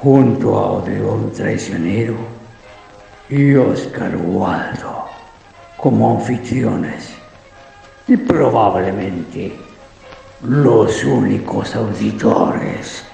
junto 0.00 0.56
a 0.56 0.72
Odeón 0.74 1.32
Traicionero 1.32 2.14
y 3.28 3.54
Oscar 3.56 4.16
Waldo 4.16 5.06
como 5.76 6.18
anfitriones 6.18 7.14
y 8.06 8.16
probablemente 8.16 9.56
los 10.42 11.04
únicos 11.04 11.74
auditores. 11.74 13.04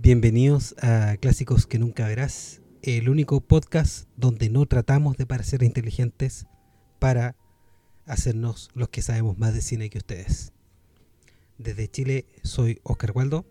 Bienvenidos 0.00 0.74
a 0.82 1.16
Clásicos 1.20 1.66
que 1.66 1.78
nunca 1.78 2.06
verás, 2.06 2.62
el 2.82 3.10
único 3.10 3.42
podcast 3.42 4.08
donde 4.16 4.48
no 4.48 4.64
tratamos 4.64 5.18
de 5.18 5.26
parecer 5.26 5.62
inteligentes 5.62 6.46
para 7.04 7.36
hacernos 8.06 8.70
los 8.72 8.88
que 8.88 9.02
sabemos 9.02 9.36
más 9.36 9.52
de 9.52 9.60
cine 9.60 9.90
que 9.90 9.98
ustedes. 9.98 10.54
Desde 11.58 11.86
Chile 11.86 12.24
soy 12.42 12.80
Oscar 12.82 13.12
Waldo. 13.14 13.44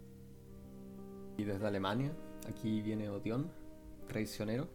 Y 1.38 1.44
desde 1.44 1.68
Alemania, 1.68 2.12
aquí 2.50 2.82
viene 2.82 3.10
Odeón, 3.10 3.52
traicionero. 4.08 4.72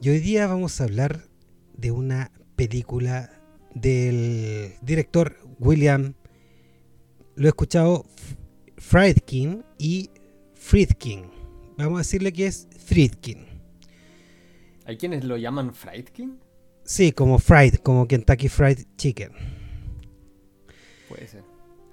Y 0.00 0.08
hoy 0.08 0.20
día 0.20 0.46
vamos 0.46 0.80
a 0.80 0.84
hablar 0.84 1.28
de 1.76 1.90
una 1.90 2.32
película 2.56 3.28
del 3.74 4.76
director 4.80 5.36
William, 5.58 6.14
lo 7.34 7.44
he 7.44 7.48
escuchado, 7.48 8.06
Friedkin 8.78 9.66
y 9.76 10.08
Friedkin. 10.54 11.26
Vamos 11.76 11.96
a 11.96 11.98
decirle 11.98 12.32
que 12.32 12.46
es 12.46 12.68
Friedkin. 12.86 13.44
¿Hay 14.86 14.96
quienes 14.96 15.24
lo 15.24 15.36
llaman 15.36 15.74
Friedkin? 15.74 16.42
Sí, 16.84 17.12
como 17.12 17.38
fried, 17.38 17.76
como 17.76 18.06
Kentucky 18.06 18.48
Fried 18.48 18.80
Chicken. 18.96 19.32
Puede 21.08 21.26
ser. 21.26 21.42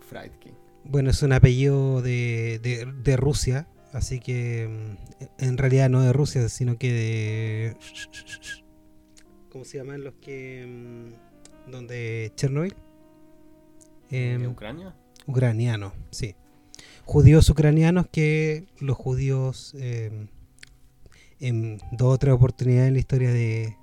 Friedkin. 0.09 0.53
Bueno, 0.83 1.11
es 1.11 1.23
un 1.23 1.31
apellido 1.31 2.01
de, 2.01 2.59
de, 3.03 3.17
Rusia, 3.17 3.67
así 3.93 4.19
que 4.19 4.67
mm, 4.67 5.43
en 5.43 5.57
realidad 5.57 5.89
no 5.89 6.01
de 6.01 6.11
Rusia, 6.11 6.49
sino 6.49 6.77
que 6.77 6.91
de... 6.91 7.77
¿Cómo 9.49 9.63
se 9.63 9.77
llaman 9.77 10.03
los 10.03 10.15
que... 10.15 10.65
Mm, 10.67 11.71
donde 11.71 12.33
Chernobyl? 12.35 12.75
¿De 14.09 14.33
em, 14.33 14.51
Ucrania? 14.51 14.95
Ucraniano, 15.25 15.93
sí. 16.09 16.35
Judíos 17.05 17.49
ucranianos 17.49 18.07
que 18.11 18.67
los 18.79 18.97
judíos 18.97 19.73
em, 19.75 20.27
en 21.39 21.77
dos 21.91 22.15
o 22.15 22.17
tres 22.17 22.33
oportunidades 22.33 22.89
en 22.89 22.93
la 22.93 22.99
historia 22.99 23.31
de, 23.31 23.77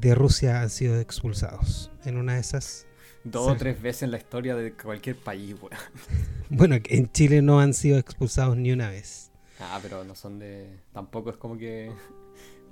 de 0.00 0.14
Rusia 0.14 0.60
han 0.60 0.70
sido 0.70 1.00
expulsados. 1.00 1.90
En 2.04 2.16
una 2.16 2.34
de 2.34 2.40
esas. 2.40 2.86
Dos 3.24 3.48
o 3.48 3.56
tres 3.56 3.82
veces 3.82 4.04
en 4.04 4.12
la 4.12 4.18
historia 4.18 4.54
de 4.54 4.72
cualquier 4.72 5.16
país, 5.16 5.54
weón. 5.60 5.76
Bueno, 6.48 6.76
en 6.84 7.10
Chile 7.10 7.42
no 7.42 7.58
han 7.58 7.74
sido 7.74 7.98
expulsados 7.98 8.56
ni 8.56 8.70
una 8.70 8.88
vez. 8.88 9.32
Ah, 9.58 9.80
pero 9.82 10.04
no 10.04 10.14
son 10.14 10.38
de. 10.38 10.78
Tampoco 10.92 11.30
es 11.30 11.36
como 11.36 11.56
que. 11.56 11.90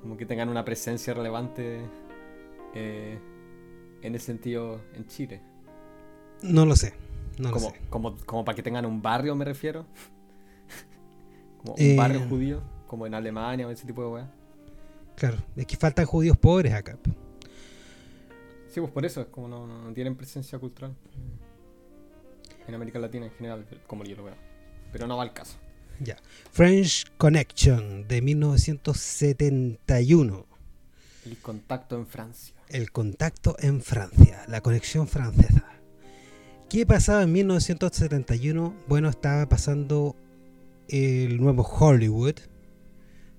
Como 0.01 0.17
que 0.17 0.27
tengan 0.27 0.49
una 0.49 0.65
presencia 0.65 1.15
relevante 1.15 1.81
eh, 2.75 3.19
en 4.03 4.15
ese 4.15 4.27
sentido 4.27 4.81
en 4.95 5.07
Chile. 5.07 5.41
No 6.43 6.67
lo 6.67 6.77
sé. 6.77 6.93
No 7.39 7.51
como, 7.51 7.71
sé. 7.71 7.81
Como, 7.89 8.17
como 8.19 8.45
para 8.45 8.55
que 8.55 8.63
tengan 8.63 8.85
un 8.85 9.01
barrio, 9.01 9.35
me 9.35 9.47
refiero. 9.47 9.87
como 11.59 11.75
un 11.75 11.97
barrio 11.97 12.21
eh, 12.21 12.27
judío, 12.29 12.63
como 12.87 13.07
en 13.07 13.15
Alemania 13.15 13.67
o 13.67 13.71
ese 13.71 13.87
tipo 13.87 14.03
de 14.03 14.09
weá. 14.09 14.31
Claro, 15.17 15.39
es 15.57 15.67
que 15.67 15.77
faltan 15.77 16.07
judíos 16.07 16.37
pobres 16.37 16.73
acá. 16.73 16.97
Sí, 18.69 18.81
pues 18.81 18.93
por 18.93 19.05
eso, 19.07 19.21
es 19.21 19.29
como 19.29 19.47
no, 19.49 19.93
tienen 19.93 20.17
presencia 20.17 20.59
cultural 20.59 20.97
en 22.67 22.75
América 22.75 22.99
Latina 22.99 23.27
en 23.27 23.33
general, 23.33 23.65
como 23.87 24.03
yo 24.05 24.17
lo 24.17 24.25
veo. 24.25 24.35
Pero 24.91 25.07
no 25.07 25.17
va 25.17 25.23
al 25.23 25.33
caso. 25.33 25.57
Ya. 26.01 26.17
French 26.51 27.05
Connection 27.17 28.09
de 28.09 28.21
1971. 28.21 30.47
El 31.25 31.39
contacto 31.39 31.97
en 31.97 32.07
Francia. 32.07 32.57
El 32.69 32.91
contacto 32.91 33.55
en 33.61 33.81
Francia, 33.81 34.45
la 34.49 34.61
conexión 34.61 35.07
francesa. 35.07 35.65
¿Qué 36.69 36.85
pasaba 36.87 37.23
en 37.23 37.31
1971? 37.33 38.75
Bueno, 38.89 39.09
estaba 39.09 39.49
pasando 39.49 40.17
el 40.89 41.41
nuevo 41.41 41.63
Hollywood, 41.63 42.41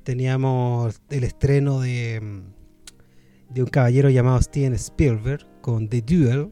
teníamos 0.06 1.02
el 1.10 1.24
estreno 1.26 1.82
de, 1.82 2.22
de 3.50 3.64
un 3.64 3.68
caballero 3.68 4.10
llamado 4.10 4.42
Steven 4.42 4.74
Spielberg 4.74 5.46
con 5.62 5.90
The 5.90 6.02
Duel, 6.02 6.52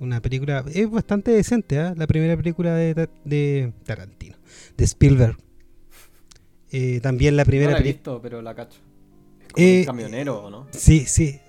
una 0.00 0.20
película, 0.20 0.64
es 0.74 0.90
bastante 0.90 1.30
decente, 1.30 1.76
¿eh? 1.76 1.94
la 1.96 2.06
primera 2.06 2.36
película 2.36 2.74
de, 2.74 3.08
de 3.24 3.72
Tarantino, 3.84 4.36
de 4.76 4.84
Spielberg. 4.84 5.36
Eh, 6.72 7.00
también 7.00 7.36
la 7.36 7.44
primera 7.44 7.72
no 7.72 7.78
la 7.78 7.80
he 7.80 7.92
visto, 7.92 8.20
pero 8.20 8.42
la 8.42 8.54
cacho. 8.54 8.80
Es 9.40 9.52
como 9.54 9.66
un 9.66 9.72
eh, 9.72 9.84
camionero, 9.86 10.50
¿no? 10.50 10.66
Sí, 10.72 11.04
sí, 11.06 11.40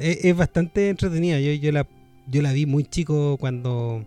es, 0.00 0.36
bastante 0.36 0.88
entretenida. 0.88 1.40
Yo, 1.40 1.52
yo, 1.52 1.72
la, 1.72 1.88
yo 2.26 2.42
la 2.42 2.52
vi 2.52 2.66
muy 2.66 2.84
chico 2.84 3.36
cuando 3.38 4.04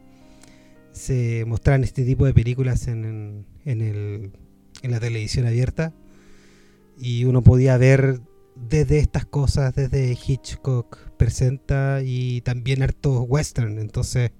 se 0.91 1.44
mostraban 1.45 1.83
este 1.83 2.03
tipo 2.03 2.25
de 2.25 2.33
películas 2.33 2.88
en, 2.88 3.45
en, 3.65 3.81
el, 3.81 4.31
en 4.81 4.91
la 4.91 5.00
televisión 5.00 5.45
abierta 5.45 5.94
y 6.98 7.26
uno 7.26 7.42
podía 7.42 7.78
ver 7.78 8.22
desde 8.56 9.00
estas 9.00 9.26
cosas, 9.26 9.74
desde 9.76 10.12
Hitchcock 10.12 10.98
presenta 11.18 12.02
y 12.04 12.42
también 12.42 12.84
hartos 12.84 13.26
western, 13.28 13.80
entonces 13.80 14.31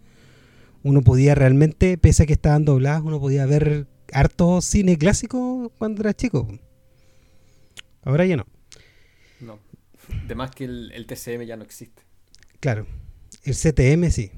uno 0.84 1.02
podía 1.02 1.34
realmente, 1.34 1.97
pese 1.97 2.24
a 2.24 2.25
que 2.25 2.34
estaban 2.34 2.66
dobladas, 2.66 3.02
uno 3.03 3.19
podía 3.19 3.46
ver 3.46 3.88
harto 4.12 4.62
cine 4.62 4.97
clásico 4.97 5.72
cuando 5.78 6.02
era 6.02 6.14
chico. 6.14 6.47
Ahora 8.03 8.25
ya 8.25 8.38
no. 8.38 8.46
No. 9.40 9.59
De 10.28 10.35
que 10.56 10.66
el, 10.66 10.91
el 10.91 11.08
TCM 11.08 11.44
ya 11.46 11.56
no 11.56 11.64
existe. 11.64 12.03
Claro. 12.59 12.85
El 13.44 13.56
CTM 13.56 14.09
sí. 14.09 14.31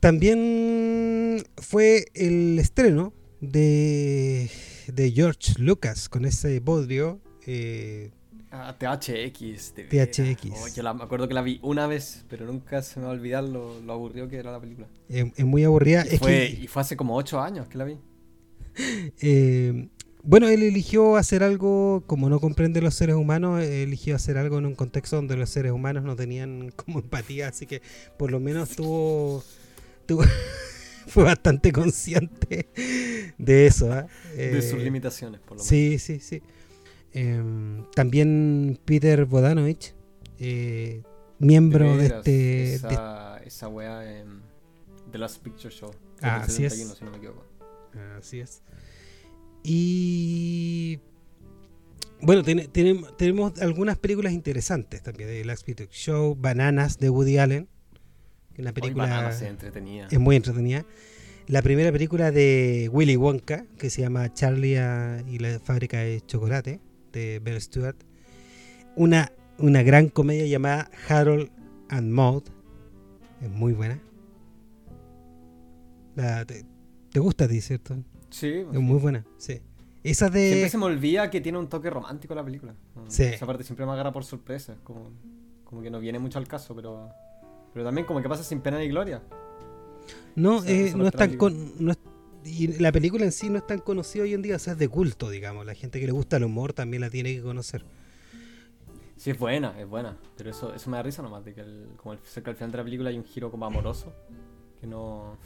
También 0.00 1.42
fue 1.56 2.04
el 2.14 2.58
estreno 2.58 3.14
de 3.40 4.50
de 4.92 5.10
George 5.10 5.54
Lucas 5.58 6.08
con 6.08 6.24
ese 6.24 6.60
bodrio. 6.60 7.20
Eh, 7.46 8.10
ah, 8.50 8.76
THX. 8.78 9.74
THX. 9.74 10.50
Oh, 10.54 10.68
yo 10.74 10.94
me 10.94 11.04
acuerdo 11.04 11.28
que 11.28 11.34
la 11.34 11.42
vi 11.42 11.58
una 11.62 11.86
vez, 11.86 12.24
pero 12.28 12.46
nunca 12.46 12.82
se 12.82 13.00
me 13.00 13.06
va 13.06 13.12
a 13.12 13.14
olvidar 13.14 13.44
lo, 13.44 13.80
lo 13.80 13.92
aburrido 13.92 14.28
que 14.28 14.36
era 14.36 14.52
la 14.52 14.60
película. 14.60 14.88
es 15.08 15.44
muy 15.44 15.64
aburrida. 15.64 16.04
Y, 16.10 16.18
fue, 16.18 16.46
y 16.46 16.66
fue 16.66 16.82
hace 16.82 16.96
como 16.96 17.16
ocho 17.16 17.40
años 17.40 17.68
que 17.68 17.78
la 17.78 17.84
vi. 17.84 17.98
Eh, 19.20 19.88
bueno, 20.26 20.48
él 20.48 20.62
eligió 20.62 21.16
hacer 21.16 21.42
algo, 21.42 22.02
como 22.06 22.30
no 22.30 22.40
comprende 22.40 22.80
los 22.80 22.94
seres 22.94 23.14
humanos, 23.14 23.62
eligió 23.62 24.16
hacer 24.16 24.38
algo 24.38 24.56
en 24.56 24.64
un 24.64 24.74
contexto 24.74 25.16
donde 25.16 25.36
los 25.36 25.50
seres 25.50 25.70
humanos 25.70 26.02
no 26.02 26.16
tenían 26.16 26.72
como 26.76 27.00
empatía, 27.00 27.48
así 27.48 27.66
que 27.66 27.82
por 28.18 28.30
lo 28.30 28.40
menos 28.40 28.70
tuvo, 28.70 29.44
tuvo 30.06 30.22
fue 31.06 31.24
bastante 31.24 31.72
consciente 31.72 32.68
de 33.38 33.66
eso. 33.66 33.92
¿ah? 33.92 34.06
de 34.36 34.62
sus 34.62 34.80
eh, 34.80 34.84
limitaciones, 34.84 35.40
por 35.40 35.50
lo 35.50 35.54
menos. 35.56 35.66
Sí, 35.66 35.98
sí, 35.98 36.20
sí. 36.20 36.42
Em, 37.12 37.84
también 37.94 38.78
Peter 38.84 39.24
Bodanovich, 39.24 39.94
eh, 40.38 41.02
miembro 41.38 41.96
de, 41.96 42.06
este. 42.06 42.74
Esa, 42.74 43.38
esa 43.44 43.68
wea 43.68 44.18
en 44.18 44.42
The 45.12 45.18
Last 45.18 45.42
Picture 45.42 45.72
Show. 45.72 45.92
Ah, 46.20 46.42
así 46.42 46.64
es. 46.64 46.74
Si 46.74 47.04
no 47.04 47.10
me 47.10 47.18
equivoco. 47.18 47.44
Así 48.18 48.40
es. 48.40 48.62
Y. 49.62 51.00
Bueno, 52.20 52.42
tenemos 52.42 53.60
algunas 53.60 53.98
películas 53.98 54.32
interesantes 54.32 55.02
también 55.02 55.28
de 55.28 55.44
Last 55.44 55.64
Picture 55.64 55.88
Show, 55.92 56.34
Bananas 56.34 56.98
de 56.98 57.10
Woody 57.10 57.38
Allen 57.38 57.68
una 58.58 58.72
película 58.72 59.30
es 60.10 60.18
muy 60.18 60.36
entretenida. 60.36 60.84
La 61.46 61.60
primera 61.60 61.92
película 61.92 62.30
de 62.30 62.88
Willy 62.92 63.16
Wonka, 63.16 63.66
que 63.78 63.90
se 63.90 64.00
llama 64.00 64.32
Charlie 64.32 64.78
y 65.28 65.38
la 65.38 65.58
fábrica 65.60 65.98
de 65.98 66.22
chocolate, 66.22 66.80
de 67.12 67.40
Bell 67.40 67.60
Stewart. 67.60 67.96
Una 68.96 69.30
una 69.58 69.82
gran 69.82 70.08
comedia 70.08 70.46
llamada 70.46 70.90
Harold 71.08 71.50
and 71.88 72.10
Maud. 72.10 72.44
Es 73.40 73.50
muy 73.50 73.72
buena. 73.72 74.00
te, 76.46 77.20
gusta 77.20 77.44
a 77.44 77.48
ti, 77.48 77.60
¿cierto? 77.60 77.96
Sí. 78.30 78.64
Es 78.72 78.80
muy 78.80 78.98
buena, 78.98 79.24
sí. 79.36 79.60
Esa 80.02 80.28
de... 80.28 80.48
Siempre 80.48 80.70
se 80.70 80.78
me 80.78 80.84
olvida 80.84 81.30
que 81.30 81.40
tiene 81.40 81.58
un 81.58 81.68
toque 81.68 81.88
romántico 81.88 82.34
la 82.34 82.44
película. 82.44 82.74
Sí. 83.08 83.24
Esa 83.24 83.46
parte 83.46 83.64
siempre 83.64 83.86
me 83.86 83.92
agarra 83.92 84.12
por 84.12 84.24
sorpresa. 84.24 84.76
Como, 84.82 85.10
como 85.64 85.82
que 85.82 85.90
no 85.90 86.00
viene 86.00 86.18
mucho 86.18 86.38
al 86.38 86.48
caso, 86.48 86.74
pero... 86.74 87.10
Pero 87.74 87.84
también 87.84 88.06
como 88.06 88.22
que 88.22 88.28
pasa 88.28 88.44
sin 88.44 88.60
pena 88.60 88.78
ni 88.78 88.88
gloria. 88.88 89.20
No, 90.36 90.64
eh, 90.64 90.92
no 90.96 91.06
es 91.06 91.12
tan... 91.12 91.36
Con, 91.36 91.72
y 92.44 92.68
la 92.78 92.92
película 92.92 93.24
en 93.24 93.32
sí 93.32 93.48
no 93.48 93.58
es 93.58 93.66
tan 93.66 93.80
conocida 93.80 94.22
hoy 94.22 94.34
en 94.34 94.42
día, 94.42 94.56
o 94.56 94.58
sea, 94.58 94.74
es 94.74 94.78
de 94.78 94.88
culto, 94.88 95.30
digamos. 95.30 95.66
La 95.66 95.74
gente 95.74 95.98
que 95.98 96.06
le 96.06 96.12
gusta 96.12 96.36
el 96.36 96.44
humor 96.44 96.72
también 96.72 97.00
la 97.00 97.10
tiene 97.10 97.34
que 97.34 97.42
conocer. 97.42 97.84
Sí, 99.16 99.30
es 99.30 99.38
buena, 99.38 99.78
es 99.80 99.88
buena. 99.88 100.16
Pero 100.36 100.50
eso, 100.50 100.74
eso 100.74 100.90
me 100.90 100.96
da 100.96 101.02
risa 101.02 101.22
nomás, 101.22 101.44
de 101.44 101.54
que 101.54 101.64
como 101.96 102.12
el, 102.12 102.18
cerca 102.20 102.50
al 102.50 102.56
final 102.56 102.72
de 102.72 102.78
la 102.78 102.84
película 102.84 103.10
hay 103.10 103.16
un 103.16 103.24
giro 103.24 103.50
como 103.50 103.66
amoroso, 103.66 104.12
que 104.80 104.86
no... 104.86 105.36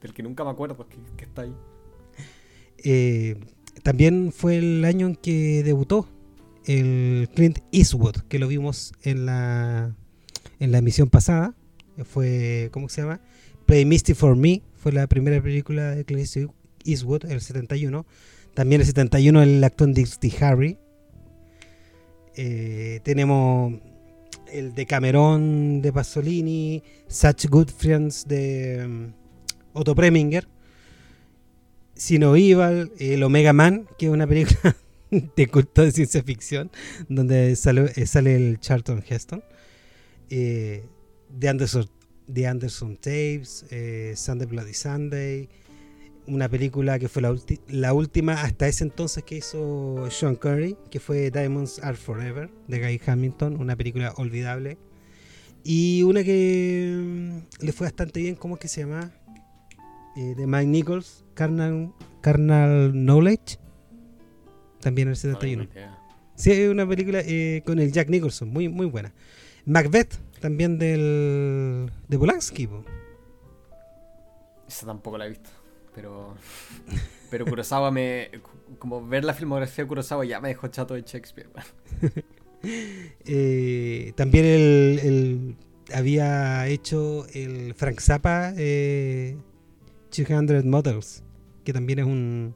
del 0.00 0.14
que 0.14 0.22
nunca 0.22 0.44
me 0.44 0.50
acuerdo 0.50 0.86
que, 1.16 1.24
está 1.24 1.42
ahí. 1.42 1.54
Eh, 2.78 3.38
también 3.82 4.32
fue 4.32 4.58
el 4.58 4.84
año 4.84 5.08
en 5.08 5.16
que 5.16 5.62
debutó 5.64 6.08
el 6.64 7.28
Clint 7.34 7.58
Eastwood, 7.72 8.16
que 8.28 8.38
lo 8.38 8.46
vimos 8.46 8.92
en 9.02 9.26
la, 9.26 9.96
en 10.60 10.72
la 10.72 10.78
emisión 10.78 11.08
pasada. 11.08 11.54
Fue, 12.04 12.68
¿cómo 12.72 12.88
se 12.88 13.02
llama? 13.02 13.20
Play 13.66 13.84
Misty 13.84 14.14
for 14.14 14.36
Me, 14.36 14.62
fue 14.76 14.92
la 14.92 15.06
primera 15.06 15.42
película 15.42 15.90
de 15.90 16.04
Clint 16.04 16.28
Eastwood, 16.84 17.24
el 17.26 17.40
71. 17.40 18.06
También 18.54 18.80
el 18.80 18.86
71 18.86 19.42
el 19.42 19.64
actor 19.64 19.92
Dixie 19.92 20.32
Harry. 20.40 20.78
Eh, 22.36 23.00
tenemos 23.02 23.74
el 24.52 24.74
de 24.74 24.86
Cameron 24.86 25.82
de 25.82 25.92
Pasolini, 25.92 26.82
Such 27.08 27.46
Good 27.48 27.68
Friends 27.70 28.26
de 28.26 28.82
um, 28.84 29.12
Otto 29.72 29.94
Preminger, 29.94 30.48
Sino 31.94 32.34
Evil, 32.34 32.92
el 32.98 33.22
Omega 33.22 33.52
Man, 33.52 33.86
que 33.98 34.06
es 34.06 34.12
una 34.12 34.26
película 34.26 34.76
de 35.10 35.46
culto 35.48 35.82
de 35.82 35.92
ciencia 35.92 36.22
ficción, 36.22 36.70
donde 37.08 37.54
sale, 37.56 37.92
eh, 37.96 38.06
sale 38.06 38.34
el 38.34 38.58
Charlton 38.58 39.02
Heston, 39.06 39.42
eh, 40.30 40.84
de 41.28 41.48
Anderson 41.48 41.86
The 42.32 42.46
Anderson 42.46 42.96
Tapes, 42.96 43.66
eh, 43.70 44.14
Sunday 44.16 44.46
Bloody 44.46 44.74
Sunday, 44.74 45.48
una 46.26 46.48
película 46.48 46.98
que 46.98 47.08
fue 47.08 47.22
la, 47.22 47.36
la, 47.68 47.92
última 47.92 48.34
hasta 48.34 48.68
ese 48.68 48.84
entonces 48.84 49.24
que 49.24 49.38
hizo 49.38 50.08
Sean 50.10 50.36
Curry, 50.36 50.76
que 50.90 51.00
fue 51.00 51.30
Diamonds 51.30 51.80
Are 51.82 51.96
Forever, 51.96 52.50
de 52.68 52.78
Guy 52.78 53.00
Hamilton, 53.04 53.60
una 53.60 53.76
película 53.76 54.12
olvidable. 54.16 54.78
Y 55.64 56.02
una 56.04 56.24
que 56.24 56.96
mm, 56.96 57.64
le 57.64 57.72
fue 57.72 57.86
bastante 57.86 58.20
bien, 58.20 58.34
¿cómo 58.34 58.54
es 58.54 58.60
que 58.60 58.68
se 58.68 58.82
llama? 58.82 59.12
Eh, 60.16 60.34
de 60.36 60.46
Mike 60.46 60.66
Nichols, 60.66 61.24
Carnal, 61.34 61.92
Carnal 62.20 62.92
Knowledge, 62.92 63.58
también 64.80 65.08
en 65.08 65.12
el 65.12 65.16
71. 65.16 65.68
sí, 66.34 66.52
es 66.52 66.70
una 66.70 66.88
película 66.88 67.20
eh, 67.24 67.62
con 67.66 67.78
el 67.78 67.92
Jack 67.92 68.08
Nicholson, 68.08 68.48
muy, 68.48 68.68
muy 68.68 68.86
buena. 68.86 69.12
Macbeth, 69.66 70.16
también 70.40 70.78
del 70.78 71.90
de 72.08 72.18
Polanski. 72.18 72.68
Esa 74.66 74.86
tampoco 74.86 75.18
la 75.18 75.26
he 75.26 75.30
visto, 75.30 75.50
pero 75.94 76.34
pero 77.30 77.44
Kurosawa 77.44 77.90
me 77.90 78.30
como 78.78 79.06
ver 79.06 79.24
la 79.24 79.34
filmografía 79.34 79.84
de 79.84 79.88
Kurosawa 79.88 80.24
ya 80.24 80.40
me 80.40 80.48
dejó 80.48 80.68
chato 80.68 80.94
de 80.94 81.02
Shakespeare. 81.02 81.50
eh, 83.24 84.12
también 84.16 84.44
el, 84.44 85.56
había 85.92 86.66
hecho 86.68 87.26
el 87.34 87.74
Frank 87.74 88.00
Zappa 88.00 88.52
eh, 88.56 89.36
200 90.10 90.64
Models, 90.64 91.22
que 91.64 91.72
también 91.72 92.00
es 92.00 92.04
un 92.06 92.54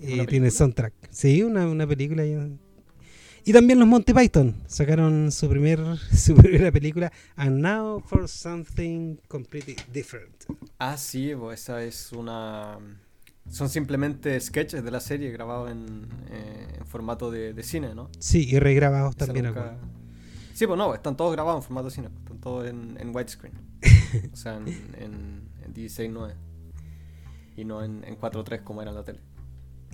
eh, 0.00 0.26
tiene 0.26 0.50
soundtrack. 0.50 0.92
Sí, 1.10 1.42
una, 1.42 1.66
una 1.68 1.86
película. 1.86 2.24
Y 3.46 3.52
también 3.52 3.78
los 3.78 3.86
Monty 3.86 4.14
Python 4.14 4.54
sacaron 4.66 5.30
su, 5.30 5.48
primer, 5.50 5.78
su 6.16 6.34
primera 6.34 6.72
película, 6.72 7.12
And 7.36 7.60
Now 7.60 8.00
for 8.00 8.26
Something 8.26 9.16
Completely 9.28 9.76
Different. 9.92 10.44
Ah, 10.78 10.96
sí, 10.96 11.32
esa 11.52 11.82
es 11.82 12.12
una... 12.12 12.78
Son 13.50 13.68
simplemente 13.68 14.40
sketches 14.40 14.82
de 14.82 14.90
la 14.90 15.00
serie 15.00 15.30
grabados 15.30 15.70
en, 15.70 16.08
eh, 16.30 16.80
formato 16.86 17.30
de, 17.30 17.62
cine, 17.62 17.94
¿no? 17.94 18.08
Sí, 18.18 18.48
y 18.48 18.58
regrabados 18.58 19.14
también. 19.16 19.52
Sí, 20.54 20.66
pues 20.66 20.78
no, 20.78 20.94
están 20.94 21.14
todos 21.14 21.32
grabados 21.32 21.62
en 21.62 21.66
formato 21.66 21.88
de 21.88 21.94
cine, 21.94 22.08
están 22.22 22.38
todos 22.38 22.66
en, 22.66 22.96
en 22.98 23.14
widescreen. 23.14 23.54
o 24.32 24.36
sea, 24.36 24.56
en, 24.56 24.68
en, 24.68 25.42
en 25.62 25.74
16.9 25.74 26.34
y 27.56 27.64
no 27.66 27.84
en, 27.84 28.04
en 28.04 28.18
4.3 28.18 28.62
como 28.62 28.80
era 28.80 28.90
en 28.90 28.96
la 28.96 29.04
tele. 29.04 29.20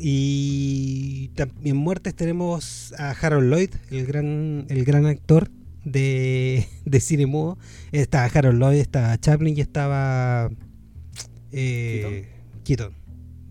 Y 0.02 1.28
también 1.34 1.76
muertes 1.76 2.14
tenemos 2.14 2.94
a 2.98 3.10
Harold 3.10 3.52
Lloyd, 3.52 3.70
el 3.90 4.06
gran, 4.06 4.64
el 4.68 4.84
gran 4.84 5.04
actor 5.04 5.50
de, 5.84 6.66
de 6.86 7.00
cine 7.00 7.26
mudo. 7.26 7.58
Estaba 7.92 8.24
Harold 8.24 8.58
Lloyd, 8.58 8.78
estaba 8.78 9.18
Chaplin 9.18 9.56
y 9.56 9.60
estaba 9.60 10.50
eh, 11.52 12.28
Keaton. 12.64 12.94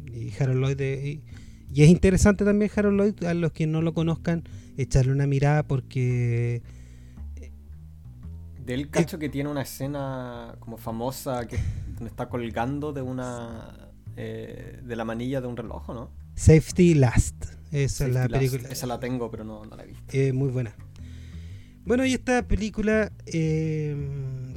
Y 0.08 0.34
Harold 0.42 0.60
Lloyd. 0.60 0.82
y, 0.82 1.24
es 1.76 1.90
interesante 1.90 2.44
también 2.46 2.72
Harold 2.76 3.00
Lloyd, 3.00 3.24
a 3.26 3.36
los 3.36 3.52
que 3.52 3.68
no 3.68 3.84
lo 3.84 3.94
conozcan, 3.94 4.44
echarle 4.78 5.12
una 5.12 5.28
mirada 5.28 5.64
porque... 5.64 6.64
Del 8.66 8.90
cacho 8.90 9.20
que 9.20 9.30
tiene 9.30 9.50
una 9.50 9.64
escena 9.64 10.56
como 10.60 10.78
famosa 10.78 11.48
que 11.48 11.58
donde 11.96 12.08
está 12.08 12.28
colgando 12.28 12.92
de 12.92 13.02
una... 13.04 13.92
Eh, 14.16 14.82
de 14.84 14.96
la 14.96 15.06
manilla 15.06 15.40
de 15.42 15.48
un 15.48 15.56
reloj, 15.56 15.88
¿no? 15.90 16.10
Safety 16.40 16.94
Last. 16.94 17.48
Esa 17.74 18.08
es 18.08 18.14
la 18.14 18.30
película. 18.30 18.70
Esa 18.70 18.88
la 18.88 18.98
tengo, 19.02 19.30
pero 19.30 19.44
no, 19.44 19.66
la 19.66 19.84
he 19.84 19.88
visto. 19.88 20.04
Eh, 20.14 20.32
muy 20.32 20.50
buena. 20.50 20.74
Bueno, 21.84 22.06
y 22.06 22.14
esta 22.14 22.48
película 22.48 23.12
eh, 23.26 23.94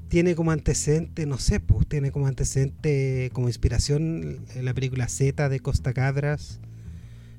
tiene 0.07 0.37
como 0.37 0.53
antecedente, 0.53 1.27
no 1.27 1.39
sé, 1.39 1.59
pues 1.59 1.89
tiene 1.89 2.13
como 2.13 2.29
antecedente, 2.29 3.31
como 3.33 3.49
inspiración 3.49 4.47
la 4.55 4.73
película 4.75 5.09
Z 5.09 5.49
de 5.49 5.59
Costa 5.59 5.93
Cabras. 5.93 6.61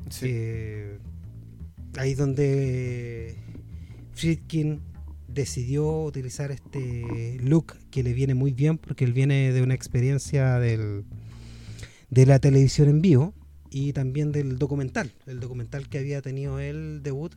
Sí. 0.10 0.26
Eh, 0.30 0.98
ahí 1.98 2.14
donde 2.14 3.38
Friedkin 4.12 4.82
decidió 5.30 6.04
utilizar 6.04 6.52
este 6.52 7.38
look 7.42 7.78
que 7.92 8.04
le 8.04 8.12
viene 8.12 8.34
muy 8.34 8.52
bien 8.52 8.78
porque 8.78 9.06
él 9.06 9.14
viene 9.14 9.54
de 9.54 9.62
una 9.62 9.74
experiencia 9.74 10.60
del, 10.60 11.06
de 12.10 12.26
la 12.26 12.40
televisión 12.40 12.90
en 12.90 13.02
vivo 13.02 13.34
y 13.74 13.92
también 13.92 14.32
del 14.32 14.58
documental. 14.58 15.12
El 15.26 15.40
documental 15.40 15.90
que 15.90 15.98
había 15.98 16.22
tenido 16.22 16.60
el 16.60 17.02
debut 17.04 17.34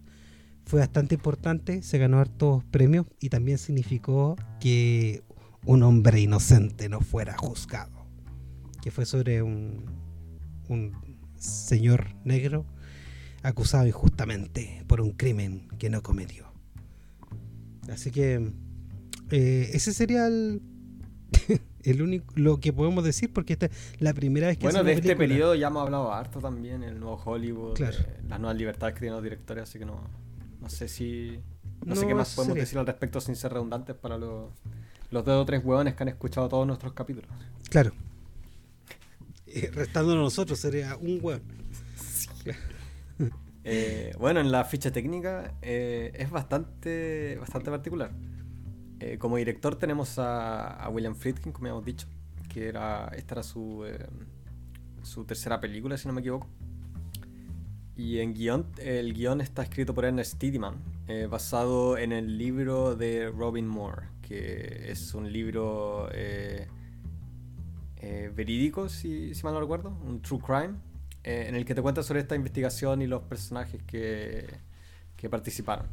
fue 0.66 0.81
bastante 0.81 1.14
importante, 1.14 1.83
se 1.83 1.99
ganó 1.99 2.19
hartos 2.19 2.62
premios 2.64 3.07
y 3.21 3.31
también 3.31 3.57
significó 3.59 4.37
que 4.61 5.23
un 5.64 5.83
hombre 5.83 6.21
inocente 6.21 6.88
no 6.88 7.00
fuera 7.00 7.37
juzgado. 7.38 8.07
Que 8.83 8.90
fue 8.90 9.07
sobre 9.07 9.43
un, 9.43 9.85
un 10.69 10.93
señor 11.38 12.14
negro 12.25 12.66
acusado 13.43 13.87
injustamente 13.87 14.85
por 14.87 15.00
un 15.00 15.12
crimen 15.12 15.69
que 15.78 15.88
no 15.88 16.02
cometió. 16.02 16.52
Así 17.88 18.11
que 18.11 18.52
eh, 19.31 19.71
ese 19.73 19.93
sería 19.93 20.26
el 20.26 20.61
el 21.87 22.02
único 22.02 22.26
lo 22.35 22.59
que 22.59 22.73
podemos 22.73 23.05
decir 23.05 23.33
porque 23.33 23.55
esta 23.55 23.66
es 23.66 23.73
la 23.99 24.12
primera 24.12 24.49
vez 24.49 24.59
que 24.59 24.66
bueno 24.66 24.85
de 24.85 24.93
este 24.93 25.16
periodo 25.16 25.55
ya 25.55 25.69
hemos 25.69 25.83
hablado 25.83 26.12
harto 26.12 26.40
también 26.40 26.83
el 26.83 26.99
nuevo 26.99 27.21
Hollywood 27.25 27.81
eh, 27.81 27.90
las 28.28 28.40
nuevas 28.40 28.57
libertades 28.57 28.95
que 28.95 29.00
tienen 29.00 29.14
los 29.14 29.23
directores 29.23 29.64
así 29.64 29.78
que 29.78 29.87
no 29.87 30.00
no 30.61 30.69
sé 30.69 30.88
si 30.88 31.38
no, 31.85 31.95
sé 31.95 32.07
qué 32.07 32.14
más 32.14 32.35
podemos 32.35 32.57
decir 32.57 32.78
al 32.78 32.87
respecto 32.87 33.21
sin 33.21 33.37
ser 33.37 33.52
redundantes 33.52 33.95
para 33.95 34.19
los 34.19 34.50
los 35.11 35.25
dos 35.25 35.43
o 35.43 35.45
tres 35.47 35.62
huevones 35.64 35.95
que 35.95 36.02
han 36.02 36.09
escuchado 36.09 36.49
todos 36.49 36.66
nuestros 36.66 36.93
capítulos. 36.93 37.31
Claro. 37.71 37.93
Restándonos 39.73 40.25
nosotros 40.25 40.59
sería 40.59 40.97
un 40.97 41.21
hueón. 41.23 41.43
Eh, 43.69 44.12
bueno 44.21 44.38
en 44.38 44.52
la 44.52 44.64
ficha 44.64 44.93
técnica 44.93 45.55
eh, 45.61 46.12
es 46.14 46.31
bastante 46.31 47.37
bastante 47.40 47.69
particular 47.69 48.12
eh, 48.99 49.19
como 49.19 49.37
director 49.37 49.76
tenemos 49.76 50.19
a, 50.19 50.88
William 50.91 51.15
Friedkin, 51.15 51.53
como 51.53 51.69
hemos 51.69 51.85
dicho, 51.85 52.07
que 52.49 52.69
era 52.69 53.11
esta 53.15 53.35
era 53.35 53.43
su, 53.43 53.85
eh, 53.85 54.07
su 55.03 55.25
tercera 55.25 55.61
película, 55.61 55.99
si 55.99 56.09
no 56.09 56.15
me 56.15 56.21
equivoco. 56.21 56.49
Y 57.95 58.19
en 58.19 58.35
guion, 58.35 58.67
el 58.79 59.15
guion 59.15 59.41
está 59.41 59.62
escrito 59.62 59.95
por 59.95 60.05
Ernest 60.05 60.38
Tideman, 60.38 60.76
eh, 61.09 61.26
basado 61.31 61.97
en 61.97 62.12
el 62.12 62.37
libro 62.38 62.95
de 62.95 63.31
Robin 63.31 63.67
Moore, 63.67 64.09
que 64.23 64.91
es 64.91 65.15
un 65.15 65.33
libro 65.33 66.09
verídico, 68.35 68.88
si, 68.88 69.35
si, 69.35 69.43
mal 69.43 69.55
no 69.55 69.61
recuerdo, 69.61 69.91
un 70.07 70.21
true 70.21 70.41
crime, 70.41 70.75
en 71.25 71.55
el 71.57 71.65
que 71.65 71.75
te 71.75 71.83
cuenta 71.83 72.03
sobre 72.03 72.21
esta 72.21 72.37
investigación 72.37 73.03
y 73.03 73.07
los 73.07 73.23
personajes 73.23 73.83
que, 73.83 74.47
que 75.17 75.29
participaron 75.29 75.87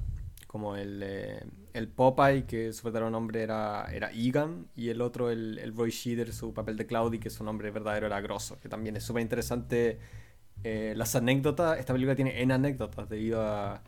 como 0.54 0.76
el, 0.76 1.02
eh, 1.04 1.44
el 1.74 1.88
Popeye, 1.88 2.46
que 2.46 2.74
su 2.74 2.84
verdadero 2.84 3.10
nombre 3.10 3.42
era, 3.42 3.88
era 3.92 4.12
Egan, 4.12 4.68
y 4.76 4.90
el 4.90 5.02
otro, 5.02 5.32
el, 5.32 5.58
el 5.58 5.76
Roy 5.76 5.90
Sheeder, 5.90 6.32
su 6.32 6.54
papel 6.54 6.78
de 6.78 6.86
Cloudy, 6.86 7.18
que 7.18 7.32
su 7.32 7.44
nombre 7.44 7.72
verdadero 7.72 8.06
era 8.06 8.22
Grosso, 8.22 8.60
que 8.60 8.70
también 8.70 8.96
es 8.96 9.04
súper 9.04 9.24
interesante. 9.24 9.98
Eh, 10.64 10.94
las 10.96 11.16
anécdotas, 11.16 11.80
esta 11.80 11.92
película 11.92 12.16
tiene 12.16 12.40
en 12.40 12.52
anécdotas 12.52 13.10
debido 13.10 13.42
a, 13.42 13.82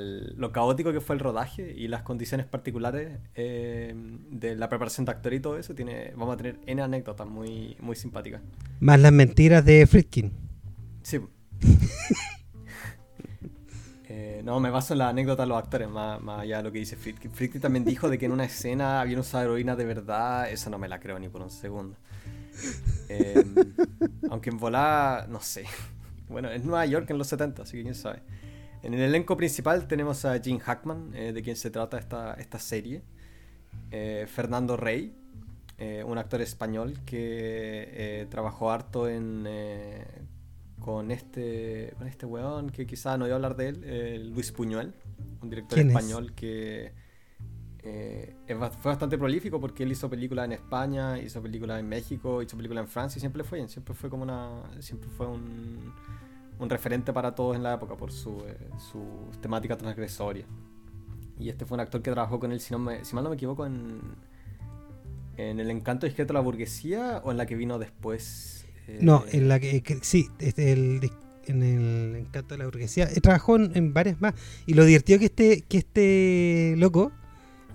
lo 0.00 0.50
caótico 0.50 0.94
que 0.94 1.02
fue 1.02 1.14
el 1.14 1.20
rodaje 1.20 1.74
y 1.76 1.88
las 1.88 2.04
condiciones 2.04 2.46
particulares 2.46 3.18
eh, 3.34 3.92
de 4.30 4.56
la 4.56 4.70
preparación 4.70 5.04
de 5.04 5.12
actor 5.12 5.34
y 5.34 5.40
todo 5.40 5.58
eso, 5.58 5.74
tiene, 5.74 6.14
vamos 6.16 6.32
a 6.32 6.36
tener 6.38 6.58
en 6.64 6.80
anécdotas 6.80 7.28
muy, 7.28 7.76
muy 7.80 7.96
simpáticas. 7.96 8.40
Más 8.80 8.98
las 8.98 9.12
mentiras 9.12 9.62
de 9.62 9.86
Friedkin. 9.86 10.32
Sí. 11.02 11.20
Eh, 14.22 14.42
no, 14.44 14.60
me 14.60 14.68
baso 14.68 14.92
en 14.92 14.98
la 14.98 15.08
anécdota 15.08 15.44
de 15.44 15.48
los 15.48 15.56
actores, 15.56 15.88
más, 15.88 16.20
allá 16.26 16.58
de 16.58 16.62
lo 16.62 16.70
que 16.72 16.78
dice. 16.78 16.96
Friedkin 16.96 17.60
también 17.60 17.86
dijo 17.86 18.10
de 18.10 18.18
que 18.18 18.26
en 18.26 18.32
una 18.32 18.44
escena 18.44 19.00
había 19.00 19.18
usado 19.18 19.44
heroína 19.44 19.76
de 19.76 19.84
verdad. 19.86 20.50
Eso 20.50 20.68
no 20.68 20.78
me 20.78 20.88
la 20.88 21.00
creo 21.00 21.18
ni 21.18 21.28
por 21.30 21.40
un 21.40 21.50
segundo. 21.50 21.96
Eh, 23.08 23.42
aunque 24.30 24.50
en 24.50 24.58
volada, 24.58 25.26
no 25.26 25.40
sé. 25.40 25.64
Bueno, 26.28 26.50
es 26.50 26.62
Nueva 26.62 26.84
York 26.86 27.08
en 27.10 27.18
los 27.18 27.28
70, 27.28 27.62
así 27.62 27.78
que 27.78 27.82
quién 27.82 27.94
sabe. 27.94 28.20
En 28.82 28.94
el 28.94 29.00
elenco 29.00 29.36
principal 29.36 29.88
tenemos 29.88 30.24
a 30.24 30.38
Gene 30.38 30.60
Hackman, 30.60 31.10
eh, 31.14 31.32
de 31.32 31.42
quien 31.42 31.56
se 31.56 31.70
trata 31.70 31.98
esta, 31.98 32.34
esta 32.34 32.58
serie. 32.58 33.02
Fernando 34.28 34.76
Rey, 34.76 35.12
un 36.06 36.18
actor 36.18 36.40
español 36.40 37.00
que 37.04 38.28
trabajó 38.30 38.70
harto 38.70 39.08
en 39.08 39.44
con 40.80 41.10
este, 41.10 41.94
con 41.98 42.08
este 42.08 42.26
weón 42.26 42.70
que 42.70 42.86
quizá 42.86 43.16
no 43.16 43.26
iba 43.26 43.34
a 43.34 43.36
hablar 43.36 43.56
de 43.56 43.68
él, 43.68 44.30
Luis 44.32 44.50
Puñuel, 44.50 44.94
un 45.42 45.50
director 45.50 45.78
español 45.78 46.32
que 46.34 46.92
eh, 47.82 48.34
fue 48.80 48.90
bastante 48.90 49.16
prolífico 49.16 49.58
porque 49.58 49.84
él 49.84 49.92
hizo 49.92 50.10
películas 50.10 50.44
en 50.44 50.52
España, 50.52 51.18
hizo 51.18 51.40
películas 51.40 51.80
en 51.80 51.88
México, 51.88 52.42
hizo 52.42 52.56
películas 52.56 52.84
en 52.84 52.88
Francia 52.88 53.18
y 53.18 53.20
siempre 53.20 53.42
fue 53.42 53.66
siempre 53.68 53.94
fue 53.94 54.10
como 54.10 54.22
una, 54.22 54.62
siempre 54.80 55.08
fue 55.08 55.26
un, 55.26 55.92
un 56.58 56.70
referente 56.70 57.12
para 57.12 57.34
todos 57.34 57.56
en 57.56 57.62
la 57.62 57.74
época 57.74 57.96
por 57.96 58.12
su, 58.12 58.38
eh, 58.46 58.56
su 58.78 59.02
temática 59.40 59.76
transgresoria. 59.76 60.44
Y 61.38 61.48
este 61.48 61.64
fue 61.64 61.76
un 61.76 61.80
actor 61.80 62.02
que 62.02 62.10
trabajó 62.10 62.38
con 62.38 62.52
él, 62.52 62.60
si, 62.60 62.72
no 62.72 62.78
me, 62.78 63.02
si 63.04 63.14
mal 63.14 63.24
no 63.24 63.30
me 63.30 63.36
equivoco, 63.36 63.64
en, 63.64 64.00
en 65.38 65.58
El 65.58 65.70
encanto 65.70 66.04
discreto 66.04 66.34
de 66.34 66.38
la 66.38 66.40
burguesía 66.40 67.22
o 67.24 67.30
en 67.30 67.38
la 67.38 67.46
que 67.46 67.54
vino 67.54 67.78
después 67.78 68.66
no, 69.00 69.24
en 69.32 69.48
la 69.48 69.60
que, 69.60 69.82
sí, 70.02 70.28
este, 70.38 70.72
el, 70.72 71.10
en 71.46 71.62
el 71.62 72.16
encanto 72.16 72.54
de 72.54 72.58
la 72.58 72.64
burguesía. 72.64 73.04
Eh, 73.04 73.20
trabajó 73.20 73.56
en, 73.56 73.92
varias 73.92 74.20
más. 74.20 74.34
Y 74.66 74.74
lo 74.74 74.84
divertido 74.84 75.18
que 75.18 75.26
este, 75.26 75.62
que 75.62 75.78
este 75.78 76.74
loco. 76.76 77.12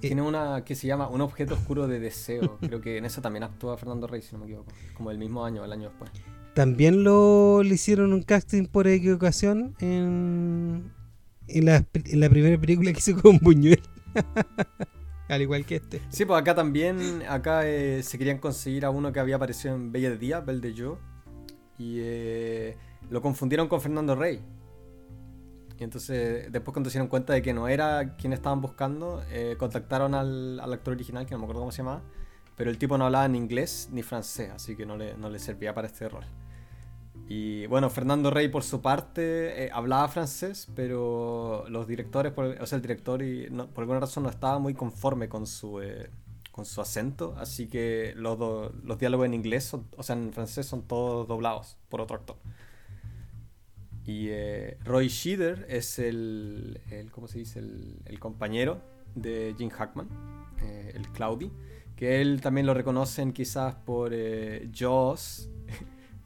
Eh, 0.01 0.07
Tiene 0.07 0.21
una 0.21 0.63
que 0.65 0.75
se 0.75 0.87
llama 0.87 1.07
Un 1.07 1.21
objeto 1.21 1.55
oscuro 1.55 1.87
de 1.87 1.99
deseo. 1.99 2.57
Creo 2.61 2.81
que 2.81 2.97
en 2.97 3.05
eso 3.05 3.21
también 3.21 3.43
actúa 3.43 3.77
Fernando 3.77 4.07
Rey, 4.07 4.21
si 4.21 4.33
no 4.33 4.39
me 4.39 4.45
equivoco. 4.45 4.71
Como 4.95 5.11
el 5.11 5.17
mismo 5.17 5.45
año, 5.45 5.63
el 5.63 5.71
año 5.71 5.89
después. 5.89 6.11
También 6.53 7.03
lo 7.03 7.63
le 7.63 7.75
hicieron 7.75 8.13
un 8.13 8.21
casting 8.21 8.65
por 8.65 8.87
equivocación 8.87 9.75
en, 9.79 10.91
en, 11.47 11.65
la, 11.65 11.85
en 11.93 12.19
la 12.19 12.29
primera 12.29 12.59
película 12.59 12.93
que 12.93 12.99
hizo 12.99 13.21
con 13.21 13.39
Buñuel. 13.39 13.81
Al 15.27 15.41
igual 15.41 15.65
que 15.65 15.77
este. 15.77 16.01
Sí, 16.09 16.25
pues 16.25 16.39
acá 16.39 16.53
también, 16.53 17.23
acá 17.27 17.67
eh, 17.67 18.03
se 18.03 18.17
querían 18.17 18.37
conseguir 18.37 18.85
a 18.85 18.91
uno 18.91 19.11
que 19.11 19.19
había 19.19 19.37
aparecido 19.37 19.73
en 19.75 19.91
Bella 19.91 20.11
de 20.11 20.17
Día, 20.17 20.39
Bel 20.39 20.61
de 20.61 20.73
Yo. 20.73 20.99
Y 21.77 21.97
eh, 21.99 22.77
lo 23.09 23.21
confundieron 23.21 23.67
con 23.67 23.81
Fernando 23.81 24.15
Rey. 24.15 24.41
Y 25.77 25.83
entonces, 25.83 26.51
después 26.51 26.73
cuando 26.73 26.89
se 26.89 26.97
dieron 26.97 27.07
cuenta 27.07 27.33
de 27.33 27.41
que 27.41 27.53
no 27.53 27.67
era 27.67 28.15
quien 28.15 28.33
estaban 28.33 28.61
buscando, 28.61 29.23
eh, 29.29 29.55
contactaron 29.57 30.13
al, 30.13 30.59
actor 30.59 30.93
original, 30.93 31.25
que 31.25 31.31
no 31.31 31.39
me 31.39 31.45
acuerdo 31.45 31.61
cómo 31.61 31.71
se 31.71 31.79
llamaba. 31.79 32.01
Pero 32.55 32.69
el 32.69 32.77
tipo 32.77 32.97
no 32.97 33.05
hablaba 33.05 33.27
ni 33.27 33.37
inglés 33.37 33.89
ni 33.91 34.01
francés, 34.03 34.51
así 34.53 34.75
que 34.77 34.85
no 34.85 34.95
le, 34.95 35.17
no 35.17 35.29
le 35.29 35.39
servía 35.39 35.73
para 35.73 35.87
este 35.87 36.07
rol. 36.07 36.23
Y 37.27 37.65
bueno, 37.67 37.89
Fernando 37.89 38.29
Rey 38.29 38.49
por 38.49 38.63
su 38.63 38.81
parte 38.81 39.65
eh, 39.65 39.69
hablaba 39.73 40.07
francés, 40.07 40.67
pero 40.75 41.65
los 41.69 41.87
directores, 41.87 42.33
o 42.35 42.65
sea, 42.67 42.75
el 42.75 42.81
director 42.83 43.23
y, 43.23 43.47
por 43.49 43.81
alguna 43.81 43.99
razón 43.99 44.23
no 44.23 44.29
estaba 44.29 44.59
muy 44.59 44.75
conforme 44.75 45.27
con 45.27 45.47
su, 45.47 45.81
eh, 45.81 46.11
con 46.51 46.65
su 46.65 46.81
acento, 46.81 47.35
así 47.37 47.67
que 47.67 48.13
los, 48.15 48.37
los 48.83 48.99
diálogos 48.99 49.25
en 49.25 49.33
inglés, 49.33 49.73
o 49.73 50.03
sea, 50.03 50.15
en 50.15 50.33
francés 50.33 50.67
son 50.67 50.83
todos 50.83 51.27
doblados 51.27 51.77
por 51.89 51.99
otro 51.99 52.15
actor. 52.17 52.37
Y 54.05 54.27
eh, 54.29 54.77
Roy 54.83 55.09
Scheider 55.09 55.65
es 55.67 55.97
el, 55.97 56.79
¿cómo 57.11 57.27
se 57.27 57.39
dice? 57.39 57.57
El, 57.57 58.19
compañero 58.19 58.81
de 59.15 59.55
Jim 59.57 59.69
Hackman, 59.69 60.07
el 60.93 61.09
Cloudy, 61.09 61.51
que 61.95 62.21
él 62.21 62.39
también 62.41 62.67
lo 62.67 62.75
reconocen 62.75 63.33
quizás 63.33 63.73
por 63.73 64.13
Jaws 64.71 65.49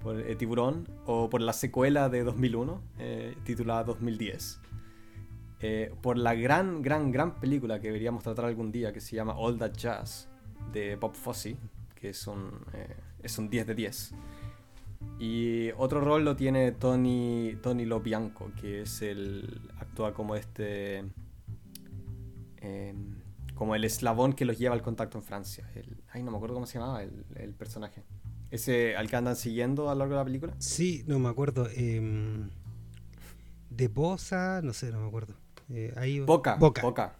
por 0.01 0.20
eh, 0.20 0.36
Tiburón 0.36 0.88
o 1.06 1.29
por 1.29 1.41
la 1.41 1.53
secuela 1.53 2.10
de 2.10 2.24
2001 2.24 2.82
eh, 3.00 3.36
titulada 3.44 3.84
2010. 3.84 4.62
Eh, 5.62 5.94
por 6.01 6.18
la 6.18 6.36
gran, 6.36 6.82
gran, 6.82 7.12
gran 7.12 7.39
película 7.39 7.79
que 7.79 7.88
deberíamos 7.88 8.24
tratar 8.24 8.46
algún 8.46 8.72
día 8.72 8.94
que 8.94 9.01
se 9.01 9.15
llama 9.15 9.36
All 9.38 9.58
That 9.58 9.74
Jazz 9.74 10.29
de 10.72 10.96
Bob 10.96 11.15
Fosse, 11.15 11.58
que 11.96 12.10
es 12.10 12.27
un, 12.27 12.51
es 13.22 13.38
un 13.38 13.50
10 13.50 13.68
de 13.68 13.75
10. 13.75 14.13
Y 15.20 15.72
otro 15.77 16.00
rol 16.00 16.24
lo 16.24 16.36
tiene 16.36 16.72
Tony, 16.72 17.58
Tony 17.62 17.86
Lobianco, 17.86 18.51
que 18.60 18.82
es 18.82 19.01
el. 19.01 19.62
actúa 19.79 20.13
como 20.13 20.36
este. 20.36 21.06
como 23.56 23.75
el 23.75 23.84
eslabón 23.84 24.32
que 24.34 24.46
los 24.46 24.58
lleva 24.58 24.75
al 24.75 24.82
contacto 24.82 25.18
en 25.18 25.24
Francia. 25.24 25.70
El, 25.75 26.03
ay, 26.10 26.24
no 26.24 26.32
me 26.32 26.38
acuerdo 26.38 26.56
cómo 26.56 26.65
se 26.65 26.79
llamaba 26.79 27.03
el 27.03 27.53
personaje. 27.53 28.03
¿Ese 28.51 28.96
al 28.96 29.10
que 29.10 29.15
andan 29.15 29.36
siguiendo 29.36 29.89
a 29.89 29.96
lo 29.96 30.00
largo 30.00 30.15
de 30.15 30.20
la 30.20 30.25
película? 30.25 30.53
Sí, 30.58 31.03
no 31.08 31.20
me 31.20 31.29
acuerdo. 31.29 31.68
Eh, 31.75 32.01
de 33.70 33.88
Bosa, 33.88 34.62
no 34.63 34.74
sé, 34.74 34.91
no 34.91 35.00
me 35.00 35.08
acuerdo. 35.08 35.36
Eh, 35.70 35.94
ahí, 35.98 36.20
Boca, 36.20 36.56
Boca. 36.56 36.82
Boca. 36.82 37.15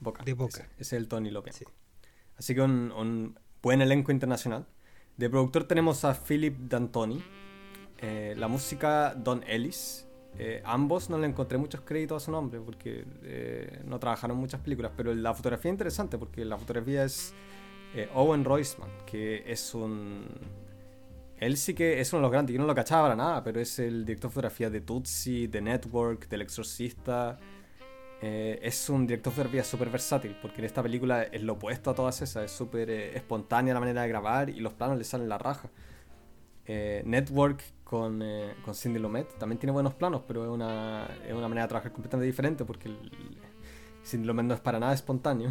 Boca. 0.00 0.24
De 0.24 0.32
Boca. 0.32 0.62
Ese, 0.62 0.70
es 0.78 0.92
el 0.92 1.08
Tony 1.08 1.30
López. 1.30 1.64
Así 2.36 2.54
que 2.54 2.60
un, 2.60 3.36
buen 3.62 3.82
elenco 3.82 4.12
internacional. 4.12 4.66
De 5.16 5.28
productor 5.28 5.64
tenemos 5.64 6.04
a 6.04 6.14
Philip 6.14 6.56
D'Antoni. 6.56 7.22
Eh, 7.98 8.34
la 8.36 8.46
música 8.46 9.14
Don 9.14 9.42
Ellis. 9.48 10.06
Eh, 10.38 10.62
ambos 10.64 11.10
no 11.10 11.18
le 11.18 11.26
encontré 11.26 11.58
muchos 11.58 11.80
créditos 11.80 12.22
a 12.22 12.24
su 12.24 12.30
nombre 12.30 12.60
porque 12.60 13.04
eh, 13.24 13.82
no 13.84 13.98
trabajaron 13.98 14.36
muchas 14.36 14.60
películas, 14.60 14.92
pero 14.96 15.12
la 15.12 15.34
fotografía 15.34 15.70
es 15.70 15.74
interesante 15.74 16.16
porque 16.16 16.44
la 16.44 16.56
fotografía 16.56 17.02
es 17.02 17.34
eh, 17.94 18.08
Owen 18.14 18.44
Roisman, 18.44 18.90
que 19.06 19.50
es 19.50 19.74
un... 19.74 20.26
Él 21.38 21.56
sí 21.56 21.74
que 21.74 22.00
es 22.00 22.12
uno 22.12 22.20
de 22.20 22.22
los 22.22 22.32
grandes, 22.32 22.54
yo 22.54 22.60
no 22.60 22.66
lo 22.66 22.74
cachaba 22.74 23.02
para 23.04 23.16
nada, 23.16 23.44
pero 23.44 23.60
es 23.60 23.78
el 23.78 24.04
director 24.04 24.30
de 24.30 24.34
fotografía 24.34 24.70
de 24.70 24.80
Tutsi, 24.80 25.46
de 25.46 25.60
Network, 25.60 26.28
del 26.28 26.42
Exorcista. 26.42 27.38
Eh, 28.20 28.58
es 28.60 28.88
un 28.90 29.06
director 29.06 29.32
de 29.32 29.36
fotografía 29.36 29.64
súper 29.64 29.90
versátil, 29.90 30.36
porque 30.42 30.58
en 30.60 30.64
esta 30.64 30.82
película 30.82 31.22
es 31.22 31.42
lo 31.42 31.52
opuesto 31.54 31.90
a 31.90 31.94
todas 31.94 32.20
esas, 32.20 32.44
es 32.44 32.50
súper 32.50 32.90
eh, 32.90 33.16
espontánea 33.16 33.72
la 33.72 33.80
manera 33.80 34.02
de 34.02 34.08
grabar 34.08 34.50
y 34.50 34.58
los 34.58 34.72
planos 34.72 34.98
le 34.98 35.04
salen 35.04 35.28
la 35.28 35.38
raja. 35.38 35.70
Network 36.66 37.62
con, 37.82 38.22
con 38.62 38.74
Cindy 38.74 38.98
Lumet 38.98 39.38
también 39.38 39.58
tiene 39.58 39.72
buenos 39.72 39.94
planos, 39.94 40.20
pero 40.28 40.44
es 40.44 40.50
una, 40.50 41.08
es 41.26 41.32
una 41.32 41.48
manera 41.48 41.62
de 41.62 41.68
trabajar 41.68 41.92
completamente 41.92 42.26
diferente, 42.26 42.66
porque 42.66 42.94
Cindy 44.04 44.26
Lumet 44.26 44.44
no 44.44 44.52
es 44.52 44.60
para 44.60 44.78
nada 44.78 44.92
espontáneo. 44.92 45.50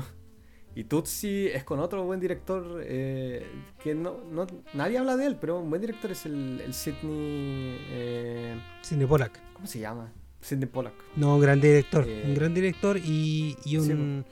Y 0.77 0.83
Tutsi 0.83 1.47
es 1.47 1.63
con 1.63 1.79
otro 1.79 2.03
buen 2.03 2.19
director 2.19 2.83
eh, 2.85 3.47
que 3.81 3.95
no, 3.95 4.19
no, 4.31 4.45
nadie 4.75 4.99
habla 4.99 5.17
de 5.17 5.25
él, 5.25 5.35
pero 5.41 5.59
un 5.59 5.71
buen 5.71 5.81
director 5.81 6.11
es 6.11 6.27
el, 6.27 6.61
el 6.63 6.71
Sidney. 6.71 7.79
Eh, 7.89 8.61
Sidney 8.83 9.07
Pollack. 9.07 9.41
¿Cómo 9.53 9.65
se 9.65 9.79
llama? 9.79 10.13
Sidney 10.39 10.67
Pollack. 10.67 10.93
No, 11.15 11.33
un 11.33 11.41
gran 11.41 11.59
director. 11.59 12.03
un 12.03 12.09
eh, 12.11 12.33
gran 12.35 12.53
director 12.53 12.95
y, 12.95 13.57
y 13.65 13.77
un. 13.77 14.23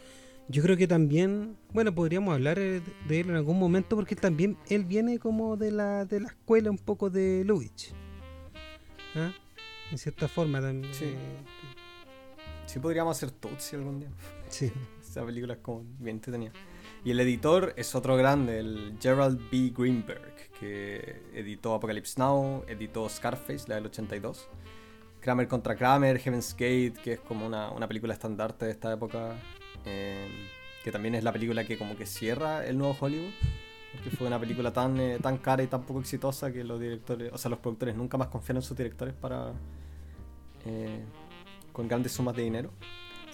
Yo 0.48 0.62
creo 0.62 0.78
que 0.78 0.88
también, 0.88 1.58
bueno, 1.74 1.96
podríamos 1.96 2.36
hablar 2.36 2.60
de 2.60 2.84
él 3.10 3.30
en 3.32 3.38
algún 3.38 3.58
momento 3.58 3.96
porque 3.96 4.16
también 4.16 4.56
él 4.70 4.86
viene 4.86 5.18
como 5.18 5.58
de 5.58 5.72
la, 5.72 6.06
de 6.06 6.20
la 6.20 6.28
escuela 6.28 6.70
un 6.70 6.78
poco 6.78 7.10
de 7.10 7.44
Lubitsch. 7.44 7.92
¿Ah? 9.16 9.34
En 9.92 9.98
cierta 9.98 10.28
forma 10.28 10.62
también. 10.62 10.94
Sí. 10.94 11.16
Sí 12.68 12.78
podríamos 12.78 13.18
hacer 13.18 13.32
Tutsi 13.32 13.78
algún 13.78 14.02
día. 14.02 14.10
Sí. 14.48 14.72
Esa 15.16 15.26
película 15.26 15.54
es 15.54 15.60
como 15.60 15.86
bien 15.98 16.18
entretenida. 16.18 16.52
Y 17.06 17.12
el 17.12 17.20
editor 17.22 17.74
es 17.78 17.96
otro 17.96 18.18
grande, 18.18 18.60
el 18.60 18.98
Gerald 19.00 19.40
B. 19.50 19.72
Greenberg, 19.74 20.52
que 20.60 21.22
editó 21.34 21.74
Apocalypse 21.74 22.20
Now, 22.20 22.66
editó 22.68 23.08
Scarface, 23.08 23.66
la 23.70 23.76
del 23.76 23.86
82. 23.86 24.50
Kramer 25.22 25.48
contra 25.48 25.78
Kramer, 25.78 26.20
Heaven's 26.20 26.52
Gate, 26.52 26.96
que 27.02 27.14
es 27.14 27.20
como 27.22 27.48
una, 27.48 27.72
una 27.72 27.88
película 27.88 28.14
estandarte 28.14 28.66
de 28.66 28.72
esta 28.72 28.92
época. 28.92 29.38
Eh, 29.86 30.28
que 30.84 30.92
también 30.92 31.16
es 31.16 31.24
la 31.24 31.32
película 31.32 31.64
que 31.64 31.78
como 31.78 31.96
que 31.96 32.06
cierra 32.06 32.66
el 32.66 32.78
nuevo 32.78 32.98
Hollywood. 33.00 33.32
Porque 33.94 34.10
fue 34.10 34.28
una 34.28 34.38
película 34.38 34.74
tan, 34.74 35.00
eh, 35.00 35.18
tan 35.22 35.38
cara 35.38 35.64
y 35.64 35.68
tan 35.68 35.84
poco 35.84 36.02
exitosa 36.02 36.52
que 36.52 36.66
los 36.66 36.78
directores, 36.78 37.32
o 37.32 37.38
sea, 37.38 37.50
los 37.50 37.60
productores 37.60 37.96
nunca 37.96 38.18
más 38.18 38.28
confían 38.28 38.58
en 38.58 38.64
sus 38.64 38.76
directores 38.76 39.14
para. 39.14 39.54
Eh, 40.66 41.06
con 41.72 41.88
grandes 41.88 42.12
sumas 42.12 42.36
de 42.36 42.44
dinero. 42.44 42.72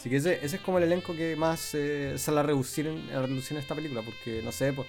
Así 0.02 0.10
que 0.10 0.16
ese, 0.16 0.44
es 0.44 0.60
como 0.62 0.80
el 0.80 0.86
elenco 0.86 1.16
que 1.16 1.36
más 1.36 1.76
eh, 1.76 2.18
sale 2.18 2.40
a 2.40 2.42
reducir, 2.42 2.88
en, 2.88 3.08
a 3.12 3.22
reducir 3.22 3.56
en 3.56 3.62
esta 3.62 3.76
película, 3.76 4.02
porque 4.02 4.42
no 4.42 4.52
sé, 4.52 4.74
pues, 4.74 4.88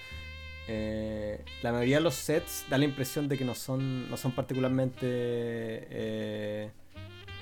eh, 0.67 1.39
la 1.61 1.71
mayoría 1.71 1.97
de 1.97 2.01
los 2.01 2.15
sets 2.15 2.65
da 2.67 2.79
la 2.79 2.85
impresión 2.85 3.27
de 3.27 3.37
que 3.37 3.45
no 3.45 3.53
son, 3.53 4.09
no 4.09 4.17
son 4.17 4.31
particularmente, 4.31 4.97
eh, 5.03 6.71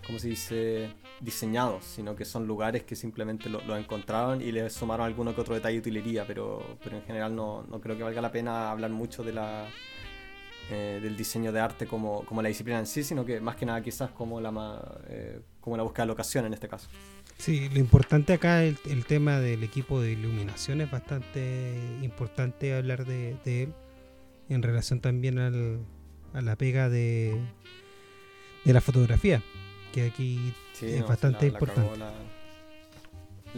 ¿cómo 0.05 0.19
se 0.19 0.27
dice?, 0.27 0.89
diseñados, 1.21 1.85
sino 1.85 2.13
que 2.13 2.25
son 2.25 2.45
lugares 2.45 2.83
que 2.83 2.97
simplemente 2.97 3.47
lo, 3.47 3.61
lo 3.61 3.77
encontraron 3.77 4.41
y 4.41 4.51
le 4.51 4.69
sumaron 4.69 5.05
alguno 5.05 5.33
que 5.33 5.39
otro 5.39 5.55
detalle 5.55 5.75
de 5.75 5.79
utilería, 5.79 6.27
pero, 6.27 6.77
pero 6.83 6.97
en 6.97 7.03
general 7.03 7.33
no, 7.33 7.63
no 7.69 7.79
creo 7.79 7.95
que 7.95 8.03
valga 8.03 8.21
la 8.21 8.33
pena 8.33 8.69
hablar 8.69 8.91
mucho 8.91 9.23
de 9.23 9.31
la, 9.31 9.69
eh, 10.69 10.99
del 11.01 11.17
diseño 11.17 11.51
de 11.51 11.59
arte 11.59 11.85
como, 11.85 12.23
como, 12.23 12.41
la 12.41 12.47
disciplina 12.47 12.79
en 12.79 12.85
sí, 12.85 13.03
sino 13.03 13.25
que 13.25 13.41
más 13.41 13.57
que 13.57 13.65
nada 13.65 13.81
quizás 13.81 14.11
como 14.11 14.39
la, 14.39 15.01
eh, 15.09 15.41
como 15.59 15.75
la 15.75 15.83
búsqueda 15.83 16.03
de 16.03 16.07
locación 16.07 16.45
en 16.45 16.53
este 16.53 16.69
caso. 16.69 16.87
Sí, 17.41 17.69
lo 17.69 17.79
importante 17.79 18.33
acá 18.33 18.63
el, 18.63 18.77
el 18.85 19.03
tema 19.03 19.39
del 19.39 19.63
equipo 19.63 19.99
de 19.99 20.11
iluminación 20.11 20.79
es 20.79 20.91
bastante 20.91 21.75
importante 22.03 22.75
hablar 22.75 23.03
de, 23.03 23.35
de 23.43 23.63
él 23.63 23.73
en 24.47 24.61
relación 24.61 24.99
también 24.99 25.39
al, 25.39 25.79
a 26.33 26.41
la 26.41 26.55
pega 26.55 26.87
de, 26.87 27.35
de 28.63 28.73
la 28.73 28.79
fotografía, 28.79 29.41
que 29.91 30.05
aquí 30.05 30.53
sí, 30.73 30.85
es 30.85 30.99
no, 30.99 31.07
bastante 31.07 31.47
la, 31.47 31.53
importante. 31.53 31.99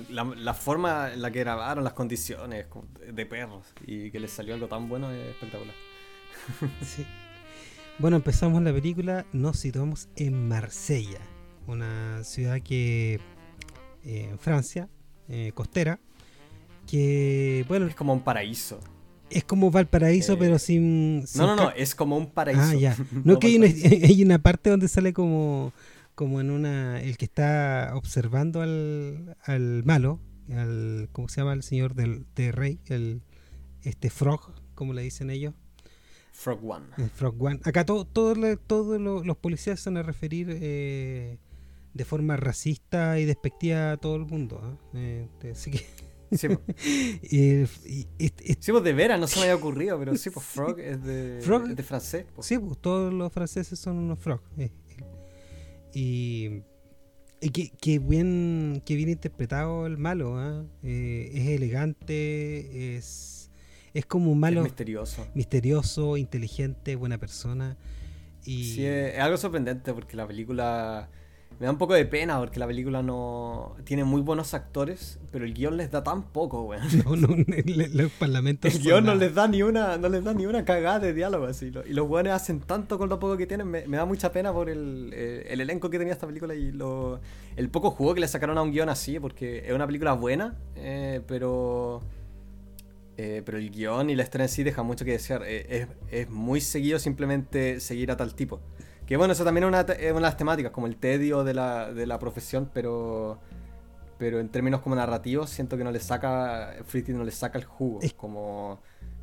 La, 0.10 0.24
la, 0.24 0.54
forma 0.54 1.12
en 1.12 1.22
la 1.22 1.30
que 1.30 1.40
grabaron 1.40 1.84
las 1.84 1.92
condiciones 1.92 2.68
de 3.12 3.25
perros 3.25 3.66
y 3.86 4.12
que 4.12 4.20
les 4.22 4.32
salió 4.32 4.54
algo 4.54 4.70
tan 4.70 4.88
bueno 4.88 5.12
es 5.12 5.28
espectacular. 5.32 5.75
sí. 6.82 7.06
Bueno, 8.00 8.16
empezamos 8.16 8.63
la 8.63 8.72
película, 8.72 9.25
nos 9.34 9.60
situamos 9.60 10.08
en 10.16 10.48
Marsella, 10.48 11.20
una 11.68 12.24
ciudad 12.24 12.62
que 12.62 13.20
eh, 14.03 14.29
en 14.31 14.39
Francia, 14.39 14.89
eh, 15.29 15.51
costera, 15.53 16.00
que 16.88 17.65
bueno... 17.67 17.88
Es 17.88 17.95
como 17.95 18.13
un 18.13 18.22
paraíso. 18.22 18.79
Es 19.29 19.43
como 19.43 19.72
Valparaíso, 19.72 20.33
eh, 20.33 20.38
pero 20.39 20.60
sin, 20.60 21.24
sin, 21.25 21.41
No, 21.41 21.48
no, 21.48 21.55
no, 21.55 21.72
es 21.72 21.95
como 21.95 22.17
un 22.17 22.29
paraíso. 22.29 22.62
Ah, 22.62 22.75
ya. 22.75 22.95
No, 23.12 23.33
no 23.33 23.39
que 23.39 23.48
hay 23.48 23.55
una, 23.57 23.67
hay 23.67 24.24
una, 24.24 24.39
parte 24.39 24.69
donde 24.69 24.88
sale 24.88 25.13
como, 25.13 25.74
como 26.15 26.39
en 26.41 26.51
una... 26.51 27.01
El 27.01 27.17
que 27.17 27.25
está 27.25 27.91
observando 27.95 28.62
al, 28.62 29.36
al 29.43 29.83
malo, 29.86 30.19
al, 30.51 31.10
¿cómo 31.12 31.29
se 31.29 31.41
llama? 31.41 31.53
El 31.53 31.63
señor 31.63 31.95
del, 31.95 32.25
del 32.36 32.53
rey, 32.53 32.79
el 32.86 33.22
este 33.83 34.10
Frog, 34.10 34.53
como 34.75 34.93
le 34.93 35.01
dicen 35.01 35.29
ellos. 35.29 35.53
Frog 36.31 36.63
One. 36.69 36.86
El 36.98 37.10
Frog 37.10 37.41
One. 37.41 37.60
Acá 37.63 37.86
todos 37.86 38.07
todo, 38.12 38.36
todo 38.57 39.00
lo, 39.00 39.24
los 39.24 39.38
policías 39.38 39.79
se 39.79 39.89
van 39.89 39.98
a 39.98 40.03
referir 40.03 40.48
eh, 40.50 41.38
de 41.94 42.06
forma 42.06 42.38
racista 42.38 43.20
y 43.20 43.26
despectiva 43.26 43.92
a 43.92 43.98
todo 43.98 44.16
el 44.16 44.26
mundo. 44.26 44.80
¿eh? 44.94 45.28
Eh, 45.44 45.52
así 45.52 45.72
que. 45.72 45.86
Sí, 46.34 46.48
pues. 46.48 46.60
y, 47.32 47.62
y, 47.88 48.08
y, 48.18 48.58
sí, 48.60 48.72
pues 48.72 48.84
de 48.84 48.94
veras, 48.94 49.20
no 49.20 49.28
se 49.28 49.38
me 49.38 49.44
había 49.44 49.56
ocurrido, 49.56 50.00
pero 50.00 50.16
sí, 50.16 50.32
pues 50.32 50.44
Frog 50.48 50.80
es 50.80 51.04
de, 51.04 51.40
frog, 51.44 51.70
es 51.70 51.76
de 51.76 51.84
francés. 51.84 52.26
Pues. 52.34 52.48
Sí, 52.48 52.58
pues 52.58 52.80
todos 52.80 53.14
los 53.14 53.32
franceses 53.32 53.78
son 53.78 53.98
unos 53.98 54.18
Frog. 54.18 54.42
Eh, 54.58 54.72
y 55.94 56.64
y 57.44 57.50
que, 57.50 57.70
que, 57.72 58.00
bien, 58.00 58.82
que 58.86 58.96
bien 58.96 59.10
interpretado 59.10 59.86
el 59.86 59.98
malo, 59.98 60.42
¿eh? 60.82 61.30
es 61.34 61.48
elegante, 61.50 62.96
es, 62.96 63.52
es 63.94 64.06
como 64.06 64.32
un 64.32 64.40
malo. 64.40 64.62
Es 64.62 64.68
misterioso. 64.68 65.28
Misterioso, 65.36 66.16
inteligente, 66.16 66.96
buena 66.96 67.18
persona. 67.18 67.76
Y... 68.46 68.76
Sí, 68.76 68.86
es 68.86 69.20
algo 69.20 69.36
sorprendente 69.36 69.94
porque 69.94 70.16
la 70.16 70.26
película 70.26 71.10
me 71.60 71.65
da 71.65 71.72
un 71.72 71.77
poco 71.77 71.93
de 71.93 72.05
pena 72.05 72.39
porque 72.39 72.60
la 72.60 72.67
película 72.67 73.01
no 73.03 73.75
tiene 73.83 74.03
muy 74.03 74.22
buenos 74.22 74.53
actores, 74.53 75.19
pero 75.31 75.45
el 75.45 75.53
guion 75.53 75.77
les 75.77 75.91
da 75.91 76.03
tan 76.03 76.24
poco, 76.24 76.63
weón. 76.63 76.83
No, 77.05 77.15
no, 77.15 77.27
los 77.93 78.12
parlamentos. 78.13 78.74
El 78.74 78.81
guion 78.81 79.05
no 79.05 79.16
les 79.16 79.33
da 79.33 79.48
ni 79.48 79.61
una, 79.61 79.98
no 79.98 80.09
les 80.09 80.24
da 80.24 80.33
ni 80.33 80.46
una 80.46 80.66
cagada 80.66 81.00
de 81.00 81.13
diálogo 81.13 81.46
así. 81.46 81.72
Y 81.87 81.94
los 81.94 82.09
weones 82.09 82.33
hacen 82.33 82.59
tanto 82.59 82.98
con 82.98 83.09
lo 83.09 83.20
poco 83.20 83.37
que 83.37 83.46
tienen. 83.46 83.68
Me, 83.68 83.87
me 83.87 83.98
da 83.98 84.05
mucha 84.05 84.31
pena 84.31 84.51
por 84.51 84.70
el, 84.70 85.11
eh, 85.13 85.48
el, 85.50 85.61
elenco 85.61 85.89
que 85.89 85.98
tenía 85.98 86.13
esta 86.13 86.27
película 86.27 86.55
y 86.55 86.72
lo, 86.72 87.20
el 87.55 87.70
poco 87.70 87.92
juego 87.92 88.13
que 88.13 88.22
le 88.22 88.27
sacaron 88.27 88.57
a 88.57 88.61
un 88.61 88.72
guion 88.72 88.89
así, 88.89 89.20
porque 89.20 89.63
es 89.66 89.74
una 89.74 89.85
película 89.85 90.13
buena, 90.13 90.55
eh, 90.75 91.22
pero. 91.27 92.01
Eh, 93.16 93.44
pero 93.46 93.59
el 93.59 93.70
guion 93.70 94.09
y 94.09 94.16
la 94.16 94.24
historia 94.24 94.46
en 94.46 94.50
sí 94.50 94.63
deja 94.63 94.81
mucho 94.81 95.05
que 95.05 95.11
desear. 95.11 95.44
es, 95.44 95.87
es 96.09 96.29
muy 96.29 96.61
seguido 96.61 96.98
simplemente 96.98 97.79
seguir 97.79 98.09
a 98.09 98.18
tal 98.18 98.33
tipo. 98.33 98.59
Que 99.05 99.18
bueno, 99.18 99.33
eso 99.33 99.44
también 99.44 99.66
es 99.66 99.68
una, 99.68 99.83
de 99.83 100.20
las 100.20 100.37
temáticas, 100.37 100.72
como 100.72 100.87
el 100.87 100.96
tedio 100.96 101.44
de 101.44 101.53
la, 101.53 101.94
de 101.94 102.05
la 102.07 102.20
profesión, 102.20 102.70
pero 102.74 103.39
pero 104.18 104.39
en 104.39 104.48
términos 104.48 104.79
como 104.79 104.96
narrativos 104.96 105.50
siento 105.50 105.75
que 105.77 105.83
no 105.83 105.92
le 105.92 106.00
saca, 106.00 106.75
Friedkin 106.85 107.18
no 107.18 107.25
le 107.25 107.31
saca 107.31 107.57
el 107.57 107.66
jugo, 107.66 108.00
como 108.16 108.79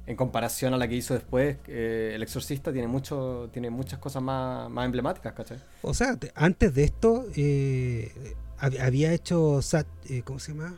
en 0.07 0.17
comparación 0.17 0.75
a 0.75 0.77
la 0.77 0.89
que 0.89 0.97
hizo 0.97 1.15
después, 1.15 1.57
eh, 1.69 2.13
El 2.15 2.23
Exorcista 2.23 2.73
tiene 2.73 2.89
mucho 2.89 3.49
tiene 3.53 3.71
muchas 3.71 3.99
cosas 3.99 4.23
más, 4.23 4.69
más 4.69 4.85
emblemáticas, 4.85 5.33
¿cachai? 5.33 5.59
O 5.83 5.95
sea, 5.95 6.19
antes 6.35 6.75
de 6.75 6.85
esto 6.85 7.25
eh, 7.35 8.35
había 8.59 9.13
hecho, 9.13 9.61
eh, 10.09 10.23
¿cómo 10.23 10.39
se 10.39 10.53
llama? 10.53 10.75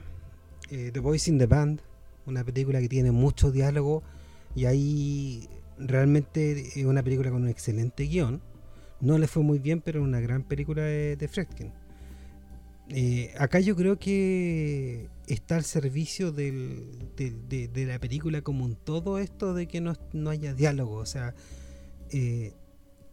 Eh, 0.71 0.91
the 0.93 1.01
Voice 1.01 1.29
in 1.29 1.39
the 1.39 1.47
Band, 1.47 1.81
una 2.27 2.45
película 2.45 2.81
que 2.81 2.89
tiene 2.89 3.11
mucho 3.11 3.51
diálogo 3.51 4.03
y 4.55 4.67
ahí 4.67 5.49
realmente 5.79 6.79
es 6.79 6.85
una 6.85 7.03
película 7.03 7.31
con 7.31 7.43
un 7.43 7.49
excelente 7.49 8.05
guion 8.05 8.41
no 9.03 9.19
le 9.19 9.27
fue 9.27 9.43
muy 9.43 9.59
bien, 9.59 9.81
pero 9.81 10.01
es 10.01 10.07
una 10.07 10.21
gran 10.21 10.45
película 10.45 10.83
de, 10.83 11.17
de 11.17 11.29
Fredkin. 11.29 11.73
Eh, 12.89 13.35
acá 13.39 13.61
yo 13.61 13.75
creo 13.77 13.99
que 13.99 15.09
está 15.27 15.57
al 15.57 15.65
servicio 15.65 16.31
del, 16.33 17.11
de, 17.17 17.33
de, 17.49 17.69
de, 17.69 17.87
la 17.87 17.99
película 17.99 18.43
como 18.43 18.65
un 18.65 18.77
todo 18.77 19.19
esto 19.19 19.55
de 19.55 19.67
que 19.67 19.81
no, 19.81 19.95
no 20.13 20.31
haya 20.31 20.55
diálogo. 20.55 20.97
O 20.97 21.07
sea, 21.07 21.35
eh, 22.11 22.55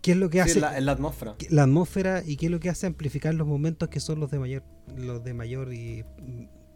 ¿qué 0.01 0.11
es 0.11 0.17
lo 0.17 0.29
que 0.29 0.41
hace? 0.41 0.53
Sí, 0.53 0.59
la, 0.59 0.79
la, 0.79 0.91
atmósfera. 0.91 1.35
La 1.49 1.63
atmósfera 1.63 2.23
y 2.25 2.37
qué 2.37 2.45
es 2.45 2.51
lo 2.51 2.59
que 2.59 2.69
hace 2.69 2.87
amplificar 2.87 3.33
los 3.33 3.47
momentos 3.47 3.89
que 3.89 3.99
son 3.99 4.19
los 4.19 4.29
de 4.29 4.39
mayor, 4.39 4.63
los 4.95 5.23
de 5.23 5.33
mayor 5.33 5.73
y 5.73 6.05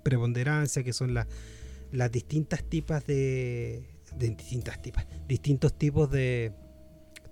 preponderancia, 0.03 0.83
que 0.83 0.93
son 0.93 1.13
las 1.13 1.27
las 1.91 2.11
distintas 2.11 2.63
tipas 2.63 3.05
de, 3.05 3.83
de 4.17 4.29
distintas 4.29 4.81
tipas, 4.81 5.05
distintos 5.27 5.77
tipos 5.77 6.09
de 6.09 6.51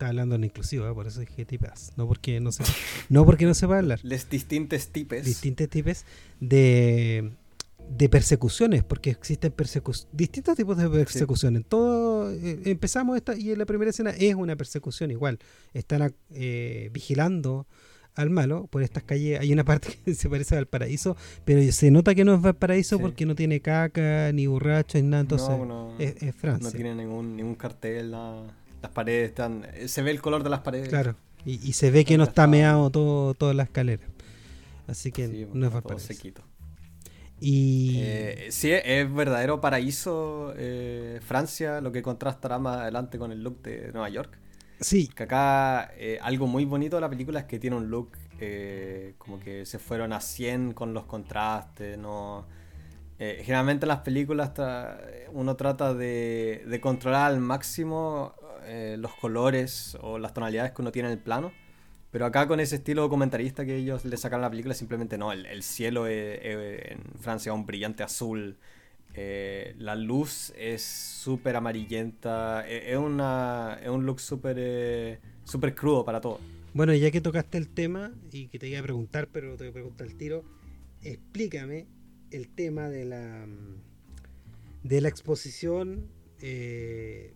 está 0.01 0.07
hablando 0.07 0.33
en 0.33 0.43
inclusivo, 0.43 0.87
¿eh? 0.87 0.93
por 0.95 1.05
eso 1.05 1.19
dije 1.19 1.45
tipas, 1.45 1.93
no 1.95 2.07
porque 2.07 2.39
no 2.39 2.51
se 2.51 2.63
no 3.09 3.23
porque 3.23 3.45
no 3.45 3.53
se 3.53 3.67
va 3.67 3.75
a 3.75 3.79
hablar. 3.79 3.99
Les 4.01 4.27
distintos 4.27 4.87
tipes. 4.87 5.25
Distintos 5.25 5.69
tipes 5.69 6.05
de 6.39 7.31
de 7.87 8.09
persecuciones, 8.09 8.83
porque 8.83 9.11
existen 9.11 9.51
persecu 9.51 9.91
distintos 10.11 10.55
tipos 10.55 10.77
de 10.77 10.89
persecuciones. 10.89 11.61
Sí. 11.61 11.67
Todo 11.69 12.31
eh, 12.31 12.61
empezamos 12.65 13.15
esta 13.17 13.35
y 13.35 13.51
en 13.51 13.59
la 13.59 13.65
primera 13.65 13.91
escena 13.91 14.11
es 14.11 14.33
una 14.33 14.55
persecución 14.55 15.11
igual. 15.11 15.37
Están 15.73 16.15
eh, 16.31 16.89
vigilando 16.91 17.67
al 18.15 18.31
malo 18.31 18.67
por 18.71 18.81
estas 18.81 19.03
calles. 19.03 19.39
Hay 19.39 19.53
una 19.53 19.65
parte 19.65 19.89
que 20.05 20.15
se 20.15 20.29
parece 20.29 20.57
al 20.57 20.67
paraíso, 20.67 21.15
pero 21.45 21.61
se 21.71 21.91
nota 21.91 22.15
que 22.15 22.25
no 22.25 22.33
es 22.33 22.41
Valparaíso 22.41 22.95
sí. 22.95 23.01
porque 23.01 23.27
no 23.27 23.35
tiene 23.35 23.59
caca, 23.59 24.31
ni 24.31 24.47
borracho, 24.47 24.97
ni 24.97 25.07
nada. 25.07 25.21
Entonces 25.21 25.49
no, 25.49 25.65
no, 25.65 25.99
es, 25.99 26.15
es, 26.23 26.33
Francia. 26.33 26.69
No 26.69 26.75
tiene 26.75 26.95
ningún, 26.95 27.35
ningún 27.35 27.55
cartel, 27.55 28.11
nada 28.11 28.60
las 28.81 28.91
paredes 28.91 29.29
están. 29.29 29.67
Se 29.87 30.01
ve 30.01 30.11
el 30.11 30.21
color 30.21 30.43
de 30.43 30.49
las 30.49 30.61
paredes. 30.61 30.89
Claro. 30.89 31.15
Y, 31.45 31.67
y 31.67 31.73
se 31.73 31.91
ve 31.91 32.05
que 32.05 32.17
no 32.17 32.23
está 32.23 32.47
meado 32.47 32.89
todo, 32.89 33.33
toda 33.33 33.53
la 33.53 33.63
escalera. 33.63 34.03
Así 34.87 35.11
que 35.11 35.27
sí, 35.27 35.47
no 35.53 35.67
es 35.67 35.83
todo 35.83 35.99
sequito. 35.99 36.41
Y. 37.39 37.95
Eh, 38.01 38.47
sí, 38.51 38.71
es 38.71 39.11
verdadero 39.11 39.61
paraíso 39.61 40.53
eh, 40.55 41.19
Francia, 41.23 41.81
lo 41.81 41.91
que 41.91 42.01
contrastará 42.01 42.59
más 42.59 42.81
adelante 42.81 43.17
con 43.17 43.31
el 43.31 43.41
look 43.41 43.61
de 43.61 43.91
Nueva 43.91 44.09
York. 44.09 44.37
Sí. 44.81 45.07
Que 45.07 45.23
acá 45.23 45.91
eh, 45.95 46.19
algo 46.21 46.47
muy 46.47 46.65
bonito 46.65 46.97
de 46.97 47.01
la 47.01 47.09
película 47.09 47.39
es 47.39 47.45
que 47.45 47.59
tiene 47.59 47.75
un 47.77 47.89
look 47.89 48.17
eh, 48.39 49.13
como 49.19 49.39
que 49.39 49.65
se 49.65 49.77
fueron 49.77 50.11
a 50.13 50.19
100 50.19 50.73
con 50.73 50.93
los 50.93 51.05
contrastes, 51.05 51.97
no. 51.97 52.45
Eh, 53.19 53.43
generalmente 53.45 53.85
en 53.85 53.89
las 53.89 53.99
películas 53.99 54.55
tra 54.55 54.99
uno 55.31 55.55
trata 55.55 55.93
de, 55.93 56.63
de, 56.67 56.81
controlar 56.81 57.31
al 57.31 57.39
máximo 57.39 58.33
eh, 58.63 58.95
los 58.97 59.13
colores 59.15 59.97
o 60.01 60.17
las 60.17 60.33
tonalidades 60.33 60.71
que 60.71 60.81
uno 60.81 60.91
tiene 60.91 61.09
en 61.09 61.13
el 61.13 61.19
plano. 61.19 61.51
Pero 62.11 62.25
acá 62.25 62.47
con 62.47 62.59
ese 62.59 62.75
estilo 62.75 63.03
documentarista 63.03 63.65
que 63.65 63.77
ellos 63.77 64.03
le 64.03 64.17
sacaron 64.17 64.43
a 64.43 64.47
la 64.47 64.51
película, 64.51 64.73
simplemente 64.73 65.17
no, 65.17 65.31
el, 65.31 65.45
el 65.45 65.63
cielo 65.63 66.07
en 66.07 66.99
Francia 67.19 67.51
es 67.51 67.55
un 67.55 67.65
brillante 67.65 68.03
azul, 68.03 68.57
eh, 69.13 69.75
la 69.77 69.95
luz 69.95 70.53
es 70.57 70.81
súper 70.83 71.57
amarillenta, 71.57 72.67
es, 72.67 72.93
es, 72.93 72.97
una, 72.97 73.77
es 73.81 73.89
un 73.89 74.05
look 74.05 74.21
súper 74.21 74.55
eh, 74.59 75.19
super 75.43 75.75
crudo 75.75 76.05
para 76.05 76.21
todo. 76.21 76.39
Bueno, 76.73 76.93
ya 76.93 77.11
que 77.11 77.19
tocaste 77.19 77.57
el 77.57 77.67
tema 77.67 78.13
y 78.31 78.47
que 78.47 78.57
te 78.57 78.69
iba 78.69 78.79
a 78.79 78.83
preguntar, 78.83 79.27
pero 79.27 79.57
te 79.57 79.65
voy 79.65 79.71
a 79.71 79.73
preguntar 79.73 80.07
el 80.07 80.15
tiro, 80.15 80.45
explícame 81.01 81.87
el 82.31 82.47
tema 82.47 82.87
de 82.89 83.05
la 83.05 83.45
de 84.83 85.01
la 85.01 85.09
exposición 85.09 86.07
eh, 86.39 87.33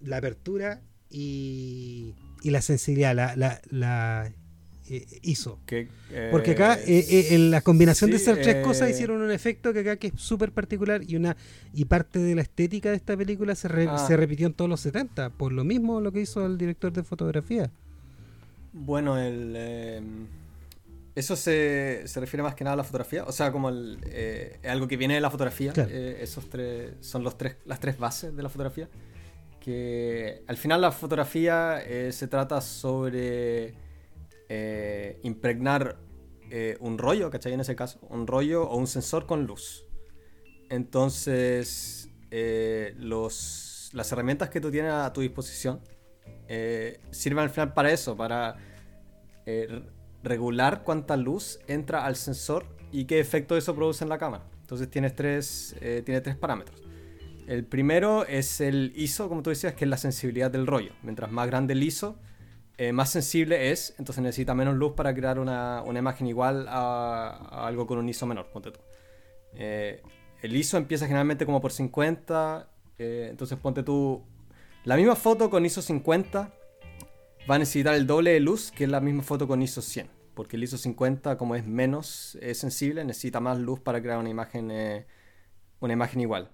la 0.00 0.18
apertura 0.18 0.82
y, 1.10 2.14
y 2.42 2.50
la 2.50 2.62
sensibilidad, 2.62 3.14
la, 3.14 3.34
la, 3.36 3.60
la 3.70 4.32
eh, 4.90 5.06
hizo. 5.22 5.58
Que, 5.66 5.88
Porque 6.30 6.52
acá, 6.52 6.78
en 6.86 7.50
la 7.50 7.60
combinación 7.60 8.10
de 8.10 8.16
esas 8.16 8.40
tres 8.40 8.64
cosas, 8.64 8.90
hicieron 8.90 9.20
un 9.20 9.30
efecto 9.30 9.72
que 9.72 9.80
acá 9.80 9.96
que 9.96 10.08
es 10.08 10.14
súper 10.16 10.52
particular 10.52 11.02
y 11.06 11.16
una 11.16 11.36
y 11.74 11.84
parte 11.84 12.18
de 12.18 12.34
la 12.34 12.42
estética 12.42 12.90
de 12.90 12.96
esta 12.96 13.16
película 13.16 13.54
se, 13.54 13.68
ah. 13.88 13.98
se 13.98 14.16
repitió 14.16 14.46
en 14.46 14.54
todos 14.54 14.68
los 14.68 14.80
70, 14.80 15.30
por 15.30 15.52
lo 15.52 15.64
mismo 15.64 16.00
lo 16.00 16.10
que 16.12 16.22
hizo 16.22 16.44
el 16.46 16.56
director 16.56 16.92
de 16.92 17.02
fotografía. 17.02 17.70
Bueno, 18.72 19.18
el... 19.18 20.26
Eso 21.14 21.34
se, 21.34 22.02
se, 22.06 22.20
refiere 22.20 22.44
más 22.44 22.54
que 22.54 22.62
nada 22.62 22.74
a 22.74 22.76
la 22.76 22.84
fotografía, 22.84 23.24
o 23.24 23.32
sea, 23.32 23.50
como 23.50 23.70
el, 23.70 23.98
algo 24.64 24.86
que 24.86 24.96
viene 24.96 25.14
de 25.14 25.20
la 25.20 25.30
fotografía. 25.30 25.72
esos 25.72 26.48
tres 26.48 26.92
son 27.00 27.24
los 27.24 27.36
tres, 27.36 27.56
las 27.66 27.80
tres 27.80 27.98
bases 27.98 28.36
de 28.36 28.42
la 28.42 28.48
fotografía 28.48 28.88
que 29.68 30.44
al 30.46 30.56
final 30.56 30.80
la 30.80 30.90
fotografía 30.90 31.82
eh, 31.84 32.10
se 32.10 32.26
trata 32.26 32.62
sobre 32.62 33.74
eh, 34.48 35.20
impregnar 35.24 35.98
eh, 36.50 36.78
un 36.80 36.96
rollo, 36.96 37.28
¿cachai? 37.30 37.52
En 37.52 37.60
ese 37.60 37.76
caso, 37.76 37.98
un 38.08 38.26
rollo 38.26 38.62
o 38.62 38.78
un 38.78 38.86
sensor 38.86 39.26
con 39.26 39.44
luz. 39.44 39.84
Entonces, 40.70 42.08
las 43.92 44.10
herramientas 44.10 44.48
que 44.48 44.58
tú 44.58 44.70
tienes 44.70 44.90
a 44.90 45.12
tu 45.12 45.20
disposición 45.20 45.80
sirven 47.10 47.40
al 47.40 47.50
final 47.50 47.74
para 47.74 47.92
eso, 47.92 48.16
para 48.16 48.56
regular 50.22 50.82
cuánta 50.82 51.18
luz 51.18 51.60
entra 51.66 52.06
al 52.06 52.16
sensor 52.16 52.64
y 52.90 53.04
qué 53.04 53.20
efecto 53.20 53.54
eso 53.54 53.74
produce 53.74 54.02
en 54.02 54.08
la 54.08 54.16
cámara. 54.16 54.44
Entonces 54.62 54.88
tienes 54.88 55.14
tres, 55.14 55.76
tres 55.78 56.36
parámetros. 56.36 56.87
El 57.48 57.64
primero 57.64 58.26
es 58.26 58.60
el 58.60 58.92
ISO, 58.94 59.30
como 59.30 59.42
tú 59.42 59.48
decías, 59.48 59.72
que 59.72 59.86
es 59.86 59.88
la 59.88 59.96
sensibilidad 59.96 60.50
del 60.50 60.66
rollo. 60.66 60.92
Mientras 61.02 61.32
más 61.32 61.46
grande 61.46 61.72
el 61.72 61.82
ISO, 61.82 62.18
eh, 62.76 62.92
más 62.92 63.08
sensible 63.08 63.70
es, 63.70 63.94
entonces 63.98 64.22
necesita 64.22 64.54
menos 64.54 64.76
luz 64.76 64.92
para 64.92 65.14
crear 65.14 65.38
una, 65.38 65.82
imagen 65.96 66.26
igual 66.26 66.66
a, 66.68 67.66
algo 67.66 67.86
con 67.86 67.96
un 67.96 68.06
ISO 68.06 68.26
menor, 68.26 68.50
ponte 68.52 68.70
tú. 68.70 68.80
Eh, 69.54 70.02
el 70.42 70.54
ISO 70.54 70.76
empieza 70.76 71.06
generalmente 71.06 71.46
como 71.46 71.62
por 71.62 71.72
50, 71.72 72.68
eh, 72.98 73.28
entonces 73.30 73.56
ponte 73.56 73.82
tú... 73.82 74.22
La 74.84 74.96
misma 74.96 75.16
foto 75.16 75.48
con 75.48 75.64
ISO 75.64 75.80
50 75.80 76.52
va 77.50 77.54
a 77.54 77.58
necesitar 77.58 77.94
el 77.94 78.06
doble 78.06 78.32
de 78.32 78.40
luz 78.40 78.70
que 78.70 78.86
la 78.86 79.00
misma 79.00 79.22
foto 79.22 79.48
con 79.48 79.62
ISO 79.62 79.80
100, 79.80 80.06
porque 80.34 80.56
el 80.56 80.64
ISO 80.64 80.76
50 80.76 81.38
como 81.38 81.54
es 81.54 81.64
menos 81.64 82.36
sensible 82.52 83.06
necesita 83.06 83.40
más 83.40 83.58
luz 83.58 83.80
para 83.80 84.02
crear 84.02 84.18
una 84.18 84.28
imagen, 84.28 84.70
una 85.80 85.92
imagen 85.94 86.20
igual. 86.20 86.50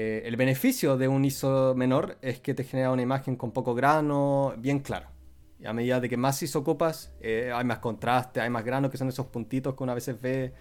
Eh, 0.00 0.22
el 0.26 0.36
beneficio 0.36 0.96
de 0.96 1.08
un 1.08 1.24
ISO 1.24 1.74
menor 1.74 2.18
es 2.22 2.38
que 2.38 2.54
te 2.54 2.62
genera 2.62 2.92
una 2.92 3.02
imagen 3.02 3.34
con 3.34 3.50
poco 3.50 3.74
grano, 3.74 4.54
bien 4.56 4.78
clara. 4.78 5.10
Y 5.58 5.66
a 5.66 5.72
medida 5.72 5.98
de 5.98 6.08
que 6.08 6.16
más 6.16 6.40
ISO 6.40 6.60
ocupas, 6.60 7.12
eh, 7.20 7.50
hay 7.52 7.64
más 7.64 7.80
contraste, 7.80 8.40
hay 8.40 8.48
más 8.48 8.64
grano, 8.64 8.90
que 8.90 8.96
son 8.96 9.08
esos 9.08 9.26
puntitos 9.26 9.74
que 9.74 9.82
una 9.82 9.94
vez 9.94 10.20
ve 10.20 10.54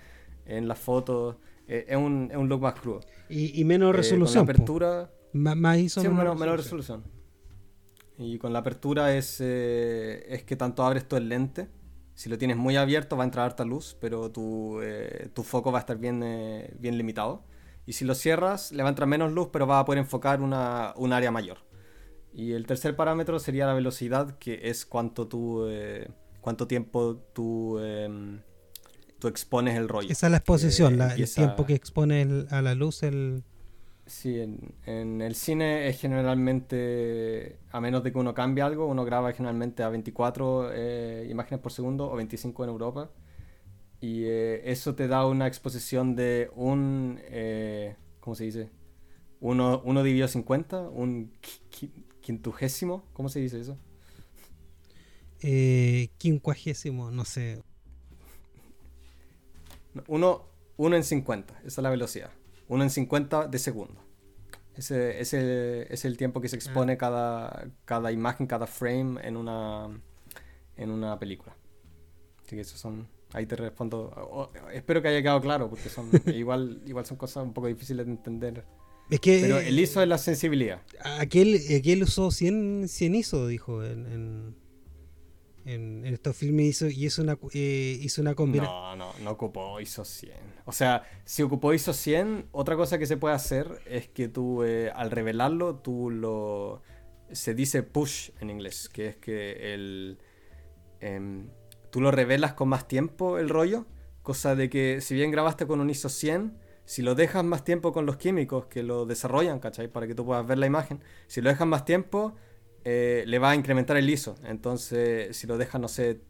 en 0.45 0.67
las 0.67 0.79
fotos. 0.79 1.35
Eh, 1.67 1.85
es, 1.87 1.97
un, 1.97 2.29
es, 2.31 2.37
un, 2.37 2.49
look 2.49 2.61
más 2.61 2.73
crudo. 2.79 3.01
Y, 3.29 3.63
menos 3.63 3.95
resolución. 3.95 4.45
con 4.45 4.47
la 4.47 4.53
apertura. 4.53 5.11
Más, 5.33 5.77
ISO, 5.77 6.01
sí, 6.01 6.07
menos, 6.07 6.39
resolución. 6.39 7.03
Y 8.17 8.39
con 8.39 8.53
la 8.53 8.59
apertura 8.59 9.15
es, 9.15 9.39
es 9.39 10.43
que 10.45 10.55
tanto 10.55 10.83
abres 10.83 11.07
todo 11.07 11.19
el 11.19 11.29
lente. 11.29 11.67
Si 12.15 12.27
lo 12.27 12.39
tienes 12.39 12.57
muy 12.57 12.75
abierto 12.75 13.15
va 13.15 13.23
a 13.23 13.25
entrar 13.25 13.45
harta 13.45 13.63
luz, 13.63 13.95
pero 14.01 14.31
tu, 14.31 14.79
tu 15.33 15.43
foco 15.43 15.71
va 15.71 15.77
a 15.77 15.81
estar 15.81 15.99
bien, 15.99 16.21
bien 16.79 16.97
limitado. 16.97 17.43
Y 17.87 17.93
si 17.93 18.03
lo 18.03 18.13
cierras, 18.15 18.73
le 18.73 18.83
va 18.83 18.89
a 18.89 18.91
entrar 18.91 19.07
menos 19.07 19.31
luz, 19.31 19.47
pero 19.51 19.65
va 19.65 19.79
a 19.79 19.85
poder 19.85 19.99
enfocar 19.99 20.41
una, 20.41 20.93
un 20.97 21.13
área 21.13 21.31
mayor. 21.31 21.59
Y 22.33 22.51
el 22.51 22.67
tercer 22.67 22.97
parámetro 22.97 23.39
sería 23.39 23.65
la 23.65 23.73
velocidad, 23.73 24.37
que 24.37 24.69
es 24.69 24.85
cuánto 24.85 25.27
tú, 25.27 25.65
eh, 25.69 26.09
cuánto 26.41 26.67
tiempo 26.67 27.15
tú, 27.33 27.79
em, 27.79 28.41
tú 29.19 29.29
expones 29.29 29.77
el 29.77 29.87
rollo. 29.87 30.11
Esa 30.11 30.27
es 30.27 30.31
la 30.31 30.37
exposición, 30.37 31.01
el 31.01 31.33
tiempo 31.33 31.65
que 31.65 31.73
expone 31.75 32.45
a 32.49 32.61
la 32.61 32.75
luz 32.75 33.03
el... 33.03 33.43
Sí, 34.05 34.37
en, 34.85 35.21
el 35.21 35.35
cine 35.35 35.87
es 35.87 35.99
generalmente, 35.99 37.57
a 37.71 37.79
menos 37.79 38.03
de 38.03 38.11
que 38.11 38.17
uno 38.17 38.33
cambie 38.33 38.63
algo, 38.63 38.85
uno 38.85 39.05
graba 39.05 39.31
generalmente 39.31 39.83
a 39.83 39.89
24 39.89 40.71
eh, 40.73 41.27
imágenes 41.29 41.61
por 41.61 41.71
segundo 41.71 42.11
o 42.11 42.15
25 42.17 42.65
en 42.65 42.69
Europa. 42.69 43.09
Y 43.99 44.25
eh, 44.25 44.69
eso 44.69 44.95
te 44.95 45.07
da 45.07 45.25
una 45.25 45.47
exposición 45.47 46.15
de 46.15 46.51
un, 46.55 47.19
eh, 47.23 47.95
¿cómo 48.19 48.35
se 48.35 48.43
dice? 48.43 48.69
Uno, 49.39 49.81
uno 49.85 50.03
dividido 50.03 50.27
50, 50.27 50.89
un 50.89 51.31
quintugésimo, 52.21 53.03
¿cómo 53.13 53.29
se 53.29 53.39
dice 53.39 53.59
eso? 53.59 53.77
Eh, 55.41 56.09
quincuagésimo, 56.17 57.11
no 57.11 57.25
sé. 57.25 57.63
Uno, 60.07 60.45
uno 60.77 60.95
en 60.95 61.03
50, 61.03 61.59
esa 61.59 61.67
es 61.67 61.77
la 61.77 61.89
velocidad. 61.89 62.31
Uno 62.67 62.83
en 62.83 62.89
50 62.89 63.47
de 63.47 63.59
segundo. 63.59 64.03
Ese, 64.75 65.19
ese 65.19 65.91
es 65.91 66.05
el 66.05 66.17
tiempo 66.17 66.39
que 66.39 66.49
se 66.49 66.55
ah. 66.55 66.59
expone 66.59 66.97
cada, 66.97 67.67
cada 67.85 68.11
imagen, 68.11 68.45
cada 68.45 68.67
frame 68.67 69.19
en 69.27 69.37
una, 69.37 69.89
en 70.75 70.91
una 70.91 71.17
película. 71.17 71.55
Así 72.43 72.55
que 72.55 72.61
esos 72.61 72.79
son 72.79 73.07
Ahí 73.33 73.45
te 73.45 73.55
respondo. 73.55 74.51
espero 74.73 75.01
que 75.01 75.09
haya 75.09 75.21
quedado 75.21 75.41
claro, 75.41 75.69
porque 75.69 75.89
son 75.89 76.09
igual, 76.33 76.81
igual 76.85 77.05
son 77.05 77.17
cosas 77.17 77.43
un 77.43 77.53
poco 77.53 77.67
difíciles 77.67 78.05
de 78.05 78.11
entender. 78.11 78.65
Es 79.09 79.19
que, 79.19 79.39
Pero 79.41 79.59
el 79.59 79.79
ISO 79.79 80.01
es 80.01 80.07
la 80.07 80.17
sensibilidad. 80.17 80.81
Aquel, 81.19 81.59
aquel 81.77 82.03
usó 82.03 82.29
100, 82.29 82.87
100 82.89 83.15
ISO, 83.15 83.47
dijo 83.47 83.83
en, 83.83 84.55
en, 85.65 86.05
estos 86.05 86.35
filmes 86.35 86.67
hizo, 86.67 86.87
y 86.87 87.05
hizo 87.05 87.21
una, 87.21 87.37
eh, 87.53 87.99
hizo 88.01 88.21
una 88.21 88.35
combinación. 88.35 88.75
No, 88.75 88.95
no, 88.95 89.13
no 89.21 89.31
ocupó 89.31 89.79
ISO 89.79 90.03
100. 90.03 90.33
O 90.65 90.71
sea, 90.71 91.03
si 91.25 91.43
ocupó 91.43 91.73
ISO 91.73 91.93
100, 91.93 92.47
otra 92.51 92.75
cosa 92.75 92.97
que 92.97 93.05
se 93.05 93.17
puede 93.17 93.35
hacer 93.35 93.81
es 93.85 94.07
que 94.07 94.27
tú, 94.27 94.63
eh, 94.63 94.91
al 94.93 95.11
revelarlo, 95.11 95.75
tú 95.75 96.09
lo... 96.09 96.81
Se 97.31 97.53
dice 97.53 97.83
push 97.83 98.31
en 98.39 98.49
inglés, 98.49 98.89
que 98.89 99.07
es 99.07 99.17
que 99.17 99.73
el... 99.73 100.17
Em, 101.01 101.49
tú 101.97 102.01
lo 102.01 102.11
revelas 102.11 102.53
con 102.53 102.69
más 102.69 102.87
tiempo 102.87 103.39
el 103.39 103.49
rollo, 103.49 103.87
cosa 104.21 104.55
de 104.55 104.69
que 104.69 105.01
si 105.01 105.15
bien 105.15 105.31
grabaste 105.31 105.65
con 105.65 105.81
un 105.81 105.89
ISO 105.89 106.09
100, 106.09 106.55
si 106.85 107.01
lo 107.01 107.15
dejas 107.15 107.43
más 107.43 107.63
tiempo 107.63 107.91
con 107.91 108.05
los 108.05 108.17
químicos 108.17 108.67
que 108.67 108.83
lo 108.83 109.07
desarrollan, 109.07 109.57
¿cachai? 109.57 109.87
Para 109.87 110.05
que 110.05 110.13
tú 110.13 110.23
puedas 110.23 110.45
ver 110.45 110.59
la 110.59 110.67
imagen, 110.67 111.01
si 111.25 111.41
lo 111.41 111.49
dejas 111.49 111.67
más 111.67 111.85
tiempo, 111.85 112.35
eh, 112.83 113.23
le 113.25 113.39
va 113.39 113.49
a 113.49 113.55
incrementar 113.55 113.97
el 113.97 114.07
ISO. 114.07 114.35
Entonces, 114.43 115.35
si 115.35 115.47
lo 115.47 115.57
dejas, 115.57 115.81
no 115.81 115.87
sé, 115.87 116.21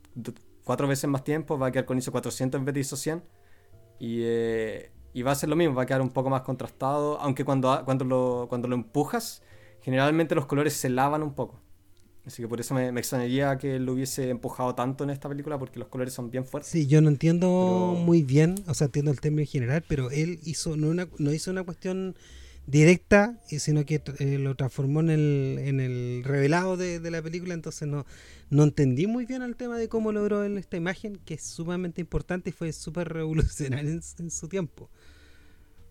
cuatro 0.63 0.87
veces 0.87 1.09
más 1.09 1.25
tiempo, 1.25 1.59
va 1.59 1.67
a 1.67 1.71
quedar 1.73 1.83
con 1.83 1.97
ISO 1.97 2.13
400 2.13 2.59
en 2.59 2.63
vez 2.63 2.73
de 2.73 2.79
ISO 2.79 2.95
100. 2.95 3.25
Eh, 3.99 4.93
y, 5.11 5.21
va 5.21 5.33
a 5.33 5.35
ser 5.35 5.49
lo 5.49 5.57
mismo, 5.57 5.75
va 5.75 5.83
a 5.83 5.85
quedar 5.85 6.01
un 6.01 6.11
poco 6.11 6.29
más 6.29 6.43
contrastado, 6.43 7.19
aunque 7.19 7.43
cuando, 7.43 7.83
cuando, 7.83 8.05
lo, 8.05 8.45
cuando 8.47 8.69
lo 8.69 8.75
empujas, 8.75 9.43
generalmente 9.81 10.33
los 10.33 10.45
colores 10.45 10.71
se 10.75 10.87
lavan 10.87 11.23
un 11.23 11.35
poco. 11.35 11.59
Así 12.27 12.41
que 12.41 12.47
por 12.49 12.59
eso 12.59 12.73
me, 12.73 12.89
extrañaría 12.89 13.57
que 13.57 13.79
lo 13.79 13.93
hubiese 13.93 14.29
empujado 14.29 14.75
tanto 14.75 15.05
en 15.05 15.11
esta 15.11 15.29
película 15.29 15.57
porque 15.57 15.79
los 15.79 15.87
colores 15.87 16.13
son 16.13 16.29
bien 16.29 16.45
fuertes. 16.45 16.69
Sí, 16.69 16.85
yo 16.85 17.01
no 17.01 17.07
entiendo 17.07 17.95
muy 17.97 18.21
bien, 18.21 18.55
o 18.67 18.73
sea, 18.73 18.85
entiendo 18.85 19.11
el 19.11 19.21
término 19.21 19.43
en 19.43 19.47
general, 19.47 19.85
pero 19.87 20.11
él 20.11 20.41
hizo 20.43 20.75
no, 20.75 20.89
una, 20.89 21.07
no 21.19 21.31
hizo 21.31 21.51
una 21.51 21.63
cuestión 21.63 22.17
directa, 22.65 23.41
sino 23.47 23.85
que 23.85 24.01
eh, 24.19 24.37
lo 24.39 24.55
transformó 24.55 24.99
en 24.99 25.09
el, 25.09 25.57
en 25.59 25.79
el 25.79 26.21
revelado 26.25 26.75
de, 26.75 26.99
la 27.09 27.21
película, 27.21 27.53
entonces 27.53 27.87
no, 27.87 28.05
no 28.49 28.63
entendí 28.63 29.07
muy 29.07 29.25
bien 29.25 29.41
el 29.41 29.55
tema 29.55 29.77
de 29.77 29.87
cómo 29.87 30.11
logró 30.11 30.43
él 30.43 30.57
esta 30.57 30.75
imagen, 30.75 31.19
que 31.23 31.35
es 31.35 31.43
sumamente 31.43 32.01
importante 32.01 32.49
y 32.49 32.53
fue 32.53 32.73
súper 32.73 33.07
revolucionario 33.07 33.89
en, 33.89 34.31
su 34.31 34.49
tiempo. 34.49 34.89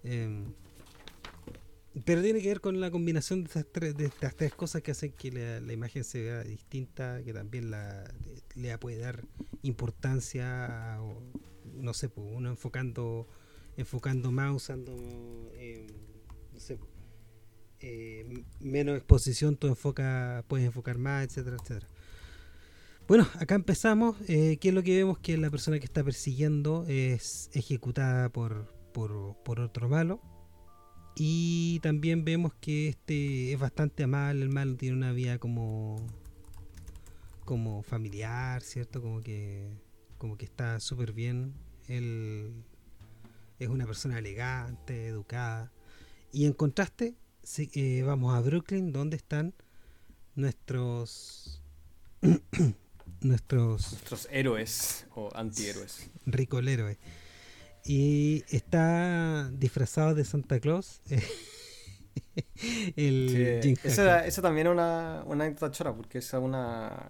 Eh, 0.04 0.44
pero 2.04 2.22
tiene 2.22 2.42
que 2.42 2.48
ver 2.48 2.60
con 2.60 2.80
la 2.80 2.90
combinación 2.90 3.42
de 3.42 3.46
estas 3.46 3.66
tres, 3.72 3.96
de 3.96 4.06
estas 4.06 4.36
tres 4.36 4.54
cosas 4.54 4.82
que 4.82 4.90
hacen 4.90 5.12
que 5.12 5.30
la, 5.32 5.72
imagen 5.72 6.04
se 6.04 6.22
vea 6.22 6.42
distinta, 6.42 7.22
que 7.24 7.32
también 7.32 7.70
la, 7.70 8.04
le 8.54 8.76
puede 8.78 8.98
dar 8.98 9.24
importancia, 9.62 10.98
o, 11.00 11.22
no 11.74 11.94
sé, 11.94 12.08
pues, 12.08 12.26
uno 12.30 12.50
enfocando 12.50 13.26
enfocando 13.78 14.32
más, 14.32 14.54
usando 14.54 15.50
eh, 15.54 15.86
no 16.52 16.60
sé, 16.60 16.78
eh, 17.80 18.44
menos 18.60 18.96
exposición, 18.96 19.56
tú 19.56 19.66
enfoca, 19.66 20.44
puedes 20.48 20.66
enfocar 20.66 20.96
más, 20.96 21.26
etcétera, 21.26 21.56
etcétera. 21.62 21.86
Bueno, 23.06 23.28
acá 23.34 23.54
empezamos. 23.54 24.16
Eh, 24.28 24.56
¿Qué 24.60 24.68
es 24.68 24.74
lo 24.74 24.82
que 24.82 24.96
vemos? 24.96 25.18
Que 25.18 25.36
la 25.36 25.50
persona 25.50 25.78
que 25.78 25.84
está 25.84 26.02
persiguiendo 26.02 26.86
es 26.88 27.50
ejecutada 27.52 28.30
por, 28.30 28.74
por 28.92 29.60
otro 29.60 29.88
malo 29.90 30.20
y 31.16 31.80
también 31.80 32.24
vemos 32.24 32.52
que 32.60 32.88
este 32.88 33.52
es 33.52 33.58
bastante 33.58 34.04
amable, 34.04 34.42
el 34.42 34.50
malo 34.50 34.76
tiene 34.76 34.96
una 34.96 35.12
vida 35.12 35.38
como 35.38 35.96
como 37.46 37.82
familiar, 37.82 38.62
¿cierto? 38.62 39.00
Como 39.00 39.20
que 39.22 39.66
como 40.18 40.36
que 40.36 40.44
está 40.44 40.78
súper 40.78 41.12
bien. 41.12 41.54
Él 41.88 42.64
es 43.58 43.68
una 43.68 43.86
persona 43.86 44.18
elegante, 44.18 45.06
educada. 45.06 45.72
Y 46.32 46.44
en 46.44 46.52
contraste, 46.52 47.14
eh, 47.58 48.02
vamos 48.04 48.34
a 48.34 48.40
Brooklyn, 48.40 48.92
donde 48.92 49.16
están 49.16 49.54
nuestros 50.34 51.62
nuestros... 53.20 53.92
Nuestros 53.92 54.28
héroes 54.30 55.06
o 55.14 55.30
antihéroes. 55.34 56.10
Rico 56.26 56.58
el 56.58 56.68
héroe. 56.68 56.98
Y 57.86 58.44
está 58.48 59.48
disfrazado 59.52 60.14
de 60.14 60.24
Santa 60.24 60.58
Claus. 60.58 61.00
el 62.96 63.60
sí, 63.62 63.74
esa, 63.84 64.42
también 64.42 64.66
es 64.66 64.72
una, 64.72 65.22
una 65.24 65.44
anécdota 65.44 65.70
chora, 65.70 65.94
porque 65.94 66.18
es 66.18 66.32
una, 66.32 67.08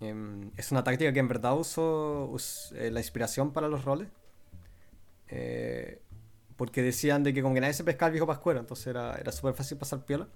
em, 0.00 0.50
es 0.56 0.70
una 0.70 0.84
táctica 0.84 1.12
que 1.14 1.18
en 1.18 1.28
verdad 1.28 1.56
usó 1.56 2.30
eh, 2.74 2.90
la 2.90 3.00
inspiración 3.00 3.52
para 3.52 3.68
los 3.68 3.84
roles. 3.84 4.08
Eh, 5.28 6.02
porque 6.56 6.82
decían 6.82 7.22
de 7.22 7.32
que 7.32 7.40
como 7.40 7.54
que 7.54 7.62
nadie 7.62 7.72
se 7.72 7.82
pescaba 7.82 8.08
el 8.08 8.12
viejo 8.12 8.26
pascuero, 8.26 8.60
entonces 8.60 8.88
era, 8.88 9.14
era 9.14 9.32
súper 9.32 9.54
fácil 9.54 9.78
pasar 9.78 10.04
piola. 10.04 10.28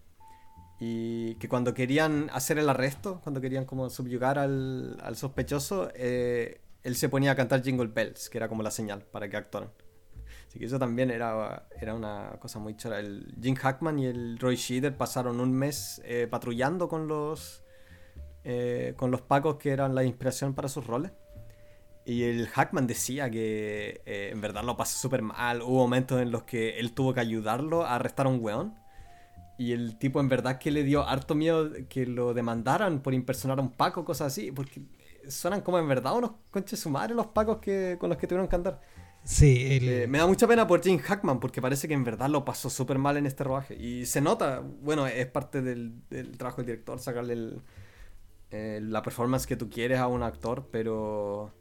Y 0.80 1.34
que 1.36 1.48
cuando 1.48 1.74
querían 1.74 2.30
hacer 2.32 2.58
el 2.58 2.68
arresto, 2.68 3.20
cuando 3.22 3.40
querían 3.42 3.66
como 3.66 3.90
subyugar 3.90 4.38
al, 4.38 4.98
al 5.02 5.16
sospechoso, 5.16 5.90
eh, 5.94 6.60
él 6.86 6.94
se 6.96 7.08
ponía 7.08 7.32
a 7.32 7.34
cantar 7.34 7.62
Jingle 7.62 7.88
Bells, 7.88 8.30
que 8.30 8.38
era 8.38 8.48
como 8.48 8.62
la 8.62 8.70
señal 8.70 9.02
para 9.02 9.28
que 9.28 9.36
actuaran. 9.36 9.70
Así 10.46 10.58
que 10.60 10.66
eso 10.66 10.78
también 10.78 11.10
era, 11.10 11.66
era 11.80 11.94
una 11.94 12.36
cosa 12.38 12.60
muy 12.60 12.76
chora. 12.76 13.00
El 13.00 13.34
Jim 13.42 13.56
Hackman 13.56 13.98
y 13.98 14.06
el 14.06 14.38
Roy 14.38 14.56
Scheider 14.56 14.96
pasaron 14.96 15.40
un 15.40 15.52
mes 15.52 16.00
eh, 16.04 16.28
patrullando 16.30 16.88
con 16.88 17.08
los, 17.08 17.64
eh, 18.44 18.94
con 18.96 19.10
los 19.10 19.20
pacos 19.20 19.56
que 19.56 19.70
eran 19.70 19.94
la 19.94 20.04
inspiración 20.04 20.54
para 20.54 20.68
sus 20.68 20.86
roles. 20.86 21.10
Y 22.04 22.22
el 22.22 22.46
Hackman 22.46 22.86
decía 22.86 23.28
que 23.28 24.00
en 24.06 24.40
verdad 24.40 24.62
lo 24.62 24.76
pasó 24.76 24.96
súper 24.96 25.22
mal. 25.22 25.62
Hubo 25.62 25.78
momentos 25.78 26.22
en 26.22 26.30
los 26.30 26.44
que 26.44 26.78
él 26.78 26.92
tuvo 26.92 27.12
que 27.12 27.18
ayudarlo 27.18 27.84
a 27.84 27.96
arrestar 27.96 28.26
a 28.26 28.28
un 28.28 28.38
weón 28.40 28.76
y 29.58 29.72
el 29.72 29.96
tipo 29.96 30.20
en 30.20 30.28
verdad 30.28 30.58
que 30.58 30.70
le 30.70 30.82
dio 30.82 31.06
harto 31.06 31.34
miedo 31.34 31.70
que 31.88 32.06
lo 32.06 32.34
demandaran 32.34 33.00
por 33.00 33.14
impersonar 33.14 33.58
a 33.58 33.62
un 33.62 33.70
Paco, 33.70 34.04
cosas 34.04 34.28
así, 34.28 34.52
porque 34.52 34.82
suenan 35.28 35.60
como 35.60 35.78
en 35.78 35.88
verdad 35.88 36.16
unos 36.16 36.32
conches 36.50 36.80
su 36.80 36.90
madre 36.90 37.14
los 37.14 37.26
Pacos 37.26 37.58
que, 37.58 37.96
con 37.98 38.10
los 38.10 38.18
que 38.18 38.26
tuvieron 38.26 38.48
que 38.48 38.56
andar. 38.56 38.80
Sí, 39.24 39.80
eh, 39.82 40.06
me 40.08 40.18
da 40.18 40.26
mucha 40.26 40.46
pena 40.46 40.66
por 40.66 40.82
Jim 40.82 40.98
Hackman 40.98 41.40
porque 41.40 41.60
parece 41.60 41.88
que 41.88 41.94
en 41.94 42.04
verdad 42.04 42.28
lo 42.28 42.44
pasó 42.44 42.70
súper 42.70 42.98
mal 42.98 43.16
en 43.16 43.26
este 43.26 43.44
rodaje. 43.44 43.74
Y 43.74 44.06
se 44.06 44.20
nota, 44.20 44.60
bueno, 44.60 45.06
es 45.06 45.26
parte 45.26 45.62
del, 45.62 45.94
trabajo 46.38 46.58
del 46.58 46.66
director 46.66 46.98
sacarle 47.00 47.60
la 48.50 49.02
performance 49.02 49.46
que 49.46 49.56
tú 49.56 49.68
quieres 49.68 49.98
a 49.98 50.06
un 50.06 50.22
actor, 50.22 50.68
pero 50.70 51.52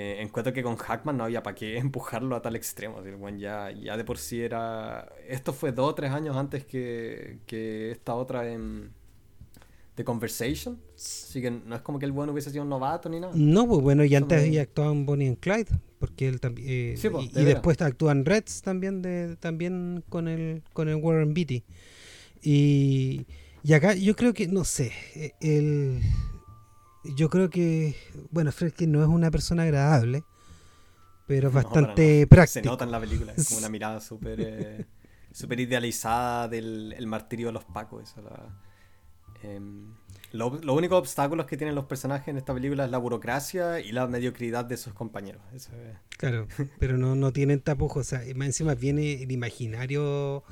eh, 0.00 0.22
encuentro 0.22 0.52
que 0.52 0.62
con 0.62 0.76
Hackman 0.76 1.16
no 1.16 1.24
había 1.24 1.42
para 1.42 1.56
qué 1.56 1.76
empujarlo 1.78 2.36
a 2.36 2.42
tal 2.42 2.54
extremo. 2.54 3.02
ya, 3.36 3.72
ya 3.72 3.96
de 3.96 4.04
por 4.04 4.18
sí 4.18 4.40
era. 4.40 5.08
Esto 5.26 5.52
fue 5.52 5.72
dos 5.72 5.90
o 5.90 5.94
tres 5.96 6.12
años 6.12 6.36
antes 6.36 6.64
que, 6.64 7.40
que 7.46 7.90
esta 7.90 8.14
otra 8.14 8.48
en. 8.48 8.94
The 9.98 10.04
Conversation. 10.04 10.80
Así 10.94 11.42
que 11.42 11.50
no 11.50 11.74
es 11.74 11.82
como 11.82 11.98
que 11.98 12.06
el 12.06 12.12
bueno 12.12 12.32
hubiese 12.32 12.52
sido 12.52 12.62
un 12.62 12.68
novato 12.68 13.08
ni 13.08 13.18
nada. 13.18 13.32
No, 13.34 13.66
pues 13.66 13.82
bueno, 13.82 14.04
y 14.04 14.14
antes 14.14 14.44
había 14.44 14.62
actuado 14.62 14.92
en 14.92 15.04
Bonnie 15.04 15.26
and 15.26 15.40
Clyde. 15.40 15.76
Porque 15.98 16.28
él 16.28 16.38
también. 16.38 16.68
Eh, 16.70 17.10
pues, 17.10 17.30
y, 17.34 17.44
después 17.44 17.82
actúa 17.82 18.12
en 18.12 18.24
Reds 18.24 18.62
también, 18.62 19.02
de, 19.02 19.34
también 19.40 20.04
con 20.08 20.28
el, 20.28 20.62
con 20.72 20.88
el 20.88 20.94
Warren 20.94 21.34
Beatty. 21.34 21.64
Y, 22.40 23.26
y 23.64 23.72
acá 23.72 23.94
yo 23.94 24.14
creo 24.14 24.32
que, 24.32 24.46
no 24.46 24.62
sé, 24.62 24.92
eh, 25.16 25.32
el 25.40 26.00
yo 27.16 27.28
creo 27.28 27.50
que, 27.50 27.96
bueno, 28.30 28.52
Fredkin 28.52 28.92
no 28.92 29.02
es 29.02 29.08
una 29.08 29.32
persona 29.32 29.64
agradable, 29.64 30.22
pero 31.26 31.48
es 31.48 31.54
bastante 31.54 32.24
práctico. 32.28 32.62
Se 32.62 32.70
nota 32.70 32.84
en 32.84 32.92
la 32.92 33.00
película, 33.00 33.32
es 33.36 33.48
como 33.48 33.58
una 33.58 33.68
mirada 33.68 34.00
súper 34.00 34.40
eh, 34.40 34.86
super 35.32 35.58
idealizada 35.58 36.46
del 36.46 37.04
martirio 37.08 37.48
de 37.48 37.54
los 37.54 37.64
pacos. 37.64 38.04
Eso, 38.04 38.20
em, 38.20 38.67
lo, 40.32 40.58
los 40.62 40.76
únicos 40.76 40.98
obstáculos 40.98 41.46
que 41.46 41.56
tienen 41.56 41.74
los 41.74 41.86
personajes 41.86 42.28
en 42.28 42.36
esta 42.36 42.52
película 42.52 42.84
es 42.84 42.90
la 42.90 42.98
burocracia 42.98 43.80
y 43.80 43.92
la 43.92 44.06
mediocridad 44.06 44.64
de 44.64 44.76
sus 44.76 44.92
compañeros. 44.92 45.42
Claro, 46.16 46.46
pero 46.78 46.98
no, 46.98 47.14
no 47.14 47.32
tienen 47.32 47.60
tapujos. 47.60 48.06
O 48.06 48.08
sea, 48.08 48.24
encima 48.24 48.74
viene 48.74 49.22
el 49.22 49.32
imaginario 49.32 50.44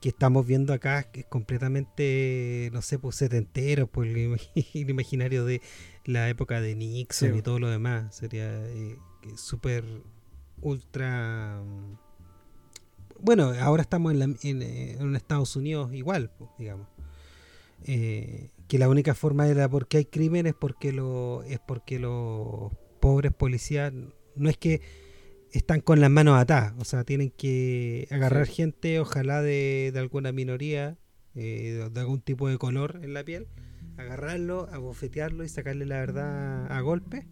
que 0.00 0.10
estamos 0.10 0.46
viendo 0.46 0.72
acá 0.72 1.04
que 1.04 1.20
es 1.20 1.26
completamente, 1.26 2.70
no 2.72 2.82
sé, 2.82 2.98
pues 2.98 3.16
setentero, 3.16 3.88
pues 3.88 4.10
el, 4.14 4.38
imaginario 4.88 5.44
de 5.44 5.60
la 6.04 6.28
época 6.28 6.60
de 6.60 6.74
Nixon 6.74 7.36
y 7.36 7.42
todo 7.42 7.58
lo 7.58 7.68
demás. 7.68 8.14
Sería 8.14 8.48
eh, 8.68 8.96
súper 9.36 9.84
ultra... 10.60 11.60
Bueno, 13.20 13.52
ahora 13.60 13.82
estamos 13.82 14.12
en, 14.12 14.62
eh, 14.62 14.96
en, 15.00 15.16
Estados 15.16 15.56
Unidos 15.56 15.92
igual, 15.92 16.30
pues, 16.38 16.50
digamos. 16.56 16.86
Eh, 17.84 18.50
que 18.68 18.78
la 18.78 18.88
única 18.88 19.14
forma 19.14 19.46
de 19.46 19.54
la 19.54 19.68
por 19.68 19.88
qué 19.88 19.98
hay 19.98 20.04
crímenes 20.04 20.54
porque 20.54 20.92
lo, 20.92 21.42
es 21.44 21.58
porque 21.58 21.98
los 21.98 22.72
pobres 23.00 23.32
policías, 23.32 23.92
no 24.36 24.50
es 24.50 24.58
que 24.58 24.82
están 25.52 25.80
con 25.80 26.00
las 26.00 26.10
manos 26.10 26.38
atadas, 26.38 26.74
o 26.78 26.84
sea, 26.84 27.04
tienen 27.04 27.30
que 27.30 28.06
agarrar 28.10 28.46
gente, 28.46 29.00
ojalá 29.00 29.40
de, 29.42 29.92
alguna 29.96 30.32
minoría, 30.32 30.98
eh, 31.34 31.88
de 31.90 32.00
algún 32.00 32.20
tipo 32.20 32.48
de 32.48 32.58
color 32.58 33.00
en 33.02 33.14
la 33.14 33.24
piel, 33.24 33.46
agarrarlo, 33.96 34.68
abofetearlo 34.70 35.44
y 35.44 35.48
sacarle 35.48 35.86
la 35.86 35.98
verdad 35.98 36.70
a 36.70 36.80
golpe. 36.80 37.26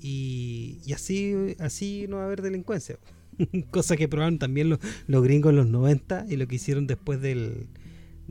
Y, 0.00 0.80
así, 0.92 1.54
así 1.60 2.06
no 2.08 2.16
va 2.16 2.22
a 2.22 2.26
haber 2.26 2.42
delincuencia. 2.42 2.98
Cosa 3.70 3.96
que 3.96 4.08
probaron 4.08 4.38
también 4.38 4.68
los, 4.68 4.80
los, 5.06 5.22
gringos 5.22 5.50
en 5.50 5.56
los 5.56 5.68
90 5.68 6.26
y 6.28 6.36
lo 6.36 6.48
que 6.48 6.56
hicieron 6.56 6.88
después 6.88 7.20
del, 7.20 7.68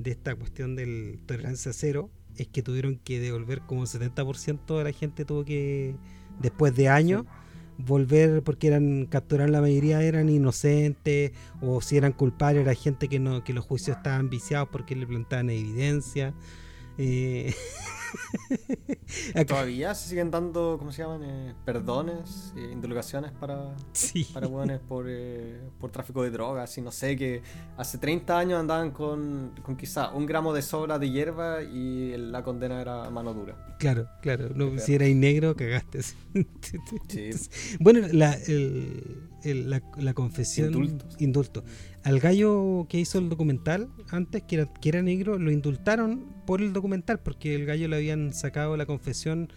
de 0.03 0.11
esta 0.11 0.35
cuestión 0.35 0.75
del 0.75 1.19
tolerancia 1.25 1.73
cero 1.73 2.09
es 2.37 2.47
que 2.47 2.61
tuvieron 2.61 2.97
que 2.97 3.19
devolver 3.19 3.61
como 3.61 3.85
70% 3.85 4.77
de 4.77 4.83
la 4.83 4.91
gente 4.91 5.25
tuvo 5.25 5.43
que, 5.43 5.95
después 6.39 6.75
de 6.75 6.89
años, 6.89 7.25
volver 7.77 8.43
porque 8.43 8.67
eran 8.67 9.05
capturar 9.05 9.49
la 9.49 9.61
mayoría 9.61 10.01
eran 10.01 10.29
inocentes 10.29 11.31
o 11.61 11.81
si 11.81 11.97
eran 11.97 12.13
culpables 12.13 12.63
era 12.63 12.75
gente 12.75 13.07
que 13.07 13.19
no 13.19 13.43
que 13.43 13.53
los 13.53 13.65
juicios 13.65 13.97
estaban 13.97 14.29
viciados 14.29 14.69
porque 14.71 14.95
le 14.95 15.07
plantaban 15.07 15.49
evidencia. 15.49 16.33
Eh, 16.97 17.53
Todavía 19.47 19.93
se 19.95 20.09
siguen 20.09 20.31
dando, 20.31 20.77
¿cómo 20.77 20.91
se 20.91 21.03
llaman? 21.03 21.23
Eh, 21.23 21.53
perdones, 21.65 22.53
eh, 22.55 22.69
indulgaciones 22.71 23.31
para, 23.31 23.75
para 24.33 24.47
por, 24.87 25.07
por 25.79 25.91
tráfico 25.91 26.23
de 26.23 26.31
drogas. 26.31 26.77
Y 26.77 26.81
no 26.81 26.91
sé, 26.91 27.15
que 27.15 27.41
hace 27.77 27.97
30 27.97 28.37
años 28.37 28.59
andaban 28.59 28.91
con, 28.91 29.53
con 29.63 29.75
quizá 29.75 30.11
un 30.11 30.25
gramo 30.25 30.53
de 30.53 30.61
sobra 30.61 30.99
de 30.99 31.09
hierba 31.09 31.63
y 31.63 32.15
la 32.17 32.43
condena 32.43 32.81
era 32.81 33.09
mano 33.09 33.33
dura. 33.33 33.75
Claro, 33.79 34.07
claro. 34.21 34.49
No, 34.53 34.77
si 34.79 34.95
erais 34.95 35.15
negro, 35.15 35.55
cagaste. 35.55 35.99
Bueno, 37.79 38.07
la, 38.11 38.37
la, 39.97 40.13
confesión. 40.13 41.01
Indulto. 41.19 41.63
Al 42.03 42.19
gallo 42.19 42.87
que 42.89 42.99
hizo 42.99 43.19
el 43.19 43.29
documental 43.29 43.89
antes, 44.09 44.41
que 44.43 44.55
era, 44.55 44.73
que 44.73 44.89
era 44.89 45.01
negro, 45.03 45.37
lo 45.37 45.51
indultaron 45.51 46.25
por 46.47 46.61
el 46.61 46.73
documental, 46.73 47.19
porque 47.19 47.53
el 47.53 47.65
gallo 47.65 47.87
le 47.87 47.97
habían 47.97 48.33
sacado 48.33 48.75
la 48.75 48.87
confesión 48.87 49.49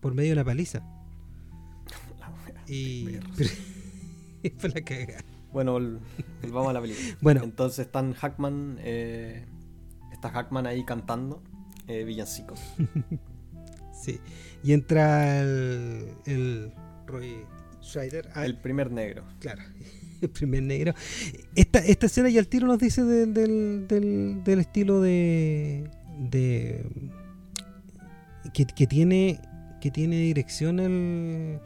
por 0.00 0.14
medio 0.14 0.30
de 0.30 0.32
una 0.34 0.44
paliza. 0.44 0.82
y. 2.68 3.18
fue 4.58 4.68
la 4.68 4.82
cagada. 4.82 5.24
Bueno, 5.50 5.78
vamos 6.42 6.68
a 6.68 6.72
la 6.74 6.80
película. 6.82 7.16
bueno. 7.22 7.42
Entonces 7.42 7.86
están 7.86 8.12
Hackman. 8.12 8.78
Eh, 8.80 9.46
está 10.12 10.28
Hackman 10.30 10.66
ahí 10.66 10.84
cantando 10.84 11.42
eh, 11.88 12.04
villancicos. 12.04 12.60
sí. 13.94 14.20
Y 14.62 14.72
entra 14.72 15.40
el, 15.40 16.08
el 16.26 16.72
Roy 17.06 17.46
Schreider. 17.80 18.28
el 18.36 18.58
primer 18.58 18.90
negro. 18.90 19.24
Claro 19.40 19.62
el 20.20 20.30
primer 20.30 20.62
negro. 20.62 20.94
Esta, 21.54 21.78
esta 21.80 22.06
escena 22.06 22.30
y 22.30 22.38
al 22.38 22.48
tiro 22.48 22.66
nos 22.66 22.78
dice 22.78 23.04
del, 23.04 23.34
del, 23.34 24.42
del, 24.44 24.58
estilo 24.58 25.00
de. 25.00 25.90
de 26.18 26.84
que, 28.52 28.66
que, 28.66 28.86
tiene 28.86 29.40
que 29.80 29.90
tiene 29.90 30.16
dirección 30.18 30.80
el, 30.80 31.60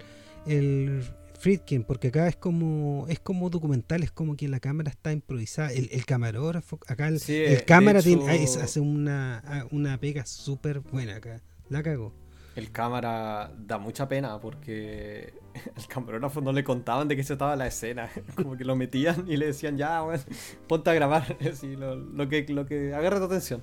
el 0.47 1.03
Friedkin, 1.39 1.85
porque 1.85 2.09
acá 2.09 2.27
es 2.29 2.37
como 2.37 3.07
es 3.09 3.21
como 3.21 3.51
documental, 3.51 4.03
es 4.03 4.11
como 4.11 4.37
que 4.37 4.49
la 4.49 4.59
cámara 4.61 4.91
está 4.91 5.13
improvisada, 5.13 5.73
el, 5.73 5.89
el 5.93 6.05
camarógrafo, 6.05 6.81
acá 6.87 7.09
el, 7.09 7.21
el 7.29 7.65
cámara 7.65 8.01
hace 8.01 8.81
una, 8.81 9.67
una 9.71 9.99
pega 10.01 10.27
súper 10.27 10.81
buena 10.81 11.17
acá, 11.17 11.43
la 11.69 11.83
cago 11.83 12.13
el 12.59 12.73
cámara 12.73 13.53
da 13.57 13.79
mucha 13.79 14.09
pena 14.09 14.41
porque 14.41 15.35
al 15.77 15.87
camarógrafo 15.87 16.41
no 16.41 16.53
le 16.53 16.65
contaban 16.65 17.09
de 17.09 17.17
qué 17.17 17.23
se 17.23 17.35
estaba 17.35 17.57
la 17.57 17.67
escena. 17.67 18.11
Como 18.35 18.57
que 18.57 18.65
lo 18.65 18.77
metían 18.77 19.25
y 19.29 19.37
le 19.37 19.47
decían, 19.47 19.77
ya, 19.77 20.03
bueno, 20.03 20.23
ponte 20.67 20.91
a 20.91 20.95
grabar. 20.95 21.37
Lo, 21.79 22.29
que, 22.29 22.47
lo 22.49 22.67
que 22.67 22.95
agarre 22.95 23.19
tu 23.19 23.25
atención. 23.25 23.63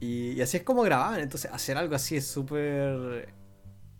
Y, 0.00 0.40
así 0.40 0.58
es 0.58 0.62
como 0.62 0.82
grababan. 0.82 1.20
Entonces, 1.20 1.50
hacer 1.52 1.76
algo 1.76 1.94
así 1.94 2.16
es 2.16 2.26
súper. 2.26 3.34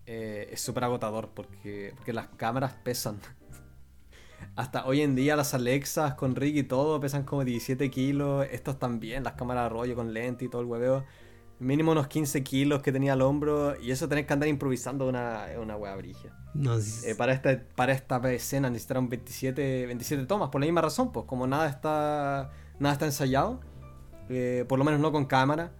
Eh, 0.07 0.49
es 0.53 0.61
súper 0.61 0.85
agotador 0.85 1.31
porque, 1.35 1.93
porque 1.97 2.13
las 2.13 2.29
cámaras 2.29 2.75
pesan. 2.85 3.19
Hasta 4.57 4.87
hoy 4.87 5.03
en 5.03 5.15
día 5.15 5.37
las 5.37 5.55
Alexas 5.55 6.15
con 6.15 6.35
rig 6.35 6.57
y 6.57 6.63
todo 6.63 7.01
pesan 7.01 7.25
como 7.25 7.45
17 7.45 7.91
kilos. 7.91 8.47
Estos 8.51 8.79
también, 8.79 9.25
las 9.25 9.35
cámaras 9.35 9.65
de 9.65 9.69
rollo 9.71 9.95
con 9.97 10.13
lente 10.13 10.45
y 10.45 10.49
todo 10.49 10.63
el 10.63 10.69
hueveo 10.69 11.05
Mínimo 11.61 11.93
unos 11.93 12.07
15 12.07 12.43
kilos 12.45 12.83
que 12.83 12.93
tenía 12.93 13.15
al 13.15 13.23
hombro. 13.23 13.81
Y 13.81 13.91
eso 13.91 14.09
tenés 14.09 14.27
que 14.27 14.33
andar 14.33 14.49
improvisando 14.49 15.09
una, 15.09 15.47
una 15.61 15.77
wea 15.77 15.97
brigia. 15.97 16.33
Eh, 17.05 17.15
para, 17.15 17.33
esta, 17.33 17.63
para 17.77 17.93
esta 17.93 18.33
escena 18.33 18.69
necesitaron 18.69 19.09
27, 19.09 19.87
27 19.87 20.27
tomas, 20.27 20.49
por 20.49 20.61
la 20.61 20.67
misma 20.67 20.81
razón, 20.81 21.13
pues 21.13 21.27
como 21.27 21.47
nada 21.47 21.69
está, 21.69 22.51
nada 22.81 22.95
está 22.95 23.07
ensayado, 23.07 23.61
eh, 24.29 24.65
por 24.69 24.79
lo 24.79 24.85
menos 24.85 24.99
no 25.01 25.13
con 25.13 25.27
cámara, 25.27 25.71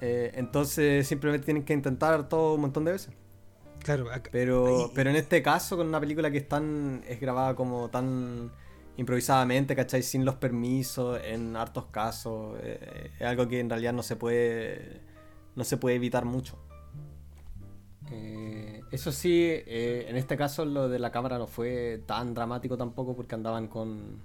eh, 0.00 0.32
entonces 0.34 1.06
simplemente 1.06 1.46
tienen 1.46 1.64
que 1.64 1.72
intentar 1.72 2.28
todo 2.28 2.54
un 2.54 2.60
montón 2.60 2.84
de 2.84 2.92
veces. 2.92 3.14
Claro, 3.78 4.06
pero, 4.30 4.90
pero 4.94 5.10
en 5.10 5.16
este 5.16 5.42
caso, 5.42 5.76
con 5.76 5.88
una 5.88 5.98
película 5.98 6.30
que 6.30 6.38
es 6.38 6.48
tan. 6.48 7.02
es 7.08 7.18
grabada 7.18 7.56
como 7.56 7.88
tan 7.88 8.52
improvisadamente, 8.96 9.74
¿cachai? 9.76 10.02
Sin 10.02 10.24
los 10.24 10.36
permisos, 10.36 11.20
en 11.24 11.56
hartos 11.56 11.86
casos. 11.86 12.58
es 12.62 13.22
algo 13.22 13.48
que 13.48 13.60
en 13.60 13.70
realidad 13.70 13.92
no 13.92 14.02
se 14.02 14.16
puede. 14.16 15.00
no 15.56 15.64
se 15.64 15.76
puede 15.76 15.96
evitar 15.96 16.24
mucho. 16.24 16.58
Eh, 18.10 18.82
eso 18.90 19.10
sí, 19.10 19.42
eh, 19.42 20.06
en 20.08 20.16
este 20.16 20.36
caso 20.36 20.64
lo 20.66 20.88
de 20.88 20.98
la 20.98 21.10
cámara 21.10 21.38
no 21.38 21.46
fue 21.46 22.02
tan 22.06 22.34
dramático 22.34 22.76
tampoco 22.76 23.16
porque 23.16 23.34
andaban 23.34 23.68
con 23.68 24.22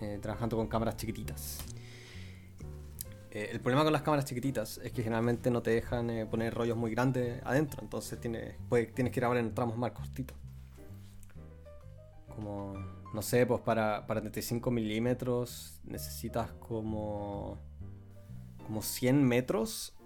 eh, 0.00 0.18
trabajando 0.20 0.56
con 0.56 0.66
cámaras 0.66 0.96
chiquititas. 0.96 1.58
el 3.30 3.60
problema 3.60 3.84
con 3.84 3.92
las 3.92 4.02
cámaras 4.02 4.24
chiquititas 4.24 4.78
es 4.78 4.90
que 4.90 5.02
generalmente 5.02 5.50
no 5.50 5.62
te 5.62 5.70
dejan 5.70 6.26
poner 6.30 6.52
rollos 6.54 6.76
muy 6.76 6.90
grandes 6.90 7.40
adentro, 7.44 7.80
entonces 7.82 8.18
tienes, 8.18 8.56
tienes 8.94 9.12
que 9.12 9.20
grabar 9.20 9.36
en 9.36 9.54
tramos 9.54 9.76
más 9.76 9.92
cortitos. 9.92 10.36
Como, 12.34 12.74
no 13.14 13.22
sé, 13.22 13.46
pues 13.46 13.60
para, 13.60 14.06
para 14.06 14.20
35 14.20 14.70
milímetros 14.70 15.80
necesitas 15.84 16.52
como, 16.52 17.58
como 18.66 18.82
100 18.82 19.24
metros 19.24 19.98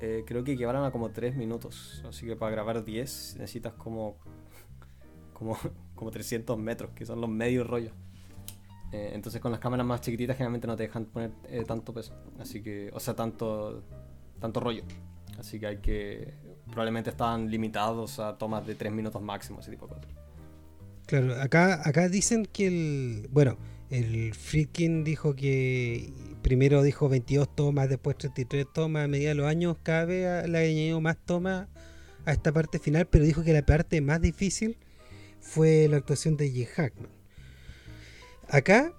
eh, 0.00 0.24
creo 0.26 0.42
que 0.42 0.52
equivalen 0.52 0.82
a 0.82 0.90
como 0.90 1.10
3 1.10 1.36
minutos. 1.36 2.02
Así 2.08 2.26
que 2.26 2.34
para 2.34 2.50
grabar 2.52 2.84
10 2.84 3.36
necesitas 3.38 3.74
como, 3.74 4.16
como, 5.34 5.56
como 5.94 6.10
300 6.10 6.58
metros, 6.58 6.90
que 6.92 7.04
son 7.04 7.20
los 7.20 7.28
medios 7.30 7.66
rollos. 7.66 7.92
Eh, 8.92 9.12
entonces 9.14 9.40
con 9.40 9.52
las 9.52 9.60
cámaras 9.60 9.86
más 9.86 10.00
chiquititas 10.00 10.36
generalmente 10.36 10.66
no 10.66 10.74
te 10.74 10.84
dejan 10.84 11.04
poner 11.04 11.32
eh, 11.44 11.64
tanto 11.66 11.92
peso. 11.92 12.14
Así 12.38 12.62
que, 12.62 12.90
o 12.92 13.00
sea, 13.00 13.14
tanto, 13.14 13.84
tanto 14.40 14.60
rollo. 14.60 14.84
Así 15.38 15.60
que 15.60 15.66
hay 15.66 15.76
que... 15.78 16.34
Probablemente 16.66 17.10
estaban 17.10 17.50
limitados 17.50 18.20
a 18.20 18.38
tomas 18.38 18.66
de 18.66 18.74
3 18.74 18.92
minutos 18.92 19.20
máximo, 19.20 19.60
ese 19.60 19.70
tipo 19.70 19.86
de 19.86 19.94
cosas. 19.94 20.19
Claro, 21.10 21.34
acá, 21.42 21.82
acá 21.84 22.08
dicen 22.08 22.46
que 22.46 22.68
el... 22.68 23.28
Bueno, 23.32 23.58
el 23.90 24.32
Friedkin 24.32 25.02
dijo 25.02 25.34
que 25.34 26.12
primero 26.40 26.84
dijo 26.84 27.08
22 27.08 27.56
tomas, 27.56 27.88
después 27.88 28.16
33 28.16 28.64
tomas, 28.72 29.06
a 29.06 29.08
medida 29.08 29.30
de 29.30 29.34
los 29.34 29.48
años 29.48 29.76
cada 29.82 30.04
vez 30.04 30.48
le 30.48 30.56
ha 30.56 30.60
añadido 30.60 31.00
más 31.00 31.16
tomas 31.26 31.66
a 32.26 32.32
esta 32.32 32.52
parte 32.52 32.78
final, 32.78 33.08
pero 33.08 33.24
dijo 33.24 33.42
que 33.42 33.52
la 33.52 33.66
parte 33.66 34.00
más 34.00 34.20
difícil 34.20 34.76
fue 35.40 35.88
la 35.88 35.96
actuación 35.96 36.36
de 36.36 36.48
Jim 36.48 36.66
Hackman. 36.76 37.10
Acá 38.48 38.92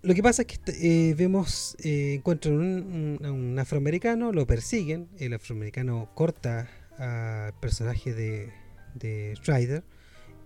lo 0.00 0.14
que 0.14 0.22
pasa 0.22 0.46
es 0.46 0.48
que 0.48 0.58
eh, 0.68 1.12
vemos, 1.12 1.76
eh, 1.84 2.14
encuentran 2.14 2.54
un, 2.54 3.26
un, 3.26 3.58
afroamericano, 3.58 4.32
lo 4.32 4.46
persiguen, 4.46 5.10
el 5.18 5.34
afroamericano 5.34 6.08
corta 6.14 6.70
al 6.96 7.52
personaje 7.60 8.14
de, 8.14 8.50
de 8.94 9.34
Strider 9.36 9.84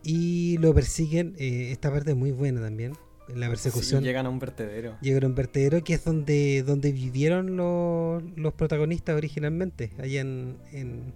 y 0.07 0.57
lo 0.59 0.73
persiguen, 0.73 1.35
eh, 1.37 1.73
esta 1.73 1.91
parte 1.91 2.13
es 2.13 2.17
muy 2.17 2.31
buena 2.31 2.61
también, 2.61 2.93
la 3.35 3.49
persecución. 3.49 4.05
llegan 4.05 4.27
a 4.27 4.29
un 4.29 4.39
vertedero. 4.39 4.97
Llegan 5.01 5.25
a 5.25 5.27
un 5.27 5.35
vertedero 5.35 5.83
que 5.83 5.95
es 5.95 6.05
donde, 6.05 6.63
donde 6.63 6.93
vivieron 6.93 7.57
los, 7.57 8.23
los 8.37 8.55
protagonistas 8.55 9.17
originalmente, 9.17 9.91
allá 9.99 10.21
en, 10.21 10.59
en, 10.73 11.13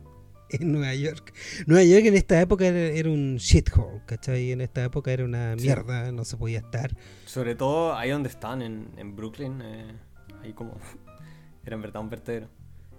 Nueva 0.72 0.92
York. 0.96 1.32
Nueva 1.66 1.84
York 1.84 2.06
en 2.06 2.16
esta 2.16 2.40
época 2.40 2.66
era, 2.66 3.08
un 3.08 3.36
shithole, 3.36 4.02
¿cachai? 4.06 4.50
En 4.50 4.60
esta 4.60 4.82
época 4.82 5.12
era 5.12 5.24
una 5.24 5.54
mierda, 5.54 6.10
no 6.10 6.24
se 6.24 6.36
podía 6.36 6.58
estar. 6.58 6.96
Sobre 7.26 7.54
todo 7.54 7.94
ahí 7.94 8.10
donde 8.10 8.28
están, 8.28 8.60
en, 8.60 8.88
en 8.96 9.14
Brooklyn, 9.14 9.62
eh, 9.62 9.94
ahí 10.42 10.52
como 10.52 10.76
era 11.64 11.76
en 11.76 11.82
verdad 11.82 12.02
un 12.02 12.10
vertedero. 12.10 12.48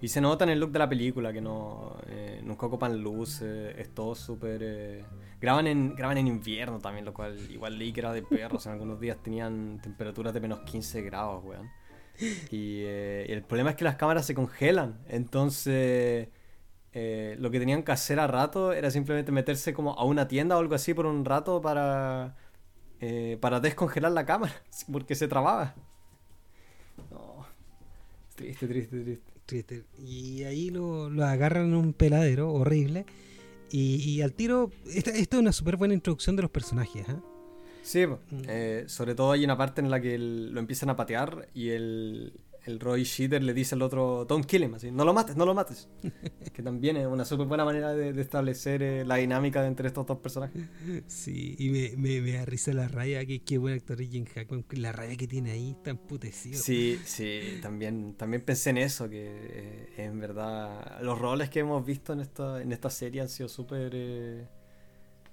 Y 0.01 0.07
se 0.07 0.19
nota 0.19 0.45
en 0.45 0.49
el 0.49 0.59
look 0.59 0.71
de 0.71 0.79
la 0.79 0.89
película 0.89 1.31
que 1.31 1.41
no 1.41 1.95
eh, 2.07 2.41
nunca 2.43 2.65
ocupan 2.65 3.01
luz, 3.01 3.43
es 3.43 3.93
todo 3.93 4.15
súper... 4.15 4.59
Eh, 4.63 5.05
graban, 5.39 5.67
en, 5.67 5.95
graban 5.95 6.17
en 6.17 6.25
invierno 6.25 6.79
también, 6.79 7.05
lo 7.05 7.13
cual 7.13 7.37
igual 7.51 7.77
leí 7.77 7.93
que 7.93 7.99
era 7.99 8.11
de 8.11 8.23
perros, 8.23 8.65
en 8.65 8.71
algunos 8.71 8.99
días 8.99 9.21
tenían 9.21 9.79
temperaturas 9.79 10.33
de 10.33 10.39
menos 10.39 10.61
15 10.61 11.03
grados, 11.03 11.43
weón. 11.45 11.69
Eh, 12.19 13.25
y, 13.29 13.31
el 13.31 13.43
problema 13.43 13.69
es 13.69 13.75
que 13.75 13.83
las 13.83 13.95
cámaras 13.95 14.25
se 14.25 14.33
congelan, 14.33 14.99
entonces 15.07 16.29
lo 16.93 17.51
que 17.51 17.59
tenían 17.59 17.83
que 17.83 17.91
hacer 17.91 18.19
a 18.19 18.25
rato 18.25 18.73
era 18.73 18.89
simplemente 18.89 19.31
meterse 19.31 19.71
como 19.71 19.93
a 19.93 20.03
una 20.03 20.27
tienda 20.27 20.57
o 20.57 20.59
algo 20.59 20.73
así 20.73 20.95
por 20.95 21.05
un 21.05 21.25
rato 21.25 21.61
para, 21.61 22.35
para 23.39 23.59
descongelar 23.59 24.11
la 24.13 24.25
cámara, 24.25 24.53
porque 24.91 25.13
se 25.13 25.27
trababa. 25.27 25.75
triste, 28.35 28.67
triste, 28.67 29.03
triste. 29.03 29.30
Y 30.05 30.43
ahí 30.43 30.69
lo, 30.69 31.05
agarran 31.23 31.67
en 31.67 31.75
un 31.75 31.93
peladero 31.93 32.51
horrible. 32.51 33.05
Y, 33.73 34.21
al 34.21 34.33
tiro, 34.33 34.69
esta, 34.93 35.11
es 35.11 35.27
una 35.31 35.53
súper 35.53 35.77
buena 35.77 35.93
introducción 35.93 36.35
de 36.35 36.41
los 36.41 36.51
personajes. 36.51 37.07
¿eh? 37.07 37.15
Sí, 37.83 38.05
mm. 38.05 38.17
eh, 38.47 38.83
sobre 38.87 39.15
todo 39.15 39.31
hay 39.31 39.45
una 39.45 39.57
parte 39.57 39.79
en 39.79 39.89
la 39.89 40.01
que 40.01 40.17
lo 40.17 40.59
empiezan 40.59 40.89
a 40.89 40.95
patear 40.95 41.47
y 41.53 41.69
el, 41.69 42.33
el 42.65 42.79
Roy 42.79 43.03
Sheeter 43.03 43.41
le 43.41 43.53
dice 43.53 43.73
al 43.73 43.81
otro, 43.81 44.25
don't 44.25 44.45
kill 44.45 44.63
him, 44.63 44.75
así, 44.75 44.91
no 44.91 45.03
lo 45.03 45.13
mates, 45.13 45.35
no 45.35 45.45
lo 45.45 45.53
mates. 45.55 45.89
que 46.53 46.61
también 46.61 46.97
es 46.97 47.07
una 47.07 47.25
súper 47.25 47.47
buena 47.47 47.65
manera 47.65 47.93
de, 47.93 48.19
establecer 48.21 48.83
eh, 48.83 49.03
la 49.03 49.15
dinámica 49.15 49.65
entre 49.65 49.87
estos 49.87 50.05
dos 50.05 50.19
personajes. 50.19 50.67
Sí, 51.07 51.55
y 51.57 51.69
me, 51.69 51.97
me, 51.97 52.21
me 52.21 52.33
da 52.33 52.45
risa 52.45 52.71
la 52.73 52.87
raya, 52.87 53.25
que 53.25 53.43
qué 53.43 53.57
buen 53.57 53.73
actor 53.73 53.99
Jim 54.01 54.25
Hackman, 54.25 54.63
la 54.71 54.91
raya 54.91 55.15
que 55.15 55.27
tiene 55.27 55.51
ahí, 55.51 55.71
está 55.71 55.89
emputecido. 55.89 56.61
Sí, 56.61 56.99
sí, 57.03 57.59
también, 57.61 58.13
también 58.13 58.43
pensé 58.43 58.69
en 58.69 58.77
eso, 58.77 59.09
que 59.09 59.25
eh, 59.25 59.93
en 59.97 60.19
verdad 60.19 61.01
los 61.01 61.17
roles 61.17 61.49
que 61.49 61.61
hemos 61.61 61.83
visto 61.83 62.13
en 62.13 62.19
esta, 62.19 62.61
en 62.61 62.71
esta 62.71 62.91
serie 62.91 63.21
han 63.21 63.29
sido 63.29 63.49
súper 63.49 63.91
eh, 63.95 64.47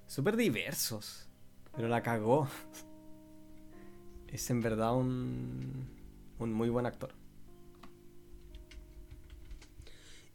súper 0.07 0.37
diversos, 0.37 1.29
pero 1.77 1.89
la 1.89 2.03
cagó. 2.03 2.49
es 4.29 4.51
en 4.51 4.61
verdad 4.61 4.97
un, 4.97 5.89
un 6.39 6.53
muy 6.53 6.69
buen 6.69 6.87
actor. 6.87 7.18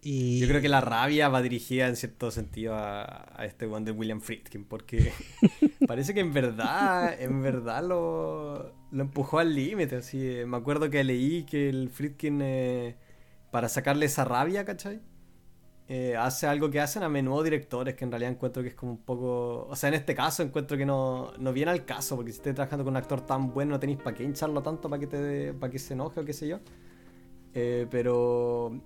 Yo 0.04 0.48
creo 0.48 0.62
que 0.62 0.68
la 0.68 0.82
rabia 0.82 1.30
va 1.30 1.42
dirigida 1.42 1.88
en 1.88 1.96
cierto 1.96 2.30
sentido 2.30 2.76
a, 2.76 3.26
este 3.46 3.66
one 3.66 3.86
de 3.86 3.92
William 3.92 4.20
Friedkin, 4.20 4.66
porque 4.66 5.14
parece 5.88 6.14
que 6.14 6.20
en 6.20 6.34
verdad, 6.34 7.16
en 7.22 7.42
verdad 7.42 7.84
lo, 7.84 8.74
lo 8.92 9.02
empujó 9.02 9.40
al 9.40 9.56
límite. 9.56 9.98
Así, 9.98 10.18
me 10.46 10.58
acuerdo 10.58 10.90
que 10.90 11.04
leí 11.06 11.44
que 11.44 11.70
el 11.70 11.90
Friedkin, 11.90 12.42
eh, 12.42 12.96
para 13.50 13.70
sacarle 13.70 14.08
esa 14.08 14.26
rabia, 14.26 14.66
¿cachai? 14.66 15.00
Eh, 15.88 16.16
hace 16.18 16.48
algo 16.48 16.70
que 16.70 16.82
hacen 16.82 17.04
a 17.04 17.10
menudo 17.10 17.44
directores, 17.44 17.96
que 17.96 18.04
en 18.04 18.12
realidad 18.12 18.32
encuentro 18.32 18.62
que 18.62 18.70
es 18.70 18.76
como 18.76 18.94
un 18.94 19.04
poco... 19.04 19.68
O 19.70 19.76
sea, 19.76 19.90
en 19.90 19.96
este 19.96 20.16
caso 20.16 20.44
encuentro 20.44 20.78
que 20.78 20.86
no, 20.86 21.32
no 21.38 21.54
viene 21.54 21.72
al 21.72 21.86
caso, 21.86 22.16
porque 22.18 22.32
si 22.32 22.38
estés 22.38 22.56
trabajando 22.56 22.84
con 22.84 22.94
un 22.94 22.98
actor 22.98 23.22
tan 23.22 23.54
bueno 23.54 23.72
no 23.72 23.80
tenéis 23.80 24.00
para 24.00 24.16
qué 24.16 24.24
hincharlo 24.24 24.62
tanto 24.64 24.90
para 24.90 25.00
que, 25.00 25.08
te, 25.08 25.54
que 25.72 25.80
se 25.80 25.94
enoje 25.94 26.20
o 26.20 26.26
qué 26.26 26.34
sé 26.34 26.48
yo. 26.48 26.60
Eh, 27.54 27.86
pero 27.92 28.82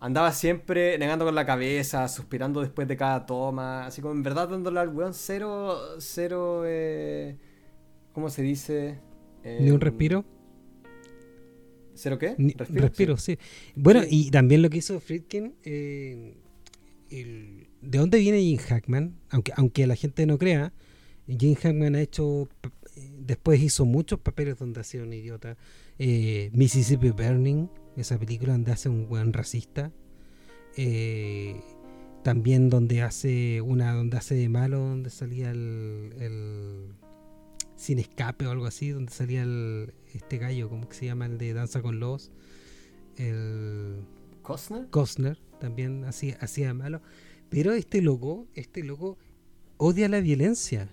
andaba 0.00 0.32
siempre 0.32 0.98
negando 0.98 1.24
con 1.24 1.34
la 1.34 1.44
cabeza, 1.44 2.08
suspirando 2.08 2.60
después 2.60 2.86
de 2.88 2.96
cada 2.96 3.26
toma, 3.26 3.86
así 3.86 4.00
como 4.00 4.14
en 4.14 4.22
verdad 4.22 4.48
dándole 4.48 4.80
al 4.80 4.88
weón 4.88 5.14
cero, 5.14 5.76
cero, 5.98 6.62
eh, 6.66 7.36
¿cómo 8.12 8.30
se 8.30 8.42
dice? 8.42 8.98
¿Ni 9.44 9.70
un 9.70 9.76
em, 9.76 9.80
respiro? 9.80 10.24
¿Cero 11.94 12.18
qué? 12.18 12.36
respiro, 12.68 13.16
sí. 13.16 13.38
Bueno, 13.74 14.02
y 14.08 14.30
también 14.30 14.62
lo 14.62 14.70
que 14.70 14.78
hizo 14.78 15.00
Friedkin, 15.00 15.56
eh, 15.64 16.36
¿de 17.10 17.98
dónde 17.98 18.18
viene 18.18 18.40
Jim 18.40 18.58
Hackman? 18.58 19.18
Aunque, 19.30 19.52
aunque 19.56 19.86
la 19.86 19.96
gente 19.96 20.24
no 20.24 20.38
crea, 20.38 20.72
Jim 21.26 21.56
Hackman 21.56 21.96
ha 21.96 22.00
hecho, 22.00 22.48
después 23.18 23.60
hizo 23.60 23.84
muchos 23.84 24.20
papeles 24.20 24.58
donde 24.58 24.80
ha 24.80 24.84
sido 24.84 25.04
un 25.04 25.12
idiota. 25.12 25.56
Eh, 25.98 26.50
Mississippi 26.52 27.10
Burning, 27.10 27.68
esa 28.00 28.18
película 28.18 28.52
donde 28.52 28.72
hace 28.72 28.88
un 28.88 29.08
buen 29.08 29.32
racista. 29.32 29.92
Eh, 30.76 31.60
también 32.22 32.68
donde 32.68 33.02
hace 33.02 33.60
una 33.60 33.94
donde 33.94 34.16
hace 34.16 34.34
de 34.34 34.48
malo, 34.48 34.78
donde 34.78 35.10
salía 35.10 35.50
el, 35.50 36.92
sin 37.76 37.98
escape 37.98 38.46
o 38.46 38.50
algo 38.50 38.66
así, 38.66 38.90
donde 38.90 39.12
salía 39.12 39.42
el, 39.42 39.94
este 40.12 40.38
gallo, 40.38 40.68
¿cómo 40.68 40.88
que 40.88 40.94
se 40.94 41.06
llama? 41.06 41.26
El 41.26 41.38
de 41.38 41.52
Danza 41.52 41.82
con 41.82 42.00
los 42.00 42.30
el 43.16 44.04
Costner. 44.42 44.88
Costner 44.90 45.38
también 45.60 46.04
hacía, 46.04 46.38
hacía 46.40 46.68
de 46.68 46.74
malo. 46.74 47.02
Pero 47.50 47.72
este 47.72 48.02
loco, 48.02 48.46
este 48.54 48.82
loco 48.84 49.18
odia 49.76 50.08
la 50.08 50.20
violencia. 50.20 50.88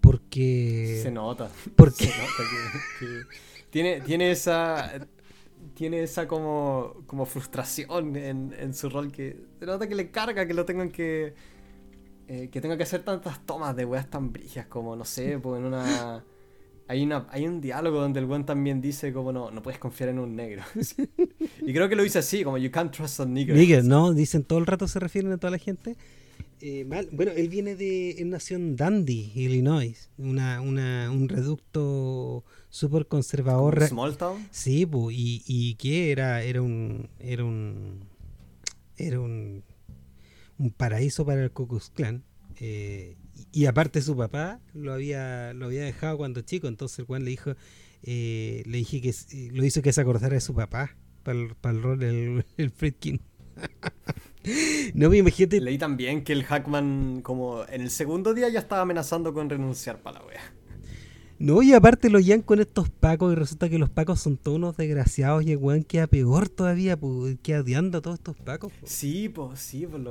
Porque. 0.00 1.00
Se 1.02 1.10
nota. 1.10 1.50
Porque. 1.74 2.10
tiene, 3.70 4.00
tiene 4.00 4.30
esa 4.30 5.06
tiene 5.76 6.02
esa 6.02 6.26
como, 6.26 7.04
como 7.06 7.26
frustración 7.26 8.16
en, 8.16 8.54
en 8.58 8.72
su 8.72 8.88
rol 8.88 9.12
que 9.12 9.36
se 9.60 9.66
nota 9.66 9.86
que 9.86 9.94
le 9.94 10.10
carga 10.10 10.46
que 10.46 10.54
lo 10.54 10.64
tengan 10.64 10.90
que 10.90 11.34
eh, 12.28 12.48
que 12.50 12.60
tenga 12.62 12.76
que 12.76 12.82
hacer 12.82 13.04
tantas 13.04 13.44
tomas 13.44 13.76
de 13.76 13.84
weas 13.84 14.08
tan 14.10 14.32
brillas 14.32 14.66
como 14.66 14.96
no 14.96 15.04
sé, 15.04 15.38
pues 15.42 15.60
en 15.60 15.66
una 15.66 16.24
hay 16.88 17.02
una 17.02 17.26
hay 17.30 17.46
un 17.46 17.60
diálogo 17.60 18.00
donde 18.00 18.20
el 18.20 18.26
weón 18.26 18.46
también 18.46 18.80
dice 18.80 19.12
como 19.12 19.32
no 19.32 19.50
no 19.50 19.62
puedes 19.62 19.78
confiar 19.78 20.08
en 20.08 20.18
un 20.18 20.34
negro. 20.34 20.62
y 21.60 21.72
creo 21.74 21.88
que 21.90 21.94
lo 21.94 22.02
dice 22.02 22.20
así, 22.20 22.42
como 22.42 22.56
you 22.56 22.70
can't 22.70 22.90
trust 22.90 23.20
a 23.20 23.26
nigger. 23.26 23.54
Nigger, 23.54 23.84
no, 23.84 24.14
dicen 24.14 24.44
todo 24.44 24.58
el 24.58 24.66
rato 24.66 24.88
se 24.88 24.98
refieren 24.98 25.30
a 25.32 25.36
toda 25.36 25.50
la 25.50 25.58
gente. 25.58 25.96
Eh, 26.60 26.86
bueno, 27.12 27.32
él 27.32 27.48
viene 27.48 27.76
de 27.76 28.12
él 28.12 28.30
nació 28.30 28.56
en 28.56 28.76
Dundee, 28.76 29.30
Illinois, 29.34 30.10
una, 30.16 30.62
una, 30.62 31.10
un 31.10 31.28
reducto 31.28 32.44
súper 32.70 33.06
conservador. 33.06 33.86
Small 33.86 34.16
town. 34.16 34.48
Sí, 34.50 34.88
y, 35.10 35.42
y 35.46 35.74
que 35.74 36.12
era, 36.12 36.42
era 36.42 36.62
un, 36.62 37.10
era 37.20 37.44
un, 37.44 38.00
era 38.96 39.20
un, 39.20 39.64
un 40.58 40.70
paraíso 40.70 41.26
para 41.26 41.42
el 41.42 41.50
Ku 41.50 41.68
Klux 41.68 41.90
Klan. 41.90 42.24
Eh, 42.58 43.16
y, 43.52 43.66
aparte 43.66 44.00
su 44.00 44.16
papá 44.16 44.60
lo 44.72 44.94
había, 44.94 45.52
lo 45.52 45.66
había 45.66 45.84
dejado 45.84 46.16
cuando 46.16 46.40
chico, 46.40 46.68
entonces 46.68 47.00
el 47.00 47.04
Juan 47.04 47.24
le 47.24 47.30
dijo, 47.30 47.54
eh, 48.02 48.62
le 48.64 48.78
dije 48.78 49.02
que 49.02 49.14
lo 49.52 49.62
hizo 49.62 49.82
que 49.82 49.92
se 49.92 50.00
acordara 50.00 50.34
de 50.34 50.40
su 50.40 50.54
papá 50.54 50.96
para 51.22 51.38
el, 51.38 51.54
para 51.54 51.76
el 51.76 51.82
rol 51.82 51.98
del 51.98 52.44
el 52.56 52.70
Friedkin. 52.70 53.20
No 54.94 55.10
me 55.10 55.18
imagínate. 55.18 55.60
Leí 55.60 55.78
también 55.78 56.24
que 56.24 56.32
el 56.32 56.44
Hackman, 56.44 57.20
como 57.22 57.64
en 57.68 57.82
el 57.82 57.90
segundo 57.90 58.34
día, 58.34 58.48
ya 58.48 58.60
estaba 58.60 58.82
amenazando 58.82 59.32
con 59.32 59.50
renunciar 59.50 59.98
para 59.98 60.20
la 60.20 60.26
wea. 60.26 60.40
No, 61.38 61.60
y 61.62 61.74
aparte 61.74 62.08
lo 62.08 62.18
llevan 62.18 62.40
con 62.40 62.60
estos 62.60 62.88
pacos 62.88 63.30
y 63.30 63.36
resulta 63.36 63.68
que 63.68 63.78
los 63.78 63.90
pacos 63.90 64.20
son 64.20 64.38
todos 64.38 64.56
unos 64.56 64.76
desgraciados 64.78 65.44
y 65.44 65.52
el 65.52 65.58
weón 65.58 65.84
queda 65.84 66.06
peor 66.06 66.48
todavía, 66.48 66.96
pues 66.96 67.36
queda 67.42 67.60
odiando 67.60 67.98
a 67.98 68.00
todos 68.00 68.18
estos 68.18 68.36
pacos. 68.36 68.72
Sí, 68.84 69.28
pues 69.28 69.60
sí, 69.60 69.86
pues 69.86 70.02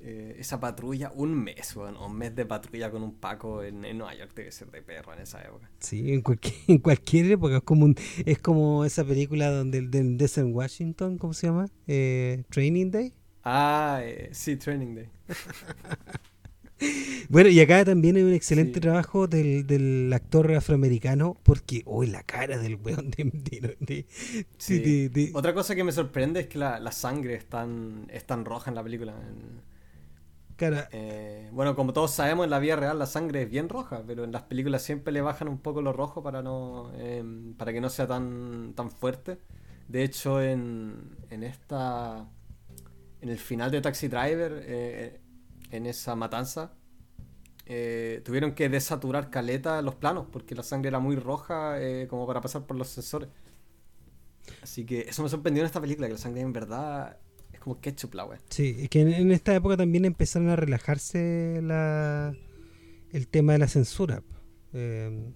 esa 0.00 0.58
patrulla, 0.58 1.12
un 1.14 1.34
mes, 1.34 1.76
weón, 1.76 1.96
un 1.96 2.18
mes 2.18 2.34
de 2.34 2.46
patrulla 2.46 2.90
con 2.90 3.04
un 3.04 3.14
paco 3.14 3.62
en, 3.62 3.80
Nueva 3.80 4.16
York 4.16 4.32
debe 4.34 4.50
ser 4.50 4.70
de 4.72 4.82
perro 4.82 5.14
en 5.14 5.20
esa 5.20 5.40
época. 5.40 5.70
Sí, 5.78 6.12
en 6.12 6.22
cualquier, 6.22 6.54
en 6.66 6.78
cualquier 6.78 7.30
época, 7.30 7.58
es 7.58 7.62
como, 7.62 7.94
es 8.24 8.38
como 8.40 8.84
esa 8.84 9.04
película 9.04 9.50
donde 9.50 9.78
el 9.78 9.90
del 9.92 10.16
Desert 10.16 10.48
Washington, 10.50 11.16
¿cómo 11.16 11.32
se 11.32 11.46
llama? 11.46 11.66
Eh, 11.86 12.42
Training 12.50 12.90
Day. 12.90 13.12
Ah, 13.48 14.00
eh, 14.02 14.30
sí, 14.32 14.56
Training 14.56 14.96
Day. 14.96 15.08
Bueno, 17.30 17.48
y 17.48 17.58
acá 17.58 17.86
también 17.86 18.16
hay 18.16 18.22
un 18.22 18.34
excelente 18.34 18.80
trabajo 18.80 19.26
del, 19.26 19.66
del, 19.66 20.12
actor 20.12 20.52
afroamericano, 20.52 21.38
porque 21.42 21.82
hoy 21.86 22.06
la 22.08 22.22
cara 22.22 22.58
del 22.58 22.76
weón 22.76 23.10
de, 23.10 24.06
Otra 25.32 25.54
cosa 25.54 25.74
que 25.74 25.84
me 25.84 25.92
sorprende 25.92 26.40
es 26.40 26.48
que 26.48 26.58
la, 26.58 26.78
la 26.78 26.92
sangre 26.92 27.34
es 27.34 27.46
tan, 27.46 28.06
es 28.10 28.26
tan, 28.26 28.44
roja 28.44 28.70
en 28.70 28.74
la 28.74 28.82
película. 28.82 29.14
Cara. 30.56 30.90
Eh, 30.92 31.48
bueno, 31.50 31.74
como 31.74 31.94
todos 31.94 32.10
sabemos, 32.10 32.44
en 32.44 32.50
la 32.50 32.58
vida 32.58 32.76
real 32.76 32.98
la 32.98 33.06
sangre 33.06 33.44
es 33.44 33.50
bien 33.50 33.70
roja, 33.70 34.02
pero 34.06 34.24
en 34.24 34.32
las 34.32 34.42
películas 34.42 34.82
siempre 34.82 35.14
le 35.14 35.22
bajan 35.22 35.48
un 35.48 35.58
poco 35.58 35.80
lo 35.80 35.94
rojo 35.94 36.22
para 36.22 36.42
no 36.42 36.92
em, 36.98 37.54
para 37.54 37.72
que 37.72 37.80
no 37.80 37.88
sea 37.88 38.06
tan, 38.06 38.74
tan 38.74 38.90
fuerte. 38.90 39.38
De 39.88 40.04
hecho, 40.04 40.42
en, 40.42 41.16
en 41.30 41.42
esta. 41.42 42.28
En 43.20 43.28
el 43.28 43.38
final 43.38 43.70
de 43.70 43.80
Taxi 43.80 44.08
Driver. 44.08 44.62
Eh, 44.66 45.20
en 45.70 45.86
esa 45.86 46.14
matanza, 46.14 46.72
eh, 47.66 48.22
tuvieron 48.24 48.52
que 48.52 48.68
desaturar 48.68 49.30
caleta 49.30 49.82
los 49.82 49.94
planos 49.94 50.26
porque 50.30 50.54
la 50.54 50.62
sangre 50.62 50.88
era 50.88 50.98
muy 50.98 51.16
roja 51.16 51.80
eh, 51.80 52.06
como 52.08 52.26
para 52.26 52.40
pasar 52.40 52.66
por 52.66 52.76
los 52.76 52.88
sensores. 52.88 53.28
Así 54.62 54.84
que 54.84 55.00
eso 55.00 55.22
me 55.22 55.28
sorprendió 55.28 55.62
en 55.62 55.66
esta 55.66 55.80
película, 55.80 56.06
que 56.06 56.12
la 56.12 56.18
sangre 56.18 56.40
en 56.40 56.52
verdad 56.52 57.18
es 57.52 57.58
como 57.58 57.80
ketchup 57.80 58.14
la 58.14 58.24
wea. 58.24 58.38
Sí, 58.48 58.76
es 58.78 58.88
que 58.88 59.00
en, 59.00 59.32
esta 59.32 59.54
época 59.54 59.76
también 59.76 60.04
empezaron 60.04 60.48
a 60.50 60.56
relajarse 60.56 61.60
la, 61.62 62.32
el 63.12 63.26
tema 63.26 63.54
de 63.54 63.58
la 63.58 63.68
censura. 63.68 64.22
Eh, 64.72 65.32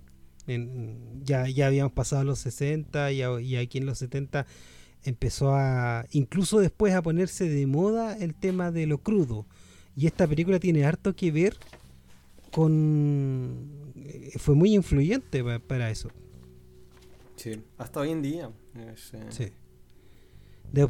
ya, 1.22 1.48
ya 1.48 1.66
habíamos 1.66 1.92
pasado 1.92 2.24
los 2.24 2.38
60 2.40 3.12
y, 3.12 3.22
y 3.44 3.56
aquí 3.56 3.78
en 3.78 3.86
los 3.86 3.98
70 3.98 4.46
empezó 5.04 5.54
a, 5.54 6.06
incluso 6.10 6.60
después 6.60 6.94
a 6.94 7.02
ponerse 7.02 7.48
de 7.48 7.66
moda 7.66 8.16
el 8.16 8.34
tema 8.34 8.70
de 8.70 8.86
lo 8.86 8.98
crudo 8.98 9.46
y 9.96 10.06
esta 10.06 10.26
película 10.26 10.58
tiene 10.58 10.84
harto 10.84 11.14
que 11.14 11.30
ver 11.30 11.56
con... 12.50 13.92
Eh, 13.96 14.32
fue 14.38 14.54
muy 14.54 14.74
influyente 14.74 15.42
para 15.60 15.90
eso. 15.90 16.10
Sí, 17.36 17.62
hasta 17.78 18.00
hoy 18.00 18.10
en 18.10 18.22
día. 18.22 18.50
Es, 18.74 19.14
eh, 19.14 19.26
sí. 19.30 19.52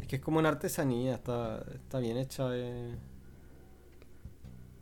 que 0.07 0.15
es 0.17 0.21
como 0.21 0.39
una 0.39 0.49
artesanía, 0.49 1.15
está, 1.15 1.65
está 1.73 1.99
bien 1.99 2.17
hecha. 2.17 2.49
Eh. 2.53 2.95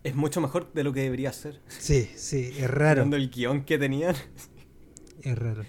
Es 0.04 0.16
mucho 0.16 0.42
mejor 0.42 0.72
de 0.74 0.84
lo 0.84 0.94
que 0.94 1.02
debería 1.02 1.32
ser. 1.34 1.62
Sí, 1.68 2.10
sí, 2.16 2.54
es 2.58 2.70
raro. 2.70 3.04
El 3.04 3.30
guion 3.30 3.64
que 3.64 3.78
tenían. 3.78 4.16
Es 5.22 5.38
raro. 5.38 5.64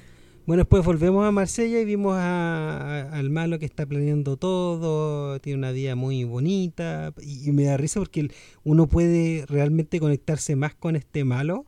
Bueno, 0.46 0.62
después 0.62 0.84
volvemos 0.84 1.24
a 1.24 1.30
Marsella 1.30 1.80
y 1.80 1.84
vimos 1.84 2.16
al 2.16 3.30
malo 3.30 3.58
que 3.58 3.66
está 3.66 3.86
planeando 3.86 4.36
todo, 4.36 5.38
tiene 5.40 5.58
una 5.58 5.70
vida 5.70 5.94
muy 5.94 6.24
bonita 6.24 7.14
y, 7.22 7.52
me 7.52 7.64
da 7.64 7.76
risa 7.76 8.00
porque 8.00 8.30
uno 8.64 8.86
puede 8.88 9.44
realmente 9.46 10.00
conectarse 10.00 10.56
más 10.56 10.74
con 10.74 10.96
este 10.96 11.24
malo 11.24 11.66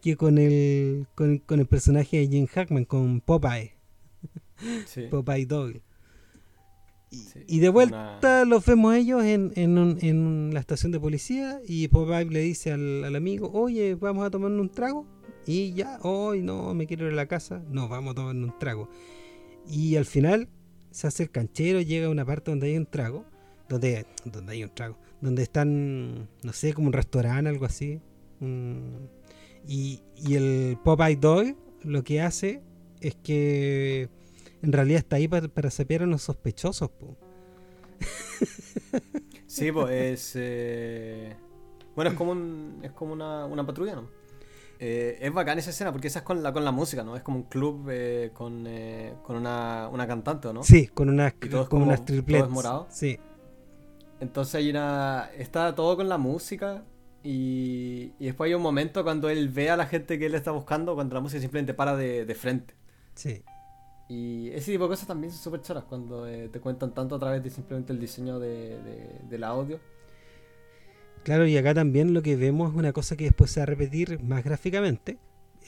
que 0.00 0.16
con 0.16 0.38
el, 0.38 1.06
con, 1.14 1.40
el 1.48 1.66
personaje 1.66 2.18
de 2.18 2.28
Jim 2.28 2.46
Hackman, 2.46 2.84
con 2.84 3.20
Popeye. 3.20 3.74
Popeye 5.10 5.46
Dog. 5.46 5.74
Y, 7.46 7.58
de 7.60 7.68
vuelta 7.68 8.46
los 8.46 8.64
vemos 8.64 8.94
ellos 8.96 9.22
en, 9.22 9.52
en, 9.54 10.54
la 10.54 10.60
estación 10.60 10.92
de 10.92 10.98
policía 10.98 11.60
y 11.68 11.86
Popeye 11.88 12.24
le 12.24 12.40
dice 12.40 12.72
al, 12.72 13.04
al 13.04 13.14
amigo, 13.14 13.50
oye, 13.52 13.94
vamos 13.94 14.24
a 14.24 14.30
tomar 14.30 14.50
un 14.50 14.68
trago. 14.70 15.06
Y 15.46 15.72
ya, 15.72 15.98
hoy 16.02 16.42
no, 16.42 16.72
me 16.74 16.86
quiero 16.86 17.06
ir 17.06 17.12
a 17.12 17.16
la 17.16 17.26
casa. 17.26 17.62
No, 17.68 17.88
vamos 17.88 18.12
a 18.12 18.14
tomar 18.14 18.34
un 18.34 18.58
trago. 18.58 18.88
Y 19.68 19.96
al 19.96 20.04
final 20.04 20.48
se 20.90 21.06
hace 21.06 21.24
el 21.24 21.30
canchero, 21.30 21.80
llega 21.80 22.06
a 22.06 22.10
una 22.10 22.24
parte 22.24 22.50
donde 22.50 22.68
hay 22.68 22.76
un 22.76 22.86
trago. 22.86 23.24
Donde, 23.68 24.06
donde 24.24 24.52
hay 24.52 24.64
un 24.64 24.74
trago. 24.74 24.98
Donde 25.20 25.42
están, 25.42 26.28
no 26.42 26.52
sé, 26.52 26.74
como 26.74 26.88
un 26.88 26.92
restaurante, 26.92 27.48
algo 27.48 27.64
así. 27.64 28.00
y, 29.66 30.00
y 30.16 30.34
el 30.34 30.78
Popeye 30.84 31.16
Dog 31.16 31.56
lo 31.84 32.04
que 32.04 32.20
hace 32.20 32.62
es 33.00 33.14
que 33.16 34.08
en 34.62 34.72
realidad 34.72 34.98
está 34.98 35.16
ahí 35.16 35.26
para, 35.28 35.48
para 35.48 35.70
sapear 35.70 36.02
a 36.02 36.06
los 36.06 36.22
sospechosos. 36.22 36.90
Sí, 39.46 39.70
pues 39.70 39.90
es. 39.90 40.32
Eh, 40.36 41.36
bueno, 41.94 42.10
es 42.10 42.16
como, 42.16 42.32
un, 42.32 42.80
es 42.82 42.92
como 42.92 43.12
una, 43.12 43.44
una 43.44 43.66
patrulla, 43.66 43.96
¿no? 43.96 44.08
Eh, 44.84 45.16
es 45.20 45.32
bacán 45.32 45.60
esa 45.60 45.70
escena 45.70 45.92
porque 45.92 46.08
esa 46.08 46.18
es 46.18 46.24
con 46.24 46.42
la, 46.42 46.52
con 46.52 46.64
la 46.64 46.72
música, 46.72 47.04
¿no? 47.04 47.14
Es 47.14 47.22
como 47.22 47.36
un 47.36 47.44
club 47.44 47.86
eh, 47.88 48.32
con, 48.34 48.66
eh, 48.66 49.14
con 49.22 49.36
una, 49.36 49.88
una, 49.88 50.08
cantante, 50.08 50.52
¿no? 50.52 50.64
Sí, 50.64 50.88
con, 50.88 51.08
una, 51.08 51.30
con 51.30 51.82
unas 51.82 52.04
triplets. 52.04 52.48
morado. 52.48 52.88
Sí. 52.90 53.16
Entonces 54.18 54.56
hay 54.56 54.70
una, 54.70 55.30
está 55.38 55.72
todo 55.76 55.96
con 55.96 56.08
la 56.08 56.18
música 56.18 56.82
y, 57.22 58.12
y, 58.18 58.24
después 58.26 58.48
hay 58.48 58.54
un 58.54 58.62
momento 58.62 59.04
cuando 59.04 59.30
él 59.30 59.50
ve 59.50 59.70
a 59.70 59.76
la 59.76 59.86
gente 59.86 60.18
que 60.18 60.26
él 60.26 60.34
está 60.34 60.50
buscando 60.50 60.96
cuando 60.96 61.14
la 61.14 61.20
música 61.20 61.40
simplemente 61.40 61.74
para 61.74 61.94
de, 61.94 62.24
de 62.24 62.34
frente. 62.34 62.74
Sí. 63.14 63.44
Y 64.08 64.48
ese 64.48 64.72
tipo 64.72 64.82
de 64.82 64.90
cosas 64.90 65.06
también 65.06 65.32
son 65.32 65.44
súper 65.44 65.60
choras 65.60 65.84
cuando 65.84 66.24
te 66.24 66.58
cuentan 66.58 66.92
tanto 66.92 67.14
a 67.14 67.18
través 67.20 67.40
de 67.40 67.50
simplemente 67.50 67.92
el 67.92 68.00
diseño 68.00 68.40
de, 68.40 68.82
de, 68.82 69.20
del 69.30 69.44
audio. 69.44 69.78
Claro, 71.24 71.46
y 71.46 71.56
acá 71.56 71.72
también 71.72 72.14
lo 72.14 72.22
que 72.22 72.36
vemos 72.36 72.72
es 72.72 72.76
una 72.76 72.92
cosa 72.92 73.16
que 73.16 73.24
después 73.24 73.50
se 73.50 73.60
va 73.60 73.64
a 73.64 73.66
repetir 73.66 74.20
más 74.22 74.42
gráficamente. 74.42 75.18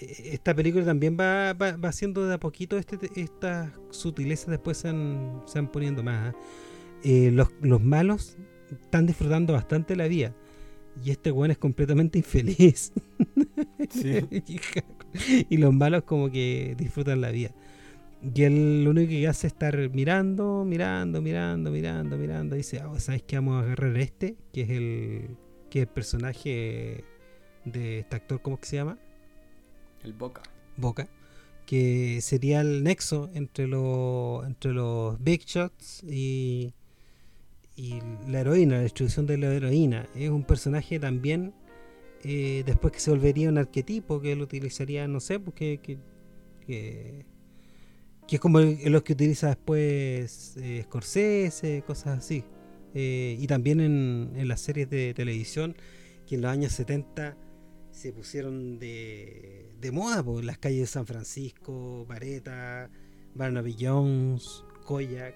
Eh, 0.00 0.30
esta 0.32 0.54
película 0.54 0.84
también 0.84 1.16
va, 1.18 1.52
va, 1.52 1.76
haciendo 1.88 2.26
de 2.26 2.34
a 2.34 2.38
poquito 2.38 2.76
este, 2.76 2.98
estas 3.16 3.70
sutilezas, 3.90 4.48
después 4.48 4.78
se 4.78 4.88
van, 4.88 5.70
poniendo 5.72 6.02
más. 6.02 6.34
¿ah? 6.34 6.38
Eh, 7.04 7.30
los, 7.32 7.48
los, 7.60 7.80
malos 7.82 8.36
están 8.70 9.06
disfrutando 9.06 9.52
bastante 9.52 9.94
la 9.94 10.08
vida. 10.08 10.34
Y 11.04 11.10
este 11.10 11.30
weón 11.32 11.50
es 11.50 11.58
completamente 11.58 12.18
infeliz. 12.18 12.92
y 15.48 15.56
los 15.56 15.74
malos 15.74 16.04
como 16.04 16.30
que 16.30 16.74
disfrutan 16.78 17.20
la 17.20 17.30
vida. 17.30 17.50
Y 18.34 18.42
él 18.42 18.84
lo 18.84 18.90
único 18.90 19.10
que 19.10 19.28
hace 19.28 19.48
es 19.48 19.52
estar 19.52 19.76
mirando, 19.90 20.64
mirando, 20.64 21.20
mirando, 21.20 21.70
mirando, 21.70 22.16
mirando. 22.16 22.54
Y 22.54 22.58
dice, 22.58 22.82
oh, 22.84 22.98
¿sabes 22.98 23.22
qué? 23.22 23.36
Vamos 23.36 23.56
a 23.56 23.66
agarrar 23.66 23.96
este, 23.98 24.36
que 24.52 24.62
es 24.62 24.70
el, 24.70 25.36
que 25.74 25.80
el 25.80 25.88
personaje 25.88 27.02
de 27.64 27.98
este 27.98 28.14
actor, 28.14 28.40
¿cómo 28.40 28.60
que 28.60 28.66
se 28.68 28.76
llama? 28.76 28.96
El 30.04 30.12
Boca. 30.12 30.40
Boca. 30.76 31.08
Que 31.66 32.20
sería 32.20 32.60
el 32.60 32.84
nexo 32.84 33.28
entre, 33.34 33.66
los 33.66 34.46
entre 34.46 34.72
los 34.72 35.20
Big 35.20 35.44
Shots 35.44 36.04
y, 36.04 36.74
y 37.74 37.98
la 38.28 38.42
heroína, 38.42 38.76
la 38.76 38.82
distribución 38.82 39.26
de 39.26 39.36
la 39.36 39.52
heroína. 39.52 40.08
Es 40.14 40.30
un 40.30 40.44
personaje 40.44 41.00
también, 41.00 41.52
eh, 42.22 42.62
después 42.64 42.92
que 42.92 43.00
se 43.00 43.10
volvería 43.10 43.48
un 43.48 43.58
arquetipo, 43.58 44.20
que 44.20 44.30
él 44.30 44.42
utilizaría, 44.42 45.08
no 45.08 45.18
sé, 45.18 45.40
porque 45.40 45.80
pues 45.82 45.98
que, 46.68 47.26
que 48.28 48.36
es 48.36 48.40
como 48.40 48.60
los 48.60 49.02
que 49.02 49.14
utiliza 49.14 49.48
después 49.48 50.56
eh, 50.56 50.82
Scorsese, 50.84 51.82
cosas 51.84 52.18
así. 52.18 52.44
Eh, 52.94 53.36
y 53.40 53.46
también 53.48 53.80
en, 53.80 54.32
en, 54.36 54.48
las 54.48 54.60
series 54.60 54.88
de 54.88 55.14
televisión, 55.14 55.76
que 56.26 56.36
en 56.36 56.42
los 56.42 56.50
años 56.50 56.72
70 56.72 57.36
se 57.90 58.12
pusieron 58.12 58.78
de, 58.78 59.72
de 59.80 59.92
moda, 59.92 60.22
por 60.22 60.44
las 60.44 60.58
calles 60.58 60.80
de 60.80 60.86
San 60.86 61.06
Francisco, 61.06 62.06
Vareta, 62.06 62.88
Barnaby 63.34 63.76
Jones, 63.78 64.64
Koyak, 64.84 65.34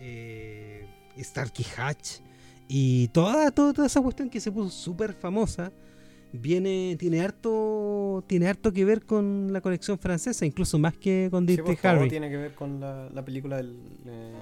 eh, 0.00 0.86
Starkey 1.18 1.66
Hatch, 1.76 2.20
y 2.68 3.08
toda, 3.08 3.50
toda, 3.50 3.86
esa 3.86 4.00
cuestión 4.00 4.30
que 4.30 4.40
se 4.40 4.50
puso 4.50 4.70
súper 4.70 5.12
famosa 5.12 5.72
viene 6.32 6.96
tiene 6.98 7.20
harto 7.20 8.24
tiene 8.26 8.48
harto 8.48 8.72
que 8.72 8.84
ver 8.84 9.04
con 9.04 9.52
la 9.52 9.60
conexión 9.60 9.98
francesa 9.98 10.44
incluso 10.44 10.78
más 10.78 10.96
que 10.96 11.28
con 11.30 11.46
Dirty 11.46 11.76
sí, 11.76 11.86
Harry 11.86 12.08
tiene 12.08 12.28
que 12.28 12.36
ver 12.36 12.54
con 12.54 12.80
la, 12.80 13.08
la 13.10 13.24
película 13.24 13.58
del, 13.58 13.76
eh, 14.06 14.32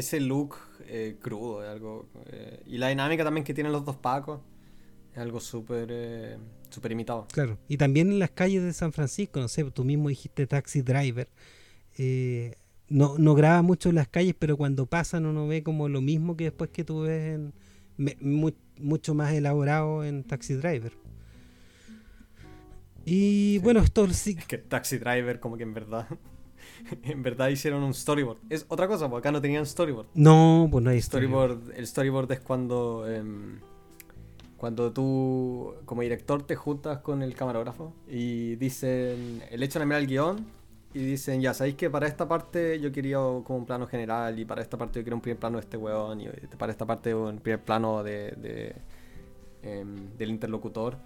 ese 0.00 0.20
look 0.20 0.56
eh, 0.86 1.16
crudo 1.20 1.60
algo 1.60 2.08
eh, 2.26 2.62
y 2.66 2.78
la 2.78 2.88
dinámica 2.88 3.24
también 3.24 3.44
que 3.44 3.54
tienen 3.54 3.72
los 3.72 3.84
dos 3.84 3.96
pacos 3.96 4.40
es 5.12 5.18
algo 5.18 5.40
súper 5.40 5.88
eh, 5.90 6.38
súper 6.68 6.92
imitado 6.92 7.26
claro 7.32 7.58
y 7.68 7.76
también 7.76 8.10
en 8.10 8.18
las 8.18 8.30
calles 8.30 8.62
de 8.62 8.72
San 8.72 8.92
Francisco 8.92 9.40
no 9.40 9.48
sé 9.48 9.64
tú 9.70 9.84
mismo 9.84 10.08
dijiste 10.08 10.46
taxi 10.46 10.82
driver 10.82 11.28
no, 12.90 13.16
no 13.18 13.34
graba 13.34 13.62
mucho 13.62 13.88
en 13.88 13.94
las 13.94 14.08
calles, 14.08 14.34
pero 14.38 14.56
cuando 14.56 14.84
pasan 14.84 15.24
uno 15.24 15.46
ve 15.46 15.62
como 15.62 15.88
lo 15.88 16.00
mismo 16.00 16.36
que 16.36 16.44
después 16.44 16.70
que 16.70 16.84
tú 16.84 17.02
ves 17.02 17.36
en, 17.36 17.54
me, 17.96 18.16
mu, 18.20 18.50
mucho 18.78 19.14
más 19.14 19.32
elaborado 19.32 20.04
en 20.04 20.24
Taxi 20.24 20.54
Driver. 20.54 20.92
Y 23.04 23.54
sí. 23.54 23.60
bueno, 23.62 23.80
esto 23.80 24.08
sí. 24.12 24.36
Es 24.38 24.46
que 24.46 24.58
Taxi 24.58 24.98
Driver, 24.98 25.38
como 25.38 25.56
que 25.56 25.62
en 25.62 25.72
verdad. 25.72 26.06
en 27.02 27.22
verdad 27.22 27.48
hicieron 27.48 27.82
un 27.82 27.94
storyboard. 27.94 28.38
Es 28.48 28.66
otra 28.68 28.88
cosa, 28.88 29.08
porque 29.08 29.28
acá 29.28 29.32
no 29.32 29.40
tenían 29.40 29.66
storyboard. 29.66 30.08
No, 30.14 30.68
pues 30.70 30.84
no 30.84 30.90
hay 30.90 31.00
storyboard. 31.00 31.52
storyboard 31.52 31.78
el 31.78 31.86
storyboard 31.86 32.32
es 32.32 32.40
cuando. 32.40 33.04
Eh, 33.08 33.22
cuando 34.56 34.92
tú, 34.92 35.74
como 35.86 36.02
director, 36.02 36.42
te 36.42 36.54
juntas 36.54 36.98
con 36.98 37.22
el 37.22 37.34
camarógrafo 37.34 37.94
y 38.06 38.56
dicen. 38.56 39.42
El 39.50 39.62
hecho 39.62 39.78
de 39.78 39.86
mirar 39.86 40.02
el 40.02 40.06
guion 40.06 40.46
y 40.92 40.98
dicen, 40.98 41.40
ya, 41.40 41.54
sabéis 41.54 41.76
que 41.76 41.88
para 41.88 42.08
esta 42.08 42.26
parte 42.26 42.80
yo 42.80 42.90
quería 42.90 43.16
como 43.16 43.56
un 43.58 43.66
plano 43.66 43.86
general 43.86 44.38
y 44.38 44.44
para 44.44 44.60
esta 44.60 44.76
parte 44.76 44.98
yo 44.98 45.04
quiero 45.04 45.16
un 45.16 45.22
primer 45.22 45.38
plano 45.38 45.58
de 45.58 45.62
este 45.62 45.76
weón 45.76 46.20
y 46.20 46.28
para 46.58 46.72
esta 46.72 46.84
parte 46.84 47.14
un 47.14 47.38
primer 47.38 47.60
plano 47.60 48.02
de, 48.02 48.32
de 48.32 48.74
eh, 49.62 49.84
del 50.16 50.30
interlocutor. 50.30 50.96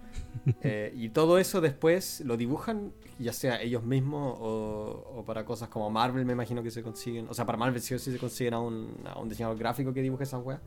eh, 0.61 0.93
y 0.95 1.09
todo 1.09 1.37
eso 1.37 1.61
después 1.61 2.21
lo 2.25 2.37
dibujan, 2.37 2.93
ya 3.19 3.33
sea 3.33 3.61
ellos 3.61 3.83
mismos 3.83 4.37
o, 4.39 5.23
para 5.25 5.45
cosas 5.45 5.69
como 5.69 5.89
Marvel, 5.89 6.25
me 6.25 6.33
imagino 6.33 6.63
que 6.63 6.71
se 6.71 6.83
consiguen. 6.83 7.27
O 7.29 7.33
sea, 7.33 7.45
para 7.45 7.57
Marvel 7.57 7.81
sí 7.81 7.93
o 7.93 7.99
sí 7.99 8.11
se 8.11 8.17
consiguen 8.17 8.53
a 8.53 8.59
un, 8.59 8.93
a 9.05 9.19
un 9.19 9.29
diseñador 9.29 9.57
gráfico 9.57 9.93
que 9.93 10.01
dibuje 10.01 10.23
esas 10.23 10.43
weas. 10.43 10.61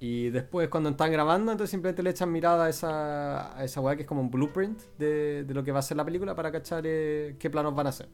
Y 0.00 0.30
después 0.30 0.68
cuando 0.68 0.90
están 0.90 1.12
grabando, 1.12 1.52
entonces 1.52 1.70
simplemente 1.70 2.02
le 2.02 2.10
echan 2.10 2.32
mirada 2.32 2.64
a 2.64 2.68
esa, 2.68 3.56
a 3.56 3.64
esa 3.64 3.80
weá 3.80 3.94
que 3.94 4.02
es 4.02 4.08
como 4.08 4.20
un 4.20 4.32
blueprint 4.32 4.80
de, 4.98 5.44
de, 5.44 5.54
lo 5.54 5.62
que 5.62 5.70
va 5.70 5.78
a 5.78 5.82
ser 5.82 5.96
la 5.96 6.04
película 6.04 6.34
para 6.34 6.50
cachar 6.50 6.82
eh, 6.84 7.36
qué 7.38 7.48
planos 7.48 7.72
van 7.72 7.86
a 7.86 7.90
hacer. 7.90 8.08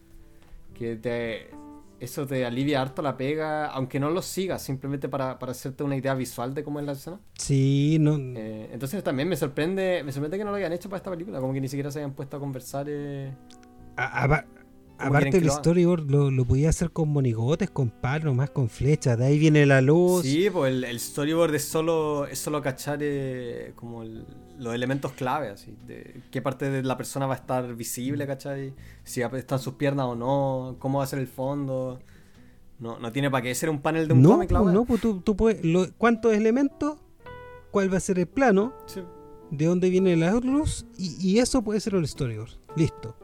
Que 0.74 0.97
te, 0.97 1.49
eso 2.01 2.26
te 2.26 2.44
alivia 2.44 2.80
harto 2.80 3.03
la 3.03 3.16
pega, 3.16 3.66
aunque 3.66 3.99
no 3.99 4.11
lo 4.11 4.22
sigas, 4.22 4.62
simplemente 4.62 5.09
para, 5.09 5.38
para 5.38 5.53
hacerte 5.53 5.82
una 5.82 5.96
idea 5.96 6.14
visual 6.14 6.55
de 6.55 6.64
cómo 6.64 6.80
es 6.80 6.86
la 6.86 6.92
escena. 6.92 7.20
Sí, 7.34 7.99
no. 8.01 8.16
Eh, 8.18 8.70
entonces 8.72 9.03
también 9.03 9.28
me 9.28 9.36
sorprende, 9.36 10.03
me 10.05 10.12
sorprende 10.12 10.38
que 10.38 10.44
no 10.44 10.51
lo 10.51 10.57
hayan 10.57 10.72
hecho 10.72 10.88
para 10.88 10.99
esta 10.99 11.11
película, 11.11 11.40
como 11.40 11.53
que 11.53 11.61
ni 11.61 11.68
siquiera 11.68 11.90
se 11.90 11.99
hayan 11.99 12.12
puesto 12.12 12.36
a 12.36 12.40
conversar. 12.40 12.86
Eh, 12.88 13.32
a, 13.96 14.24
a, 14.24 14.44
Aparte 14.99 15.38
el 15.38 15.51
storyboard 15.51 16.11
lo, 16.11 16.30
lo, 16.30 16.44
podía 16.44 16.70
hacer 16.70 16.90
con 16.90 17.09
monigotes, 17.09 17.70
con 17.70 17.90
palos, 17.90 18.34
más 18.34 18.51
con 18.51 18.68
flechas, 18.68 19.16
de 19.16 19.26
ahí 19.26 19.38
viene 19.38 19.64
la 19.64 19.80
luz. 19.80 20.22
Sí, 20.22 20.51
pues 20.51 20.72
el, 20.72 20.84
el 20.84 20.99
storyboard 20.99 21.55
es 21.55 21.64
solo, 21.64 22.26
es 22.26 22.38
solo 22.38 22.61
cachar 22.61 22.99
eh, 23.01 23.72
como 23.76 24.03
el, 24.03 24.26
los 24.59 24.74
elementos 24.74 25.12
clave, 25.12 25.49
así, 25.49 25.76
de 25.86 26.22
qué 26.30 26.42
parte 26.42 26.68
de 26.68 26.82
la 26.82 26.96
persona 26.96 27.26
va 27.26 27.34
a 27.34 27.36
estar 27.36 27.74
visible, 27.74 28.26
¿cachai? 28.26 28.74
Si 29.05 29.22
están 29.22 29.59
sus 29.59 29.74
piernas 29.74 30.07
o 30.07 30.14
no, 30.16 30.76
cómo 30.78 30.99
va 30.99 31.05
a 31.05 31.07
ser 31.07 31.20
el 31.20 31.28
fondo. 31.28 32.01
No, 32.80 32.99
no 32.99 33.12
tiene 33.12 33.30
para 33.30 33.42
qué 33.42 33.55
ser 33.55 33.70
un 33.70 33.80
panel 33.80 34.07
de 34.07 34.14
un 34.14 34.22
no, 34.22 34.30
cómic, 34.30 34.51
pues, 34.51 34.74
No, 34.74 34.84
pues 34.84 35.01
tú, 35.01 35.20
tú 35.20 35.36
puedes, 35.36 35.64
lo, 35.64 35.86
¿cuántos 35.96 36.32
elementos? 36.32 36.99
¿Cuál 37.70 37.92
va 37.92 37.99
a 37.99 38.01
ser 38.01 38.18
el 38.18 38.26
plano? 38.26 38.72
Sí. 38.86 39.01
¿De 39.51 39.66
dónde 39.66 39.90
viene 39.90 40.16
la 40.16 40.32
luz? 40.32 40.86
Y, 40.96 41.16
y 41.20 41.38
eso 41.38 41.62
puede 41.62 41.80
ser 41.80 41.94
el 41.94 42.07
storyboard. 42.07 42.51
Listo. 42.76 43.16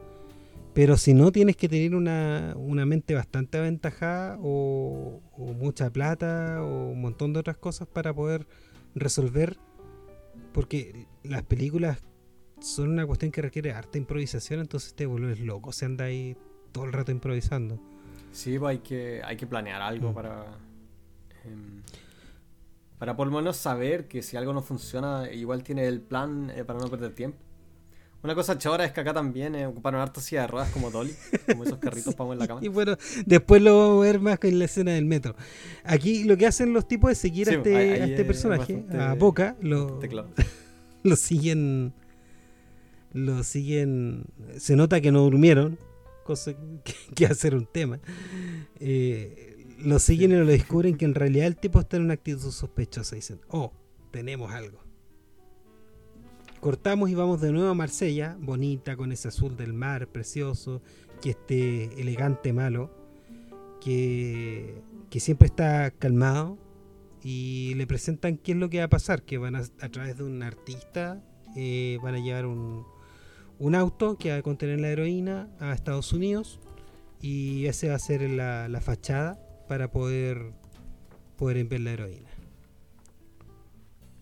Pero 0.75 0.97
si 0.97 1.13
no, 1.13 1.31
tienes 1.31 1.55
que 1.55 1.69
tener 1.69 1.95
una, 1.95 2.53
una 2.57 2.85
mente 2.85 3.15
bastante 3.15 3.57
aventajada 3.57 4.37
o, 4.41 5.21
o, 5.31 5.53
mucha 5.53 5.89
plata 5.89 6.61
o 6.61 6.89
un 6.89 6.99
montón 6.99 7.31
de 7.31 7.39
otras 7.39 7.57
cosas 7.57 7.87
para 7.87 8.13
poder 8.13 8.45
resolver. 8.93 9.57
Porque 10.51 11.07
las 11.23 11.43
películas 11.43 12.03
son 12.59 12.89
una 12.89 13.07
cuestión 13.07 13.31
que 13.31 13.41
requiere 13.41 13.71
harta 13.71 13.97
improvisación, 13.97 14.59
entonces 14.59 14.93
te 14.93 15.05
vuelves 15.05 15.39
loco, 15.39 15.71
se 15.71 15.85
anda 15.85 16.05
ahí 16.05 16.35
todo 16.73 16.83
el 16.83 16.91
rato 16.91 17.09
improvisando. 17.13 17.79
Sí, 18.33 18.59
pues 18.59 18.71
hay 18.71 18.79
que, 18.79 19.21
hay 19.23 19.37
que 19.37 19.47
planear 19.47 19.81
algo 19.81 20.11
mm. 20.11 20.13
para... 20.13 20.45
Eh, 21.45 21.81
para 22.97 23.15
por 23.15 23.27
lo 23.27 23.37
menos 23.37 23.55
saber 23.55 24.09
que 24.09 24.21
si 24.21 24.35
algo 24.35 24.51
no 24.51 24.61
funciona, 24.61 25.31
igual 25.31 25.63
tiene 25.63 25.85
el 25.87 26.01
plan 26.01 26.49
eh, 26.49 26.65
para 26.65 26.79
no 26.79 26.89
perder 26.89 27.13
tiempo. 27.13 27.44
Una 28.25 28.33
cosa 28.33 28.57
chora 28.57 28.85
es 28.85 28.91
que 28.91 29.01
acá 29.01 29.13
también 29.13 29.53
eh, 29.53 29.67
ocuparon 29.67 30.01
harta 30.01 30.19
silla 30.19 30.41
de 30.41 30.47
ruedas 30.47 30.71
como 30.71 30.89
Dolly, 30.89 31.13
como 31.45 31.63
esos 31.63 31.77
carritos 31.77 32.15
para 32.15 32.33
en 32.33 32.39
la 32.39 32.47
cama. 32.47 32.59
Y 32.63 32.69
bueno, 32.69 32.97
después 33.23 33.61
lo 33.61 33.77
vamos 33.77 34.03
a 34.03 34.07
ver 34.07 34.19
más 34.19 34.39
en 34.41 34.57
la 34.57 34.65
escena 34.65 34.93
del 34.93 35.05
metro. 35.05 35.35
Aquí 35.83 36.23
lo 36.23 36.35
que 36.35 36.47
hacen 36.47 36.73
los 36.73 36.87
tipos 36.87 37.11
es 37.11 37.19
seguir 37.19 37.47
sí, 37.47 37.53
a 37.53 37.57
este, 37.57 37.75
a 37.75 38.05
este 38.05 38.25
personaje, 38.25 38.83
a 38.97 39.13
Boca, 39.13 39.55
lo, 39.61 39.99
lo 41.03 41.15
siguen. 41.15 41.93
Lo 43.13 43.43
siguen. 43.43 44.23
Se 44.57 44.75
nota 44.75 45.01
que 45.01 45.11
no 45.11 45.21
durmieron, 45.21 45.77
cosa 46.23 46.55
que, 46.83 46.95
que 47.13 47.27
hacer 47.27 47.53
un 47.53 47.67
tema. 47.67 47.99
Eh, 48.79 49.67
lo 49.77 49.99
siguen 49.99 50.31
sí. 50.31 50.35
y 50.35 50.39
lo 50.39 50.45
descubren 50.47 50.97
que 50.97 51.05
en 51.05 51.13
realidad 51.13 51.45
el 51.45 51.57
tipo 51.57 51.79
está 51.79 51.97
en 51.97 52.05
una 52.05 52.15
actitud 52.15 52.51
sospechosa. 52.51 53.15
Dicen, 53.15 53.39
oh, 53.49 53.71
tenemos 54.09 54.51
algo. 54.51 54.84
Cortamos 56.65 57.11
y 57.11 57.13
vamos 57.13 57.41
de 57.41 57.51
nuevo 57.51 57.69
a 57.69 57.75
Marsella, 57.75 58.35
bonita, 58.39 58.97
con 58.97 59.11
ese 59.11 59.27
azul 59.27 59.55
del 59.55 59.71
mar 59.71 60.07
precioso, 60.07 60.81
que 61.21 61.29
este 61.29 62.01
elegante 62.01 62.53
malo, 62.53 62.89
que, 63.79 64.81
que 65.11 65.19
siempre 65.19 65.45
está 65.45 65.91
calmado, 65.91 66.57
y 67.21 67.75
le 67.75 67.85
presentan 67.85 68.37
qué 68.37 68.53
es 68.53 68.57
lo 68.57 68.71
que 68.71 68.79
va 68.79 68.85
a 68.85 68.89
pasar, 68.89 69.21
que 69.21 69.37
van 69.37 69.55
a, 69.55 69.59
a 69.59 69.89
través 69.89 70.17
de 70.17 70.23
un 70.23 70.41
artista, 70.41 71.23
eh, 71.55 71.99
van 72.01 72.15
a 72.15 72.19
llevar 72.19 72.47
un, 72.47 72.83
un, 73.59 73.75
auto 73.75 74.17
que 74.17 74.31
va 74.31 74.37
a 74.37 74.41
contener 74.41 74.79
la 74.79 74.89
heroína 74.89 75.47
a 75.59 75.71
Estados 75.71 76.13
Unidos, 76.13 76.59
y 77.21 77.67
ese 77.67 77.89
va 77.89 77.95
a 77.97 77.99
ser 77.99 78.27
la, 78.27 78.69
la 78.69 78.81
fachada 78.81 79.39
para 79.67 79.91
poder, 79.91 80.51
poder 81.37 81.57
enviar 81.57 81.81
la 81.81 81.91
heroína. 81.91 82.24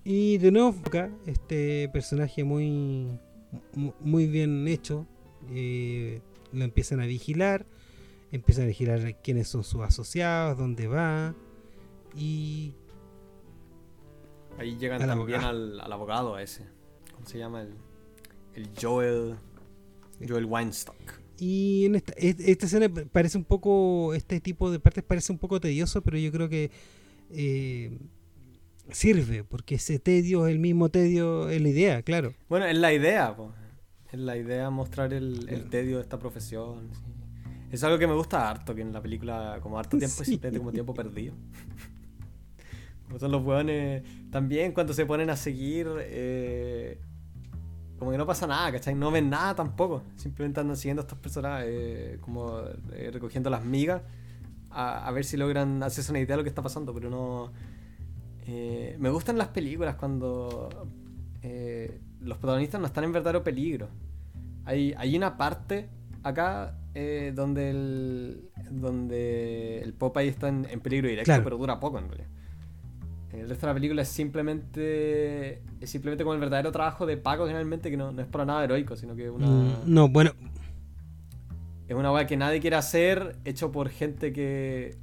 Y 0.03 0.37
de 0.37 0.51
nuevo 0.51 0.75
acá, 0.85 1.09
este 1.25 1.89
personaje 1.93 2.43
muy, 2.43 3.19
muy 4.01 4.27
bien 4.27 4.67
hecho, 4.67 5.07
eh, 5.49 6.21
lo 6.51 6.65
empiezan 6.65 6.99
a 6.99 7.05
vigilar, 7.05 7.65
empiezan 8.31 8.65
a 8.65 8.67
vigilar 8.67 9.21
quiénes 9.21 9.47
son 9.47 9.63
sus 9.63 9.81
asociados, 9.81 10.57
dónde 10.57 10.87
va, 10.87 11.33
y... 12.17 12.73
Ahí 14.59 14.77
llegan 14.77 15.01
al 15.01 15.07
también 15.07 15.39
abogado. 15.39 15.49
Al, 15.49 15.79
al, 15.79 15.91
abogado 15.93 16.37
ese, 16.37 16.65
¿cómo 17.13 17.25
se 17.25 17.37
llama? 17.37 17.61
El, 17.61 17.73
el 18.55 18.69
Joel, 18.79 19.35
Joel 20.27 20.45
Weinstock. 20.45 21.23
Y 21.39 21.85
en 21.85 21.95
esta, 21.95 22.13
esta 22.17 22.65
escena 22.65 22.87
parece 23.11 23.37
un 23.37 23.45
poco, 23.45 24.13
este 24.13 24.39
tipo 24.41 24.69
de 24.69 24.79
partes 24.79 25.03
parece 25.03 25.31
un 25.31 25.39
poco 25.39 25.59
tedioso, 25.61 26.01
pero 26.01 26.17
yo 26.17 26.31
creo 26.31 26.49
que... 26.49 26.71
Eh, 27.31 27.97
sirve, 28.91 29.43
porque 29.43 29.75
ese 29.75 29.99
tedio 29.99 30.47
es 30.47 30.53
el 30.53 30.59
mismo 30.59 30.89
tedio, 30.89 31.49
es 31.49 31.61
la 31.61 31.69
idea, 31.69 32.01
claro. 32.01 32.33
Bueno, 32.49 32.65
es 32.65 32.77
la 32.77 32.93
idea, 32.93 33.35
po. 33.35 33.53
es 34.11 34.19
la 34.19 34.37
idea 34.37 34.69
mostrar 34.69 35.13
el, 35.13 35.47
el 35.49 35.69
tedio 35.69 35.97
de 35.97 36.03
esta 36.03 36.19
profesión. 36.19 36.89
Sí. 36.91 37.13
Es 37.73 37.83
algo 37.83 37.97
que 37.97 38.05
me 38.05 38.13
gusta 38.13 38.51
harto, 38.51 38.75
que 38.75 38.81
en 38.81 38.93
la 38.93 39.01
película, 39.01 39.57
como 39.59 39.79
harto 39.79 39.97
tiempo, 39.97 40.17
sí. 40.17 40.21
es 40.21 40.27
simplemente 40.27 40.59
como 40.59 40.71
tiempo 40.71 40.93
perdido. 40.93 41.33
como 43.07 43.17
son 43.17 43.31
los 43.31 43.43
hueones, 43.43 44.03
también 44.29 44.73
cuando 44.73 44.93
se 44.93 45.07
ponen 45.07 45.31
a 45.31 45.35
seguir, 45.35 45.87
eh, 46.01 46.99
como 47.97 48.11
que 48.11 48.17
no 48.19 48.27
pasa 48.27 48.45
nada, 48.45 48.71
¿cachai? 48.73 48.93
No 48.93 49.09
ven 49.09 49.27
nada 49.27 49.55
tampoco. 49.55 50.03
Simplemente 50.17 50.59
andan 50.59 50.77
siguiendo 50.77 51.01
a 51.01 51.05
estas 51.05 51.17
personas, 51.17 51.63
eh, 51.65 52.19
como 52.21 52.59
eh, 52.91 53.09
recogiendo 53.11 53.49
las 53.49 53.65
migas, 53.65 54.03
a, 54.69 55.07
a 55.07 55.11
ver 55.11 55.25
si 55.25 55.35
logran 55.35 55.81
hacerse 55.81 56.11
una 56.11 56.19
idea 56.19 56.35
de 56.35 56.37
lo 56.37 56.43
que 56.43 56.49
está 56.49 56.61
pasando, 56.61 56.93
pero 56.93 57.09
no 57.09 57.51
eh, 58.45 58.95
me 58.99 59.09
gustan 59.09 59.37
las 59.37 59.49
películas 59.49 59.95
cuando 59.95 60.69
eh, 61.41 61.99
los 62.19 62.37
protagonistas 62.37 62.79
no 62.81 62.87
están 62.87 63.05
en 63.05 63.13
verdadero 63.13 63.43
peligro. 63.43 63.89
Hay, 64.65 64.93
hay 64.97 65.15
una 65.15 65.37
parte 65.37 65.89
acá 66.23 66.77
eh, 66.93 67.31
donde 67.35 67.69
el 67.69 68.49
donde 68.69 69.81
el 69.81 69.93
Popeye 69.93 70.29
está 70.29 70.47
en, 70.47 70.63
peligro 70.81 71.09
directo, 71.09 71.33
pero 71.43 71.57
dura 71.57 71.79
poco 71.79 71.99
en 71.99 72.07
realidad. 72.07 72.29
El 73.31 73.49
resto 73.49 73.65
de 73.65 73.71
la 73.71 73.73
película 73.73 74.01
es 74.03 74.09
simplemente 74.09 75.63
es 75.79 75.89
simplemente 75.89 76.23
como 76.23 76.33
el 76.33 76.39
verdadero 76.39 76.71
trabajo 76.71 77.05
de 77.05 77.17
Paco 77.17 77.45
generalmente, 77.45 77.89
que 77.89 77.97
no, 77.97 78.09
es 78.19 78.27
para 78.27 78.45
nada 78.45 78.63
heroico, 78.63 78.95
sino 78.95 79.15
que 79.15 79.29
una... 79.29 79.47
Mm, 79.47 79.73
no, 79.85 80.09
bueno... 80.09 80.31
Es 81.87 81.95
una 81.95 82.11
weá 82.13 82.25
que 82.25 82.37
nadie 82.37 82.61
quiere 82.61 82.77
hacer, 82.77 83.35
hecho 83.43 83.71
por 83.71 83.89
gente 83.89 84.31
que 84.31 84.97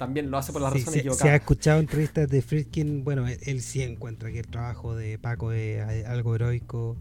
también 0.00 0.30
lo 0.30 0.38
hace 0.38 0.50
por 0.50 0.62
las 0.62 0.72
razones 0.72 0.94
se, 0.94 0.98
equivocadas. 1.00 1.22
Se 1.22 1.28
ha 1.28 1.36
escuchado 1.36 1.78
entrevistas 1.78 2.26
de 2.26 2.40
Friedkin, 2.40 3.04
bueno, 3.04 3.26
él, 3.28 3.60
sí 3.60 3.82
encuentra 3.82 4.32
que 4.32 4.38
el 4.38 4.46
trabajo 4.46 4.96
de 4.96 5.18
Paco 5.18 5.52
es 5.52 6.06
algo 6.06 6.34
heroico. 6.34 6.96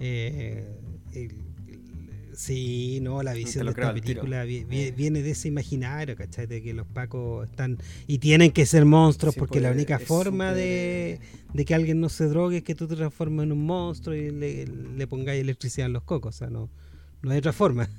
Eh, 0.00 0.66
sí, 2.34 3.00
no, 3.02 3.22
la 3.22 3.34
visión 3.34 3.66
de 3.66 3.72
esta 3.72 3.92
película 3.92 4.44
viene, 4.44 5.22
de 5.22 5.30
ese 5.30 5.48
imaginario, 5.48 6.16
¿cachai? 6.16 6.46
De 6.46 6.62
que 6.62 6.72
los 6.72 6.86
Pacos 6.86 7.50
están 7.50 7.76
y 8.06 8.16
tienen 8.16 8.50
que 8.50 8.64
ser 8.64 8.86
monstruos 8.86 9.34
porque 9.34 9.60
la 9.60 9.68
pues, 9.68 9.76
única 9.76 9.98
forma 9.98 10.54
de, 10.54 11.20
que 11.66 11.74
alguien 11.74 12.00
no 12.00 12.08
se 12.08 12.28
drogue 12.28 12.56
es 12.56 12.62
que 12.62 12.74
tú 12.74 12.88
te 12.88 12.96
transformes 12.96 13.44
en 13.44 13.52
un 13.52 13.66
monstruo 13.66 14.16
y 14.16 14.30
le, 14.30 14.64
le 14.64 15.06
pongáis 15.06 15.42
electricidad 15.42 15.86
en 15.86 15.92
los 15.92 16.04
cocos, 16.04 16.36
o 16.36 16.38
sea, 16.38 16.48
no, 16.48 16.70
no 17.20 17.30
hay 17.30 17.36
otra 17.36 17.52
forma. 17.52 17.90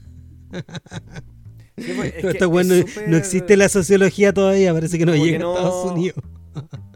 Pues, 1.76 2.48
bueno, 2.48 2.76
no 3.08 3.18
existe 3.18 3.58
la 3.58 3.68
sociología 3.68 4.34
todavía, 4.34 4.74
parece 4.74 4.98
que 4.98 5.06
no 5.06 5.16
llega 5.16 5.46
a 5.46 5.50
Estados 5.50 5.92
Unidos. 5.92 6.24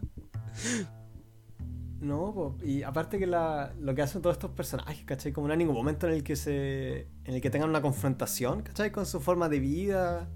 No, 2.00 2.56
y 2.64 2.84
aparte 2.84 3.18
que 3.18 3.26
lo 3.26 3.94
que 3.94 4.00
hacen 4.00 4.22
todos 4.22 4.36
estos 4.36 4.52
personajes, 4.52 5.04
¿cachai? 5.04 5.30
Como 5.30 5.46
no 5.46 5.52
hay 5.52 5.58
ningún 5.58 5.74
momento 5.74 6.06
en 6.06 6.14
el 6.14 6.22
que 6.22 6.36
se. 6.36 7.06
en 7.24 7.34
el 7.34 7.40
que 7.42 7.50
tengan 7.50 7.68
una 7.68 7.82
confrontación, 7.82 8.62
¿cachai? 8.62 8.90
Con 8.90 9.04
su 9.04 9.20
forma 9.20 9.50
de 9.50 9.60
vida. 9.60 10.28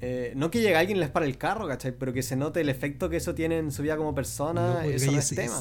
Eh, 0.00 0.34
no 0.36 0.52
que 0.52 0.60
llegue 0.60 0.76
alguien 0.76 0.98
y 0.98 1.00
les 1.00 1.10
para 1.10 1.26
el 1.26 1.36
carro, 1.36 1.66
¿cachai? 1.66 1.98
Pero 1.98 2.12
que 2.12 2.22
se 2.22 2.36
note 2.36 2.60
el 2.60 2.68
efecto 2.68 3.10
que 3.10 3.16
eso 3.16 3.34
tiene 3.34 3.58
en 3.58 3.72
su 3.72 3.82
vida 3.82 3.96
como 3.96 4.14
persona, 4.14 4.80
pues, 4.84 5.02
eso 5.02 5.10
no 5.10 5.18
es 5.18 5.34
tema. 5.34 5.60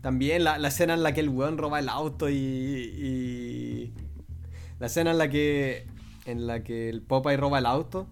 También 0.00 0.42
la, 0.42 0.56
escena 0.66 0.94
en 0.94 1.04
la 1.04 1.12
que 1.12 1.20
el 1.20 1.28
weón 1.28 1.56
roba 1.56 1.78
el 1.78 1.88
auto 1.88 2.28
y, 2.28 2.34
y. 2.34 3.92
La 4.80 4.86
escena 4.86 5.12
en 5.12 5.18
la 5.18 5.28
que 5.28 5.86
en 6.26 6.46
la 6.46 6.62
que 6.62 6.88
el 6.88 7.02
Popeye 7.02 7.36
roba 7.36 7.58
el 7.58 7.66
auto, 7.66 8.06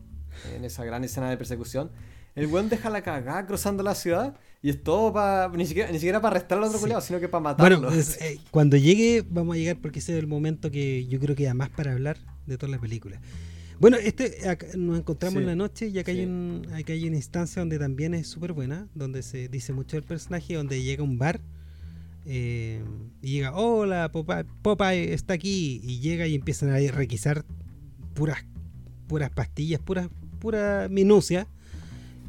en 0.55 0.65
esa 0.65 0.85
gran 0.85 1.05
escena 1.05 1.31
de 1.31 1.37
persecución. 1.37 1.91
El 2.35 2.47
weón 2.47 2.69
deja 2.69 2.89
la 2.91 3.03
cagada 3.03 3.47
cruzando 3.47 3.83
la 3.83 3.95
ciudad 3.95 4.37
y 4.63 4.71
es 4.71 4.83
todo 4.83 5.13
para. 5.13 5.49
Ni 5.49 5.67
siquiera, 5.67 5.91
ni 5.91 5.99
siquiera 5.99 6.21
para 6.21 6.37
arrestar 6.37 6.59
al 6.59 6.65
otro 6.65 6.79
sí. 6.79 7.07
sino 7.07 7.19
que 7.19 7.29
para 7.29 7.43
matarlo. 7.43 7.89
Bueno, 7.89 8.03
eh, 8.21 8.39
cuando 8.51 8.77
llegue, 8.77 9.25
vamos 9.29 9.57
a 9.57 9.59
llegar 9.59 9.79
porque 9.81 9.99
ese 9.99 10.13
es 10.13 10.19
el 10.21 10.29
momento 10.29 10.71
que 10.71 11.07
yo 11.07 11.19
creo 11.19 11.35
que 11.35 11.45
da 11.45 11.55
más 11.55 11.71
para 11.71 11.93
hablar 11.93 12.19
de 12.47 12.57
toda 12.57 12.71
la 12.71 12.79
película. 12.79 13.21
Bueno, 13.81 13.97
este 13.97 14.39
nos 14.77 14.99
encontramos 14.99 15.41
en 15.41 15.47
la 15.47 15.55
noche 15.55 15.89
y 15.89 15.99
acá, 15.99 16.11
hay 16.11 16.25
un, 16.25 16.67
acá 16.75 16.93
hay 16.93 17.07
una 17.07 17.17
instancia 17.17 17.61
donde 17.61 17.79
también 17.79 18.15
es 18.15 18.27
súper 18.27 18.53
buena, 18.53 18.89
donde 18.95 19.23
se 19.23 19.49
dice 19.49 19.73
mucho 19.73 19.97
el 19.97 20.03
personaje, 20.03 20.55
donde 20.55 20.83
llega 20.83 21.03
a 21.03 21.05
un 21.05 21.17
bar 21.17 21.41
eh, 22.31 22.83
y 23.23 23.33
llega, 23.33 23.55
hola, 23.55 24.13
Popeye, 24.13 24.45
Popeye 24.63 25.15
está 25.15 25.33
aquí, 25.33 25.81
y 25.83 26.01
llega 26.01 26.27
y 26.27 26.35
empiezan 26.35 26.71
a 26.71 26.79
requisar 26.91 27.45
puras, 28.19 28.45
puras 29.07 29.31
pastillas, 29.31 29.81
pura, 29.81 30.11
pura 30.41 30.89
minucia. 30.91 31.47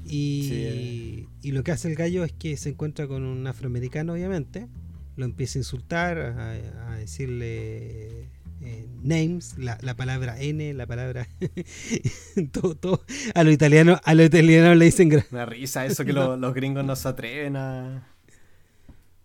Y, 0.08 1.28
y, 1.42 1.52
lo 1.52 1.64
que 1.64 1.72
hace 1.72 1.88
el 1.88 1.96
gallo 1.96 2.24
es 2.24 2.32
que 2.32 2.58
se 2.58 2.70
encuentra 2.70 3.08
con 3.08 3.24
un 3.24 3.46
afroamericano, 3.46 4.14
obviamente, 4.14 4.68
lo 5.16 5.26
empieza 5.26 5.58
a 5.58 5.62
insultar, 5.62 6.18
a, 6.20 6.96
decirle 6.98 8.28
eh, 8.62 8.88
names, 9.04 9.56
la, 9.58 9.78
palabra 9.96 10.40
N, 10.40 10.74
la 10.74 10.86
palabra 10.86 11.28
todo, 12.52 12.76
todo, 12.76 13.04
a 13.34 13.44
los 13.44 13.54
italianos, 13.54 14.00
a 14.04 14.14
los 14.14 14.28
italianos 14.28 14.78
le 14.78 14.86
dicen 14.86 15.24
una 15.32 15.46
risa 15.46 15.86
eso 15.86 16.04
que 16.06 16.14
los 16.14 16.54
gringos 16.54 16.84
no 16.86 16.96
se 16.96 17.08
atreven 17.08 17.56
a 17.56 18.08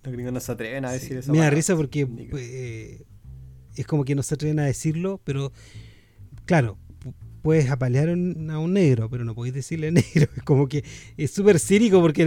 los 0.03 0.13
gringos 0.13 0.33
no 0.33 0.41
se 0.41 0.53
atreven 0.53 0.85
a 0.85 0.93
decir 0.93 1.17
eso. 1.17 1.33
Me 1.33 1.39
da 1.39 1.51
risa 1.51 1.75
porque 1.77 2.07
eh, 2.37 3.05
es 3.75 3.87
como 3.87 4.05
que 4.05 4.15
no 4.15 4.23
se 4.23 4.35
atreven 4.35 4.59
a 4.59 4.65
decirlo, 4.65 5.21
pero 5.25 5.51
claro, 6.45 6.79
puedes 7.45 7.71
apalear 7.71 8.09
a 8.09 8.13
un 8.15 8.73
negro, 8.73 9.11
pero 9.11 9.23
no 9.25 9.35
podéis 9.35 9.55
decirle 9.55 9.93
negro. 9.93 10.29
Es 10.35 10.43
como 10.45 10.67
que 10.67 10.83
es 11.17 11.31
súper 11.31 11.61
círico 11.61 12.01
porque 12.01 12.25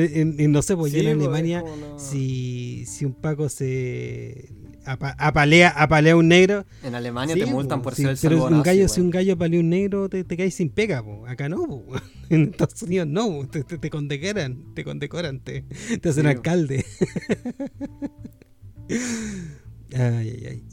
no 0.48 0.62
sé, 0.62 0.78
pues 0.78 0.94
en 0.94 1.04
pues, 1.04 1.16
Alemania, 1.16 1.64
si, 1.98 2.86
si 2.86 3.04
un 3.04 3.14
Paco 3.14 3.50
se 3.50 4.54
apalea, 4.86 5.70
apalea 5.70 6.14
a 6.14 6.16
un 6.16 6.28
negro. 6.28 6.66
En 6.84 6.94
Alemania 6.94 7.36
te 7.36 7.48
multan 7.48 7.82
por 7.82 7.96
ser 7.96 8.10
el 8.10 8.18
Pero 8.22 8.46
un 8.46 8.62
gallo, 8.62 8.88
si 8.88 9.02
un 9.02 9.10
gallo 9.10 9.34
apalea 9.34 9.60
a 9.60 9.64
un 9.64 9.70
negro, 9.70 10.08
te, 10.08 10.24
te 10.24 10.38
caes 10.38 10.54
sin 10.54 10.70
pega, 10.70 11.04
acá 11.28 11.50
no, 11.50 11.84
en 12.30 12.44
Estados 12.52 12.84
Unidos 12.84 13.08
no, 13.08 13.48
te, 13.50 13.64
te, 13.64 13.90
condecoran, 13.90 14.74
te 14.76 14.84
condecoran, 14.84 15.40
te, 15.40 15.64
te 16.00 16.10
hacen 16.10 16.28
alcalde. 16.28 16.86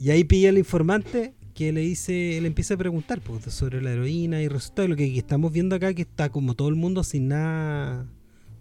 Y 0.00 0.10
ahí 0.10 0.24
pilla 0.24 0.48
el 0.48 0.58
informante 0.58 1.34
que 1.54 1.72
le 1.72 1.80
dice, 1.80 2.38
le 2.40 2.46
empieza 2.46 2.74
a 2.74 2.76
preguntar 2.76 3.20
pues, 3.20 3.44
sobre 3.54 3.80
la 3.80 3.92
heroína 3.92 4.42
y 4.42 4.48
resulta 4.48 4.86
lo 4.88 4.96
que, 4.96 5.16
estamos 5.16 5.52
viendo 5.52 5.76
acá 5.76 5.94
que 5.94 6.02
está 6.02 6.28
como 6.28 6.54
todo 6.54 6.68
el 6.68 6.74
mundo 6.74 7.04
sin 7.04 7.28
nada, 7.28 8.06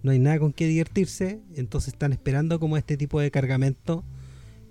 no 0.03 0.11
hay 0.11 0.19
nada 0.19 0.39
con 0.39 0.53
qué 0.53 0.67
divertirse, 0.67 1.39
entonces 1.55 1.93
están 1.93 2.13
esperando 2.13 2.59
como 2.59 2.77
este 2.77 2.95
tipo 2.95 3.19
de 3.19 3.31
cargamento 3.31 4.03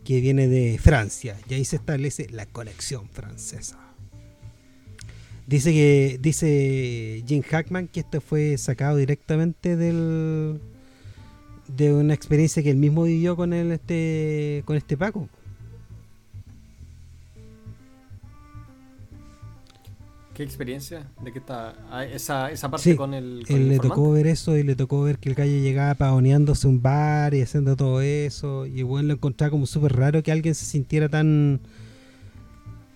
que 0.05 0.21
viene 0.21 0.49
de 0.49 0.79
Francia 0.79 1.37
y 1.49 1.55
ahí 1.55 1.65
se 1.65 1.77
establece 1.77 2.29
la 2.31 2.47
conexión 2.47 3.09
francesa. 3.09 3.79
Dice 5.47 5.73
que 5.73 6.19
dice 6.23 7.25
Jim 7.27 7.43
Hackman 7.43 7.89
que 7.89 8.01
esto 8.01 8.21
fue 8.21 8.57
sacado 8.57 8.97
directamente 8.97 9.77
del 9.77 10.61
de 11.67 11.93
una 11.93 12.15
experiencia 12.15 12.63
que 12.63 12.71
él 12.71 12.77
mismo 12.77 13.05
vivió 13.05 13.35
con 13.35 13.53
el 13.53 13.73
este 13.73 14.63
con 14.65 14.77
este 14.77 14.97
Paco. 14.97 15.29
¿Qué 20.35 20.43
experiencia? 20.43 21.11
¿De 21.23 21.31
qué 21.31 21.41
está? 21.41 21.75
Ah, 21.91 22.05
esa, 22.07 22.51
esa 22.51 22.71
parte 22.71 22.97
con 22.97 23.13
el. 23.13 23.45
él 23.49 23.69
le 23.69 23.79
tocó 23.79 24.13
ver 24.13 24.27
eso 24.27 24.57
y 24.57 24.63
le 24.63 24.75
tocó 24.75 25.03
ver 25.03 25.19
que 25.19 25.29
el 25.29 25.35
gallo 25.35 25.59
llegaba 25.61 25.95
pavoneándose 25.95 26.67
un 26.67 26.81
bar 26.81 27.35
y 27.35 27.43
haciendo 27.43 27.77
todo 27.77 28.01
eso. 28.01 28.65
Y 28.65 28.83
bueno, 28.83 29.09
lo 29.09 29.15
encontraba 29.15 29.51
como 29.51 29.67
súper 29.67 29.95
raro 29.95 30.23
que 30.23 30.33
alguien 30.33 30.55
se 30.55 30.65
sintiera 30.65 31.09
tan. 31.09 31.61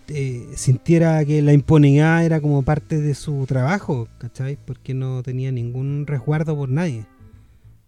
Eh, 0.09 0.47
sintiera 0.55 1.25
que 1.25 1.43
la 1.43 1.53
impunidad 1.53 2.25
era 2.25 2.41
como 2.41 2.63
parte 2.63 3.01
de 3.01 3.15
su 3.15 3.45
trabajo, 3.47 4.09
¿cachai? 4.19 4.57
Porque 4.65 4.95
no 4.95 5.23
tenía 5.23 5.53
ningún 5.53 6.07
resguardo 6.07 6.57
por 6.57 6.71
nadie. 6.71 7.05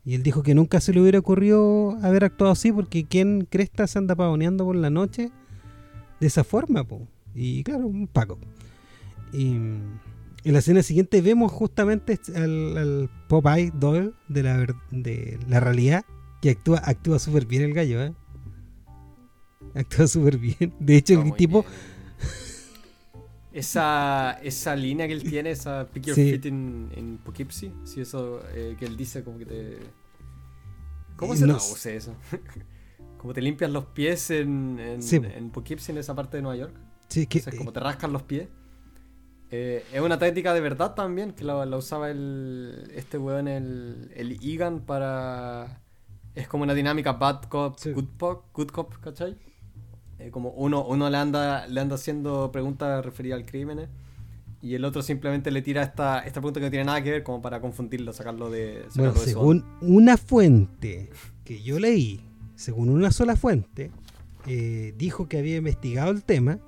Y 0.05 0.15
él 0.15 0.23
dijo 0.23 0.43
que 0.43 0.55
nunca 0.55 0.81
se 0.81 0.93
le 0.93 1.01
hubiera 1.01 1.19
ocurrido 1.21 1.97
haber 2.03 2.25
actuado 2.25 2.53
así, 2.53 2.73
porque 2.73 3.05
¿quién 3.05 3.47
cresta 3.49 3.87
se 3.87 3.99
anda 3.99 4.15
pavoneando 4.15 4.65
por 4.65 4.77
la 4.77 4.91
noche 4.91 5.31
de 6.21 6.27
esa 6.27 6.45
forma? 6.45 6.85
Po? 6.85 7.07
Y 7.35 7.63
claro, 7.63 7.87
un 7.87 8.07
Paco. 8.07 8.39
Y 9.33 9.53
en 9.53 10.53
la 10.53 10.61
escena 10.61 10.83
siguiente 10.83 11.21
vemos 11.21 11.53
justamente 11.53 12.19
al, 12.35 13.11
Popeye 13.29 13.71
Doyle 13.75 14.13
de 14.29 14.43
la, 14.43 14.67
de 14.91 15.39
la 15.49 15.61
realidad 15.61 16.05
que 16.41 16.51
actúa 16.51 16.79
actúa 16.85 17.19
súper 17.19 17.47
bien 17.47 17.63
el 17.63 17.75
gallo, 17.75 18.03
¿eh? 18.03 18.15
Actúa 19.75 20.07
súper 20.07 20.39
bien. 20.39 20.75
De 20.79 20.97
hecho, 20.97 21.21
el 21.21 21.35
tipo... 21.35 21.65
Esa, 23.53 24.39
esa 24.43 24.77
línea 24.77 25.09
que 25.09 25.15
él 25.15 25.23
tiene, 25.25 25.51
esa 25.51 25.87
pick 25.93 26.07
your 26.07 26.15
fit 26.15 26.47
en, 26.47 27.19
Poughkeepsie, 27.25 27.73
sí, 27.83 28.01
eso 28.01 28.41
eh, 28.55 28.77
que 28.79 28.85
él 28.85 28.97
dice 28.97 29.25
como 29.25 29.39
que 29.39 29.47
te... 29.47 29.79
¿Cómo 31.17 31.35
se 31.35 31.45
traduce 31.45 31.97
eso? 31.97 32.15
como 33.19 33.35
te 33.35 33.43
limpias 33.43 33.71
los 33.71 33.87
pies 33.87 34.31
en, 34.31 34.79
en, 34.79 35.51
Poughkeepsie, 35.51 35.93
en 35.93 35.99
esa 35.99 36.15
parte 36.15 36.37
de 36.37 36.43
Nueva 36.43 36.57
York. 36.57 36.75
Sí, 37.09 37.27
que... 37.27 37.43
como 37.57 37.73
te 37.73 37.81
rascan 37.81 38.13
los 38.13 38.23
pies. 38.23 38.49
Eh, 39.51 39.85
es 39.93 40.01
una 40.01 40.19
táctica 40.19 40.53
de 40.53 40.61
verdad 40.61 40.95
también, 40.95 41.33
que 41.33 41.45
la, 41.45 41.65
usaba 41.77 42.11
el, 42.11 42.91
este 42.95 43.19
weón, 43.19 43.49
el, 43.49 44.11
el 44.15 44.33
Egan, 44.43 44.81
para... 44.81 45.81
Es 46.35 46.47
como 46.47 46.63
una 46.63 46.75
dinámica 46.75 47.15
bad 47.15 47.43
cop, 47.45 47.77
good, 47.95 48.05
cop, 48.19 48.45
good 48.53 48.69
cop, 48.69 48.95
¿cachai? 49.01 49.37
Eh, 50.19 50.31
como 50.31 50.51
uno, 50.51 50.85
uno 50.85 51.09
le 51.11 51.17
anda 51.17 51.67
le 51.67 51.81
anda 51.81 51.95
haciendo 51.95 52.51
preguntas 52.51 53.05
referidas 53.05 53.39
al 53.39 53.47
crimen 53.47 53.89
y 54.61 54.75
el 54.75 54.85
otro 54.85 55.03
simplemente 55.03 55.51
le 55.51 55.63
tira 55.63 55.83
esta, 55.83 56.21
esta 56.21 56.41
pregunta 56.41 56.59
que 56.59 56.67
no 56.67 56.71
tiene 56.71 56.85
nada 56.85 57.03
que 57.03 57.11
ver 57.13 57.23
como 57.23 57.41
para 57.41 57.61
confundirlo, 57.61 58.13
sacarlo 58.13 58.51
de... 58.51 58.87
bueno, 58.97 59.15
según 59.15 59.65
una 59.81 60.17
fuente 60.17 61.11
que 61.45 61.63
yo 61.63 61.79
leí, 61.79 62.25
según 62.57 62.89
una 62.89 63.13
sola 63.13 63.37
fuente, 63.37 63.93
eh, 64.47 64.95
dijo 64.99 65.29
que 65.29 65.39
había 65.39 65.57
investigado 65.57 66.11
el 66.11 66.25
tema 66.25 66.59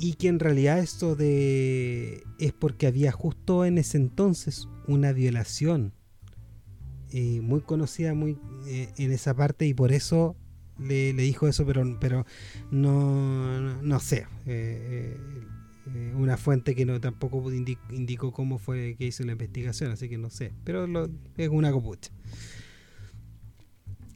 y 0.00 0.14
que 0.14 0.28
en 0.28 0.38
realidad 0.38 0.78
esto 0.78 1.16
de 1.16 2.22
es 2.38 2.52
porque 2.52 2.86
había 2.86 3.12
justo 3.12 3.64
en 3.64 3.78
ese 3.78 3.96
entonces 3.96 4.68
una 4.86 5.12
violación 5.12 5.92
eh, 7.10 7.40
muy 7.40 7.60
conocida 7.60 8.14
muy 8.14 8.38
eh, 8.66 8.92
en 8.96 9.12
esa 9.12 9.34
parte 9.34 9.66
y 9.66 9.74
por 9.74 9.92
eso 9.92 10.36
le, 10.78 11.12
dijo 11.12 11.48
eso, 11.48 11.66
pero, 11.66 11.98
pero 12.00 12.26
no, 12.70 13.82
no, 13.82 14.00
sé. 14.00 14.26
Eh, 14.46 15.16
eh, 15.94 16.12
una 16.14 16.36
fuente 16.36 16.74
que 16.74 16.84
no 16.84 17.00
tampoco 17.00 17.50
indicó 17.52 18.32
cómo 18.32 18.58
fue 18.58 18.94
que 18.98 19.06
hizo 19.06 19.24
la 19.24 19.32
investigación, 19.32 19.90
así 19.90 20.08
que 20.08 20.18
no 20.18 20.30
sé. 20.30 20.52
Pero 20.64 20.86
es 21.36 21.48
una 21.48 21.72
copucha. 21.72 22.10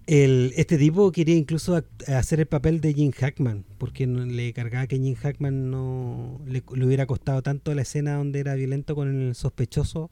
El, 0.07 0.53
este 0.57 0.79
tipo 0.79 1.13
quería 1.13 1.37
incluso 1.37 1.81
hacer 2.09 2.41
el 2.41 2.47
papel 2.47 2.81
de 2.81 2.93
Jim 2.93 3.13
Hackman, 3.13 3.65
porque 3.79 4.07
le 4.07 4.53
cargaba 4.53 4.87
que 4.87 4.99
Jim 4.99 5.15
Hackman 5.15 5.71
no 5.71 6.41
le, 6.47 6.63
hubiera 6.85 7.07
costado 7.07 7.43
tanto 7.43 7.75
la 7.75 7.83
escena 7.83 8.17
donde 8.17 8.41
era 8.41 8.55
violento 8.55 8.95
con 8.95 9.09
el 9.09 9.35
sospechoso. 9.35 10.11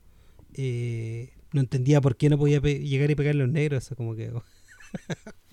Eh, 0.55 1.32
no 1.53 1.61
entendía 1.61 2.01
por 2.01 2.16
qué 2.16 2.28
no 2.28 2.38
podía 2.38 2.61
llegar 2.61 3.11
y 3.11 3.14
pegarle 3.14 3.45
los 3.45 3.53
negros. 3.53 3.84
Eso 3.84 3.97
como 3.97 4.14
que. 4.14 4.32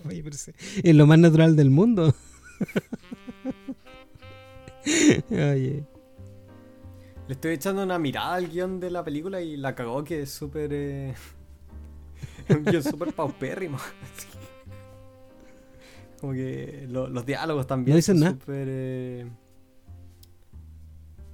es 0.82 0.94
lo 0.94 1.06
más 1.06 1.18
natural 1.18 1.56
del 1.56 1.70
mundo. 1.70 2.14
Le 7.28 7.34
estoy 7.34 7.52
echando 7.54 7.82
una 7.82 7.98
mirada 7.98 8.36
al 8.36 8.48
guion 8.48 8.80
de 8.80 8.90
la 8.90 9.04
película 9.04 9.42
y 9.42 9.56
la 9.56 9.74
cagó 9.74 10.04
que 10.04 10.22
es 10.22 10.30
súper. 10.30 10.70
Eh... 10.72 11.14
un 12.56 12.64
guion 12.64 12.82
súper 12.82 13.12
paupérrimo. 13.12 13.78
Como 16.20 16.32
que 16.32 16.86
los 16.88 17.24
diálogos 17.24 17.66
también. 17.66 17.92
No 17.92 17.96
dicen 17.96 18.18
nada. 18.18 18.36
Eh, 18.48 19.26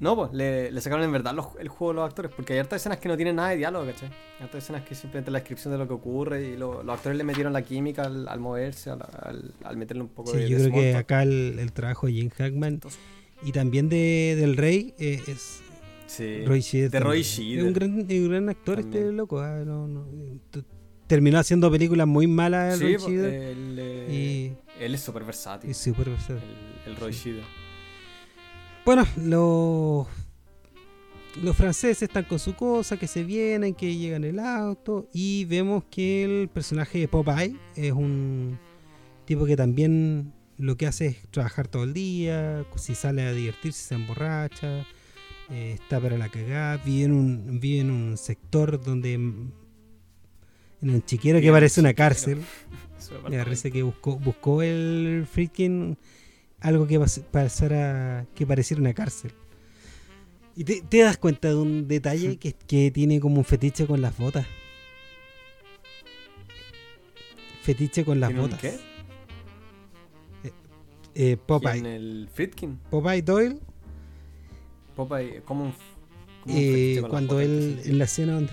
no, 0.01 0.17
pues 0.17 0.33
le, 0.35 0.81
sacaron 0.81 1.05
en 1.05 1.13
verdad 1.13 1.35
el 1.59 1.69
juego 1.69 1.93
a 1.93 1.95
los 1.95 2.05
actores, 2.05 2.31
porque 2.35 2.53
hay 2.53 2.59
hartas 2.59 2.83
escenas 2.83 2.99
que 2.99 3.09
no 3.09 3.17
tienen 3.17 3.37
nada 3.37 3.51
de 3.51 3.57
diálogo, 3.57 3.87
¿cachai? 3.87 4.09
Hay 4.39 4.45
hartas 4.45 4.65
escenas 4.65 4.83
que 4.83 4.95
simplemente 4.95 5.31
la 5.31 5.39
descripción 5.39 5.73
de 5.73 5.79
lo 5.79 5.89
que 5.89 5.95
ocurre 5.95 6.49
y 6.49 6.57
los 6.57 6.87
actores 6.87 7.17
le 7.17 7.25
metieron 7.25 7.53
la 7.53 7.63
química 7.63 8.03
al, 8.03 8.41
moverse, 8.41 8.91
al, 8.91 9.77
meterle 9.77 10.03
un 10.03 10.09
poco 10.09 10.33
de. 10.33 10.47
Sí, 10.47 10.53
yo 10.53 10.59
creo 10.59 10.73
que 10.73 10.95
acá 10.97 11.23
el, 11.23 11.73
trabajo 11.73 12.07
de 12.07 12.13
Jim 12.13 12.29
Hackman 12.29 12.81
y 13.43 13.53
también 13.53 13.89
de, 13.89 14.37
del 14.39 14.57
Rey 14.57 14.95
eh, 14.99 15.23
es. 15.27 15.63
Sí, 16.07 16.45
Roy 16.45 16.61
De 16.61 17.01
Roy 17.01 17.21
Es 17.23 17.39
un 17.39 17.73
gran, 17.73 18.49
actor 18.51 18.81
este 18.81 19.11
loco. 19.11 19.41
Ah, 19.41 19.63
no, 19.65 19.89
no, 19.89 20.07
terminó 21.15 21.39
haciendo 21.39 21.71
películas 21.71 22.09
muy 22.09 22.27
malas. 22.27 22.77
Sí, 22.81 22.97
Roy 22.97 23.15
él, 23.15 24.09
y 24.11 24.53
él 24.81 24.95
es 24.97 25.01
súper 25.01 25.23
versátil. 25.23 25.71
Es 25.71 25.77
súper 25.77 26.11
versátil. 26.11 26.43
El, 26.85 26.91
el 26.91 26.97
Roy 26.97 27.13
sí. 27.13 27.39
Bueno, 28.85 29.07
los, 29.17 30.09
los 31.41 31.57
franceses 31.57 32.03
están 32.03 32.25
con 32.25 32.41
su 32.41 32.57
cosa, 32.57 32.97
que 32.97 33.07
se 33.07 33.23
vienen, 33.23 33.75
que 33.75 33.97
llegan 33.97 34.25
el 34.25 34.41
auto 34.41 35.09
y 35.13 35.45
vemos 35.45 35.85
que 35.89 36.25
el 36.25 36.49
personaje 36.49 36.99
de 36.99 37.07
Popeye 37.07 37.57
es 37.77 37.93
un 37.93 38.59
tipo 39.25 39.47
que 39.47 39.55
también 39.55 40.33
lo 40.59 40.77
que 40.77 40.89
hace 40.89 41.07
es 41.07 41.29
trabajar 41.31 41.69
todo 41.69 41.85
el 41.85 41.95
día, 41.95 42.67
si 42.75 42.97
sale 42.97 43.23
a 43.23 43.33
divertirse 43.33 43.87
se 43.87 43.95
emborracha, 43.95 44.81
eh, 45.49 45.77
está 45.81 46.01
para 46.01 46.19
la 46.19 46.29
cagada, 46.29 46.79
vive 46.79 47.05
en 47.05 47.13
un, 47.13 47.61
vive 47.61 47.83
en 47.83 47.93
un 47.93 48.17
sector 48.17 48.83
donde 48.83 49.17
en 50.85 50.91
un 50.91 51.05
chiquero 51.05 51.41
que 51.41 51.51
parece 51.51 51.81
una 51.81 51.95
cárcel. 51.95 52.43
Me 53.29 53.39
parece 53.39 53.71
que 53.71 53.83
buscó, 53.83 54.19
buscó 54.19 54.63
el 54.63 55.27
freaking 55.31 55.97
algo 56.61 56.87
que 56.87 57.01
pasara, 57.31 58.27
que 58.35 58.47
pareciera 58.47 58.81
una 58.81 58.95
cárcel. 58.95 59.33
Y 60.57 60.65
te, 60.65 60.99
das 60.99 61.17
cuenta 61.19 61.49
de 61.49 61.57
un 61.57 61.89
detalle 61.89 62.37
que, 62.37 62.53
que, 62.53 62.91
tiene 62.91 63.19
como 63.19 63.39
un 63.39 63.45
fetiche 63.45 63.87
con 63.87 64.01
las 64.01 64.17
botas. 64.17 64.47
Fetiche 67.63 68.05
con 68.05 68.21
las 68.21 68.35
botas. 68.35 68.61
¿Qué? 68.61 68.75
Eh, 70.45 70.53
eh, 71.15 71.37
Popeye. 71.37 71.79
¿En 71.79 71.87
el 71.87 72.29
Fritkin? 72.33 72.79
Popeye 72.91 73.23
Doyle. 73.23 73.59
Popeye, 74.95 75.43
como 75.43 75.65
un. 75.65 75.75
eh, 76.47 77.03
cuando 77.09 77.41
él, 77.41 77.81
en 77.85 77.99
la 77.99 78.05
escena 78.05 78.35
donde 78.35 78.53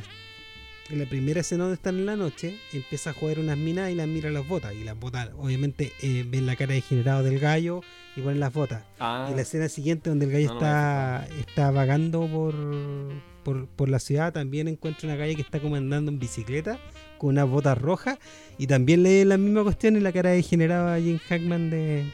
en 0.94 1.00
la 1.00 1.06
primera 1.06 1.42
escena 1.42 1.64
donde 1.64 1.76
están 1.76 1.98
en 1.98 2.06
la 2.06 2.16
noche, 2.16 2.58
empieza 2.74 3.12
a 3.12 3.14
jugar 3.14 3.40
unas 3.40 3.58
minas 3.58 3.92
y 3.92 3.96
las 3.96 4.08
mira 4.08 4.30
las 4.30 4.48
botas. 4.48 4.74
Y 4.74 4.84
las 4.84 5.00
botas, 5.00 5.30
obviamente, 5.38 5.94
eh, 6.02 6.26
ven 6.28 6.46
la 6.46 6.56
cara 6.56 6.74
degenerada 6.74 7.24
del 7.24 7.40
gallo 7.40 7.82
y 8.16 8.22
ponen 8.22 8.40
las 8.40 8.54
botas. 8.54 8.84
Ah. 9.00 9.30
y 9.32 9.36
la 9.36 9.42
escena 9.42 9.70
siguiente, 9.70 10.10
donde 10.10 10.26
el 10.26 10.32
gallo 10.32 10.54
está, 10.54 11.28
está 11.40 11.72
vagando 11.72 12.28
por, 12.28 13.68
por, 13.76 13.90
la 13.90 14.00
ciudad, 14.00 14.34
también 14.34 14.68
encuentra 14.68 15.08
una 15.10 15.18
calle 15.18 15.36
que 15.36 15.42
está 15.42 15.60
como 15.60 15.76
andando 15.76 16.12
en 16.12 16.20
bicicleta 16.20 16.80
con 17.18 17.30
unas 17.30 17.50
botas 17.50 17.78
rojas. 17.78 18.18
Y 18.58 18.68
también 18.68 19.04
lee 19.04 19.26
la 19.26 19.38
misma 19.38 19.64
cuestión 19.64 19.96
y 19.96 20.00
la 20.00 20.12
cara 20.12 20.32
degenerada 20.32 20.96
a 20.96 21.00
Jim 21.00 21.18
Hackman 21.18 21.70
de. 21.70 22.06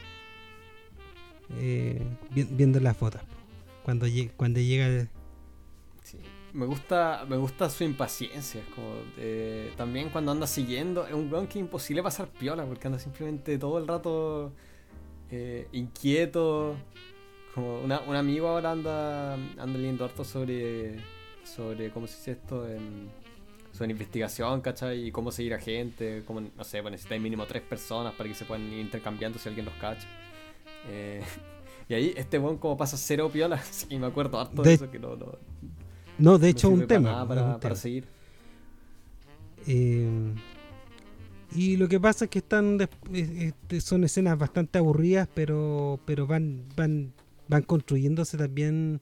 Eh, 1.59 2.01
viendo 2.29 2.79
las 2.79 2.99
botas. 2.99 3.23
Cuando, 3.83 4.05
cuando 4.35 4.59
llega 4.59 5.07
me 6.57 6.65
gusta, 6.65 7.23
me 7.29 7.37
gusta 7.37 7.69
su 7.69 7.83
impaciencia. 7.83 8.63
Como 8.73 8.95
también 9.77 10.09
cuando 10.09 10.31
anda 10.31 10.47
siguiendo, 10.47 11.05
es 11.05 11.13
un 11.13 11.31
weón 11.31 11.45
que 11.45 11.59
es 11.59 11.63
imposible 11.63 12.01
pasar 12.01 12.27
piola, 12.29 12.65
porque 12.65 12.87
anda 12.87 12.97
simplemente 12.97 13.59
todo 13.59 13.77
el 13.77 13.87
rato 13.87 14.51
eh, 15.29 15.67
inquieto. 15.71 16.75
Como 17.53 17.81
un 17.81 18.15
amigo 18.15 18.47
ahora 18.47 18.71
anda, 18.71 19.35
anda 19.35 19.65
leyendo 19.65 20.03
harto 20.03 20.23
sobre, 20.23 20.97
sobre 21.43 21.91
cómo 21.91 22.07
se 22.07 22.17
dice 22.17 22.31
esto, 22.31 22.67
en, 22.67 23.09
sobre 23.71 23.91
investigación, 23.91 24.61
¿cachai? 24.61 25.07
Y 25.07 25.11
cómo 25.11 25.31
seguir 25.31 25.53
a 25.53 25.59
gente, 25.59 26.23
como, 26.25 26.41
no 26.41 26.63
sé, 26.63 26.81
pues 26.81 26.91
necesitáis 26.91 27.21
mínimo 27.21 27.45
tres 27.45 27.61
personas 27.61 28.13
para 28.13 28.29
que 28.29 28.35
se 28.35 28.45
puedan 28.45 28.71
ir 28.73 28.79
intercambiando 28.79 29.37
si 29.37 29.47
alguien 29.47 29.65
los 29.65 29.75
cacha. 29.75 30.07
Eh, 30.89 31.21
y 31.89 31.93
ahí 31.93 32.13
este 32.17 32.39
weón 32.39 32.57
como 32.57 32.77
pasa 32.77 32.97
cero 32.97 33.29
piola, 33.31 33.61
y 33.89 33.99
me 33.99 34.07
acuerdo 34.07 34.39
harto 34.39 34.63
de, 34.63 34.73
eso 34.73 34.89
que 34.89 34.97
no, 34.97 35.15
no 35.15 35.37
no, 36.19 36.37
de 36.37 36.49
hecho, 36.49 36.69
un 36.69 36.87
tema. 36.87 37.27
Para, 37.59 37.75
seguir. 37.75 38.05
Eh, 39.67 40.33
y 41.55 41.77
lo 41.77 41.87
que 41.87 41.99
pasa 41.99 42.25
es 42.25 42.31
que 42.31 42.39
están 42.39 42.77
este, 43.13 43.81
son 43.81 44.03
escenas 44.03 44.37
bastante 44.37 44.77
aburridas, 44.77 45.27
pero 45.33 45.99
pero 46.05 46.27
van 46.27 46.63
van 46.75 47.13
van 47.47 47.63
construyéndose 47.63 48.37
también 48.37 49.01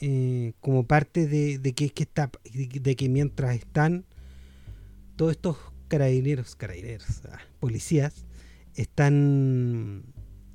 eh, 0.00 0.52
como 0.60 0.84
parte 0.84 1.26
de, 1.26 1.60
que, 1.72 1.90
que 1.90 2.02
está 2.02 2.30
de 2.52 2.96
que 2.96 3.08
mientras 3.08 3.54
están 3.56 4.04
todos 5.16 5.32
estos 5.32 5.56
carabineros, 5.88 6.56
carabineros, 6.56 7.22
ah, 7.30 7.38
policías 7.60 8.24
están 8.74 10.02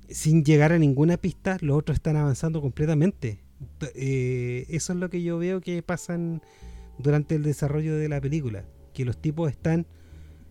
sin 0.10 0.44
llegar 0.44 0.72
a 0.72 0.80
ninguna 0.80 1.18
pista, 1.18 1.58
los 1.62 1.78
otros 1.78 1.96
están 1.96 2.18
avanzando 2.18 2.62
completamente. 2.62 3.40
Eh, 3.96 4.66
eso 4.70 4.94
es 4.94 5.00
lo 5.00 5.10
que 5.10 5.22
yo 5.22 5.38
veo 5.38 5.62
que 5.62 5.82
pasa 5.84 6.18
durante 6.98 7.36
el 7.36 7.44
desarrollo 7.44 7.96
de 7.98 8.10
la 8.10 8.22
película, 8.22 8.66
que 8.94 9.06
los 9.06 9.18
tipos 9.18 9.50
están 9.50 9.86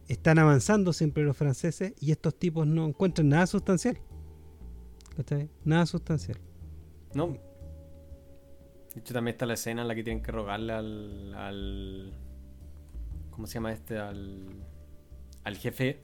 están 0.09 0.39
avanzando 0.39 0.95
siempre 0.95 1.23
los 1.23 1.37
franceses 1.37 1.93
y 2.01 2.13
estos 2.13 2.35
tipos 2.35 2.67
no 2.67 2.87
encuentran 2.87 3.29
nada 3.29 3.47
sustancial. 3.47 3.99
Nada 5.65 5.85
sustancial. 5.85 6.39
No. 7.15 7.37
De 8.95 9.01
hecho, 9.01 9.13
también 9.13 9.35
está 9.35 9.47
la 9.47 9.55
escena 9.55 9.83
en 9.83 9.89
la 9.89 9.95
que 9.95 10.03
tienen 10.03 10.23
que 10.23 10.33
rogarle 10.33 10.73
al. 10.73 11.35
al 11.35 12.13
¿Cómo 13.31 13.47
se 13.47 13.55
llama 13.55 13.73
este? 13.73 13.99
Al, 13.99 14.47
al 15.45 15.57
jefe 15.57 16.01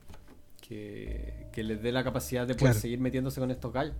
que, 0.60 1.48
que 1.52 1.62
les 1.62 1.82
dé 1.82 1.90
la 1.90 2.04
capacidad 2.04 2.46
de 2.46 2.54
poder 2.54 2.74
seguir 2.74 3.00
metiéndose 3.00 3.40
con 3.40 3.50
estos 3.50 3.72
gallos 3.72 3.96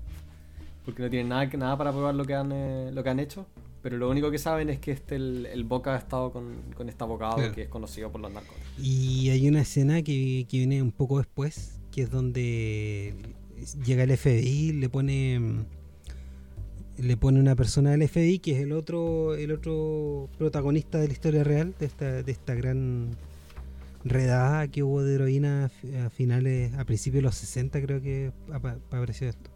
porque 0.84 1.02
no 1.02 1.10
tienen 1.10 1.28
nada, 1.28 1.46
nada 1.56 1.76
para 1.76 1.92
probar 1.92 2.14
lo 2.14 2.24
que 2.24 2.34
han, 2.34 2.52
eh, 2.52 2.90
lo 2.92 3.02
que 3.02 3.10
han 3.10 3.20
hecho. 3.20 3.46
Pero 3.82 3.98
lo 3.98 4.08
único 4.08 4.30
que 4.30 4.38
saben 4.38 4.70
es 4.70 4.78
que 4.78 4.92
este, 4.92 5.16
el, 5.16 5.64
Boca 5.64 5.94
ha 5.94 5.98
estado 5.98 6.32
con, 6.32 6.54
con 6.74 6.88
este 6.88 7.04
abogado 7.04 7.52
que 7.52 7.62
es 7.62 7.68
conocido 7.68 8.10
por 8.10 8.20
los 8.20 8.32
narcos. 8.32 8.56
Y 8.78 9.28
hay 9.28 9.46
una 9.46 9.60
escena 9.60 10.00
que, 10.02 10.46
que, 10.48 10.58
viene 10.58 10.80
un 10.80 10.90
poco 10.90 11.18
después, 11.18 11.78
que 11.92 12.02
es 12.02 12.10
donde 12.10 13.14
llega 13.84 14.04
el 14.04 14.16
FBI, 14.16 14.72
le 14.72 14.88
pone 14.88 15.64
le 16.96 17.16
pone 17.16 17.40
una 17.40 17.56
persona 17.56 17.90
del 17.90 18.08
FBI 18.08 18.38
que 18.38 18.52
es 18.52 18.60
el 18.60 18.72
otro 18.72 19.34
el 19.34 19.50
otro 19.50 20.28
protagonista 20.38 20.98
de 20.98 21.08
la 21.08 21.12
historia 21.12 21.42
real 21.42 21.74
de 21.78 21.86
esta, 21.86 22.22
de 22.22 22.30
esta 22.30 22.54
gran 22.54 23.10
redada 24.04 24.68
que 24.68 24.84
hubo 24.84 25.02
de 25.02 25.16
heroína 25.16 25.70
a 26.04 26.10
finales 26.10 26.72
a 26.74 26.84
principios 26.84 27.18
de 27.18 27.22
los 27.22 27.34
60 27.34 27.82
creo 27.82 28.00
que 28.00 28.30
apareció 28.52 29.28
esto 29.28 29.50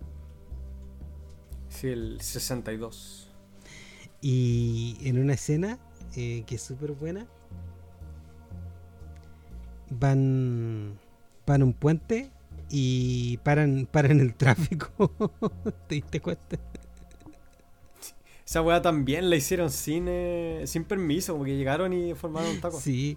Sí, 1.79 1.87
el 1.87 2.21
62. 2.21 3.29
Y 4.21 4.97
en 5.05 5.21
una 5.21 5.35
escena 5.35 5.79
eh, 6.17 6.43
que 6.45 6.57
es 6.57 6.63
súper 6.63 6.91
buena, 6.91 7.25
van, 9.89 10.99
van 11.47 11.63
a 11.63 11.65
un 11.65 11.73
puente 11.73 12.33
y 12.69 13.37
paran, 13.45 13.89
paran 13.89 14.19
el 14.19 14.35
tráfico. 14.35 15.13
¿Te 15.87 15.95
diste 15.95 16.21
cuenta? 16.21 16.59
Esa 18.45 18.61
weá 18.61 18.83
también 18.83 19.31
la 19.31 19.37
hicieron 19.37 19.71
sin, 19.71 20.09
sin 20.65 20.83
permiso, 20.83 21.35
como 21.35 21.45
que 21.45 21.57
llegaron 21.57 21.93
y 21.93 22.13
formaron 22.15 22.51
un 22.51 22.61
taco. 22.61 22.81
Sí. 22.81 23.17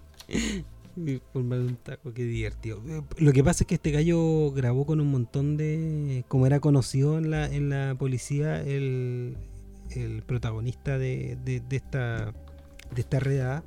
Formar 1.32 1.60
un 1.60 1.76
taco, 1.76 2.12
qué 2.12 2.24
divertido. 2.24 2.82
Eh, 2.86 3.02
lo 3.18 3.32
que 3.32 3.42
pasa 3.42 3.64
es 3.64 3.66
que 3.66 3.76
este 3.76 3.90
gallo 3.90 4.50
grabó 4.50 4.84
con 4.84 5.00
un 5.00 5.10
montón 5.10 5.56
de. 5.56 6.24
Como 6.28 6.46
era 6.46 6.60
conocido 6.60 7.16
en 7.18 7.30
la, 7.30 7.46
en 7.46 7.70
la 7.70 7.94
policía, 7.98 8.60
el, 8.60 9.36
el 9.90 10.22
protagonista 10.22 10.98
de, 10.98 11.38
de, 11.44 11.62
esta 11.70 12.34
de 12.94 13.00
esta 13.00 13.20
redada, 13.20 13.64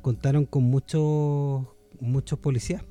contaron 0.00 0.46
con 0.46 0.64
muchos 0.64 1.66
muchos 2.00 2.38
policías. 2.38 2.82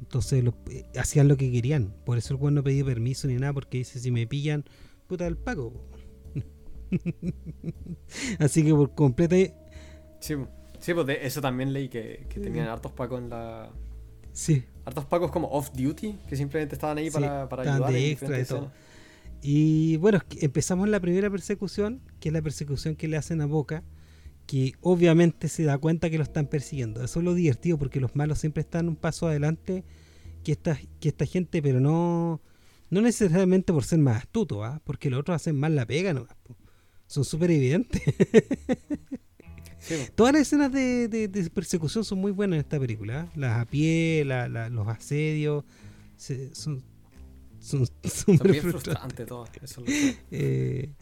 Entonces 0.00 0.44
eh, 0.70 0.84
hacían 0.98 1.28
lo 1.28 1.36
que 1.36 1.52
querían. 1.52 1.94
Por 2.04 2.18
eso 2.18 2.34
el 2.34 2.40
weón 2.40 2.54
no 2.54 2.64
pedía 2.64 2.84
permiso 2.84 3.28
ni 3.28 3.34
nada, 3.34 3.52
porque 3.52 3.78
dice: 3.78 4.00
si 4.00 4.10
me 4.10 4.26
pillan, 4.26 4.64
puta 5.06 5.28
el 5.28 5.36
pago. 5.36 5.72
Así 8.40 8.64
que 8.64 8.74
por 8.74 8.92
completo. 8.96 9.36
Sí, 10.18 10.34
sí 10.82 10.92
pues 10.92 11.06
eso 11.22 11.40
también 11.40 11.72
leí 11.72 11.88
que, 11.88 12.26
tenían 12.34 12.68
hartos 12.68 12.92
pacos 12.92 13.20
en 13.20 13.30
la. 13.30 13.70
Sí. 14.32 14.64
Hartos 14.84 15.04
pacos 15.06 15.30
como 15.30 15.48
off-duty, 15.48 16.18
que 16.28 16.36
simplemente 16.36 16.74
estaban 16.74 16.98
ahí 16.98 17.10
para, 17.10 17.48
para 17.48 17.62
ayudar. 17.62 17.92
De 17.92 18.10
extra 18.10 18.40
y 18.40 18.44
todo. 18.44 18.70
Y 19.40 19.96
bueno, 19.96 20.20
empezamos 20.40 20.88
la 20.88 21.00
primera 21.00 21.30
persecución, 21.30 22.00
que 22.20 22.28
es 22.28 22.32
la 22.32 22.42
persecución 22.42 22.96
que 22.96 23.08
le 23.08 23.16
hacen 23.16 23.40
a 23.40 23.46
Boca, 23.46 23.82
que 24.46 24.74
obviamente 24.80 25.48
se 25.48 25.64
da 25.64 25.78
cuenta 25.78 26.10
que 26.10 26.18
lo 26.18 26.24
están 26.24 26.46
persiguiendo. 26.46 27.02
Eso 27.02 27.20
es 27.20 27.24
lo 27.24 27.34
divertido, 27.34 27.78
porque 27.78 28.00
los 28.00 28.14
malos 28.14 28.38
siempre 28.38 28.62
están 28.62 28.88
un 28.88 28.96
paso 28.96 29.26
adelante 29.26 29.84
que 30.44 30.52
esta, 30.52 30.78
que 31.00 31.08
esta 31.08 31.26
gente, 31.26 31.62
pero 31.62 31.80
no, 31.80 32.40
no 32.90 33.00
necesariamente 33.00 33.72
por 33.72 33.84
ser 33.84 33.98
más 33.98 34.18
astutos, 34.18 34.58
¿ah? 34.62 34.80
porque 34.84 35.10
los 35.10 35.20
otros 35.20 35.36
hacen 35.36 35.56
más 35.56 35.70
la 35.70 35.86
pega, 35.86 36.12
¿no? 36.12 36.26
son 37.06 37.24
súper 37.24 37.50
evidentes. 37.50 38.02
Todas 40.14 40.32
las 40.32 40.42
escenas 40.42 40.72
de, 40.72 41.50
persecución 41.52 42.04
son 42.04 42.18
muy 42.18 42.32
buenas 42.32 42.56
en 42.56 42.60
esta 42.60 42.78
película. 42.78 43.22
¿ah? 43.22 43.32
Las 43.34 43.60
a 43.60 43.64
pie, 43.66 44.24
los 44.24 44.88
asedios, 44.88 45.64
son 46.52 46.82
son 47.62 47.86
súper 48.04 48.60
frustrantes 48.60 49.26
todas. 49.26 49.50
eh, 50.30 50.92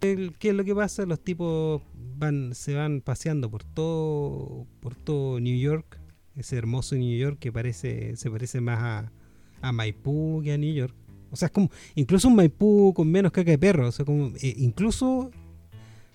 ¿Qué 0.00 0.30
es 0.40 0.54
lo 0.54 0.64
que 0.64 0.74
pasa? 0.74 1.06
Los 1.06 1.20
tipos 1.20 1.82
van 2.16 2.54
se 2.54 2.74
van 2.74 3.00
paseando 3.00 3.50
por 3.50 3.64
todo 3.64 4.66
por 4.80 4.94
todo 4.94 5.40
New 5.40 5.58
York, 5.58 5.98
ese 6.36 6.56
hermoso 6.56 6.96
New 6.96 7.16
York 7.16 7.38
que 7.38 7.52
parece 7.52 8.16
se 8.16 8.30
parece 8.30 8.60
más 8.60 8.78
a, 8.78 9.12
a 9.60 9.72
Maipú 9.72 10.40
que 10.42 10.52
a 10.52 10.58
New 10.58 10.74
York. 10.74 10.94
O 11.30 11.36
sea, 11.36 11.46
es 11.46 11.52
como 11.52 11.70
incluso 11.94 12.28
un 12.28 12.36
Maipú 12.36 12.92
con 12.94 13.10
menos 13.10 13.32
caca 13.32 13.50
de 13.50 13.58
perro. 13.58 13.88
O 13.88 13.92
sea, 13.92 14.04
como 14.04 14.28
eh, 14.40 14.54
incluso 14.56 15.30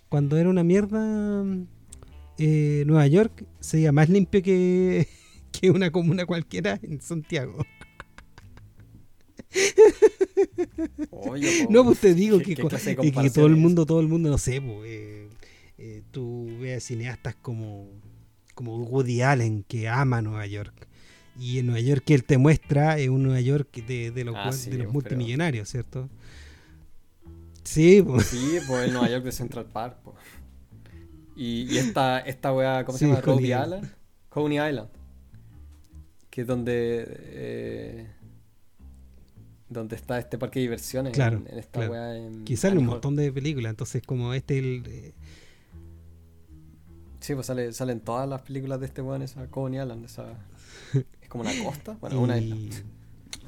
cuando 0.09 0.37
era 0.37 0.49
una 0.49 0.63
mierda 0.63 1.43
eh, 2.37 2.83
Nueva 2.85 3.07
York 3.07 3.45
se 3.59 3.77
veía 3.77 3.91
más 3.91 4.09
limpio 4.09 4.41
que, 4.41 5.07
que 5.51 5.71
una 5.71 5.91
comuna 5.91 6.25
cualquiera 6.25 6.79
en 6.81 7.01
Santiago 7.01 7.57
no, 11.69 11.83
pues 11.83 11.99
te 11.99 12.13
digo 12.13 12.39
que, 12.39 12.55
todo 12.55 13.45
el 13.45 13.55
mundo, 13.55 13.85
todo 13.85 13.99
el 13.99 14.07
mundo, 14.07 14.29
no 14.29 14.37
sé, 14.37 14.61
pues, 14.61 14.79
eh, 14.85 15.29
eh, 15.77 16.03
tú 16.11 16.49
ves 16.59 16.85
cineastas 16.85 17.35
como, 17.35 17.89
como 18.55 18.77
Woody 18.77 19.21
Allen 19.21 19.63
que 19.67 19.87
ama 19.87 20.21
Nueva 20.21 20.45
York. 20.45 20.87
Y 21.39 21.59
en 21.59 21.67
Nueva 21.67 21.81
York 21.81 22.03
que 22.05 22.13
él 22.13 22.23
te 22.23 22.37
muestra 22.37 22.99
es 22.99 23.09
un 23.09 23.23
Nueva 23.23 23.41
York 23.41 23.83
de, 23.87 24.11
de 24.11 24.23
los, 24.23 24.35
ah, 24.37 24.51
de 24.51 24.77
los 24.77 24.93
multimillonarios, 24.93 25.69
¿cierto? 25.69 26.09
Sí, 27.63 28.03
pues. 28.05 28.27
Sí, 28.27 28.59
pues 28.67 28.85
el 28.85 28.93
Nueva 28.93 29.09
York 29.09 29.23
de 29.23 29.31
Central 29.31 29.65
Park. 29.65 29.97
Pues. 30.03 30.15
Y, 31.35 31.77
esta, 31.77 32.19
esta 32.19 32.53
wea, 32.53 32.85
¿cómo 32.85 32.97
se 32.97 33.07
llama? 33.07 33.21
Coney 33.21 33.45
Island. 33.45 33.91
Coney 34.29 34.57
Island. 34.57 34.89
Que 36.29 36.41
es 36.41 36.47
donde 36.47 37.05
eh, 37.07 38.07
donde 39.73 39.95
está 39.95 40.19
este 40.19 40.37
parque 40.37 40.59
de 40.59 40.63
diversiones 40.63 41.17
en, 41.17 41.47
esta 41.57 41.89
Quizás 42.45 42.71
en 42.71 42.77
un 42.77 42.85
montón 42.85 43.15
de 43.15 43.31
películas, 43.31 43.71
entonces 43.71 44.01
como 44.05 44.33
este 44.33 44.59
el... 44.59 44.83
Eh, 44.87 45.13
sí, 47.19 47.33
pues 47.33 47.47
sale, 47.47 47.73
salen 47.73 47.99
todas 47.99 48.29
las 48.29 48.41
películas 48.43 48.79
de 48.79 48.85
este 48.85 49.01
weón, 49.01 49.23
esa 49.23 49.47
Coney 49.47 49.81
Island, 49.81 50.05
esa... 50.05 50.25
es 50.93 51.27
como 51.27 51.43
una 51.43 51.51
costa, 51.63 51.97
bueno, 51.99 52.21
una 52.21 52.37
isla. 52.37 52.83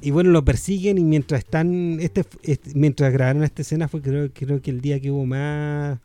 Y 0.01 0.11
bueno, 0.11 0.31
lo 0.31 0.43
persiguen 0.43 0.97
y 0.97 1.03
mientras 1.03 1.39
están, 1.39 1.99
este, 2.01 2.25
este, 2.43 2.71
mientras 2.75 3.13
grabaron 3.13 3.43
esta 3.43 3.61
escena 3.61 3.87
fue 3.87 4.01
creo, 4.01 4.29
creo 4.33 4.61
que 4.61 4.71
el 4.71 4.81
día 4.81 4.99
que 4.99 5.09
hubo 5.09 5.25
más, 5.25 5.99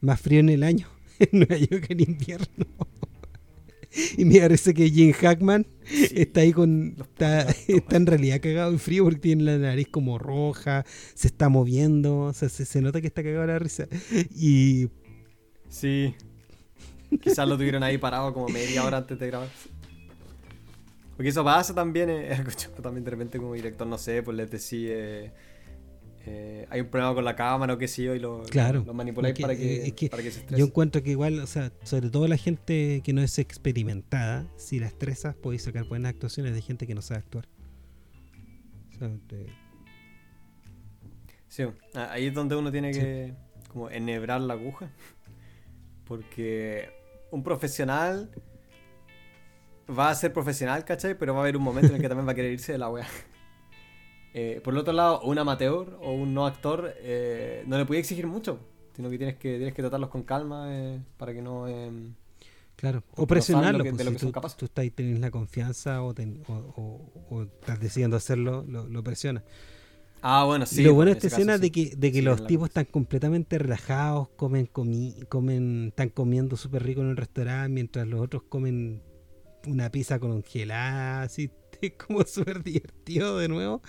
más 0.00 0.20
frío 0.20 0.40
en 0.40 0.48
el 0.48 0.62
año, 0.62 0.88
en 1.32 1.38
Nueva 1.40 1.56
York 1.56 1.86
en 1.88 2.00
invierno. 2.00 2.66
y 4.16 4.24
me 4.24 4.40
parece 4.40 4.74
que 4.74 4.90
Jim 4.90 5.12
Hackman 5.12 5.66
está 6.14 6.40
ahí 6.40 6.52
con. 6.52 6.96
Está, 7.18 7.96
en 7.96 8.06
realidad 8.06 8.40
cagado 8.40 8.70
en 8.70 8.78
frío 8.78 9.04
porque 9.04 9.20
tiene 9.20 9.44
la 9.44 9.58
nariz 9.58 9.88
como 9.88 10.18
roja, 10.18 10.84
se 11.14 11.28
está 11.28 11.48
moviendo, 11.48 12.18
o 12.18 12.32
sea, 12.32 12.48
se, 12.48 12.82
nota 12.82 13.00
que 13.00 13.06
está 13.06 13.22
cagado 13.22 13.46
la 13.46 13.58
risa. 13.58 13.86
Y. 14.34 14.88
Sí. 15.68 16.14
Quizás 17.20 17.48
lo 17.48 17.56
tuvieron 17.56 17.82
ahí 17.82 17.98
parado 17.98 18.34
como 18.34 18.48
media 18.48 18.84
hora 18.84 18.98
antes 18.98 19.18
de 19.18 19.26
grabar. 19.28 19.48
Porque 21.16 21.30
eso 21.30 21.42
pasa 21.42 21.74
también, 21.74 22.10
eh, 22.10 22.44
también 22.82 23.04
de 23.04 23.10
repente 23.10 23.38
como 23.38 23.54
director, 23.54 23.86
no 23.86 23.96
sé, 23.96 24.22
pues 24.22 24.36
les 24.36 24.50
decía 24.50 24.90
eh, 24.90 25.32
hay 26.68 26.80
un 26.80 26.88
problema 26.88 27.14
con 27.14 27.24
la 27.24 27.36
cámara 27.36 27.74
o 27.74 27.78
qué 27.78 27.88
sé 27.88 28.02
yo 28.02 28.14
y 28.14 28.18
lo, 28.18 28.42
lo 28.44 28.94
manipuláis 28.94 29.38
para, 29.38 29.56
que, 29.56 30.08
para 30.10 30.22
que 30.22 30.30
se 30.30 30.40
estrese. 30.40 30.60
Yo 30.60 30.66
encuentro 30.66 31.02
que 31.02 31.10
igual, 31.10 31.38
o 31.40 31.46
sea, 31.46 31.72
sobre 31.84 32.10
todo 32.10 32.26
la 32.26 32.36
gente 32.36 33.00
que 33.04 33.12
no 33.12 33.22
es 33.22 33.38
experimentada, 33.38 34.46
si 34.56 34.80
la 34.80 34.86
estresas 34.86 35.36
podéis 35.36 35.62
sacar 35.62 35.84
buenas 35.84 36.10
actuaciones 36.10 36.54
de 36.54 36.62
gente 36.62 36.86
que 36.86 36.94
no 36.94 37.02
sabe 37.02 37.20
actuar. 37.20 37.48
Sí, 41.48 41.64
ahí 41.94 42.26
es 42.26 42.34
donde 42.34 42.56
uno 42.56 42.72
tiene 42.72 42.92
que 42.92 43.34
como 43.68 43.90
enhebrar 43.90 44.40
la 44.40 44.54
aguja. 44.54 44.90
Porque 46.04 46.88
un 47.30 47.42
profesional 47.42 48.30
va 49.88 50.10
a 50.10 50.14
ser 50.14 50.32
profesional, 50.32 50.84
¿cachai? 50.84 51.16
Pero 51.18 51.34
va 51.34 51.40
a 51.40 51.42
haber 51.42 51.56
un 51.56 51.62
momento 51.62 51.88
en 51.88 51.96
el 51.96 52.00
que 52.00 52.08
también 52.08 52.26
va 52.26 52.32
a 52.32 52.34
querer 52.34 52.52
irse 52.52 52.72
de 52.72 52.78
la 52.78 52.88
wea. 52.88 53.06
Eh, 54.38 54.60
por 54.62 54.74
el 54.74 54.80
otro 54.80 54.92
lado, 54.92 55.22
un 55.22 55.38
amateur 55.38 55.96
o 56.02 56.12
un 56.12 56.34
no 56.34 56.44
actor 56.44 56.92
eh, 56.98 57.64
no 57.66 57.78
le 57.78 57.86
puede 57.86 58.00
exigir 58.00 58.26
mucho, 58.26 58.60
sino 58.94 59.08
que 59.08 59.16
tienes 59.16 59.36
que, 59.36 59.56
tienes 59.56 59.72
que 59.72 59.80
tratarlos 59.80 60.10
con 60.10 60.24
calma 60.24 60.66
eh, 60.68 61.00
para 61.16 61.32
que 61.32 61.40
no... 61.40 61.64
claro, 62.76 63.02
o 63.14 63.26
presionarlo, 63.26 63.82
pues, 63.82 63.96
de 63.96 64.04
si 64.18 64.30
tú, 64.30 64.32
tú 64.58 64.64
estás, 64.66 64.90
tienes 64.94 65.20
la 65.20 65.30
confianza 65.30 66.02
o, 66.02 66.14
o, 67.30 67.42
estás 67.44 67.80
decidiendo 67.80 68.18
hacerlo, 68.18 68.62
lo, 68.68 68.86
lo 68.86 69.02
presionas. 69.02 69.42
Ah, 70.20 70.44
bueno, 70.44 70.66
sí. 70.66 70.82
Lo 70.82 70.92
bueno 70.92 71.12
de 71.12 71.16
esta 71.16 71.28
escena 71.28 71.54
es 71.54 71.62
de 71.62 71.72
que, 71.72 71.96
de 71.96 72.12
que 72.12 72.20
los 72.20 72.46
tipos 72.46 72.68
están 72.68 72.84
completamente 72.84 73.58
relajados, 73.58 74.28
comen, 74.36 74.66
comen, 74.66 75.86
están 75.88 76.10
comiendo 76.10 76.58
súper 76.58 76.82
rico 76.82 77.00
en 77.00 77.08
el 77.08 77.16
restaurante, 77.16 77.70
mientras 77.70 78.06
los 78.06 78.20
otros 78.20 78.42
comen 78.50 79.00
una 79.66 79.90
pizza 79.90 80.18
congelada, 80.18 81.22
así 81.22 81.50
es 81.82 81.92
como 81.92 82.24
súper 82.24 82.62
divertido 82.62 83.38
de 83.38 83.48
nuevo. 83.48 83.82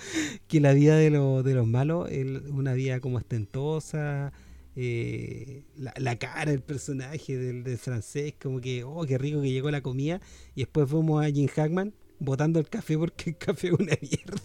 Que 0.48 0.60
la 0.60 0.74
vida 0.74 0.96
de, 0.96 1.10
de 1.10 1.54
los 1.54 1.68
malos 1.68 2.10
es 2.10 2.26
una 2.50 2.74
vida 2.74 3.00
como 3.00 3.20
estentosa. 3.20 4.34
Eh, 4.80 5.64
la, 5.76 6.20
cara 6.20 6.52
del 6.52 6.62
personaje 6.62 7.36
del, 7.36 7.78
francés, 7.80 8.36
como 8.40 8.62
que, 8.62 8.84
oh, 8.84 9.06
qué 9.08 9.18
rico 9.18 9.42
que 9.42 9.50
llegó 9.50 9.72
la 9.72 9.82
comida. 9.82 10.22
Y 10.56 10.62
después 10.62 10.90
fuimos 10.90 11.26
a 11.26 11.30
Jim 11.30 11.48
Hackman 11.48 11.94
botando 12.20 12.60
el 12.60 12.70
café 12.70 12.98
porque 12.98 13.32
el 13.32 13.38
café 13.38 13.68
es 13.68 13.74
una 13.74 13.98
mierda. 14.02 14.42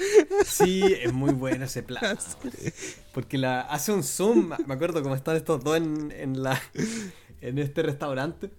Sí, 0.46 0.82
es 0.82 1.12
muy 1.12 1.32
bueno 1.32 1.66
ese 1.66 1.82
plan. 1.82 2.18
Porque 3.12 3.36
la, 3.36 3.60
hace 3.60 3.92
un 3.92 4.02
zoom. 4.02 4.50
Me 4.66 4.74
acuerdo 4.74 5.02
cómo 5.02 5.14
están 5.14 5.36
estos 5.36 5.62
dos 5.62 5.76
en, 5.76 6.10
en, 6.12 6.42
la, 6.42 6.60
en 7.40 7.58
este 7.58 7.82
restaurante. 7.82 8.50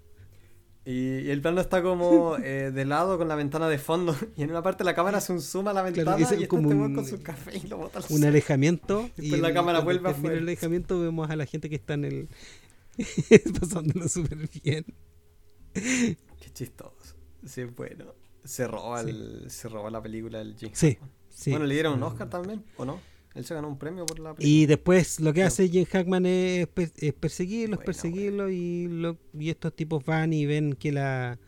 Y, 0.84 1.30
el 1.30 1.42
plano 1.42 1.62
está 1.62 1.84
como 1.84 2.38
eh, 2.44 2.72
de 2.72 2.86
lado 2.86 3.18
con 3.18 3.28
la 3.28 3.36
ventana 3.36 3.70
de 3.70 3.78
fondo. 3.78 4.16
Y 4.36 4.44
en 4.44 4.52
una 4.52 4.64
parte 4.64 4.84
la 4.84 4.96
cámara 4.96 5.20
hace 5.20 5.34
un 5.34 5.42
zoom 5.42 5.68
a 5.68 5.74
la 5.74 5.84
ventana 5.84 6.18
y 6.18 6.24
está 6.24 6.48
como 6.48 6.72
este 6.72 6.76
un, 6.76 6.96
con 6.96 7.06
su 7.06 7.22
café 7.22 7.58
y 7.58 7.68
lo 7.68 7.78
bota 7.78 8.00
al 8.00 8.06
Un 8.10 8.24
alejamiento. 8.24 9.10
y 9.18 9.22
después 9.22 9.42
la 9.42 9.54
cámara 9.54 9.80
vuelve 9.80 10.10
a 10.10 10.16
En 10.16 10.26
el 10.26 10.38
alejamiento 10.40 11.00
vemos 11.00 11.30
a 11.30 11.36
la 11.36 11.46
gente 11.46 11.70
que 11.70 11.76
está 11.76 11.94
en 11.94 12.06
el. 12.06 12.30
pasándolo 13.60 14.08
súper 14.08 14.50
bien. 14.64 14.86
Qué 15.74 16.52
chistoso. 16.54 17.16
Sí, 17.46 17.64
bueno. 17.64 18.14
Se 18.44 18.68
roba, 18.68 19.02
El, 19.02 19.46
se 19.50 19.70
roba 19.70 19.92
la 19.92 20.02
película 20.02 20.40
del 20.40 20.56
James. 20.60 20.78
Sí, 20.78 20.98
sí. 21.30 21.52
Bueno, 21.52 21.66
le 21.66 21.76
dieron 21.76 21.94
un 21.94 22.04
Oscar 22.04 22.28
también, 22.28 22.64
¿o 22.78 22.86
no? 22.86 23.00
Él 23.34 23.46
se 23.46 23.54
ganó 23.54 23.70
un 23.70 23.78
premio 23.78 24.06
por 24.06 24.20
la 24.20 24.34
película. 24.34 24.48
Y 24.48 24.66
después 24.66 25.20
lo 25.20 25.34
que 25.34 25.44
hace 25.44 25.70
Jim 25.70 25.86
Hackman 25.86 26.26
es, 26.26 26.68
perseguirlos, 27.20 27.80
perseguirlos 27.80 28.52
y, 28.52 28.90
y 29.40 29.50
estos 29.50 29.74
tipos 29.74 30.04
van 30.04 30.34
y 30.34 30.46
ven 30.46 30.74
que 30.74 30.92
la 30.92 31.40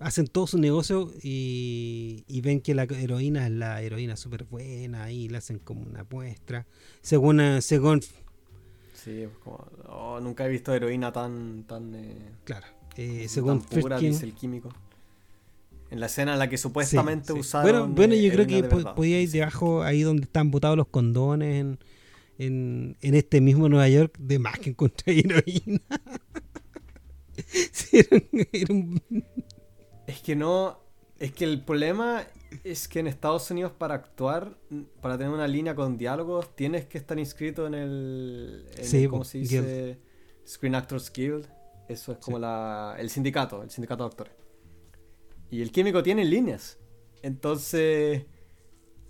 hacen 0.00 0.26
todo 0.26 0.46
su 0.46 0.58
negocio 0.58 1.12
y, 1.22 2.40
ven 2.42 2.60
que 2.60 2.74
la 2.74 2.84
heroína 2.84 3.46
es 3.46 3.52
la 3.52 3.82
heroína 3.82 4.16
súper 4.16 4.44
buena 4.44 5.12
y 5.12 5.28
le 5.28 5.38
hacen 5.38 5.58
como 5.58 5.82
una 5.82 6.04
muestra. 6.10 6.66
Según, 7.02 7.40
eh, 7.40 7.62
según 7.62 8.00
Sí, 8.94 9.26
como, 9.44 9.66
oh, 9.88 10.20
nunca 10.20 10.44
he 10.44 10.48
visto 10.48 10.74
heroína 10.74 11.12
tan... 11.12 11.64
tan 11.64 11.94
Claro. 12.44 12.66
Eh, 12.96 13.28
según 13.28 13.62
pura, 13.62 13.98
dice 13.98 14.26
el 14.26 14.34
químico. 14.34 14.70
En 15.90 16.00
la 16.00 16.06
escena 16.06 16.34
en 16.34 16.38
la 16.38 16.48
que 16.48 16.56
supuestamente 16.56 17.32
usaron. 17.32 17.70
Bueno, 17.70 17.88
bueno 17.88 18.14
yo 18.14 18.32
creo 18.32 18.46
que 18.46 18.62
podía 18.62 19.20
ir 19.20 19.30
debajo, 19.30 19.82
ahí 19.82 20.02
donde 20.02 20.22
están 20.24 20.50
botados 20.50 20.76
los 20.76 20.86
condones, 20.86 21.60
en, 21.60 21.78
en, 22.38 22.96
en 23.00 23.14
este 23.14 23.40
mismo 23.40 23.68
Nueva 23.68 23.88
York, 23.88 24.16
de 24.18 24.38
más 24.38 24.58
que 24.58 24.70
encontrar 24.70 25.16
heroína. 25.16 25.80
Es 30.06 30.20
que 30.20 30.34
no. 30.34 30.78
Es 31.18 31.32
que 31.32 31.44
el 31.44 31.60
problema 31.62 32.24
es 32.64 32.88
que 32.88 32.98
en 32.98 33.06
Estados 33.06 33.50
Unidos 33.50 33.72
para 33.72 33.94
actuar, 33.94 34.56
para 35.00 35.16
tener 35.18 35.32
una 35.32 35.46
línea 35.46 35.74
con 35.74 35.96
diálogos, 35.96 36.54
tienes 36.56 36.86
que 36.86 36.98
estar 36.98 37.18
inscrito 37.18 37.66
en 37.66 37.74
el. 37.74 39.08
¿Cómo 39.08 39.24
se 39.24 39.38
dice? 39.38 39.98
Screen 40.46 40.74
Actors 40.74 41.12
Guild. 41.12 41.46
Eso 41.88 42.12
es 42.12 42.18
como 42.18 42.38
la, 42.38 42.96
el 42.98 43.10
sindicato, 43.10 43.62
el 43.62 43.70
sindicato 43.70 44.04
de 44.04 44.08
actores. 44.08 44.32
Y 45.50 45.62
el 45.62 45.72
químico 45.72 46.02
tiene 46.02 46.24
líneas. 46.24 46.78
Entonces, 47.22 48.24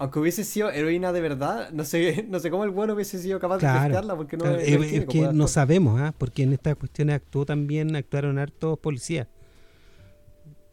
aunque 0.00 0.18
hubiese 0.18 0.44
sido 0.44 0.70
heroína 0.70 1.12
de 1.12 1.20
verdad, 1.20 1.70
no 1.72 1.84
sé, 1.84 2.24
no 2.28 2.40
sé 2.40 2.50
cómo 2.50 2.64
el 2.64 2.70
bueno 2.70 2.94
hubiese 2.94 3.18
sido 3.18 3.38
capaz 3.38 3.58
de 3.58 3.66
testearla 3.68 4.16
porque 4.16 4.36
no 4.38 4.46
es, 4.46 4.66
es, 4.66 5.04
que 5.04 5.32
no 5.32 5.46
sabemos, 5.46 6.00
¿ah? 6.00 6.14
porque 6.16 6.42
en 6.42 6.54
estas 6.54 6.76
cuestiones 6.76 7.16
actuó 7.16 7.44
también, 7.44 7.94
actuaron 7.94 8.38
hartos 8.38 8.78
policías. 8.78 9.28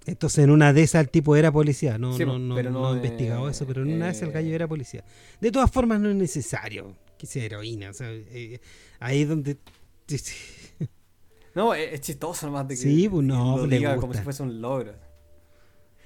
Entonces 0.06 0.46
en 0.46 0.52
una 0.52 0.72
de 0.72 0.84
esas 0.84 1.02
el 1.02 1.10
tipo 1.10 1.36
era 1.36 1.52
policía, 1.52 1.98
no, 1.98 2.18
no, 2.18 2.40
no, 2.40 2.64
no, 2.64 2.94
he 2.94 2.96
investigado 2.96 3.50
eso, 3.50 3.68
pero 3.68 3.82
en 3.82 3.96
una 3.96 4.06
de 4.06 4.12
esas 4.12 4.24
el 4.24 4.32
gallo 4.32 4.56
era 4.56 4.66
policía. 4.66 5.04
De 5.42 5.52
todas 5.52 5.70
formas 5.70 6.00
no 6.00 6.10
es 6.10 6.16
necesario 6.16 6.96
que 7.18 7.28
sea 7.28 7.44
heroína, 7.44 7.90
o 7.90 7.94
sea, 7.94 8.10
eh, 8.10 8.62
ahí 9.02 9.24
es 9.24 9.30
donde... 9.30 9.58
no, 11.56 11.74
es, 11.74 12.00
chistoso 12.00 12.46
nomás 12.46 12.66
de 12.70 12.76
que 12.76 12.82
sí, 12.82 13.10
pues 13.10 13.26
no, 13.26 13.68
diga 13.68 13.98
como 13.98 14.14
si 14.14 14.22
fuese 14.22 14.44
un 14.44 14.62
logro. 14.62 14.94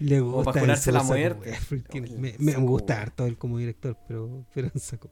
Le 0.02 0.20
gusta 0.20 0.40
o 0.40 0.44
para 0.44 0.62
curarse 0.62 0.92
la 0.92 1.04
muerte. 1.04 1.58
me, 2.18 2.36
me, 2.40 2.56
gusta 2.56 3.02
harto 3.02 3.26
él 3.26 3.38
como 3.38 3.60
director, 3.60 3.96
pero, 4.08 4.46
pero 4.54 4.72
saco 4.76 5.12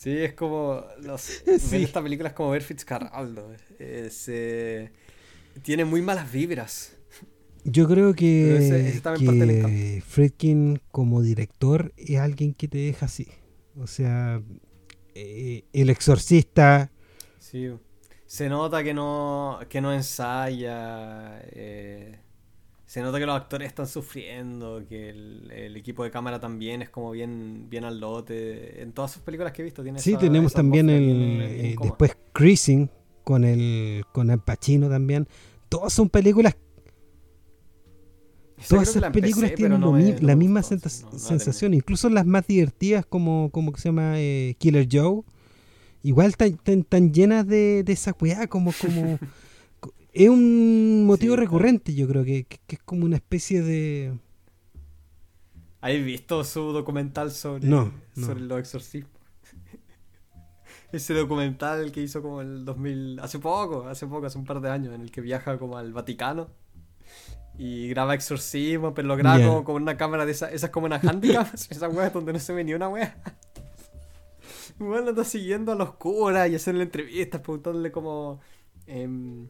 Sí, 0.00 0.16
es 0.16 0.32
como. 0.32 0.82
Los, 1.02 1.42
Ver 1.70 1.80
esta 1.82 2.02
película 2.02 2.30
es 2.30 2.34
como 2.34 2.50
ver 2.50 2.62
Fitzcarraldo. 2.62 3.52
Es, 3.78 4.28
eh, 4.28 4.90
tiene 5.62 5.84
muy 5.84 6.02
malas 6.02 6.32
vibras. 6.32 6.96
Yo 7.64 7.86
creo 7.86 8.14
que, 8.14 9.00
que 9.18 10.02
Friedkin 10.06 10.80
como 10.90 11.20
director 11.20 11.92
es 11.96 12.18
alguien 12.18 12.54
que 12.54 12.66
te 12.66 12.78
deja 12.78 13.06
así. 13.06 13.28
O 13.76 13.86
sea, 13.86 14.42
eh, 15.14 15.64
el 15.72 15.90
exorcista. 15.90 16.90
Sí, 17.38 17.68
se 18.24 18.48
nota 18.48 18.82
que 18.82 18.94
no, 18.94 19.60
que 19.68 19.82
no 19.82 19.92
ensaya. 19.92 21.42
Eh, 21.52 22.18
se 22.90 23.02
nota 23.02 23.20
que 23.20 23.26
los 23.26 23.36
actores 23.36 23.68
están 23.68 23.86
sufriendo, 23.86 24.82
que 24.88 25.10
el, 25.10 25.76
equipo 25.76 26.02
de 26.02 26.10
cámara 26.10 26.40
también 26.40 26.82
es 26.82 26.90
como 26.90 27.12
bien, 27.12 27.70
bien 27.70 27.84
al 27.84 28.00
lote. 28.00 28.82
En 28.82 28.90
todas 28.90 29.12
sus 29.12 29.22
películas 29.22 29.52
que 29.52 29.62
he 29.62 29.64
visto 29.64 29.84
tiene 29.84 30.00
Sí, 30.00 30.16
tenemos 30.16 30.52
también 30.52 30.90
el, 30.90 31.40
eh, 31.40 31.76
después 31.80 32.16
Creasing 32.32 32.90
con 33.22 33.44
el 33.44 34.02
con 34.12 34.28
el 34.30 34.40
Pacino 34.40 34.88
también 34.88 35.28
todas 35.68 35.92
son 35.92 36.08
películas. 36.08 36.56
Todas 38.68 38.88
esas 38.88 39.12
películas 39.12 39.54
tienen 39.54 40.26
la 40.26 40.34
misma 40.34 40.64
sensación, 40.64 41.74
incluso 41.74 42.10
las 42.10 42.26
más 42.26 42.44
divertidas 42.48 43.06
como, 43.06 43.50
como 43.52 43.76
se 43.76 43.90
llama 43.90 44.14
eh, 44.16 44.56
Killer 44.58 44.88
Joe, 44.90 45.22
igual 46.02 46.34
están 46.36 47.12
llenas 47.12 47.46
de, 47.46 47.84
de 47.84 47.92
esa 47.92 48.16
weá, 48.20 48.48
como, 48.48 48.72
como 48.72 49.16
es 50.12 50.28
un 50.28 51.06
motivo 51.06 51.36
recurrente, 51.36 51.94
yo 51.94 52.08
creo 52.08 52.24
que, 52.24 52.44
que, 52.44 52.76
es 52.76 52.82
como 52.82 53.04
una 53.04 53.16
especie 53.16 53.62
de... 53.62 54.18
¿Has 55.80 55.92
visto 55.92 56.44
su 56.44 56.72
documental 56.72 57.30
sobre, 57.30 57.68
sobre 58.14 58.40
los 58.40 58.58
exorcismos? 58.58 59.12
ese 60.92 61.14
documental 61.14 61.90
que 61.92 62.02
hizo 62.02 62.20
como 62.20 62.40
el 62.40 62.64
2000, 62.64 63.20
hace 63.20 63.38
poco, 63.38 63.86
hace 63.88 64.06
poco, 64.06 64.26
hace 64.26 64.38
un 64.38 64.44
par 64.44 64.60
de 64.60 64.70
años, 64.70 64.94
en 64.94 65.02
el 65.02 65.10
que 65.10 65.20
viaja 65.20 65.58
como 65.58 65.78
al 65.78 65.92
Vaticano 65.92 66.48
y 67.56 67.88
graba 67.88 68.14
exorcismo, 68.14 68.94
pero 68.94 69.08
lo 69.08 69.16
graba 69.16 69.44
como 69.44 69.64
con 69.64 69.82
una 69.82 69.96
cámara 69.96 70.26
de 70.26 70.32
esas, 70.32 70.52
esas 70.52 70.70
como 70.70 70.86
una 70.86 70.98
handicap, 70.98 71.46
esas 71.54 71.94
weas 71.94 72.12
donde 72.12 72.32
no 72.32 72.38
se 72.38 72.52
ve 72.52 72.64
ni 72.64 72.74
una 72.74 72.88
wea. 72.88 73.16
Bueno, 74.78 75.10
está 75.10 75.24
siguiendo 75.24 75.72
a 75.72 75.74
los 75.74 75.92
curas 75.96 76.48
y 76.48 76.54
hacerle 76.54 76.84
entrevistas, 76.84 77.42
preguntándole 77.42 77.92
como... 77.92 78.40
Eh, 78.86 79.46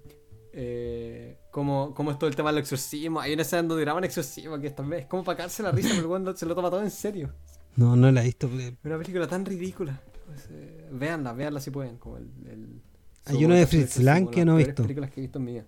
eh, 0.52 1.38
como, 1.50 1.94
como 1.94 2.10
es 2.10 2.18
todo 2.18 2.28
el 2.28 2.36
tema 2.36 2.50
del 2.50 2.60
exorcismo. 2.60 3.20
Hay 3.20 3.32
una 3.32 3.42
escena 3.42 3.62
donde 3.62 3.82
graban 3.82 4.04
exorcismo 4.04 4.58
que 4.58 4.68
es 4.68 5.06
como 5.06 5.24
para 5.24 5.38
caerse 5.38 5.62
la 5.62 5.72
risa, 5.72 5.90
pero 5.94 6.08
cuando 6.08 6.36
se 6.36 6.46
lo 6.46 6.54
toma 6.54 6.70
todo 6.70 6.82
en 6.82 6.90
serio. 6.90 7.32
No, 7.76 7.96
no 7.96 8.10
la 8.10 8.22
he 8.22 8.24
visto. 8.24 8.48
Una 8.84 8.98
película 8.98 9.26
tan 9.26 9.44
ridícula. 9.44 10.00
Pues, 10.26 10.48
eh, 10.50 10.88
véanla, 10.92 11.32
véanla 11.32 11.60
si 11.60 11.70
pueden. 11.70 11.96
Como 11.98 12.16
el, 12.18 12.80
Hay 13.26 13.44
uno 13.44 13.54
de 13.54 13.66
Fritz 13.66 13.98
Lang 13.98 14.30
que 14.30 14.44
no 14.44 14.58
he 14.58 14.64
visto. 14.64 14.82
películas 14.82 15.10
que 15.10 15.20
he 15.20 15.22
visto 15.22 15.38
en 15.38 15.44
mi 15.44 15.52
vida. 15.52 15.66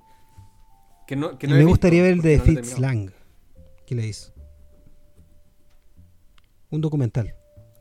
Que 1.07 1.17
no, 1.17 1.39
que 1.39 1.47
no 1.47 1.57
me 1.57 1.65
gustaría 1.65 2.03
ver 2.03 2.13
el 2.13 2.23
de 2.23 2.39
Fritz 2.41 2.79
Lang. 2.79 3.11
¿Qué 3.87 3.95
le 3.95 4.07
hizo? 4.07 4.33
Un 6.71 6.81
documental. 6.81 7.35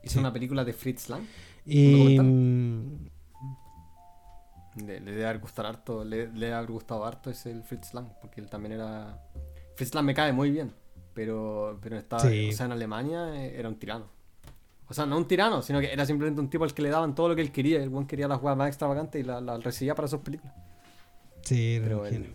¿Hizo 0.03 0.19
una 0.19 0.33
película 0.33 0.65
de 0.65 0.73
Fritz 0.73 1.09
Lang? 1.09 1.23
Y... 1.65 2.17
Le, 4.76 4.99
le, 4.99 5.11
debe 5.11 5.26
haber 5.26 5.39
gustado 5.39 5.67
harto, 5.67 6.03
le, 6.03 6.28
le 6.28 6.45
debe 6.45 6.53
haber 6.53 6.72
gustado 6.72 7.05
harto 7.05 7.30
ese 7.30 7.51
el 7.51 7.63
Fritz 7.63 7.93
Lang, 7.93 8.07
porque 8.22 8.39
él 8.39 8.49
también 8.49 8.74
era. 8.74 9.22
Fritz 9.76 9.93
Lang 9.93 10.05
me 10.05 10.13
cae 10.13 10.32
muy 10.32 10.49
bien, 10.49 10.72
pero, 11.13 11.78
pero 11.82 11.97
estaba, 11.97 12.24
o 12.24 12.51
sea, 12.51 12.65
en 12.65 12.72
Alemania 12.72 13.36
eh, 13.36 13.59
era 13.59 13.67
un 13.67 13.76
tirano. 13.76 14.05
O 14.88 14.93
sea, 14.93 15.05
no 15.05 15.17
un 15.17 15.26
tirano, 15.26 15.61
sino 15.61 15.80
que 15.80 15.91
era 15.91 16.05
simplemente 16.05 16.41
un 16.41 16.49
tipo 16.49 16.65
al 16.65 16.74
que 16.74 16.82
le 16.82 16.89
daban 16.89 17.15
todo 17.15 17.30
lo 17.30 17.36
que 17.36 17.41
él 17.41 17.51
quería. 17.51 17.82
El 17.82 17.89
buen 17.89 18.05
quería 18.05 18.28
las 18.28 18.39
jugadas 18.39 18.57
más 18.57 18.67
extravagantes 18.67 19.22
y 19.22 19.24
la, 19.24 19.39
la, 19.39 19.57
recibía 19.57 19.95
para 19.95 20.07
sus 20.09 20.19
películas. 20.19 20.53
Sí, 21.43 21.76
era 21.76 21.97
un 21.97 22.05
genio. 22.05 22.30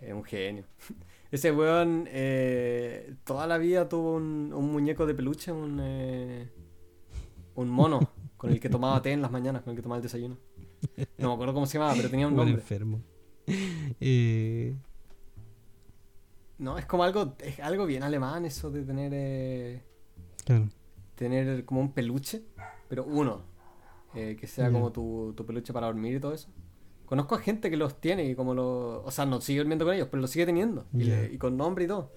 Es 0.00 0.12
un 0.12 0.24
genio. 0.24 0.64
Ese 1.30 1.50
weón 1.50 2.06
eh, 2.10 3.14
toda 3.24 3.46
la 3.46 3.56
vida 3.56 3.88
tuvo 3.88 4.16
un, 4.16 4.52
un 4.54 4.70
muñeco 4.70 5.06
de 5.06 5.14
peluche, 5.14 5.50
un, 5.50 5.80
eh, 5.82 6.50
un 7.54 7.70
mono 7.70 8.10
con 8.36 8.50
el 8.50 8.60
que 8.60 8.68
tomaba 8.68 9.00
té 9.00 9.12
en 9.12 9.22
las 9.22 9.30
mañanas, 9.30 9.62
con 9.62 9.70
el 9.70 9.76
que 9.76 9.82
tomaba 9.82 9.96
el 9.96 10.02
desayuno. 10.02 10.36
No 11.18 11.28
me 11.28 11.34
acuerdo 11.34 11.54
cómo 11.54 11.66
se 11.66 11.78
llamaba, 11.78 11.94
pero 11.96 12.10
tenía 12.10 12.26
un 12.26 12.36
nombre. 12.36 12.54
enfermo. 12.54 13.00
Eh... 14.00 14.76
No, 16.58 16.78
es 16.78 16.86
como 16.86 17.02
algo, 17.02 17.34
es 17.40 17.58
algo 17.60 17.86
bien 17.86 18.02
alemán 18.02 18.44
eso 18.44 18.70
de 18.70 18.82
tener... 18.82 19.12
Eh... 19.14 19.82
Claro 20.44 20.68
tener 21.22 21.64
como 21.64 21.80
un 21.80 21.92
peluche, 21.92 22.42
pero 22.88 23.04
uno, 23.04 23.42
eh, 24.14 24.36
que 24.38 24.46
sea 24.46 24.70
como 24.70 24.90
tu, 24.90 25.34
peluche 25.46 25.72
para 25.72 25.86
dormir 25.86 26.16
y 26.16 26.20
todo 26.20 26.34
eso. 26.34 26.48
Conozco 27.06 27.34
a 27.34 27.38
gente 27.38 27.70
que 27.70 27.76
los 27.76 28.00
tiene 28.00 28.24
y 28.24 28.34
como 28.34 28.54
lo... 28.54 29.04
O 29.04 29.10
sea, 29.10 29.26
no 29.26 29.40
sigue 29.40 29.58
durmiendo 29.58 29.84
con 29.84 29.94
ellos, 29.94 30.08
pero 30.10 30.22
lo 30.22 30.26
sigue 30.26 30.46
teniendo. 30.46 30.86
Y, 30.94 31.36
con 31.36 31.56
nombre 31.56 31.84
y 31.84 31.88
todo. 31.88 32.10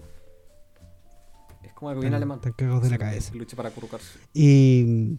Es 1.62 1.72
como 1.74 1.90
algo 1.90 2.00
bien 2.00 2.14
alemán. 2.14 2.38
Están 2.38 2.54
cagados 2.54 2.82
de 2.84 2.90
la 2.90 2.98
cabeza. 2.98 3.30
Peluche 3.30 3.56
para 3.56 3.68
acurrucarse. 3.68 4.18
Y... 4.32 5.18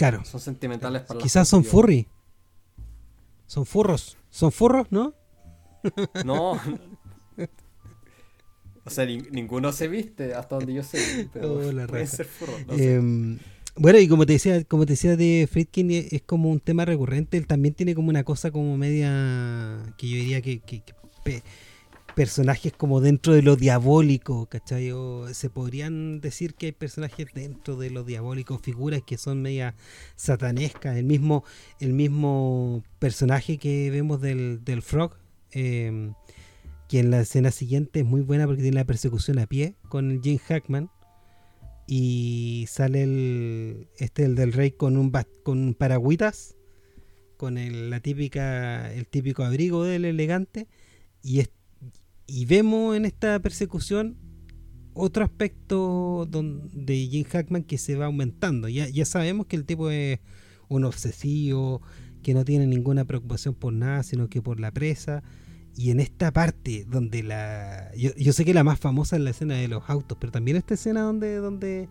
Claro. 0.00 0.24
Son 0.24 0.40
sentimentales 0.40 1.02
para 1.02 1.20
Quizás 1.20 1.46
son 1.46 1.62
furry. 1.62 2.08
Son 3.46 3.66
furros. 3.66 4.16
Son 4.30 4.50
furros, 4.50 4.86
¿no? 4.90 5.12
No, 6.24 6.52
O 8.84 8.90
sea, 8.90 9.04
ninguno 9.04 9.72
se 9.72 9.88
viste 9.88 10.32
hasta 10.32 10.56
donde 10.56 10.72
yo 10.72 10.82
sé, 10.82 11.28
pero 11.32 11.52
oh, 11.52 11.86
pueden 11.86 12.06
ser 12.06 12.26
em, 12.70 13.38
Bueno, 13.76 13.98
y 13.98 14.08
como 14.08 14.24
te 14.24 14.32
decía, 14.32 14.64
como 14.64 14.86
te 14.86 14.94
decía 14.94 15.16
de 15.16 15.46
Friedkin 15.50 15.90
e, 15.90 16.08
es 16.12 16.22
como 16.22 16.50
un 16.50 16.60
tema 16.60 16.86
recurrente, 16.86 17.36
él 17.36 17.46
también 17.46 17.74
tiene 17.74 17.94
como 17.94 18.08
una 18.08 18.24
cosa 18.24 18.50
como 18.50 18.78
media 18.78 19.94
que 19.98 20.08
yo 20.08 20.16
diría 20.16 20.40
que, 20.40 20.60
personajes 22.14 22.72
como 22.72 23.00
dentro 23.00 23.32
de 23.32 23.42
lo 23.42 23.56
diabólico, 23.56 24.46
¿cachai? 24.46 24.92
Se 25.32 25.50
podrían 25.50 26.20
decir 26.20 26.54
que 26.54 26.66
hay 26.66 26.72
personajes 26.72 27.28
dentro 27.34 27.76
de 27.76 27.90
lo 27.90 28.04
diabólico, 28.04 28.58
figuras 28.58 29.02
que 29.02 29.18
son 29.18 29.42
media 29.42 29.74
satanescas. 30.16 30.96
El 30.96 31.04
mismo, 31.04 31.44
el 31.78 31.92
mismo 31.92 32.82
personaje 32.98 33.58
que 33.58 33.90
vemos 33.90 34.20
del, 34.20 34.64
del 34.64 34.82
Frog, 34.82 35.16
eh, 35.52 36.12
que 36.90 36.98
en 36.98 37.10
la 37.12 37.20
escena 37.20 37.52
siguiente 37.52 38.00
es 38.00 38.04
muy 38.04 38.20
buena 38.20 38.46
porque 38.46 38.62
tiene 38.62 38.74
la 38.74 38.84
persecución 38.84 39.38
a 39.38 39.46
pie 39.46 39.76
con 39.88 40.10
el 40.10 40.20
Jim 40.20 40.38
Hackman 40.38 40.90
y 41.86 42.66
sale 42.68 43.04
el 43.04 43.88
este 43.98 44.24
el 44.24 44.34
del 44.34 44.52
rey 44.52 44.72
con 44.72 44.96
un 44.96 45.12
con 45.44 45.74
paragüitas 45.74 46.56
con 47.36 47.58
el, 47.58 47.90
la 47.90 48.00
típica 48.00 48.92
el 48.92 49.06
típico 49.06 49.44
abrigo 49.44 49.84
del 49.84 50.04
elegante 50.04 50.66
y 51.22 51.40
y 52.30 52.44
vemos 52.44 52.96
en 52.96 53.04
esta 53.04 53.38
persecución 53.40 54.16
otro 54.94 55.24
aspecto 55.24 56.28
de 56.72 56.96
Jim 57.06 57.24
Hackman 57.24 57.64
que 57.64 57.78
se 57.78 57.96
va 57.96 58.06
aumentando 58.06 58.68
ya, 58.68 58.88
ya 58.88 59.04
sabemos 59.04 59.46
que 59.46 59.56
el 59.56 59.64
tipo 59.64 59.90
es 59.90 60.20
un 60.68 60.84
obsesivo 60.84 61.82
que 62.22 62.34
no 62.34 62.44
tiene 62.44 62.66
ninguna 62.66 63.04
preocupación 63.04 63.54
por 63.54 63.72
nada, 63.72 64.02
sino 64.02 64.28
que 64.28 64.42
por 64.42 64.60
la 64.60 64.70
presa. 64.70 65.22
Y 65.76 65.90
en 65.90 66.00
esta 66.00 66.32
parte 66.32 66.84
donde 66.88 67.22
la... 67.22 67.90
Yo, 67.96 68.32
sé 68.32 68.44
que 68.44 68.54
la 68.54 68.64
más 68.64 68.78
famosa 68.78 69.16
es 69.16 69.22
la 69.22 69.30
escena 69.30 69.54
de 69.54 69.68
los 69.68 69.88
autos, 69.88 70.18
pero 70.20 70.32
también 70.32 70.56
esta 70.56 70.74
escena 70.74 71.02
donde... 71.02 71.36
donde 71.36 71.88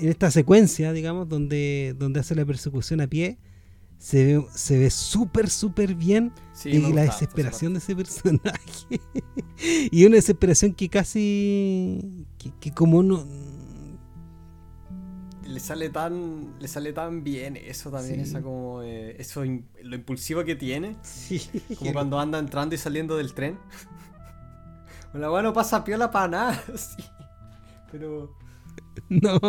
en 0.00 0.08
esta 0.08 0.32
secuencia, 0.32 0.92
digamos, 0.92 1.28
donde, 1.28 1.94
donde 1.96 2.18
hace 2.18 2.34
la 2.34 2.44
persecución 2.44 3.00
a 3.00 3.06
pie, 3.06 3.38
se 3.98 4.24
ve 4.24 4.46
se 4.54 4.78
ve 4.78 4.90
súper, 4.90 5.50
súper 5.50 5.94
bien 5.94 6.32
la 6.64 7.02
desesperación 7.02 7.74
de 7.74 7.78
ese 7.80 7.94
personaje. 7.96 9.00
y 9.90 10.04
una 10.04 10.16
desesperación 10.16 10.72
que 10.72 10.88
casi... 10.88 12.26
que, 12.38 12.52
que 12.60 12.72
como 12.72 13.02
no 13.02 13.24
le 15.48 15.60
sale 15.60 15.88
tan 15.88 16.54
le 16.60 16.68
sale 16.68 16.92
tan 16.92 17.24
bien 17.24 17.56
eso 17.56 17.90
también 17.90 18.20
esa 18.20 18.42
como 18.42 18.82
eh, 18.82 19.16
eso 19.18 19.42
lo 19.82 19.96
impulsivo 19.96 20.44
que 20.44 20.54
tiene. 20.54 20.96
Como 21.78 21.92
cuando 21.92 22.20
anda 22.20 22.38
entrando 22.38 22.74
y 22.74 22.78
saliendo 22.78 23.16
del 23.16 23.32
tren. 23.32 23.58
La 25.14 25.32
weá 25.32 25.42
no 25.42 25.54
pasa 25.54 25.84
piola 25.84 26.10
para 26.10 26.28
nada 26.28 26.64
sí. 26.76 27.02
pero 27.90 28.36
no 29.08 29.40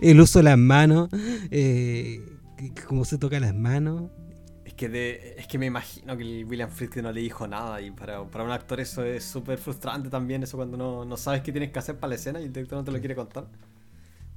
el 0.00 0.20
uso 0.20 0.38
de 0.38 0.44
las 0.44 0.58
manos 0.58 1.08
eh, 1.50 2.24
cómo 2.86 3.04
se 3.04 3.18
toca 3.18 3.40
las 3.40 3.54
manos 3.54 4.10
es 4.64 4.74
que 4.74 4.88
de, 4.88 5.34
es 5.38 5.46
que 5.46 5.58
me 5.58 5.66
imagino 5.66 6.16
que 6.16 6.44
William 6.44 6.70
Friedkin 6.70 7.02
no 7.02 7.12
le 7.12 7.20
dijo 7.20 7.46
nada 7.48 7.80
y 7.80 7.90
para, 7.90 8.24
para 8.24 8.44
un 8.44 8.50
actor 8.50 8.80
eso 8.80 9.04
es 9.04 9.24
súper 9.24 9.58
frustrante 9.58 10.08
también 10.10 10.42
eso 10.42 10.56
cuando 10.56 10.76
no, 10.76 11.04
no 11.04 11.16
sabes 11.16 11.42
qué 11.42 11.52
tienes 11.52 11.70
que 11.72 11.78
hacer 11.78 11.98
para 11.98 12.10
la 12.10 12.14
escena 12.16 12.40
y 12.40 12.44
el 12.44 12.52
director 12.52 12.78
no 12.78 12.84
te 12.84 12.92
lo 12.92 12.98
quiere 12.98 13.14
contar 13.14 13.46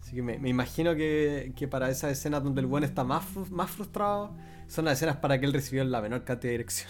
Así 0.03 0.17
que 0.17 0.21
me, 0.21 0.49
imagino 0.49 0.95
que, 0.95 1.67
para 1.71 1.89
esas 1.89 2.11
escenas 2.11 2.43
donde 2.43 2.59
el 2.59 2.67
buen 2.67 2.83
está 2.83 3.05
más, 3.05 3.23
más 3.49 3.71
frustrado, 3.71 4.31
son 4.67 4.85
las 4.85 4.95
escenas 4.95 5.17
para 5.17 5.39
que 5.39 5.45
él 5.45 5.53
recibió 5.53 5.83
la 5.85 6.01
menor 6.01 6.25
cantidad 6.25 6.49
de 6.49 6.57
dirección. 6.57 6.89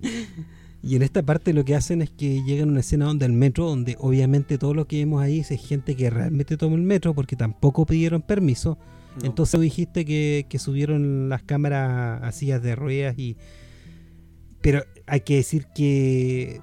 Y 0.80 0.94
en 0.94 1.02
esta 1.02 1.24
parte 1.24 1.52
lo 1.52 1.64
que 1.64 1.74
hacen 1.74 2.02
es 2.02 2.10
que 2.10 2.40
llegan 2.44 2.68
a 2.68 2.70
una 2.70 2.80
escena 2.80 3.06
donde 3.06 3.26
el 3.26 3.32
metro, 3.32 3.66
donde 3.66 3.96
obviamente 3.98 4.58
todo 4.58 4.74
lo 4.74 4.86
que 4.86 4.98
vemos 4.98 5.20
ahí 5.20 5.40
es 5.40 5.48
gente 5.48 5.96
que 5.96 6.08
realmente 6.08 6.56
toma 6.56 6.76
el 6.76 6.82
metro 6.82 7.14
porque 7.14 7.34
tampoco 7.34 7.84
pidieron 7.84 8.22
permiso. 8.22 8.78
Entonces 9.22 9.60
dijiste 9.60 10.04
que, 10.04 10.46
que, 10.48 10.58
subieron 10.58 11.28
las 11.28 11.42
cámaras 11.42 12.22
a 12.22 12.32
sillas 12.32 12.62
de 12.62 12.76
ruedas 12.76 13.18
y... 13.18 13.36
Pero 14.60 14.82
hay 15.06 15.20
que 15.20 15.36
decir 15.36 15.66
que 15.74 16.60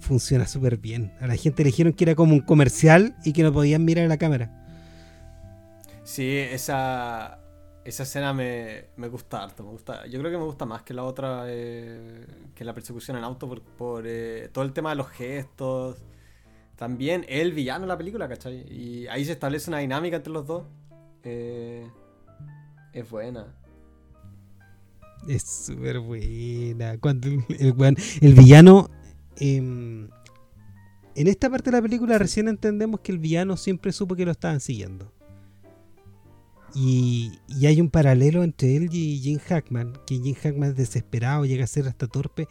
funciona 0.00 0.46
súper 0.46 0.78
bien. 0.78 1.12
A 1.20 1.26
la 1.26 1.36
gente 1.36 1.62
le 1.62 1.70
dijeron 1.70 1.92
que 1.92 2.04
era 2.04 2.14
como 2.14 2.34
un 2.34 2.40
comercial 2.40 3.16
y 3.24 3.32
que 3.32 3.42
no 3.42 3.52
podían 3.52 3.84
mirar 3.84 4.06
a 4.06 4.08
la 4.08 4.18
cámara. 4.18 4.50
Sí, 6.04 6.36
esa, 6.36 7.38
esa 7.84 8.02
escena 8.02 8.32
me, 8.32 8.88
gusta 9.08 9.42
harto. 9.42 9.62
Me 9.62 9.70
gusta, 9.70 10.06
yo 10.06 10.18
creo 10.18 10.30
que 10.30 10.38
me 10.38 10.44
gusta 10.44 10.66
más 10.66 10.82
que 10.82 10.94
la 10.94 11.04
otra, 11.04 11.44
eh, 11.46 12.26
que 12.54 12.64
la 12.64 12.74
persecución 12.74 13.16
en 13.16 13.24
auto, 13.24 13.48
por, 13.48 14.04
eh, 14.06 14.48
todo 14.52 14.64
el 14.64 14.72
tema 14.72 14.90
de 14.90 14.96
los 14.96 15.08
gestos. 15.08 15.98
También 16.76 17.26
el 17.28 17.52
villano 17.52 17.82
de 17.82 17.88
la 17.88 17.98
película, 17.98 18.28
¿cachai? 18.28 18.66
Y 18.72 19.06
ahí 19.08 19.24
se 19.24 19.32
establece 19.32 19.70
una 19.70 19.78
dinámica 19.78 20.16
entre 20.16 20.32
los 20.32 20.46
dos. 20.46 20.64
Eh, 21.24 21.88
es 22.92 23.10
buena. 23.10 23.54
Es 25.28 25.42
súper 25.42 26.00
buena. 26.00 26.98
Cuando 26.98 27.28
el, 27.28 27.44
el 28.20 28.34
villano. 28.34 28.90
Em, 29.36 30.08
en 31.14 31.26
esta 31.26 31.50
parte 31.50 31.70
de 31.70 31.76
la 31.76 31.82
película 31.82 32.18
recién 32.18 32.48
entendemos 32.48 33.00
que 33.00 33.12
el 33.12 33.18
villano 33.18 33.56
siempre 33.56 33.92
supo 33.92 34.14
que 34.14 34.24
lo 34.24 34.30
estaban 34.30 34.60
siguiendo. 34.60 35.12
Y, 36.74 37.32
hay 37.64 37.80
un 37.80 37.90
paralelo 37.90 38.42
entre 38.42 38.76
él 38.76 38.88
y 38.92 39.18
Jim 39.18 39.38
Hackman, 39.38 39.94
que 40.06 40.18
Jim 40.18 40.34
Hackman 40.34 40.70
es 40.70 40.76
desesperado, 40.76 41.44
llega 41.44 41.64
a 41.64 41.66
ser 41.66 41.88
hasta 41.88 42.06
torpe, 42.06 42.46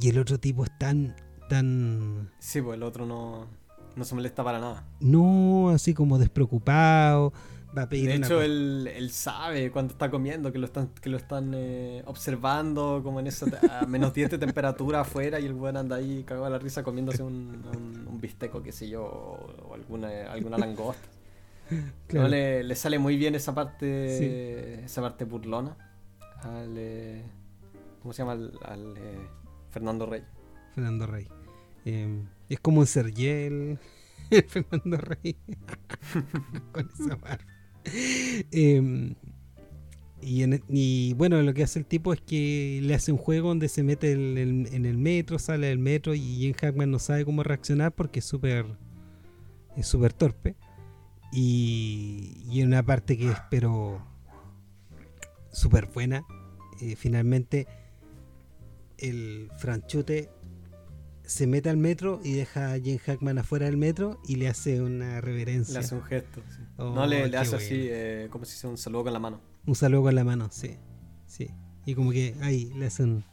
y 0.00 0.08
el 0.08 0.18
otro 0.18 0.38
tipo 0.38 0.64
es 0.64 0.70
tan, 0.78 1.14
tan... 1.48 2.30
Sí, 2.38 2.62
pues 2.62 2.76
el 2.76 2.82
otro 2.82 3.04
no, 3.04 3.46
no 3.94 4.04
se 4.04 4.14
molesta 4.14 4.42
para 4.42 4.58
nada. 4.58 4.86
No, 5.00 5.70
así 5.70 5.92
como 5.92 6.18
despreocupado. 6.18 7.32
Va 7.78 7.84
a 7.84 7.88
pedir 7.88 8.08
de 8.08 8.16
hecho, 8.16 8.42
él, 8.42 8.90
él, 8.92 9.10
sabe 9.12 9.70
cuando 9.70 9.92
está 9.92 10.10
comiendo, 10.10 10.50
que 10.50 10.58
lo 10.58 10.66
están, 10.66 10.88
que 11.00 11.08
lo 11.08 11.16
están 11.16 11.52
eh, 11.54 12.02
observando 12.06 13.02
como 13.04 13.20
en 13.20 13.28
esa 13.28 13.46
a 13.70 13.86
menos 13.86 14.12
10 14.12 14.30
de 14.30 14.38
temperatura 14.38 15.02
afuera 15.02 15.38
y 15.38 15.46
el 15.46 15.54
buen 15.54 15.76
anda 15.76 15.94
ahí 15.94 16.24
cagado 16.24 16.46
a 16.46 16.50
la 16.50 16.58
risa 16.58 16.82
comiéndose 16.82 17.22
un, 17.22 17.62
un, 18.08 18.20
bisteco, 18.20 18.64
qué 18.64 18.72
sé 18.72 18.88
yo, 18.88 19.04
o 19.04 19.74
alguna, 19.74 20.08
alguna 20.32 20.58
langosta. 20.58 21.06
No, 22.12 22.26
le, 22.26 22.74
sale 22.74 22.98
muy 22.98 23.16
bien 23.16 23.36
esa 23.36 23.54
parte 23.54 24.82
esa 24.84 25.02
parte 25.02 25.24
burlona 25.24 25.76
al 26.42 26.74
eh, 26.76 27.22
¿cómo 28.02 28.12
se 28.12 28.22
llama? 28.22 28.32
al, 28.32 28.94
eh, 28.96 29.28
Fernando 29.70 30.04
Rey. 30.04 30.24
Fernando 30.74 31.06
Rey. 31.06 31.28
Em, 31.84 32.26
es 32.48 32.58
como 32.58 32.80
un 32.80 32.86
Sergel 32.86 33.78
el 34.30 34.44
Fernando 34.48 34.96
Rey 34.96 35.36
con 36.72 36.90
esa 36.98 37.14
barba. 37.14 37.57
Em, 38.50 39.14
y, 40.20 40.44
y, 40.68 41.14
bueno, 41.14 41.42
lo 41.42 41.54
que 41.54 41.62
hace 41.62 41.78
el 41.78 41.86
tipo 41.86 42.12
es 42.12 42.20
que 42.20 42.80
le 42.82 42.94
hace 42.94 43.12
un 43.12 43.18
juego 43.18 43.48
donde 43.48 43.68
se 43.68 43.82
mete 43.82 44.12
en 44.12 44.86
el 44.86 44.98
metro, 44.98 45.38
sale 45.38 45.68
del 45.68 45.78
metro 45.78 46.14
y 46.14 46.20
Jim 46.20 46.54
Hackman 46.54 46.90
no 46.90 46.98
sabe 46.98 47.24
cómo 47.24 47.42
reaccionar 47.42 47.92
porque 47.92 48.18
es 48.18 48.24
súper 48.24 48.66
es 49.78 49.86
súper 49.86 50.12
torpe. 50.12 50.56
Y, 51.32 52.60
en 52.60 52.68
una 52.68 52.82
parte 52.82 53.16
que 53.16 53.30
espero 53.30 54.04
súper 55.52 55.86
buena, 55.86 56.24
eh, 56.80 56.96
finalmente 56.96 57.66
el 58.98 59.50
franchute 59.58 60.30
se 61.24 61.46
mete 61.46 61.68
al 61.68 61.76
metro 61.76 62.20
y 62.24 62.32
deja 62.32 62.72
a 62.72 62.80
Jim 62.80 62.98
Hackman 62.98 63.38
afuera 63.38 63.66
del 63.66 63.76
metro 63.76 64.18
y 64.26 64.36
le 64.36 64.48
hace 64.48 64.80
una 64.80 65.20
reverencia. 65.20 65.74
Le 65.74 65.80
hace 65.80 65.94
un 65.94 66.02
gesto. 66.02 66.42
Oh, 66.78 66.94
no 66.94 67.06
le, 67.06 67.24
hace 67.36 67.56
así, 67.56 67.88
eh, 67.90 68.28
como 68.30 68.44
si 68.44 68.52
fuese 68.52 68.68
un 68.68 68.78
saludo 68.78 69.04
con 69.04 69.12
la 69.12 69.18
mano. 69.18 69.40
Un 69.66 69.74
saludo 69.74 70.02
con 70.04 70.14
la 70.14 70.24
mano, 70.24 70.48
sí. 70.50 70.76
sí. 71.26 71.50
Y 71.84 71.94
como 71.94 72.12
que 72.12 72.34
ahí 72.40 72.72
le 72.76 72.86
hace 72.86 73.02
un, 73.02 73.24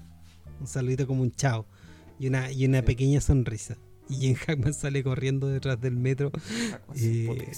saludito 0.65 1.05
como 1.05 1.21
un 1.21 1.31
chao 1.31 1.65
y 2.19 2.27
una, 2.27 2.51
y 2.51 2.65
una 2.65 2.81
pequeña 2.81 3.21
sonrisa 3.21 3.77
y 4.09 4.27
en 4.27 4.35
Hackman 4.35 4.73
sale 4.73 5.03
corriendo 5.03 5.47
detrás 5.47 5.79
del 5.81 5.95
metro. 5.95 6.31
Eh, 6.95 7.51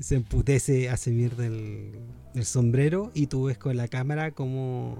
se 0.00 0.16
emputece, 0.16 0.90
hace 0.90 1.10
mierda 1.12 1.46
el, 1.46 1.92
el, 2.34 2.44
sombrero 2.44 3.10
y 3.14 3.28
tú 3.28 3.44
ves 3.44 3.56
con 3.56 3.76
la 3.76 3.88
cámara 3.88 4.32
como, 4.32 4.98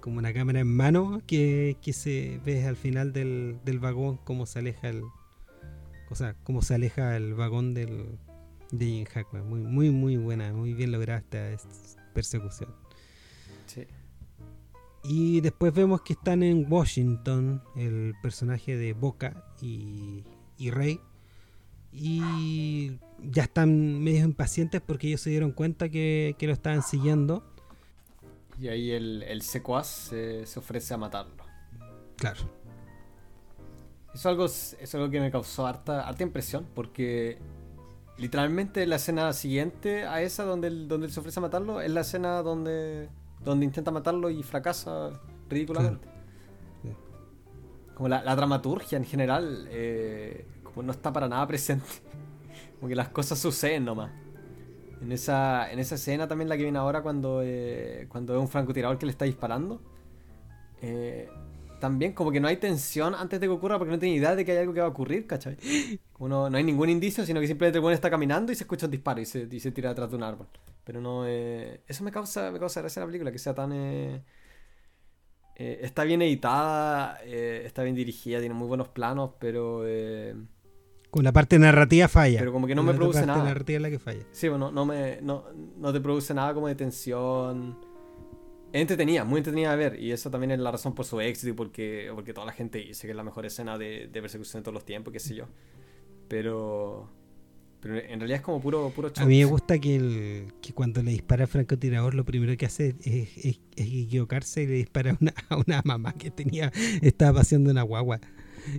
como 0.00 0.18
una 0.18 0.32
cámara 0.32 0.60
en 0.60 0.68
mano 0.68 1.22
que, 1.26 1.76
que 1.82 1.92
se 1.92 2.40
ves 2.44 2.66
al 2.66 2.76
final 2.76 3.12
del, 3.12 3.58
del 3.64 3.78
vagón 3.78 4.18
cómo 4.24 4.46
se 4.46 4.60
aleja 4.60 4.90
el 4.90 5.02
o 6.10 6.14
sea, 6.14 6.34
cómo 6.44 6.62
se 6.62 6.74
aleja 6.74 7.16
el 7.16 7.34
vagón 7.34 7.74
del 7.74 8.18
de 8.70 8.86
Jim 8.86 9.04
Hackman. 9.04 9.48
Muy, 9.48 9.60
muy, 9.60 9.90
muy 9.90 10.16
buena, 10.16 10.52
muy 10.52 10.74
bien 10.74 10.92
lograda 10.92 11.20
esta 11.20 11.58
persecución. 12.14 12.74
Sí. 13.66 13.86
Y 15.04 15.40
después 15.40 15.72
vemos 15.72 16.02
que 16.02 16.14
están 16.14 16.42
en 16.42 16.70
Washington, 16.70 17.62
el 17.76 18.14
personaje 18.22 18.76
de 18.76 18.92
Boca 18.92 19.44
y, 19.60 20.24
Rey. 20.70 21.00
Y 21.92 22.98
ya 23.18 23.44
están 23.44 24.02
medio 24.02 24.24
impacientes 24.24 24.80
porque 24.80 25.08
ellos 25.08 25.22
se 25.22 25.30
dieron 25.30 25.52
cuenta 25.52 25.88
que, 25.88 26.36
lo 26.40 26.52
estaban 26.52 26.82
siguiendo. 26.82 27.42
Y 28.60 28.68
ahí 28.68 28.90
el, 28.90 29.22
el 29.22 29.42
secuaz 29.42 29.86
se, 29.86 30.44
ofrece 30.56 30.94
a 30.94 30.96
matarlo. 30.98 31.44
Claro. 32.16 32.40
Eso 34.12 34.28
algo, 34.28 34.46
es 34.46 34.94
algo 34.94 35.10
que 35.10 35.20
me 35.20 35.30
causó 35.30 35.66
harta, 35.66 36.06
harta 36.06 36.22
impresión 36.22 36.66
porque 36.74 37.38
literalmente 38.18 38.84
la 38.86 38.96
escena 38.96 39.32
siguiente 39.32 40.04
a 40.04 40.20
esa 40.22 40.44
donde 40.44 40.70
donde 40.86 41.06
él 41.06 41.12
se 41.12 41.20
ofrece 41.20 41.38
a 41.38 41.42
matarlo 41.42 41.80
es 41.80 41.90
la 41.90 42.00
escena 42.00 42.42
donde 42.42 43.08
donde 43.44 43.64
intenta 43.64 43.90
matarlo 43.90 44.30
y 44.30 44.42
fracasa 44.42 45.10
ridículamente. 45.48 46.06
Como 47.94 48.08
la, 48.08 48.36
dramaturgia 48.36 48.96
en 48.96 49.04
general, 49.04 49.66
eh, 49.70 50.46
como 50.62 50.84
no 50.84 50.92
está 50.92 51.12
para 51.12 51.28
nada 51.28 51.44
presente. 51.48 51.86
Como 52.78 52.88
que 52.88 52.94
las 52.94 53.08
cosas 53.08 53.40
suceden 53.40 53.86
nomás. 53.86 54.12
En 55.00 55.10
esa, 55.10 55.70
en 55.72 55.80
esa 55.80 55.96
escena 55.96 56.28
también 56.28 56.48
la 56.48 56.56
que 56.56 56.62
viene 56.62 56.78
ahora 56.78 57.02
cuando, 57.02 57.40
eh, 57.42 58.06
cuando 58.08 58.34
es 58.34 58.40
un 58.40 58.48
francotirador 58.48 58.98
que 58.98 59.06
le 59.06 59.10
está 59.10 59.24
disparando. 59.24 59.80
Eh, 60.80 61.28
también 61.78 62.12
como 62.12 62.30
que 62.30 62.40
no 62.40 62.48
hay 62.48 62.56
tensión 62.56 63.14
antes 63.14 63.40
de 63.40 63.46
que 63.46 63.52
ocurra 63.52 63.78
porque 63.78 63.92
no 63.92 63.98
tiene 63.98 64.16
idea 64.16 64.34
de 64.34 64.44
que 64.44 64.52
hay 64.52 64.58
algo 64.58 64.74
que 64.74 64.80
va 64.80 64.86
a 64.86 64.90
ocurrir, 64.90 65.26
¿cachai? 65.26 65.56
Como 66.12 66.28
no, 66.28 66.56
hay 66.56 66.64
ningún 66.64 66.88
indicio, 66.88 67.24
sino 67.24 67.40
que 67.40 67.46
simplemente 67.46 67.78
el 67.78 67.82
buen 67.82 67.94
está 67.94 68.10
caminando 68.10 68.50
y 68.50 68.56
se 68.56 68.64
escucha 68.64 68.86
un 68.86 68.92
disparo 68.92 69.20
y 69.20 69.24
se, 69.24 69.48
y 69.48 69.60
se 69.60 69.70
tira 69.70 69.90
detrás 69.90 70.10
de 70.10 70.16
un 70.16 70.24
árbol. 70.24 70.48
Pero 70.84 71.00
no. 71.00 71.26
Eh, 71.26 71.82
eso 71.86 72.02
me 72.02 72.10
causa, 72.10 72.50
me 72.50 72.58
causa 72.58 72.80
gracia 72.80 73.00
la 73.00 73.06
película, 73.06 73.30
que 73.30 73.38
sea 73.38 73.54
tan. 73.54 73.72
Eh, 73.72 74.24
eh, 75.56 75.80
está 75.82 76.02
bien 76.04 76.22
editada, 76.22 77.20
está 77.22 77.82
bien 77.82 77.94
dirigida, 77.94 78.40
tiene 78.40 78.54
muy 78.54 78.66
buenos 78.66 78.88
planos, 78.88 79.32
pero. 79.38 79.84
con 81.10 81.24
la 81.24 81.32
parte 81.32 81.58
narrativa 81.58 82.08
falla. 82.08 82.38
Pero 82.38 82.52
como 82.52 82.66
que 82.66 82.74
no 82.74 82.82
me 82.82 82.94
produce 82.94 83.26
nada. 83.26 83.40
La 83.40 83.50
narrativa 83.50 83.76
es 83.76 83.82
la 83.82 83.90
que 83.90 83.98
falla. 83.98 84.24
Sí, 84.32 84.48
bueno, 84.48 84.72
no, 84.72 84.86
me, 84.86 85.20
no, 85.20 85.44
no 85.76 85.92
te 85.92 86.00
produce 86.00 86.32
nada 86.34 86.54
como 86.54 86.68
de 86.68 86.74
tensión. 86.74 87.78
Entretenida, 88.72 89.24
muy 89.24 89.38
entretenida 89.38 89.70
de 89.70 89.76
ver. 89.76 90.00
Y 90.00 90.12
eso 90.12 90.30
también 90.30 90.50
es 90.50 90.58
la 90.58 90.70
razón 90.70 90.94
por 90.94 91.04
su 91.04 91.20
éxito 91.20 91.50
y 91.50 91.52
porque, 91.52 92.10
porque 92.14 92.34
toda 92.34 92.46
la 92.46 92.52
gente 92.52 92.78
dice 92.78 93.06
que 93.06 93.12
es 93.12 93.16
la 93.16 93.24
mejor 93.24 93.46
escena 93.46 93.78
de, 93.78 94.08
de 94.12 94.20
persecución 94.20 94.60
de 94.60 94.64
todos 94.64 94.74
los 94.74 94.84
tiempos, 94.84 95.12
qué 95.12 95.20
sé 95.20 95.34
yo. 95.34 95.46
Pero. 96.28 97.08
Pero 97.80 97.96
en 97.96 98.18
realidad 98.18 98.38
es 98.38 98.42
como 98.42 98.60
puro, 98.60 98.90
puro 98.90 99.12
A 99.16 99.24
mí 99.24 99.38
me 99.38 99.44
gusta 99.44 99.78
que, 99.78 99.94
el, 99.94 100.52
que 100.60 100.72
cuando 100.72 101.00
le 101.00 101.12
dispara 101.12 101.44
al 101.44 101.48
francotirador, 101.48 102.12
lo 102.12 102.24
primero 102.24 102.56
que 102.56 102.66
hace 102.66 102.96
es, 103.04 103.60
equivocarse 103.76 104.64
y 104.64 104.66
le 104.66 104.74
dispara 104.74 105.12
a 105.12 105.16
una, 105.20 105.32
a 105.48 105.56
una 105.56 105.82
mamá 105.84 106.12
que 106.14 106.32
tenía 106.32 106.72
estaba 107.02 107.38
paseando 107.38 107.70
una 107.70 107.82
guagua. 107.82 108.20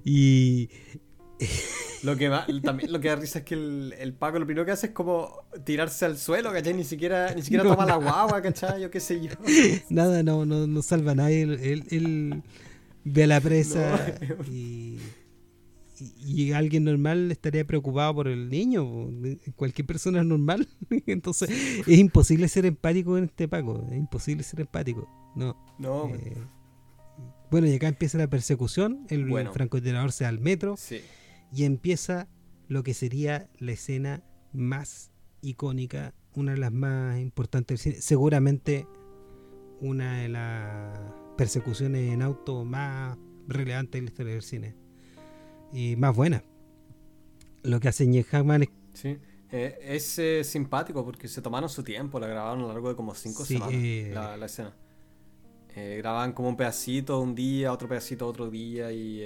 Y. 0.03 0.69
Lo 2.03 2.15
que, 2.15 2.29
también, 2.63 2.91
lo 2.91 2.99
que 2.99 3.09
da 3.09 3.15
risa 3.15 3.39
es 3.39 3.45
que 3.45 3.55
el, 3.55 3.93
el, 3.99 4.13
Paco 4.13 4.39
lo 4.39 4.45
primero 4.45 4.65
que 4.65 4.71
hace 4.71 4.87
es 4.87 4.93
como 4.93 5.43
tirarse 5.65 6.05
al 6.05 6.17
suelo, 6.17 6.51
¿cachai? 6.51 6.73
Ni 6.73 6.85
siquiera, 6.85 7.33
ni 7.35 7.41
siquiera 7.41 7.63
toma 7.63 7.85
la 7.85 7.97
guagua, 7.97 8.41
¿cachai? 8.41 8.81
Yo 8.81 8.89
qué 8.89 8.99
sé 8.99 9.19
yo. 9.21 9.31
Nada, 9.89 10.23
no, 10.23 10.45
no, 10.45 10.65
no 10.65 10.81
salva 10.81 11.11
a 11.11 11.15
nadie. 11.15 11.41
Él, 11.41 11.83
él, 11.89 12.43
ve 13.03 13.23
a 13.23 13.27
la 13.27 13.41
presa 13.41 14.17
y, 14.51 14.97
y, 16.17 16.51
alguien 16.53 16.85
normal 16.85 17.31
estaría 17.31 17.65
preocupado 17.65 18.15
por 18.15 18.27
el 18.29 18.49
niño. 18.49 19.09
Cualquier 19.55 19.85
persona 19.85 20.19
es 20.21 20.25
normal. 20.25 20.69
Entonces 21.05 21.49
es 21.85 21.97
imposible 21.97 22.47
ser 22.47 22.65
empático 22.65 23.17
en 23.17 23.25
este 23.25 23.49
Paco. 23.49 23.85
Es 23.89 23.97
imposible 23.97 24.43
ser 24.43 24.61
empático. 24.61 25.09
No. 25.35 25.57
No. 25.77 26.09
Eh, 26.15 26.37
bueno, 27.51 27.67
y 27.67 27.75
acá 27.75 27.89
empieza 27.89 28.17
la 28.17 28.29
persecución. 28.29 29.05
El 29.09 29.27
francotirador 29.49 30.13
se 30.13 30.23
da 30.23 30.29
al 30.29 30.39
metro. 30.39 30.77
Sí 30.77 31.01
y 31.51 31.65
empieza 31.65 32.27
lo 32.67 32.83
que 32.83 32.93
sería 32.93 33.49
la 33.57 33.71
escena 33.71 34.23
más 34.53 35.11
icónica, 35.41 36.13
una 36.35 36.53
de 36.53 36.57
las 36.57 36.71
más 36.71 37.19
importantes 37.19 37.83
del 37.83 37.93
cine, 37.93 38.01
seguramente 38.01 38.87
una 39.81 40.19
de 40.19 40.29
las 40.29 40.99
persecuciones 41.37 42.11
en 42.11 42.21
auto 42.21 42.65
más 42.65 43.17
relevantes 43.47 43.99
en 43.99 44.05
la 44.05 44.09
historia 44.11 44.33
del 44.33 44.43
cine 44.43 44.75
y 45.73 45.95
más 45.95 46.15
buena. 46.15 46.43
Lo 47.63 47.79
que 47.79 47.87
hace 47.87 48.05
Nick 48.05 48.27
Hackman 48.27 48.63
es... 48.63 48.69
Sí. 48.93 49.17
Eh, 49.51 49.79
es 49.81 50.19
eh, 50.19 50.43
simpático 50.43 51.03
porque 51.03 51.27
se 51.27 51.41
tomaron 51.41 51.69
su 51.69 51.83
tiempo, 51.83 52.19
la 52.19 52.27
grabaron 52.27 52.59
a 52.59 52.61
lo 52.63 52.67
largo 52.67 52.89
de 52.89 52.95
como 52.95 53.15
cinco 53.15 53.43
semanas 53.43 53.73
eh, 53.73 54.11
la, 54.13 54.37
la, 54.37 54.45
escena. 54.45 54.75
grababan 55.75 56.33
como 56.33 56.49
un 56.49 56.55
pedacito 56.55 57.19
un 57.19 57.33
día, 57.33 57.73
otro 57.73 57.87
pedacito 57.87 58.27
otro 58.27 58.51
día 58.51 58.91
y 58.91 59.23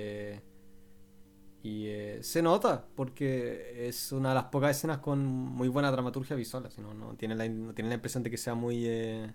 y 1.64 1.88
eh, 1.88 2.20
se 2.22 2.42
nota, 2.42 2.86
porque 2.94 3.88
es 3.88 4.12
una 4.12 4.30
de 4.30 4.36
las 4.36 4.46
pocas 4.46 4.76
escenas 4.76 4.98
con 4.98 5.26
muy 5.26 5.70
buena 5.70 5.90
dramaturgia 5.92 6.36
visual. 6.36 6.66
Así, 6.66 6.82
¿no? 6.82 6.94
No, 6.94 7.16
tiene 7.16 7.36
la, 7.36 7.48
no 7.48 7.74
tiene 7.74 7.88
la 7.88 7.96
impresión 7.96 8.22
de 8.22 8.30
que 8.30 8.38
sea 8.38 8.54
muy. 8.54 8.86
Eh, 8.86 9.32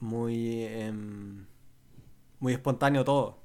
muy. 0.00 0.64
Em, 0.64 1.46
muy 2.40 2.54
espontáneo 2.54 3.04
todo. 3.04 3.42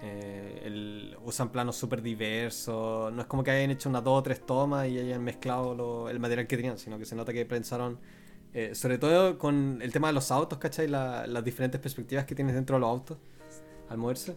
Eh, 0.00 0.62
el, 0.64 1.16
usan 1.22 1.52
planos 1.52 1.76
súper 1.76 2.00
diversos. 2.00 3.12
No 3.12 3.20
es 3.20 3.26
como 3.28 3.44
que 3.44 3.50
hayan 3.50 3.70
hecho 3.70 3.90
unas 3.90 4.04
dos 4.04 4.18
o 4.20 4.22
tres 4.22 4.46
tomas 4.46 4.88
y 4.88 4.98
hayan 4.98 5.22
mezclado 5.22 6.08
el 6.08 6.18
material 6.18 6.46
que 6.46 6.56
tenían, 6.56 6.78
sino 6.78 6.98
que 6.98 7.04
se 7.04 7.14
nota 7.14 7.32
que 7.34 7.44
pensaron. 7.44 8.00
sobre 8.74 8.98
todo 8.98 9.38
con 9.38 9.80
el 9.82 9.92
tema 9.92 10.08
de 10.08 10.14
los 10.14 10.30
autos, 10.30 10.58
¿cachai? 10.58 10.88
las 10.88 11.44
diferentes 11.44 11.80
perspectivas 11.80 12.24
que 12.26 12.34
tienes 12.34 12.54
dentro 12.54 12.76
de 12.76 12.80
los 12.80 12.88
autos 12.90 13.18
al 13.88 13.98
moverse 13.98 14.36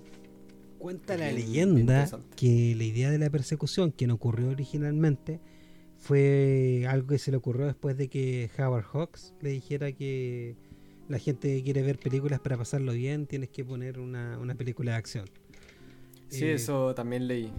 Cuenta 0.86 1.18
la 1.18 1.32
leyenda 1.32 2.08
que 2.36 2.76
la 2.78 2.84
idea 2.84 3.10
de 3.10 3.18
la 3.18 3.32
persecución, 3.32 3.92
que 3.92 4.06
no 4.06 4.14
ocurrió 4.14 4.50
originalmente, 4.52 5.40
fue 5.98 6.86
algo 6.88 7.08
que 7.08 7.18
se 7.18 7.32
le 7.32 7.38
ocurrió 7.38 7.66
después 7.66 7.98
de 7.98 8.08
que 8.08 8.52
Howard 8.56 8.86
Hawks 8.94 9.34
le 9.42 9.50
dijera 9.50 9.94
que 9.94 10.56
la 11.10 11.18
gente 11.18 11.64
quiere 11.64 11.82
ver 11.82 11.98
películas 11.98 12.40
para 12.40 12.56
pasarlo 12.56 12.92
bien, 12.92 13.26
tienes 13.26 13.50
que 13.50 13.66
poner 13.66 14.00
una, 14.00 14.38
película 14.56 14.92
de 14.92 14.98
acción. 14.98 15.26
Sí, 16.28 16.46
eh, 16.46 16.54
eso 16.54 16.94
también 16.94 17.28
leí. 17.28 17.52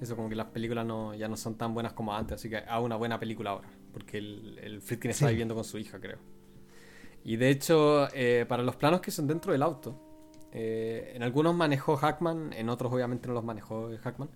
Eso 0.00 0.14
como 0.14 0.28
que 0.28 0.36
las 0.36 0.46
películas 0.46 0.86
no, 0.86 1.16
ya 1.16 1.26
no 1.26 1.36
son 1.36 1.56
tan 1.56 1.74
buenas 1.74 1.92
como 1.92 2.14
antes, 2.14 2.36
así 2.36 2.48
que 2.48 2.58
haga 2.58 2.78
una 2.78 2.94
buena 2.94 3.18
película 3.18 3.50
ahora, 3.50 3.68
porque 3.92 4.18
el, 4.18 4.60
el 4.62 4.80
Friedkin 4.80 5.10
está 5.10 5.28
viviendo 5.28 5.56
con 5.56 5.64
su 5.64 5.76
hija, 5.76 5.98
creo. 5.98 6.20
Y 7.24 7.34
de 7.34 7.50
hecho, 7.50 8.06
eh, 8.14 8.46
para 8.48 8.62
los 8.62 8.76
planos 8.76 9.00
que 9.00 9.10
son 9.10 9.26
dentro 9.26 9.50
del 9.50 9.62
auto, 9.64 10.11
eh, 10.52 11.12
en 11.14 11.22
algunos 11.22 11.54
manejó 11.54 11.96
Hackman, 11.96 12.52
en 12.52 12.68
otros 12.68 12.92
obviamente 12.92 13.28
no 13.28 13.34
los 13.34 13.44
manejó 13.44 13.90
Hackman. 14.02 14.28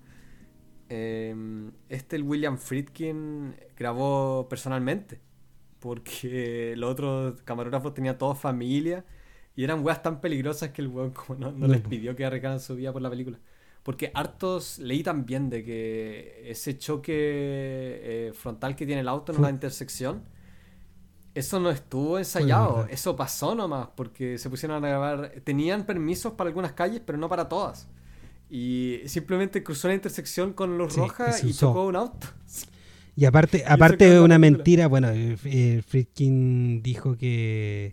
Em, 0.88 1.72
este, 1.88 2.16
el 2.16 2.22
William 2.22 2.58
Friedkin, 2.58 3.54
grabó 3.76 4.48
personalmente. 4.48 5.20
Porque 5.78 6.74
los 6.76 6.90
otros 6.90 7.42
camarógrafos 7.42 7.94
tenían 7.94 8.18
toda 8.18 8.34
familia. 8.34 9.04
Y 9.54 9.64
eran 9.64 9.84
weas 9.84 10.02
tan 10.02 10.20
peligrosas 10.20 10.70
que 10.70 10.82
el 10.82 10.88
weón 10.88 11.10
como 11.12 11.38
no, 11.50 11.66
les 11.66 11.80
pidió 11.88 12.16
que 12.16 12.24
arriesgaran 12.24 12.60
su 12.60 12.76
vida 12.76 12.92
por 12.92 13.02
la 13.02 13.10
película. 13.10 13.38
Porque 13.82 14.10
hartos 14.14 14.78
leí 14.78 15.02
también 15.02 15.48
de 15.48 15.64
que 15.64 16.50
ese 16.50 16.76
choque 16.76 17.12
eh, 17.14 18.32
frontal 18.34 18.74
que 18.74 18.84
tiene 18.84 19.02
el 19.02 19.08
auto 19.08 19.32
en 19.32 19.38
una 19.38 19.50
intersección 19.50 20.24
eso 21.36 21.60
no 21.60 21.70
estuvo 21.70 22.18
ensayado, 22.18 22.86
eso 22.88 23.14
pasó 23.14 23.54
nomás, 23.54 23.88
porque 23.94 24.38
se 24.38 24.48
pusieron 24.48 24.82
a 24.82 24.88
grabar, 24.88 25.32
tenían 25.44 25.84
permisos 25.84 26.32
para 26.32 26.48
algunas 26.48 26.72
calles, 26.72 27.02
pero 27.04 27.18
no 27.18 27.28
para 27.28 27.46
todas. 27.48 27.88
Y 28.48 29.00
simplemente 29.04 29.62
cruzó 29.62 29.88
la 29.88 29.94
intersección 29.94 30.54
con 30.54 30.78
luz 30.78 30.96
roja 30.96 31.30
y 31.42 31.52
chocó 31.52 31.84
un 31.84 31.96
auto. 31.96 32.26
Y 33.16 33.26
aparte, 33.26 33.64
aparte 33.68 34.08
de 34.08 34.20
una 34.20 34.38
mentira, 34.38 34.86
bueno, 34.86 35.08
eh, 35.12 35.82
Friedkin 35.86 36.82
dijo 36.82 37.18
que 37.18 37.92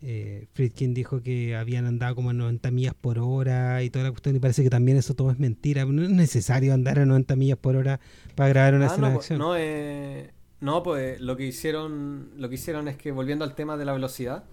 eh, 0.00 0.46
Friedkin 0.54 0.94
dijo 0.94 1.20
que 1.20 1.54
habían 1.54 1.84
andado 1.84 2.14
como 2.14 2.30
a 2.30 2.32
90 2.32 2.70
millas 2.70 2.94
por 2.94 3.18
hora 3.18 3.82
y 3.82 3.90
toda 3.90 4.04
la 4.04 4.10
cuestión 4.10 4.36
y 4.36 4.38
parece 4.38 4.62
que 4.62 4.70
también 4.70 4.96
eso 4.96 5.12
todo 5.12 5.30
es 5.30 5.38
mentira. 5.38 5.84
No 5.84 6.02
es 6.02 6.10
necesario 6.10 6.72
andar 6.72 6.98
a 6.98 7.04
90 7.04 7.36
millas 7.36 7.58
por 7.58 7.76
hora 7.76 8.00
para 8.34 8.48
grabar 8.48 8.74
una 8.74 8.86
ah, 8.86 8.88
escena 8.88 9.08
de 9.08 9.14
pues, 9.14 9.24
acción. 9.24 9.38
No, 9.38 9.54
eh, 9.54 10.30
no, 10.60 10.82
pues 10.82 11.20
lo 11.20 11.36
que 11.36 11.46
hicieron, 11.46 12.32
lo 12.36 12.48
que 12.48 12.56
hicieron 12.56 12.88
es 12.88 12.96
que 12.96 13.12
volviendo 13.12 13.44
al 13.44 13.54
tema 13.54 13.76
de 13.76 13.84
la 13.84 13.92
velocidad, 13.92 14.44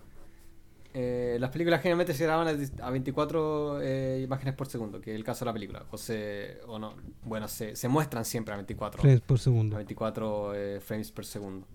eh, 0.97 1.35
las 1.41 1.49
películas 1.49 1.81
generalmente 1.81 2.13
se 2.13 2.23
graban 2.23 2.47
a 2.47 2.89
24 2.89 3.81
eh, 3.81 4.21
imágenes 4.23 4.53
por 4.53 4.67
segundo, 4.67 5.01
que 5.01 5.11
es 5.11 5.17
el 5.17 5.25
caso 5.25 5.43
de 5.43 5.49
la 5.49 5.53
película. 5.53 5.85
O, 5.91 5.97
se, 5.97 6.59
o 6.67 6.79
no, 6.79 6.95
bueno, 7.23 7.49
se, 7.49 7.75
se 7.75 7.89
muestran 7.89 8.23
siempre 8.23 8.53
a 8.53 8.57
24 8.57 9.01
frames 9.01 9.19
por 9.19 9.37
segundo. 9.37 9.75
24 9.75 10.53
eh, 10.55 10.79
frames 10.79 11.11
por 11.11 11.25
segundo. 11.25 11.67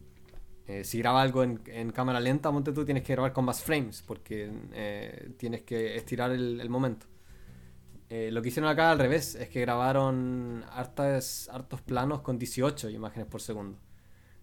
si 0.85 0.99
graba 1.01 1.21
algo 1.21 1.43
en, 1.43 1.61
en, 1.67 1.91
cámara 1.91 2.19
lenta, 2.19 2.51
monte 2.51 2.73
tú 2.73 2.85
tienes 2.85 3.03
que 3.03 3.13
grabar 3.13 3.35
con 3.35 3.45
más 3.45 3.63
frames, 3.63 4.03
porque 4.07 4.51
tienes 5.37 5.65
que 5.65 5.97
estirar 5.97 6.31
el, 6.31 6.59
el 6.59 6.71
momento. 6.71 7.07
lo 8.09 8.41
que 8.41 8.49
hicieron 8.49 8.71
acá 8.71 8.91
al 8.91 8.99
revés 8.99 9.35
es 9.35 9.51
que 9.51 9.61
grabaron 9.61 10.65
hartas, 10.71 11.51
hartos 11.53 11.83
planos 11.83 12.23
con 12.23 12.39
18 12.39 12.89
imágenes 12.89 13.29
por 13.29 13.43
segundo. 13.43 13.77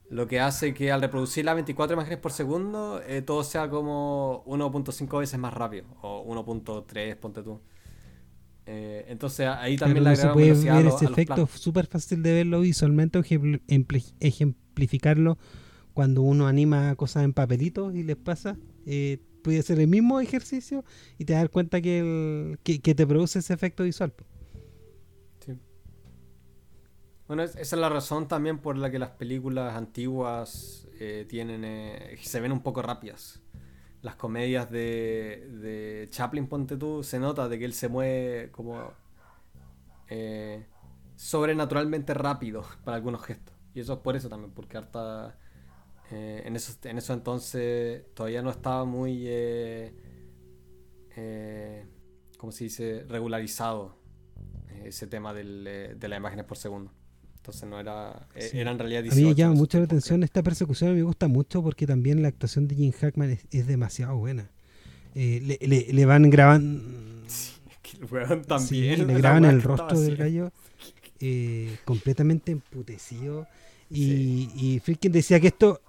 Lo 0.09 0.27
que 0.27 0.39
hace 0.39 0.73
que 0.73 0.91
al 0.91 1.01
reproducir 1.01 1.43
las 1.43 1.55
24 1.55 1.93
imágenes 1.95 2.19
por 2.19 2.31
segundo, 2.31 3.01
eh, 3.05 3.21
todo 3.21 3.43
sea 3.43 3.69
como 3.69 4.43
1.5 4.45 5.19
veces 5.19 5.38
más 5.38 5.53
rápido. 5.53 5.85
O 6.01 6.23
1.3, 6.25 7.15
ponte 7.17 7.43
tú. 7.43 7.59
Eh, 8.65 9.05
entonces 9.07 9.47
ahí 9.47 9.77
también 9.77 10.03
la 10.03 10.15
se 10.15 10.27
puede 10.29 10.51
ver 10.53 10.88
ese 10.88 11.05
efecto 11.05 11.47
súper 11.47 11.88
fácil 11.88 12.21
de 12.21 12.34
verlo 12.34 12.59
visualmente 12.59 13.17
o 13.17 13.23
ejemplificarlo 14.19 15.38
cuando 15.93 16.21
uno 16.21 16.47
anima 16.47 16.93
cosas 16.95 17.23
en 17.23 17.34
papelitos 17.34 17.95
y 17.95 18.03
les 18.03 18.17
pasa. 18.17 18.57
Eh, 18.85 19.19
puede 19.41 19.59
hacer 19.59 19.79
el 19.79 19.88
mismo 19.88 20.19
ejercicio 20.19 20.84
y 21.17 21.25
te 21.25 21.34
das 21.34 21.47
cuenta 21.49 21.81
que, 21.81 22.57
que, 22.63 22.79
que 22.79 22.95
te 22.95 23.07
produce 23.07 23.39
ese 23.39 23.53
efecto 23.53 23.84
visual. 23.84 24.13
Bueno, 27.28 27.44
esa 27.44 27.60
es 27.60 27.74
la 27.74 27.90
razón 27.90 28.30
también 28.30 28.60
por 28.60 28.78
la 28.78 28.90
que 28.90 28.99
las 28.99 29.10
películas 29.10 29.76
antiguas 29.76 30.88
eh, 30.98 31.26
tienen 31.28 31.66
eh, 31.66 32.18
se 32.22 32.40
ven 32.40 32.54
un 32.54 32.62
poco 32.62 32.82
rápidas. 32.82 33.41
Las 34.02 34.16
comedias 34.16 34.72
de, 34.72 35.45
de, 35.62 36.08
Chaplin, 36.10 36.48
ponte 36.48 36.78
tú, 36.78 37.04
se 37.04 37.20
nota 37.20 37.49
de 37.49 37.60
que 37.60 37.66
él 37.66 37.74
se 37.74 37.90
mueve 37.90 38.49
como 38.52 38.94
eh, 40.08 40.66
sobrenaturalmente 41.18 42.14
rápido 42.14 42.64
para 42.86 42.95
algunos 42.95 43.22
gestos. 43.26 43.54
Y 43.74 43.82
eso 43.82 43.94
es 43.94 43.99
por 43.99 44.16
eso 44.16 44.30
también, 44.30 44.54
porque 44.54 44.78
harta 44.78 45.38
en, 46.10 46.56
eso, 46.56 46.74
en 46.84 46.98
eso 46.98 47.14
entonces 47.14 48.06
todavía 48.14 48.41
no 48.41 48.49
estaba 48.49 48.86
muy, 48.86 49.26
¿cómo 52.38 52.52
se 52.54 52.64
dice?, 52.64 53.06
regularizado 53.10 53.98
ese 54.86 55.06
tema 55.08 55.34
del, 55.34 55.98
de 55.99 56.08
las 56.08 56.18
imágenes 56.18 56.45
por 56.45 56.58
segundo. 56.58 56.91
Entonces 57.48 57.69
no 57.69 57.80
era. 57.80 58.28
Eh, 58.36 58.49
era 58.56 58.72
en 58.72 58.80
realidad 58.80 59.03
18. 59.03 59.15
A 59.15 59.24
mí 59.24 59.30
me 59.30 59.36
llama 59.36 59.56
mucho 59.56 59.78
la 59.78 59.86
atención 59.86 60.22
esta 60.22 60.44
persecución, 60.44 60.94
me 60.94 61.03
gusta 61.03 61.30
mucho 61.30 61.64
porque 61.64 61.88
también 61.88 62.22
la 62.22 62.28
actuación 62.28 62.68
de 62.68 62.76
Jim 62.76 62.91
Hackman 62.91 63.40
es, 63.52 63.68
demasiado 63.68 64.18
buena. 64.18 64.49
Eh, 65.15 65.57
le, 65.90 66.06
van 66.06 66.30
grabando. 66.30 66.84
Sí, 67.28 67.53
es 67.69 67.78
que 67.82 68.34
el 68.34 68.45
también. 68.45 69.07
le 69.07 69.14
graban 69.14 69.45
el 69.45 69.61
rostro 69.61 69.98
del 69.98 70.18
gallo 70.18 70.52
eh, 71.22 71.78
completamente 71.86 72.52
emputecido. 72.52 73.48
Y, 73.90 74.82
sí. 74.84 74.98
y 75.02 75.10
decía 75.10 75.40
que 75.40 75.48
esto 75.48 75.82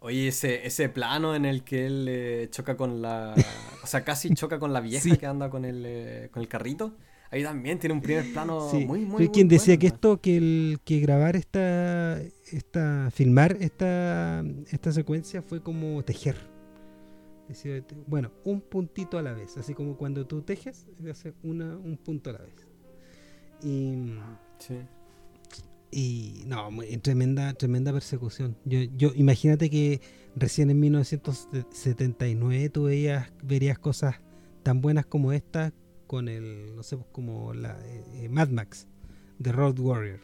Oye, 0.00 0.28
ese, 0.28 0.64
ese 0.64 0.88
plano 0.88 1.34
en 1.34 1.44
el 1.44 1.64
que 1.64 1.86
él 1.86 2.06
eh, 2.08 2.48
choca 2.50 2.76
con 2.76 3.02
la. 3.02 3.34
O 3.82 3.86
sea, 3.86 4.04
casi 4.04 4.30
choca 4.34 4.58
con 4.58 4.72
la 4.72 4.80
vieja 4.80 5.16
que 5.16 5.26
anda 5.26 5.50
con 5.50 5.64
el, 5.64 5.84
eh, 5.84 6.28
con 6.30 6.42
el 6.42 6.48
carrito. 6.48 6.92
Ahí 7.30 7.42
también 7.42 7.78
tiene 7.78 7.94
un 7.94 8.00
primer 8.00 8.32
plano 8.32 8.70
muy, 8.72 9.04
muy, 9.04 9.28
quien 9.28 9.48
decía 9.48 9.76
que 9.76 9.88
esto, 9.88 10.18
que 10.20 10.38
el 10.38 10.78
que 10.84 11.00
grabar 11.00 11.36
esta, 11.36 12.22
esta, 12.50 13.10
filmar 13.10 13.56
esta, 13.60 14.42
esta 14.70 14.92
secuencia 14.92 15.42
fue 15.42 15.62
como 15.62 16.02
tejer. 16.02 16.36
Bueno, 18.06 18.30
un 18.44 18.60
puntito 18.60 19.18
a 19.18 19.22
la 19.22 19.32
vez, 19.32 19.56
así 19.56 19.74
como 19.74 19.96
cuando 19.96 20.26
tú 20.26 20.42
tejes, 20.42 20.86
hace 21.10 21.34
una, 21.42 21.76
un 21.76 21.98
punto 21.98 22.30
a 22.30 22.34
la 22.34 22.40
vez. 22.40 22.66
Y, 23.62 24.14
sí. 24.58 24.78
y 25.90 26.44
no, 26.46 26.68
tremenda, 27.02 27.52
tremenda 27.54 27.92
persecución. 27.92 28.56
Yo, 28.64 28.80
yo, 28.96 29.12
imagínate 29.14 29.68
que 29.68 30.00
recién 30.36 30.70
en 30.70 30.80
1979 30.80 32.68
tú 32.70 32.84
veías, 32.84 33.30
verías 33.42 33.78
cosas 33.78 34.16
tan 34.62 34.80
buenas 34.80 35.06
como 35.06 35.32
esta 35.32 35.72
con 36.08 36.26
el, 36.28 36.74
no 36.74 36.82
sé, 36.82 36.98
como 37.12 37.54
la 37.54 37.78
eh, 37.86 38.02
eh, 38.14 38.28
Mad 38.28 38.48
Max 38.48 38.88
de 39.38 39.52
Road 39.52 39.78
Warrior. 39.78 40.18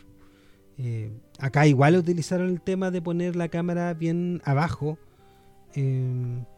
Eh, 0.78 1.12
acá 1.38 1.68
igual 1.68 1.94
utilizaron 1.94 2.48
el 2.48 2.60
tema 2.60 2.90
de 2.90 3.00
poner 3.00 3.36
la 3.36 3.48
cámara 3.48 3.94
bien 3.94 4.42
abajo 4.44 4.98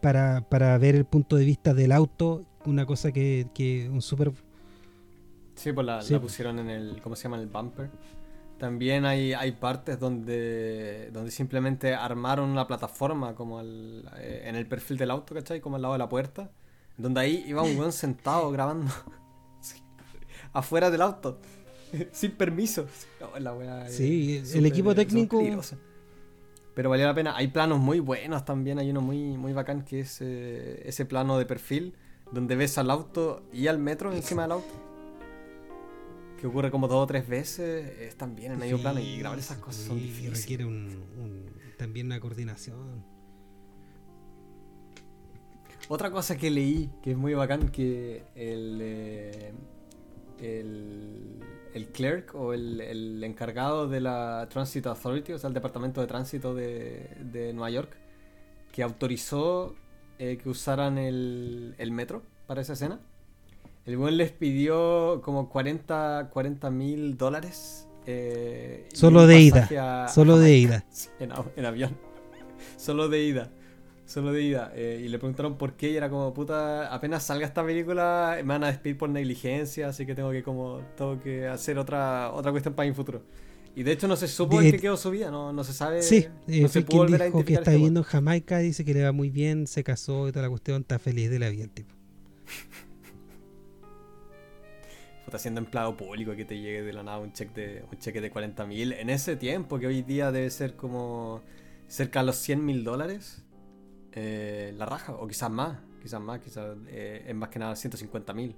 para, 0.03 0.47
para, 0.49 0.77
ver 0.77 0.95
el 0.95 1.07
punto 1.07 1.37
de 1.37 1.45
vista 1.47 1.73
del 1.73 1.91
auto, 1.91 2.45
una 2.67 2.85
cosa 2.85 3.13
que, 3.13 3.47
que 3.55 3.89
un 3.89 4.03
super... 4.03 4.31
Sí, 5.55 5.73
pues 5.73 5.87
la, 5.87 6.03
la, 6.03 6.21
pusieron 6.21 6.59
en 6.59 6.69
el, 6.69 7.01
¿cómo 7.03 7.17
se 7.17 7.23
llama? 7.23 7.39
El 7.39 7.47
bumper. 7.47 7.89
También 8.59 9.07
hay, 9.07 9.33
hay 9.33 9.53
partes 9.53 9.99
donde, 9.99 11.11
donde 11.13 11.31
simplemente 11.31 11.95
armaron 11.95 12.51
una 12.51 12.67
plataforma 12.67 13.35
como 13.35 13.63
en 13.63 14.05
el 14.55 14.67
perfil 14.67 14.99
del 14.99 15.11
auto, 15.11 15.35
¿cachai? 15.35 15.61
Como 15.63 15.77
al 15.77 15.83
lado 15.83 15.95
de 15.95 15.99
la 15.99 16.11
puerta 16.11 16.51
donde 16.97 17.21
ahí 17.21 17.45
iba 17.47 17.63
un 17.63 17.77
buen 17.77 17.93
sentado 17.93 18.51
grabando. 18.51 18.93
afuera 20.53 20.91
del 20.91 21.03
auto. 21.03 21.39
Sin 22.13 22.33
permiso. 22.33 22.87
sí, 23.89 24.43
el 24.55 24.67
equipo 24.67 24.95
técnico. 24.95 25.41
Pero 26.75 26.91
valió 26.91 27.07
la 27.07 27.15
pena. 27.15 27.37
Hay 27.37 27.49
planos 27.49 27.79
muy 27.79 28.01
buenos 28.01 28.45
también. 28.45 28.79
Hay 28.79 28.91
uno 28.91 29.01
muy, 29.01 29.37
muy 29.37 29.53
bacán 29.53 29.83
que 29.83 30.01
es 30.01 30.19
eh, 30.21 30.83
ese 30.85 31.07
plano 31.07 31.39
de 31.39 31.47
perfil 31.47 31.95
donde 32.33 32.57
ves 32.57 32.77
al 32.77 32.91
auto 32.91 33.47
y 33.53 33.69
al 33.69 33.79
metro 33.79 34.13
encima 34.13 34.43
del 34.43 34.53
auto. 34.53 34.75
Que 36.39 36.47
ocurre 36.47 36.71
como 36.71 36.87
dos 36.87 37.03
o 37.03 37.07
tres 37.07 37.27
veces. 37.27 37.99
Es 37.99 38.17
también 38.17 38.53
en 38.53 38.59
medio 38.59 38.79
plano 38.79 39.01
y 39.01 39.19
grabar 39.19 39.39
esas 39.39 39.59
cosas 39.59 39.85
son 39.85 39.97
difíciles. 39.97 40.43
Requiere 40.43 40.67
también 41.79 42.07
una 42.07 42.21
coordinación. 42.21 43.16
Otra 45.89 46.11
cosa 46.11 46.37
que 46.37 46.51
leí, 46.51 46.91
que 47.03 47.13
es 47.13 47.17
muy 47.17 47.35
bacán, 47.35 47.69
que 47.69 48.25
el, 48.35 48.81
eh, 48.83 49.53
el, 50.41 51.89
clerk 51.93 52.35
o 52.35 52.53
el, 52.53 53.23
encargado 53.23 53.89
de 53.89 54.01
la 54.01 54.49
Transit 54.51 54.87
Authority, 54.87 55.35
o 55.35 55.39
sea, 55.39 55.49
el 55.49 55.55
departamento 55.55 56.01
de 56.01 56.09
tránsito 56.09 56.55
de, 56.55 57.53
Nueva 57.55 57.71
York, 57.71 57.97
que 58.73 58.83
autorizó 58.83 59.77
eh, 60.19 60.39
que 60.43 60.49
usaran 60.49 60.99
el, 60.99 61.77
metro 61.93 62.23
para 62.49 62.63
esa 62.63 62.73
escena. 62.73 63.01
El 63.85 63.97
buen 63.97 64.17
les 64.17 64.33
pidió 64.33 65.21
como 65.23 65.49
40 65.49 66.29
mil 66.73 67.17
dólares. 67.17 67.87
Eh, 68.07 68.89
solo 68.93 69.29
de 69.29 69.41
ida. 69.41 70.09
Solo 70.09 70.39
de 70.39 70.57
ida. 70.57 70.85
en 71.21 71.65
avión. 71.65 71.97
Solo 72.77 73.09
de 73.09 73.23
ida. 73.23 73.51
Solo 74.07 74.33
de 74.33 74.43
ida. 74.43 74.73
Eh, 74.75 75.03
y 75.05 75.09
le 75.09 75.19
preguntaron 75.19 75.59
por 75.59 75.75
qué 75.75 75.91
y 75.91 75.97
era 75.97 76.09
como, 76.09 76.33
puta, 76.33 76.95
apenas 76.95 77.25
salga 77.25 77.45
esta 77.45 77.65
película 77.65 78.37
me 78.39 78.45
van 78.45 78.65
a 78.65 78.69
despedir 78.69 78.97
por 78.97 79.11
negligencia, 79.11 79.89
así 79.89 80.07
que 80.07 80.15
tengo 80.15 80.31
que 80.31 80.45
como, 80.45 80.81
tengo 80.97 81.21
que 81.21 81.47
hacer 81.47 81.77
otra, 81.77 82.31
otra 82.33 82.53
cuestión 82.53 82.75
para 82.75 82.89
mi 82.89 82.95
futuro. 82.95 83.23
Y 83.75 83.83
de 83.83 83.93
hecho 83.93 84.09
no 84.09 84.17
se 84.17 84.27
supo 84.27 84.63
en 84.63 84.71
qué 84.71 84.79
quedó 84.79 84.97
su 84.97 85.11
vida, 85.11 85.31
no, 85.31 85.53
no 85.53 85.63
se 85.63 85.75
sabe. 85.75 86.03
Sí, 86.03 86.27
no 86.47 86.69
se 86.69 86.81
pudo 86.83 86.99
volver 86.99 87.25
dijo 87.25 87.45
que 87.45 87.55
está 87.55 87.73
viviendo 87.73 88.01
en 88.01 88.05
Jamaica, 88.05 88.59
dice 88.59 88.85
que 88.87 88.95
le 88.95 89.03
va 89.03 89.13
muy 89.13 89.29
bien, 89.29 89.67
se 89.67 89.85
casó 89.85 90.29
y 90.29 90.33
toda 90.33 90.45
la 90.45 90.49
cuestión, 90.49 90.81
está 90.81 90.99
feliz 90.99 91.29
de 91.29 91.39
la 91.39 91.51
vida 91.51 91.65
el 91.65 91.71
tipo. 91.71 91.93
Puta, 95.27 95.39
siendo 95.39 95.61
empleado 95.61 95.97
público 95.97 96.35
que 96.37 96.45
te 96.45 96.57
llegue 96.57 96.83
de 96.83 96.93
la 96.93 97.03
nada 97.03 97.19
un 97.19 97.33
cheque 97.33 97.61
de, 97.61 97.85
un 97.91 97.99
cheque 97.99 98.21
de 98.21 98.31
40 98.31 98.65
mil 98.65 98.93
en 98.93 99.11
ese 99.11 99.35
tiempo, 99.35 99.79
que 99.81 99.89
hoy 99.89 100.03
día 100.03 100.31
debe 100.31 100.49
ser 100.51 100.77
como 100.77 101.43
cerca 101.89 102.21
de 102.21 102.27
los 102.27 102.37
100 102.37 102.65
mil 102.65 102.85
dólares. 102.85 103.43
Eh, 104.19 104.73
la 104.79 104.87
raja, 104.87 105.13
o 105.13 105.29
quizás 105.29 105.51
más, 105.51 105.79
quizás 106.03 106.23
más, 106.23 106.41
quizás 106.41 106.75
eh, 106.89 107.27
es 107.29 107.35
más 107.35 107.51
que 107.51 107.59
nada 107.59 107.77
150 107.77 108.33
mil. 108.33 108.57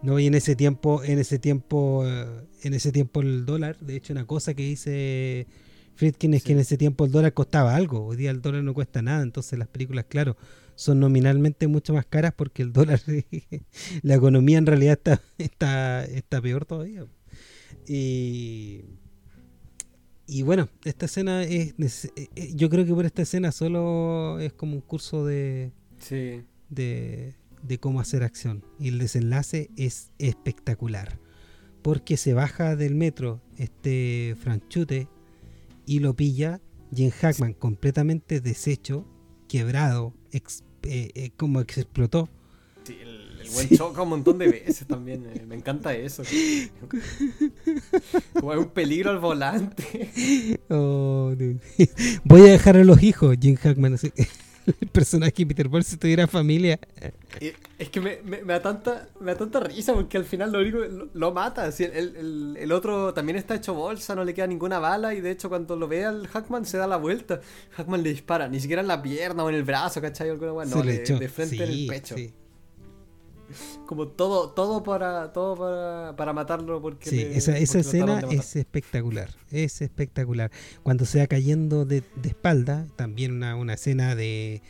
No, 0.00 0.16
y 0.20 0.28
en 0.28 0.34
ese 0.34 0.54
tiempo, 0.54 1.02
en 1.02 1.18
ese 1.18 1.40
tiempo, 1.40 2.06
eh, 2.06 2.46
en 2.62 2.74
ese 2.74 2.92
tiempo 2.92 3.20
el 3.20 3.44
dólar, 3.44 3.78
de 3.80 3.96
hecho 3.96 4.12
una 4.12 4.24
cosa 4.24 4.54
que 4.54 4.62
dice 4.62 5.48
Friedkin 5.96 6.34
es 6.34 6.44
que 6.44 6.52
en 6.52 6.60
ese 6.60 6.78
tiempo 6.78 7.04
el 7.04 7.10
dólar 7.10 7.34
costaba 7.34 7.74
algo, 7.74 8.06
hoy 8.06 8.16
día 8.16 8.30
el 8.30 8.42
dólar 8.42 8.62
no 8.62 8.74
cuesta 8.74 9.02
nada, 9.02 9.24
entonces 9.24 9.58
las 9.58 9.66
películas, 9.66 10.06
claro, 10.08 10.36
son 10.76 11.00
nominalmente 11.00 11.66
mucho 11.66 11.92
más 11.92 12.06
caras 12.06 12.32
porque 12.36 12.62
el 12.62 12.72
dólar, 12.72 13.00
la 14.02 14.14
economía 14.14 14.58
en 14.58 14.66
realidad 14.66 14.92
está, 14.98 15.20
está, 15.36 16.04
está 16.04 16.40
peor 16.40 16.64
todavía. 16.64 17.06
Y 17.88 18.84
y 20.26 20.42
bueno, 20.42 20.68
esta 20.84 21.06
escena 21.06 21.42
es, 21.42 21.74
eh, 22.16 22.28
eh, 22.36 22.52
yo 22.54 22.70
creo 22.70 22.84
que 22.86 22.94
por 22.94 23.04
esta 23.04 23.22
escena 23.22 23.52
solo 23.52 24.38
es 24.40 24.52
como 24.52 24.74
un 24.74 24.80
curso 24.80 25.24
de 25.24 25.72
de, 26.70 27.34
cómo 27.80 28.00
hacer 28.00 28.22
acción. 28.22 28.64
Y 28.78 28.88
el 28.88 28.98
desenlace 28.98 29.70
es 29.76 30.10
espectacular 30.18 31.18
porque 31.82 32.16
se 32.16 32.32
baja 32.32 32.76
del 32.76 32.94
metro 32.94 33.40
este 33.58 34.36
franchute 34.40 35.08
y 35.84 35.98
lo 35.98 36.14
pilla 36.14 36.60
Jim 36.94 37.10
Hackman 37.10 37.54
completamente 37.54 38.40
deshecho 38.40 39.04
quebrado 39.48 40.14
eh, 40.84 41.30
como 41.36 41.64
que 41.64 41.74
se 41.74 41.80
explotó 41.80 42.28
sí, 43.44 43.54
buen 43.54 43.68
choca 43.70 44.02
un 44.02 44.08
montón 44.10 44.38
de 44.38 44.48
veces 44.48 44.86
también. 44.86 45.26
Eh, 45.34 45.44
me 45.46 45.56
encanta 45.56 45.94
eso. 45.94 46.22
Como 48.34 48.52
hay 48.52 48.58
un 48.58 48.70
peligro 48.70 49.10
al 49.10 49.18
volante. 49.18 50.58
Oh, 50.68 51.32
Voy 52.24 52.40
a 52.42 52.52
dejar 52.52 52.76
a 52.76 52.84
los 52.84 53.02
hijos, 53.02 53.36
Jim 53.40 53.56
Hackman. 53.56 53.98
El 54.80 54.88
personaje 54.88 55.44
Peter 55.44 55.68
Paul 55.68 55.82
si 55.82 55.96
tuviera 55.96 56.28
familia. 56.28 56.78
Es 57.78 57.88
que 57.88 58.00
me, 58.00 58.22
me, 58.22 58.44
da 58.44 58.62
tanta, 58.62 59.08
me 59.18 59.32
da 59.32 59.38
tanta 59.38 59.58
risa 59.58 59.92
porque 59.92 60.16
al 60.16 60.24
final 60.24 60.52
lo 60.52 60.60
único 60.60 60.78
lo, 61.14 61.32
mata. 61.32 61.66
el, 61.66 61.92
el, 61.92 62.56
el, 62.56 62.72
otro 62.72 63.12
también 63.12 63.36
está 63.36 63.56
hecho 63.56 63.74
bolsa, 63.74 64.14
no 64.14 64.24
le 64.24 64.34
queda 64.34 64.46
ninguna 64.46 64.78
bala. 64.78 65.14
Y 65.14 65.20
de 65.20 65.32
hecho, 65.32 65.48
cuando 65.48 65.74
lo 65.74 65.88
ve 65.88 66.04
al 66.04 66.28
Hackman, 66.28 66.64
se 66.64 66.78
da 66.78 66.86
la 66.86 66.96
vuelta. 66.96 67.40
Hackman 67.72 68.04
le 68.04 68.10
dispara, 68.10 68.48
ni 68.48 68.60
siquiera 68.60 68.82
en 68.82 68.88
la 68.88 69.02
pierna 69.02 69.42
o 69.42 69.48
en 69.48 69.56
el 69.56 69.64
brazo, 69.64 70.00
¿cachai? 70.00 70.30
Alguna, 70.30 70.64
no, 70.64 70.82
de 70.82 71.28
frente 71.28 71.56
en 71.56 71.70
el 71.70 71.86
pecho 71.88 72.14
como 73.86 74.08
todo 74.08 74.50
todo 74.50 74.82
para 74.82 75.32
todo 75.32 75.56
para, 75.56 76.16
para 76.16 76.32
matarlo 76.32 76.80
porque 76.80 77.10
sí, 77.10 77.20
esa, 77.20 77.56
esa 77.56 77.80
escena 77.80 78.20
es 78.30 78.56
espectacular 78.56 79.30
es 79.52 79.82
espectacular. 79.82 80.50
Cuando 80.82 81.04
se 81.04 81.20
va 81.20 81.26
cayendo 81.26 81.84
de, 81.84 82.02
de 82.16 82.28
espalda 82.28 82.86
también 82.96 83.32
una, 83.32 83.56
una 83.56 83.74
escena 83.74 84.14
de 84.14 84.62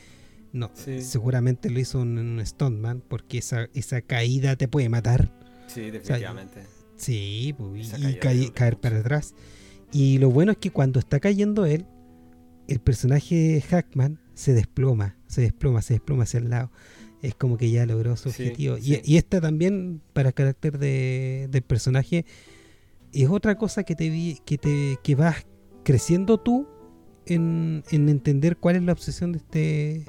no 0.52 0.70
seguramente 0.74 1.70
lo 1.70 1.80
hizo 1.80 2.00
un, 2.00 2.18
un 2.18 2.44
stuntman 2.44 3.02
porque 3.06 3.38
esa, 3.38 3.68
esa 3.74 4.02
caída 4.02 4.56
te 4.56 4.68
puede 4.68 4.88
matar. 4.88 5.32
Sí 5.66 5.90
definitivamente. 5.90 6.62
sí 6.96 7.54
pues, 7.56 7.94
y, 7.98 8.50
caer 8.50 8.78
para 8.78 8.98
atrás. 8.98 9.34
Y 9.92 10.18
lo 10.18 10.30
bueno 10.30 10.52
es 10.52 10.59
que 10.59 10.70
cuando 10.70 10.98
está 10.98 11.20
cayendo 11.20 11.64
él 11.64 11.86
el 12.68 12.80
personaje 12.80 13.62
Hackman 13.68 14.20
se 14.34 14.54
desploma 14.54 15.16
se 15.26 15.42
desploma 15.42 15.82
se 15.82 15.94
desploma 15.94 16.22
hacia 16.22 16.38
el 16.38 16.48
lado 16.48 16.70
es 17.23 17.36
como 17.36 17.57
que 17.57 17.70
ya 17.70 17.86
logró 17.86 18.16
su 18.16 18.28
objetivo. 18.28 18.77
Y, 18.78 19.16
esta 19.16 19.40
también, 19.40 20.03
para 20.12 20.31
el 20.31 20.35
carácter 20.35 20.78
de, 20.78 21.49
del 21.51 21.62
personaje, 21.62 22.27
es 23.12 23.28
otra 23.31 23.57
cosa 23.57 23.85
que 23.85 23.94
te 23.94 24.11
vi, 24.11 24.40
que 24.44 24.59
te 24.59 24.99
que 25.05 25.15
vas 25.15 25.47
creciendo 25.85 26.39
tú 26.39 26.66
en, 27.27 27.85
en 27.90 28.09
entender 28.09 28.57
cuál 28.57 28.77
es 28.77 28.82
la 28.82 28.93
obsesión 28.93 29.32
de 29.32 29.39
este 29.39 30.05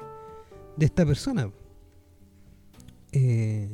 de 0.76 0.86
esta 0.86 1.06
persona. 1.06 1.50
Eh, 3.12 3.68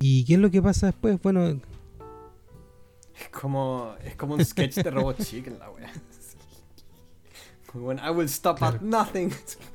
¿Y 0.00 0.24
qué 0.26 0.34
es 0.34 0.40
lo 0.40 0.50
que 0.50 0.60
pasa 0.60 0.86
después? 0.86 1.20
Bueno, 1.22 1.46
es 1.46 3.28
como 3.30 3.94
es 4.04 4.14
como 4.16 4.34
un 4.34 4.44
sketch 4.44 4.74
de 4.76 4.90
Robot 4.90 5.22
Chicken 5.22 5.58
la 5.58 5.70
wea. 5.70 5.90
When 7.74 7.98
I 7.98 8.10
will 8.10 8.28
stop 8.28 8.62
at 8.62 8.82
nothing 8.82 9.32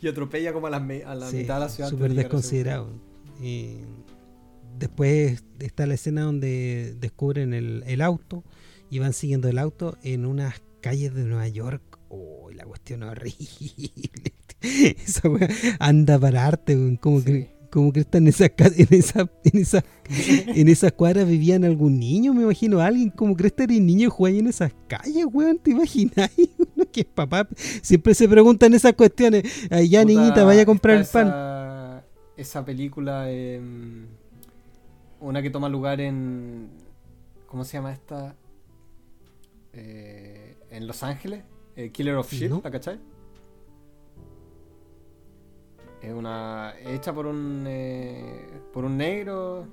y 0.00 0.08
atropella 0.08 0.52
como 0.52 0.66
a 0.66 0.70
la, 0.70 0.76
a 0.78 1.14
la 1.14 1.30
mitad 1.30 1.54
de 1.54 1.60
la 1.60 1.68
ciudad. 1.68 1.90
Súper 1.90 2.14
desconsiderado. 2.14 2.88
Y 3.40 3.78
después 4.78 5.44
está 5.58 5.86
la 5.86 5.94
escena 5.94 6.22
donde 6.22 6.94
descubren 6.98 7.54
el, 7.54 8.00
auto 8.00 8.44
y 8.90 8.98
van 8.98 9.12
siguiendo 9.12 9.48
el 9.48 9.58
auto 9.58 9.96
en 10.02 10.26
unas 10.26 10.62
calles 10.80 11.14
de 11.14 11.24
Nueva 11.24 11.48
York. 11.48 11.82
Oh, 12.08 12.50
la 12.50 12.64
cuestión 12.64 13.02
horrible. 13.02 13.36
Esa 14.60 15.28
weá 15.28 15.48
anda 15.78 16.18
para 16.18 16.46
arte, 16.46 16.98
como 17.00 17.22
que 17.24 17.59
como 17.70 17.92
que 17.92 18.00
están 18.00 18.22
en 18.22 18.28
esa 18.28 18.44
en 18.46 18.88
esa 18.90 19.30
en 19.44 19.60
esa 19.60 19.84
en 20.08 20.68
esas 20.68 20.92
cuadras 20.92 21.26
vivían 21.26 21.64
algún 21.64 21.98
niño, 21.98 22.34
me 22.34 22.42
imagino 22.42 22.80
alguien, 22.80 23.10
como 23.10 23.36
crees 23.36 23.52
que 23.52 23.64
eres 23.64 23.80
niño 23.80 24.10
jugando 24.10 24.40
en 24.40 24.46
esas 24.48 24.72
calles, 24.88 25.24
weón, 25.32 25.58
¿te 25.58 25.70
imaginas? 25.70 26.30
que 26.92 27.04
papá 27.04 27.48
siempre 27.82 28.14
se 28.14 28.28
preguntan 28.28 28.74
esas 28.74 28.94
cuestiones. 28.94 29.44
Ya 29.88 30.04
niñita, 30.04 30.44
vaya 30.44 30.62
a 30.62 30.66
comprar 30.66 30.96
el 30.96 31.06
pan. 31.06 32.02
Esa 32.36 32.64
película 32.64 33.30
em, 33.30 34.06
una 35.20 35.42
que 35.42 35.50
toma 35.50 35.68
lugar 35.68 36.00
en 36.00 36.68
¿cómo 37.50 37.64
se 37.64 37.74
llama 37.74 37.92
esta? 37.92 38.34
Eh, 39.72 40.56
en 40.70 40.86
Los 40.86 41.02
Ángeles, 41.02 41.42
eh, 41.76 41.90
Killer 41.90 42.16
of 42.16 42.32
Sheep, 42.32 42.64
¿la 42.64 42.70
cachai? 42.70 42.98
Es 46.02 46.12
una. 46.12 46.74
hecha 46.86 47.12
por 47.12 47.26
un. 47.26 47.64
Eh, 47.66 48.48
por 48.72 48.84
un 48.84 48.96
negro. 48.96 49.66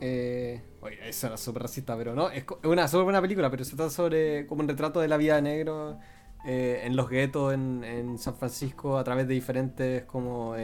Eh, 0.00 0.60
oye, 0.80 0.98
eso 1.08 1.28
era 1.28 1.36
súper 1.36 1.62
racista, 1.62 1.96
pero 1.96 2.14
no. 2.14 2.28
Es, 2.30 2.44
una 2.64 2.88
súper 2.88 3.04
buena 3.04 3.20
película, 3.20 3.50
pero 3.50 3.64
se 3.64 3.76
trata 3.76 3.90
sobre. 3.90 4.46
como 4.46 4.62
un 4.62 4.68
retrato 4.68 5.00
de 5.00 5.08
la 5.08 5.16
vida 5.16 5.36
de 5.36 5.42
negro. 5.42 5.98
Eh, 6.44 6.82
en 6.84 6.96
los 6.96 7.08
guetos 7.08 7.54
en, 7.54 7.84
en, 7.84 8.18
San 8.18 8.34
Francisco 8.34 8.98
a 8.98 9.04
través 9.04 9.28
de 9.28 9.34
diferentes 9.34 10.02
como, 10.06 10.56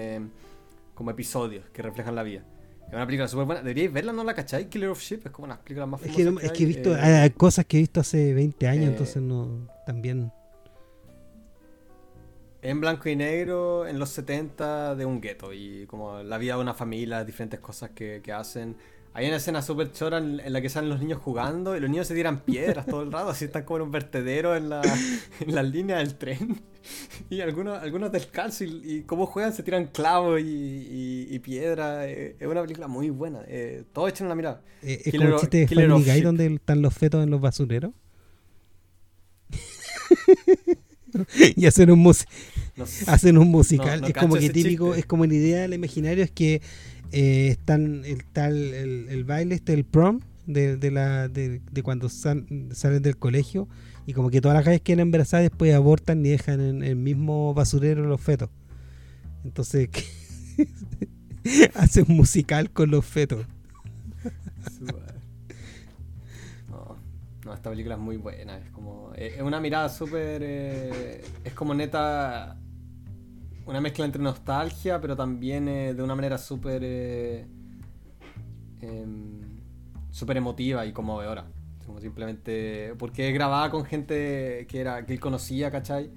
como 0.92 1.10
episodios 1.12 1.66
que 1.70 1.82
reflejan 1.82 2.16
la 2.16 2.24
vida. 2.24 2.42
Es 2.88 2.94
una 2.94 3.06
película 3.06 3.28
súper 3.28 3.46
buena. 3.46 3.62
Deberíais 3.62 3.92
verla, 3.92 4.12
¿no 4.12 4.24
la 4.24 4.34
cacháis? 4.34 4.66
Killer 4.66 4.88
of 4.88 5.00
Ship 5.00 5.20
es 5.24 5.30
como 5.30 5.44
una 5.44 5.60
película 5.60 5.86
más 5.86 6.00
famosas. 6.00 6.42
Es 6.42 6.52
que, 6.52 6.62
he 6.64 6.66
visto 6.66 6.96
cosas 7.36 7.64
que 7.66 7.76
he 7.76 7.80
visto 7.80 8.00
hace 8.00 8.34
20 8.34 8.66
años, 8.66 8.88
entonces 8.88 9.22
no. 9.22 9.68
También 9.86 10.32
en 12.68 12.80
blanco 12.82 13.08
y 13.08 13.16
negro 13.16 13.86
en 13.86 13.98
los 13.98 14.10
70 14.10 14.94
de 14.94 15.06
un 15.06 15.22
gueto 15.22 15.54
y 15.54 15.86
como 15.86 16.22
la 16.22 16.36
vida 16.36 16.54
de 16.56 16.60
una 16.60 16.74
familia, 16.74 17.24
diferentes 17.24 17.60
cosas 17.60 17.90
que, 17.94 18.22
hacen. 18.30 18.76
Hay 19.14 19.26
una 19.26 19.36
escena 19.36 19.62
súper 19.62 19.90
chora 19.90 20.18
en, 20.18 20.52
la 20.52 20.60
que 20.60 20.68
salen 20.68 20.90
los 20.90 21.00
niños 21.00 21.18
jugando 21.18 21.74
y 21.74 21.80
los 21.80 21.88
niños 21.88 22.06
se 22.06 22.14
tiran 22.14 22.40
piedras 22.40 22.84
todo 22.84 23.02
el 23.02 23.10
rato, 23.10 23.30
así 23.30 23.46
están 23.46 23.64
como 23.64 23.78
en 23.78 23.82
un 23.84 23.90
vertedero 23.90 24.54
en 24.54 24.68
la, 24.68 24.82
en 25.40 25.54
la 25.54 25.62
línea 25.62 25.98
del 25.98 26.16
tren. 26.16 26.60
Y 27.28 27.42
algunos, 27.42 27.82
algunos 27.82 28.10
descalzos 28.10 28.62
y, 28.62 29.02
cómo 29.02 29.26
juegan 29.26 29.52
se 29.52 29.62
tiran 29.62 29.88
clavos 29.88 30.40
y, 30.40 31.26
y, 31.28 31.38
piedra. 31.40 32.08
Eh, 32.08 32.36
es 32.40 32.46
una 32.46 32.62
película 32.62 32.88
muy 32.88 33.10
buena. 33.10 33.42
Eh, 33.46 33.84
todo 33.92 34.08
hecho 34.08 34.24
en 34.24 34.30
la 34.30 34.34
mirada. 34.34 34.62
Eh, 34.80 35.02
¿Es 35.04 35.12
como 35.12 35.34
el 35.34 35.36
chiste 35.40 35.66
de 35.66 35.68
Family 35.68 36.04
Guy 36.04 36.20
donde 36.22 36.46
están 36.46 36.80
los 36.80 36.94
fetos 36.94 37.22
en 37.22 37.28
los 37.28 37.42
basureros? 37.42 37.92
y 41.56 41.66
hacen 41.66 41.90
un, 41.90 42.12
hacen 43.06 43.38
un 43.38 43.48
musical. 43.48 44.04
es 44.04 44.14
como 44.14 44.36
que 44.36 44.50
típico, 44.50 44.94
es 44.94 45.06
como 45.06 45.26
la 45.26 45.34
idea 45.34 45.62
del 45.62 45.74
imaginario 45.74 46.24
es 46.24 46.30
que 46.30 46.60
eh, 47.12 47.48
están 47.48 48.04
el 48.04 48.24
tal, 48.24 48.56
el, 48.56 49.24
baile 49.24 49.54
este, 49.54 49.72
el 49.72 49.84
prom, 49.84 50.20
de, 50.46 50.76
de, 50.76 50.90
la, 50.90 51.28
de, 51.28 51.60
cuando 51.82 52.08
salen 52.08 53.02
del 53.02 53.16
colegio 53.18 53.68
y 54.06 54.14
como 54.14 54.30
que 54.30 54.40
todas 54.40 54.56
las 54.56 54.64
calles 54.64 54.80
quieren 54.80 55.02
embarazar 55.02 55.42
después 55.42 55.74
abortan 55.74 56.24
y 56.24 56.30
dejan 56.30 56.60
en 56.60 56.82
el 56.82 56.96
mismo 56.96 57.52
basurero 57.52 58.04
los 58.04 58.20
fetos. 58.20 58.48
Entonces 59.44 59.90
hacen 61.74 62.06
musical 62.08 62.70
con 62.70 62.90
los 62.90 63.04
fetos. 63.04 63.46
No, 67.48 67.54
esta 67.54 67.70
película 67.70 67.94
es 67.94 68.00
muy 68.00 68.18
buena. 68.18 68.58
Es 68.58 68.70
como. 68.72 69.12
Eh, 69.16 69.34
es 69.36 69.42
una 69.42 69.58
mirada 69.58 69.88
súper. 69.88 70.42
Eh, 70.44 71.24
es 71.44 71.54
como 71.54 71.72
neta. 71.72 72.58
Una 73.68 73.82
mezcla 73.82 74.06
entre 74.06 74.22
nostalgia, 74.22 74.98
pero 74.98 75.14
también 75.14 75.68
eh, 75.68 75.92
de 75.92 76.02
una 76.02 76.14
manera 76.14 76.38
súper. 76.38 76.82
Em, 76.82 77.46
súper 80.10 80.38
emotiva 80.38 80.86
y 80.86 80.92
conmovedora. 80.94 81.44
Como 81.84 82.00
simplemente. 82.00 82.94
Porque 82.98 83.30
grababa 83.30 83.70
con 83.70 83.84
gente 83.84 84.66
que, 84.70 84.80
era, 84.80 85.04
que 85.04 85.12
él 85.12 85.20
conocía, 85.20 85.70
¿cachai? 85.70 86.10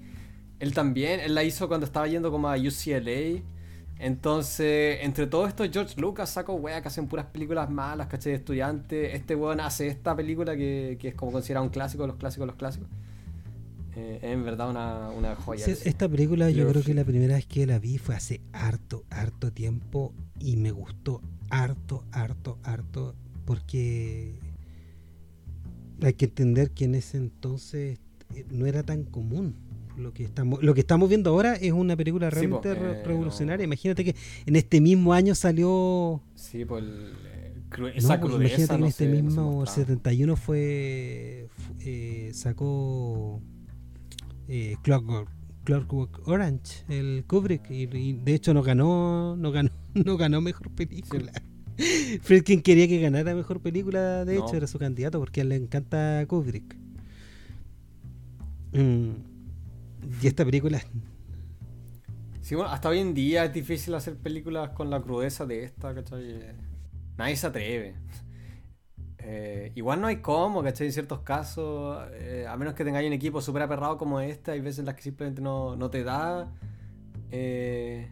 Él 0.60 0.72
también. 0.72 1.20
Él 1.20 1.34
la 1.34 1.44
hizo 1.44 1.68
cuando 1.68 1.84
estaba 1.84 2.08
yendo 2.08 2.30
como 2.30 2.48
a 2.48 2.56
UCLA. 2.56 3.42
Entonces, 3.98 5.00
entre 5.02 5.26
todo 5.26 5.46
esto, 5.46 5.64
George 5.70 6.00
Lucas 6.00 6.30
sacó 6.30 6.54
weas 6.54 6.80
que 6.80 6.88
hacen 6.88 7.06
puras 7.06 7.26
películas 7.26 7.68
malas, 7.68 8.06
caché 8.06 8.30
de 8.30 8.36
estudiante. 8.36 9.14
Este 9.14 9.34
weón 9.34 9.60
hace 9.60 9.88
esta 9.88 10.16
película 10.16 10.56
que, 10.56 10.98
es 11.02 11.14
como 11.14 11.32
considerada 11.32 11.62
un 11.62 11.70
clásico 11.70 12.06
los 12.06 12.16
clásicos 12.16 12.46
los 12.46 12.56
clásicos. 12.56 12.88
Eh, 13.94 14.18
es 14.22 14.30
en 14.32 14.44
verdad 14.44 14.70
una, 14.70 15.36
joya. 15.36 15.66
esta 15.66 16.08
película 16.08 16.48
yo 16.50 16.66
creo 16.68 16.82
que 16.82 16.94
la 16.94 17.04
primera 17.04 17.34
vez 17.34 17.46
que 17.46 17.66
la 17.66 17.78
vi 17.78 17.98
fue 17.98 18.14
hace 18.14 18.40
harto, 18.52 19.04
harto 19.10 19.52
tiempo 19.52 20.14
y 20.38 20.56
me 20.56 20.70
gustó 20.70 21.20
harto, 21.50 22.04
harto, 22.12 22.58
harto 22.62 23.14
porque 23.44 24.38
hay 26.00 26.14
que 26.14 26.24
entender 26.24 26.70
que 26.70 26.86
en 26.86 26.94
ese 26.94 27.18
entonces 27.18 27.98
eh, 28.34 28.46
no 28.50 28.66
era 28.66 28.82
tan 28.82 29.04
común 29.04 29.54
lo 29.96 30.14
que 30.14 30.24
estamos 30.24 30.62
lo 30.62 30.72
que 30.72 30.80
estamos 30.80 31.08
viendo 31.10 31.28
ahora 31.28 31.54
es 31.54 31.72
una 31.72 31.94
película 31.96 32.30
realmente 32.30 32.70
eh, 32.70 33.02
revolucionaria. 33.04 33.64
Imagínate 33.64 34.04
que 34.04 34.16
en 34.46 34.56
este 34.56 34.80
mismo 34.80 35.12
año 35.12 35.34
salió 35.34 36.22
Sí, 36.34 36.64
pues 36.64 36.82
esa 37.94 38.18
crudeza, 38.20 38.64
imagínate 38.64 38.68
que 38.68 38.74
en 38.74 38.84
este 38.84 39.08
mismo 39.08 39.66
71 39.66 40.36
fue 40.36 41.48
eh, 41.80 42.30
sacó 42.32 43.42
eh, 44.48 44.76
Clockwork, 44.82 46.26
Orange, 46.26 46.84
el 46.88 47.24
Kubrick 47.26 47.70
y, 47.70 47.86
de 47.86 48.34
hecho 48.34 48.52
no 48.52 48.62
ganó 48.62 49.36
no 49.36 49.52
ganó 49.52 49.70
no 49.94 50.16
ganó 50.16 50.40
mejor 50.40 50.70
película. 50.70 51.32
Fredkin 52.22 52.62
quería 52.62 52.86
que 52.86 53.00
ganara 53.00 53.34
mejor 53.34 53.60
película, 53.60 54.24
de 54.24 54.36
hecho 54.36 54.54
era 54.54 54.66
su 54.66 54.78
candidato 54.78 55.18
porque 55.18 55.40
a 55.40 55.42
él 55.42 55.48
le 55.50 55.56
encanta 55.56 56.24
Kubrick. 56.26 56.76
Mm. 58.72 59.10
Y 60.22 60.26
esta 60.26 60.44
película. 60.44 60.82
Sí, 62.40 62.56
bueno, 62.56 62.70
hasta 62.70 62.88
hoy 62.88 62.98
en 62.98 63.14
día 63.14 63.44
es 63.44 63.52
difícil 63.52 63.94
hacer 63.94 64.16
películas 64.16 64.70
con 64.70 64.90
la 64.90 65.00
crudeza 65.00 65.46
de 65.46 65.64
esta, 65.64 65.94
¿cachai? 65.94 66.54
Nadie 67.16 67.36
se 67.36 67.46
atreve. 67.46 67.94
Eh, 69.24 69.70
igual 69.76 70.00
no 70.00 70.08
hay 70.08 70.16
cómo, 70.16 70.62
¿cachai? 70.62 70.88
En 70.88 70.92
ciertos 70.92 71.20
casos, 71.20 72.04
eh, 72.14 72.46
a 72.48 72.56
menos 72.56 72.74
que 72.74 72.84
tengáis 72.84 73.06
un 73.06 73.12
equipo 73.12 73.40
súper 73.40 73.62
aperrado 73.62 73.96
como 73.96 74.20
este, 74.20 74.50
hay 74.50 74.60
veces 74.60 74.80
en 74.80 74.86
las 74.86 74.96
que 74.96 75.02
simplemente 75.02 75.40
no, 75.40 75.90
te 75.90 76.02
da. 76.02 76.50
Eh, 77.30 78.10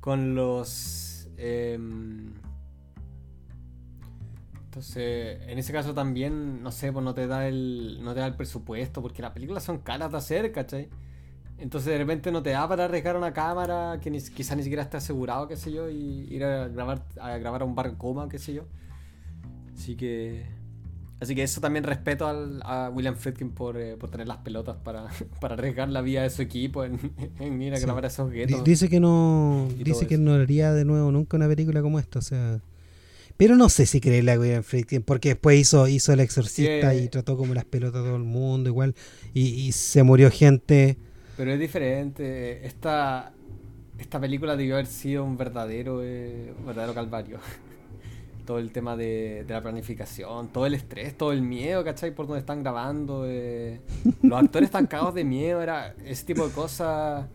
con 0.00 0.34
los. 0.34 1.28
Em, 1.36 2.34
entonces, 4.64 5.40
en 5.48 5.58
ese 5.58 5.72
caso 5.72 5.94
también, 5.94 6.62
no 6.62 6.70
sé, 6.70 6.92
pues 6.92 7.04
no 7.04 7.14
te 7.14 7.26
da 7.26 7.48
el, 7.48 7.98
no 8.02 8.12
te 8.12 8.20
da 8.20 8.26
el 8.26 8.34
presupuesto, 8.34 9.00
porque 9.00 9.22
las 9.22 9.30
películas 9.30 9.62
son 9.62 9.78
caras 9.78 10.10
de 10.12 10.18
hacer, 10.18 10.52
¿cachai? 10.52 10.90
Entonces 11.58 11.90
de 11.90 11.98
repente 11.98 12.30
no 12.30 12.42
te 12.42 12.50
da 12.50 12.68
para 12.68 12.84
arriesgar 12.84 13.16
una 13.16 13.32
cámara 13.32 13.98
que 14.02 14.10
ni, 14.10 14.20
quizá 14.20 14.54
ni 14.54 14.62
siquiera 14.62 14.82
esté 14.82 14.98
asegurado, 14.98 15.48
qué 15.48 15.56
sé 15.56 15.72
yo, 15.72 15.88
y 15.88 16.26
ir 16.30 16.44
a 16.44 16.68
grabar 16.68 17.02
a, 17.18 17.38
grabar 17.38 17.62
a 17.62 17.64
un 17.64 17.74
bar 17.74 17.86
en 17.86 17.94
coma, 17.94 18.28
qué 18.28 18.38
sé 18.38 18.52
yo. 18.52 18.64
Así 19.76 19.94
que... 19.96 20.44
Así 21.18 21.34
que 21.34 21.42
eso 21.42 21.62
también 21.62 21.82
respeto 21.84 22.26
al, 22.26 22.60
a 22.62 22.90
William 22.92 23.16
Friedkin 23.16 23.50
por, 23.50 23.78
eh, 23.78 23.96
por 23.96 24.10
tener 24.10 24.28
las 24.28 24.36
pelotas 24.38 24.76
para, 24.76 25.06
para, 25.40 25.54
arriesgar 25.54 25.88
la 25.88 26.02
vida 26.02 26.22
de 26.22 26.28
su 26.28 26.42
equipo 26.42 26.84
en, 26.84 26.98
ir 27.62 27.74
a 27.74 27.78
grabar 27.78 28.04
a 28.04 28.08
esos 28.08 28.30
guetos. 28.30 28.62
Dice 28.64 28.90
que 28.90 29.00
no 29.00 29.66
dice 29.78 30.06
que 30.06 30.18
no 30.18 30.34
haría 30.34 30.74
de 30.74 30.84
nuevo 30.84 31.10
nunca 31.10 31.38
una 31.38 31.48
película 31.48 31.80
como 31.80 31.98
esta, 31.98 32.18
o 32.18 32.22
sea... 32.22 32.60
Pero 33.38 33.56
no 33.56 33.68
sé 33.68 33.84
si 33.84 34.00
cree 34.00 34.22
la 34.22 34.38
William 34.38 34.62
Friedkin, 34.62 35.02
porque 35.02 35.30
después 35.30 35.58
hizo, 35.58 35.86
hizo 35.88 36.10
El 36.12 36.20
Exorcista 36.20 36.94
y 36.94 37.08
trató 37.08 37.36
como 37.36 37.52
las 37.52 37.66
pelotas 37.66 38.00
a 38.00 38.04
todo 38.04 38.16
el 38.16 38.22
mundo, 38.22 38.70
igual, 38.70 38.94
y, 39.34 39.72
se 39.72 40.02
murió 40.02 40.30
gente. 40.30 40.96
Pero 41.36 41.52
es 41.52 41.60
diferente. 41.60 42.66
Esta, 42.66 43.34
esta 43.98 44.18
película 44.18 44.56
debió 44.56 44.76
haber 44.76 44.86
sido 44.86 45.22
un 45.22 45.36
verdadero, 45.36 46.02
eh, 46.02 46.54
verdadero 46.64 46.94
calvario. 46.94 47.38
todo 48.46 48.58
el 48.58 48.72
tema 48.72 48.96
de, 48.96 49.44
la 49.46 49.60
planificación, 49.60 50.48
todo 50.48 50.64
el 50.64 50.72
estrés, 50.72 51.18
todo 51.18 51.32
el 51.32 51.42
miedo, 51.42 51.84
¿cachai? 51.84 52.14
Por 52.14 52.26
donde 52.26 52.40
están 52.40 52.62
grabando. 52.62 53.24
Eh. 53.26 53.82
Los 54.22 54.42
actores 54.42 54.68
están 54.68 54.86
cagados 54.86 55.14
de 55.14 55.24
miedo, 55.24 55.60
era 55.60 55.94
ese 56.04 56.24
tipo 56.24 56.46
de 56.46 56.54
cosas 56.54 57.26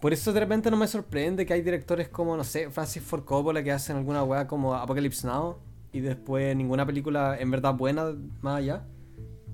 por 0.00 0.12
eso 0.12 0.32
de 0.32 0.40
repente 0.40 0.70
no 0.70 0.76
me 0.76 0.86
sorprende 0.86 1.44
que 1.44 1.52
hay 1.52 1.62
directores 1.62 2.08
como, 2.08 2.36
no 2.36 2.44
sé, 2.44 2.70
Francis 2.70 3.02
Ford 3.02 3.24
Coppola 3.24 3.64
que 3.64 3.72
hacen 3.72 3.96
alguna 3.96 4.22
weá 4.22 4.46
como 4.46 4.74
Apocalypse 4.74 5.26
Now 5.26 5.56
y 5.92 6.00
después 6.00 6.54
ninguna 6.54 6.86
película 6.86 7.36
en 7.38 7.50
verdad 7.50 7.74
buena 7.74 8.14
más 8.40 8.58
allá. 8.58 8.84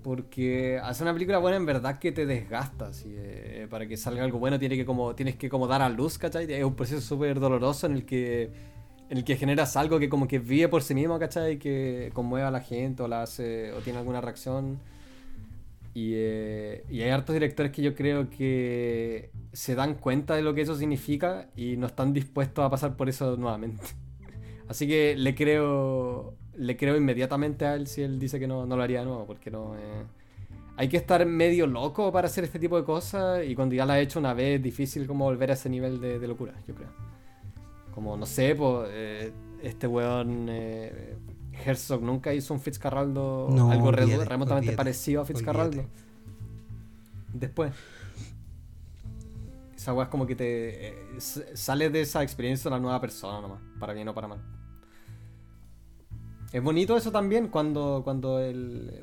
Porque 0.02 0.78
hacer 0.82 1.04
una 1.06 1.14
película 1.14 1.38
buena 1.38 1.56
en 1.56 1.64
verdad 1.64 1.98
que 1.98 2.12
te 2.12 2.26
desgastas. 2.26 3.06
Y, 3.06 3.14
eh, 3.16 3.66
para 3.70 3.86
que 3.86 3.96
salga 3.96 4.22
algo 4.22 4.38
bueno 4.38 4.58
tiene 4.58 4.76
que 4.76 4.84
como, 4.84 5.14
tienes 5.14 5.36
que 5.36 5.48
como 5.48 5.66
dar 5.66 5.80
a 5.80 5.88
luz, 5.88 6.18
¿cachai? 6.18 6.52
Es 6.52 6.62
un 6.62 6.74
proceso 6.74 7.00
súper 7.00 7.40
doloroso 7.40 7.86
en 7.86 7.94
el 7.94 8.04
que 8.04 8.73
el 9.10 9.24
que 9.24 9.36
generas 9.36 9.76
algo 9.76 9.98
que 9.98 10.08
como 10.08 10.28
que 10.28 10.38
vive 10.38 10.68
por 10.68 10.82
sí 10.82 10.94
mismo, 10.94 11.18
¿cachai? 11.18 11.58
Que 11.58 12.10
conmueva 12.14 12.48
a 12.48 12.50
la 12.50 12.60
gente 12.60 13.02
o 13.02 13.08
la 13.08 13.22
hace, 13.22 13.72
o 13.72 13.80
tiene 13.80 13.98
alguna 13.98 14.20
reacción. 14.20 14.78
Y, 15.94 16.12
eh, 16.14 16.84
y 16.90 17.02
hay 17.02 17.10
hartos 17.10 17.34
directores 17.34 17.70
que 17.70 17.82
yo 17.82 17.94
creo 17.94 18.28
que 18.28 19.30
se 19.52 19.74
dan 19.74 19.94
cuenta 19.94 20.34
de 20.34 20.42
lo 20.42 20.54
que 20.54 20.62
eso 20.62 20.76
significa 20.76 21.48
y 21.56 21.76
no 21.76 21.86
están 21.86 22.12
dispuestos 22.12 22.64
a 22.64 22.70
pasar 22.70 22.96
por 22.96 23.08
eso 23.08 23.36
nuevamente. 23.36 23.84
Así 24.68 24.88
que 24.88 25.14
le 25.16 25.34
creo 25.34 26.34
le 26.56 26.76
creo 26.76 26.96
inmediatamente 26.96 27.66
a 27.66 27.74
él 27.74 27.86
si 27.86 28.02
él 28.02 28.18
dice 28.18 28.38
que 28.38 28.46
no, 28.46 28.66
no 28.66 28.76
lo 28.76 28.82
haría 28.82 29.00
de 29.00 29.06
nuevo, 29.06 29.26
porque 29.26 29.50
no... 29.50 29.74
Eh, 29.76 30.04
hay 30.76 30.88
que 30.88 30.96
estar 30.96 31.24
medio 31.24 31.66
loco 31.66 32.10
para 32.10 32.26
hacer 32.26 32.44
este 32.44 32.58
tipo 32.58 32.76
de 32.76 32.84
cosas 32.84 33.44
y 33.46 33.54
cuando 33.54 33.76
ya 33.76 33.86
la 33.86 33.94
ha 33.94 34.00
hecho 34.00 34.18
una 34.18 34.34
vez 34.34 34.56
es 34.56 34.62
difícil 34.62 35.06
como 35.06 35.24
volver 35.24 35.50
a 35.50 35.54
ese 35.54 35.68
nivel 35.68 36.00
de, 36.00 36.26
locura, 36.26 36.54
yo 36.66 36.74
creo. 36.74 36.88
Como, 37.94 38.16
no 38.16 38.26
sé, 38.26 38.56
pues 38.56 38.90
este 39.62 39.86
weón 39.86 40.46
eh, 40.50 41.16
Herzog 41.64 42.02
nunca 42.02 42.34
hizo 42.34 42.52
un 42.52 42.60
Fitzcarraldo 42.60 43.48
algo 43.70 43.92
remotamente 43.92 44.72
parecido 44.72 45.22
a 45.22 45.24
Fitzcarraldo. 45.24 45.84
Después. 47.32 47.72
Esa 49.74 49.92
weá 49.92 50.04
es 50.04 50.10
como 50.10 50.26
que 50.26 50.34
te 50.34 50.88
eh, 50.88 50.94
sale 51.18 51.90
de 51.90 52.00
esa 52.00 52.22
experiencia 52.22 52.68
una 52.68 52.78
nueva 52.78 53.00
persona 53.00 53.40
nomás, 53.40 53.60
para 53.78 53.92
bien 53.92 54.08
o 54.08 54.14
para 54.14 54.28
mal. 54.28 54.40
Es 56.52 56.62
bonito 56.62 56.96
eso 56.96 57.10
también 57.10 57.48
cuando, 57.48 58.02
cuando 58.04 58.40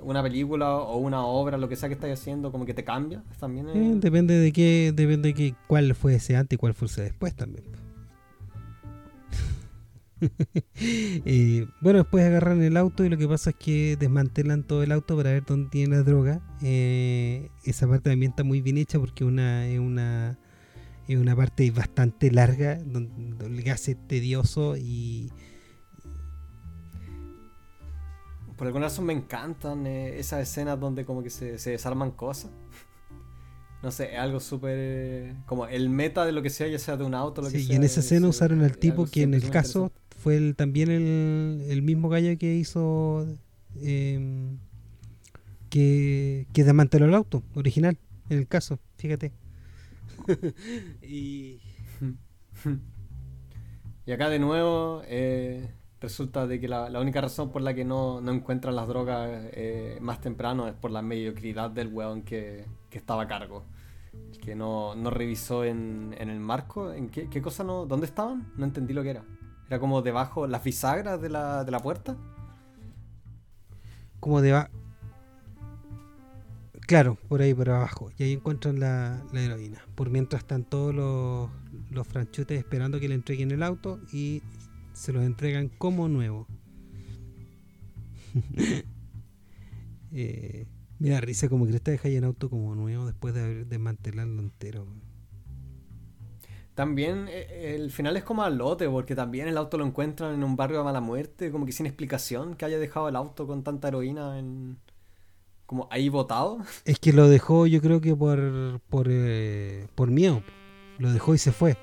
una 0.02 0.24
película 0.24 0.78
o 0.78 0.98
una 0.98 1.26
obra, 1.26 1.58
lo 1.58 1.68
que 1.68 1.76
sea 1.76 1.90
que 1.90 1.96
estáis 1.96 2.14
haciendo, 2.14 2.52
como 2.52 2.66
que 2.66 2.74
te 2.74 2.86
cambia. 2.86 3.24
También 3.40 4.00
depende 4.00 4.36
de 4.36 4.54
qué, 4.54 4.94
depende 4.96 5.30
de 5.30 5.34
qué, 5.34 5.56
cuál 5.68 5.94
fue 5.94 6.16
ese 6.16 6.38
antes 6.38 6.56
y 6.56 6.58
cuál 6.58 6.74
fue 6.74 6.88
ese 6.88 7.02
después 7.04 7.36
también. 7.36 7.66
bueno, 11.82 12.00
después 12.00 12.26
agarran 12.26 12.62
el 12.62 12.78
auto 12.78 13.04
y 13.04 13.10
lo 13.10 13.18
que 13.18 13.28
pasa 13.28 13.52
es 13.52 13.56
que 13.56 13.98
desmantelan 13.98 14.64
todo 14.64 14.84
el 14.84 14.92
auto 14.92 15.18
para 15.18 15.32
ver 15.32 15.46
dónde 15.46 15.70
tiene 15.70 15.96
la 15.96 16.04
droga. 16.04 16.42
Eh, 16.62 17.50
esa 17.64 17.88
parte 17.88 18.10
también 18.10 18.32
está 18.32 18.44
muy 18.44 18.62
bien 18.62 18.78
hecha 18.78 19.00
porque 19.00 19.24
una, 19.24 19.68
es 19.68 19.80
una 19.80 20.38
es 21.08 21.18
una 21.18 21.36
parte 21.36 21.70
bastante 21.72 22.32
larga 22.32 22.76
donde 22.76 23.46
el 23.46 23.64
gas 23.64 23.88
es 23.90 23.98
tedioso 24.08 24.78
y 24.78 25.32
Por 28.62 28.68
alguna 28.68 28.86
razón 28.86 29.06
me 29.06 29.14
encantan 29.14 29.88
eh, 29.88 30.20
esas 30.20 30.42
escenas 30.42 30.80
donde 30.80 31.04
como 31.04 31.24
que 31.24 31.32
se, 31.32 31.58
desarman 31.58 32.12
cosas. 32.12 32.52
No 33.82 33.90
sé, 33.90 34.14
es 34.14 34.20
algo 34.20 34.40
súper... 34.40 35.34
como 35.48 35.66
el 35.66 35.90
meta 35.90 36.24
de 36.24 36.32
lo 36.32 36.44
que 36.44 36.52
sea, 36.52 36.68
ya 36.68 36.78
sea 36.78 36.96
de 36.96 37.04
un 37.04 37.16
auto, 37.16 37.42
lo 37.42 37.50
que 37.50 37.60
sea. 37.60 37.74
y 37.74 37.76
en 37.76 37.84
esa 37.84 38.02
escena 38.02 38.28
usaron 38.28 38.62
al 38.62 38.78
tipo 38.78 39.08
que 39.08 39.24
en 39.24 39.34
el 39.34 39.50
caso 39.50 39.92
fue 40.22 40.38
el, 40.38 40.56
también 40.56 40.90
el, 40.90 41.82
mismo 41.82 42.10
gallo 42.10 42.38
que 42.38 42.56
hizo... 42.56 43.28
Em, 43.82 44.58
que, 45.70 46.48
que 46.54 46.64
desmanteló 46.64 47.06
el 47.06 47.14
auto 47.14 47.44
original, 47.56 47.98
en 48.30 48.40
el 48.40 48.48
caso, 48.48 48.80
fíjate. 48.98 49.32
y... 51.02 51.60
y 54.06 54.12
acá 54.12 54.30
de 54.30 54.40
nuevo... 54.40 55.02
Eh, 55.06 55.70
resulta 56.02 56.48
de 56.48 56.60
que 56.60 56.68
la, 56.68 57.00
única 57.00 57.22
razón 57.22 57.52
por 57.52 57.62
la 57.62 57.74
que 57.74 57.86
no, 57.86 58.20
encuentran 58.30 58.76
las 58.76 58.88
drogas 58.88 59.30
eh, 59.54 60.00
más 60.02 60.20
temprano 60.20 60.68
es 60.68 60.74
por 60.74 60.92
la 60.92 61.04
mediocridad 61.04 61.70
del 61.70 61.88
weón 61.88 62.24
que, 62.24 62.66
estaba 62.92 63.24
a 63.24 63.28
cargo. 63.28 63.64
Que 64.44 64.56
no, 64.56 64.94
revisó 65.12 65.64
en, 65.64 66.16
el 66.18 66.40
marco. 66.40 66.92
¿En 66.92 67.10
qué, 67.10 67.42
cosa 67.42 67.64
no? 67.64 67.86
¿Dónde 67.86 68.08
estaban? 68.08 68.52
No 68.58 68.66
entendí 68.66 68.94
lo 68.94 69.04
que 69.04 69.12
era. 69.12 69.24
Era 69.72 69.80
como 69.80 70.02
debajo, 70.02 70.48
las 70.48 70.66
bisagras 70.66 71.22
de 71.22 71.30
la, 71.30 71.64
de 71.64 71.72
la 71.72 71.80
puerta. 71.80 72.18
Como 74.20 74.42
debajo. 74.42 74.68
Claro, 76.82 77.18
por 77.30 77.42
ahí 77.42 77.54
por 77.54 77.70
abajo. 77.70 78.12
Y 78.18 78.24
ahí 78.24 78.34
encuentran 78.34 78.82
la, 78.82 79.24
heroína. 79.34 79.82
Por 79.96 80.10
mientras 80.10 80.42
están 80.42 80.66
todos 80.66 80.94
los, 80.94 81.50
los 81.90 82.06
franchutes 82.06 82.60
esperando 82.60 83.00
que 83.00 83.08
le 83.08 83.16
entreguen 83.16 83.52
el 83.52 83.64
auto 83.64 84.02
y 84.12 84.42
se 84.92 85.14
los 85.14 85.24
entregan 85.24 85.70
como 85.70 86.10
nuevo. 86.10 86.48
eh, 90.12 90.68
mira, 91.00 91.22
risa 91.22 91.48
como 91.48 91.66
que 91.66 91.74
está 91.74 91.92
deja 91.92 92.10
en 92.10 92.26
auto 92.26 92.50
como 92.50 92.76
nuevo 92.76 93.06
después 93.06 93.34
de 93.34 93.42
haber 93.42 93.68
desmantelarlo 93.68 94.42
entero. 94.42 94.86
También 96.76 97.28
eh, 97.30 97.76
el 97.76 97.92
final 97.92 98.16
es 98.18 98.24
como 98.24 98.44
al 98.44 98.58
lote, 98.58 98.90
porque 98.90 99.16
también 99.16 99.48
el 99.48 99.58
auto 99.58 99.78
lo 99.78 99.86
encuentran 99.86 100.34
en 100.34 100.44
un 100.44 100.56
barrio 100.56 100.80
de 100.80 100.84
mala 100.86 101.02
muerte, 101.02 101.52
como 101.52 101.66
que 101.66 101.72
sin 101.72 101.86
explicación 101.86 102.56
que 102.56 102.66
haya 102.66 102.80
dejado 102.80 103.10
el 103.10 103.16
auto 103.16 103.46
con 103.46 103.64
tanta 103.64 103.90
heroína 103.90 104.40
en 104.40 104.78
como 105.66 105.88
ahí 105.92 106.10
botado. 106.10 106.60
Es 106.86 107.00
que 107.00 107.14
lo 107.14 107.28
dejó 107.30 107.66
yo 107.68 107.82
creo 107.82 108.02
que 108.02 108.16
por 108.16 108.80
por, 108.90 109.08
eh, 109.10 109.88
por 109.96 110.12
miedo. 110.12 110.44
Lo 110.98 111.12
dejó 111.12 111.34
y 111.34 111.38
se 111.38 111.52
fue. 111.52 111.78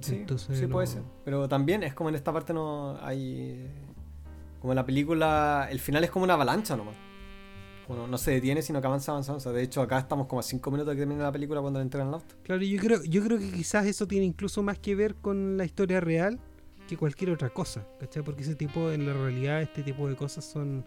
Sí, 0.00 0.24
sí 0.38 0.66
puede 0.66 0.86
ser. 0.86 1.02
Pero 1.24 1.48
también 1.48 1.82
es 1.82 1.94
como 1.94 2.08
en 2.08 2.14
esta 2.14 2.32
parte 2.32 2.52
no 2.52 2.96
hay. 3.02 3.68
Como 4.60 4.72
en 4.72 4.76
la 4.76 4.86
película, 4.86 5.68
el 5.70 5.78
final 5.78 6.02
es 6.04 6.10
como 6.10 6.24
una 6.24 6.34
avalancha 6.34 6.76
nomás. 6.76 6.96
Bueno, 7.88 8.06
no 8.06 8.18
se 8.18 8.32
detiene, 8.32 8.60
sino 8.60 8.82
que 8.82 8.86
avanza, 8.86 9.12
avanza. 9.12 9.50
De 9.50 9.62
hecho, 9.62 9.80
acá 9.80 9.98
estamos 9.98 10.26
como 10.26 10.40
a 10.40 10.42
5 10.42 10.70
minutos 10.70 10.90
de 10.90 10.96
que 10.96 11.00
termine 11.00 11.22
la 11.22 11.32
película 11.32 11.62
cuando 11.62 11.78
le 11.78 11.84
entregan 11.84 12.12
el. 12.12 12.20
Claro, 12.42 12.62
yo 12.62 12.78
creo, 12.78 13.02
yo 13.04 13.24
creo 13.24 13.38
que 13.38 13.50
quizás 13.50 13.86
eso 13.86 14.06
tiene 14.06 14.26
incluso 14.26 14.62
más 14.62 14.78
que 14.78 14.94
ver 14.94 15.14
con 15.14 15.56
la 15.56 15.64
historia 15.64 15.98
real 16.00 16.38
que 16.86 16.98
cualquier 16.98 17.30
otra 17.30 17.48
cosa, 17.48 17.86
¿cachai? 17.98 18.22
Porque 18.22 18.42
ese 18.42 18.54
tipo, 18.54 18.90
en 18.90 19.06
la 19.06 19.14
realidad, 19.14 19.62
este 19.62 19.82
tipo 19.82 20.06
de 20.06 20.16
cosas 20.16 20.44
son 20.44 20.84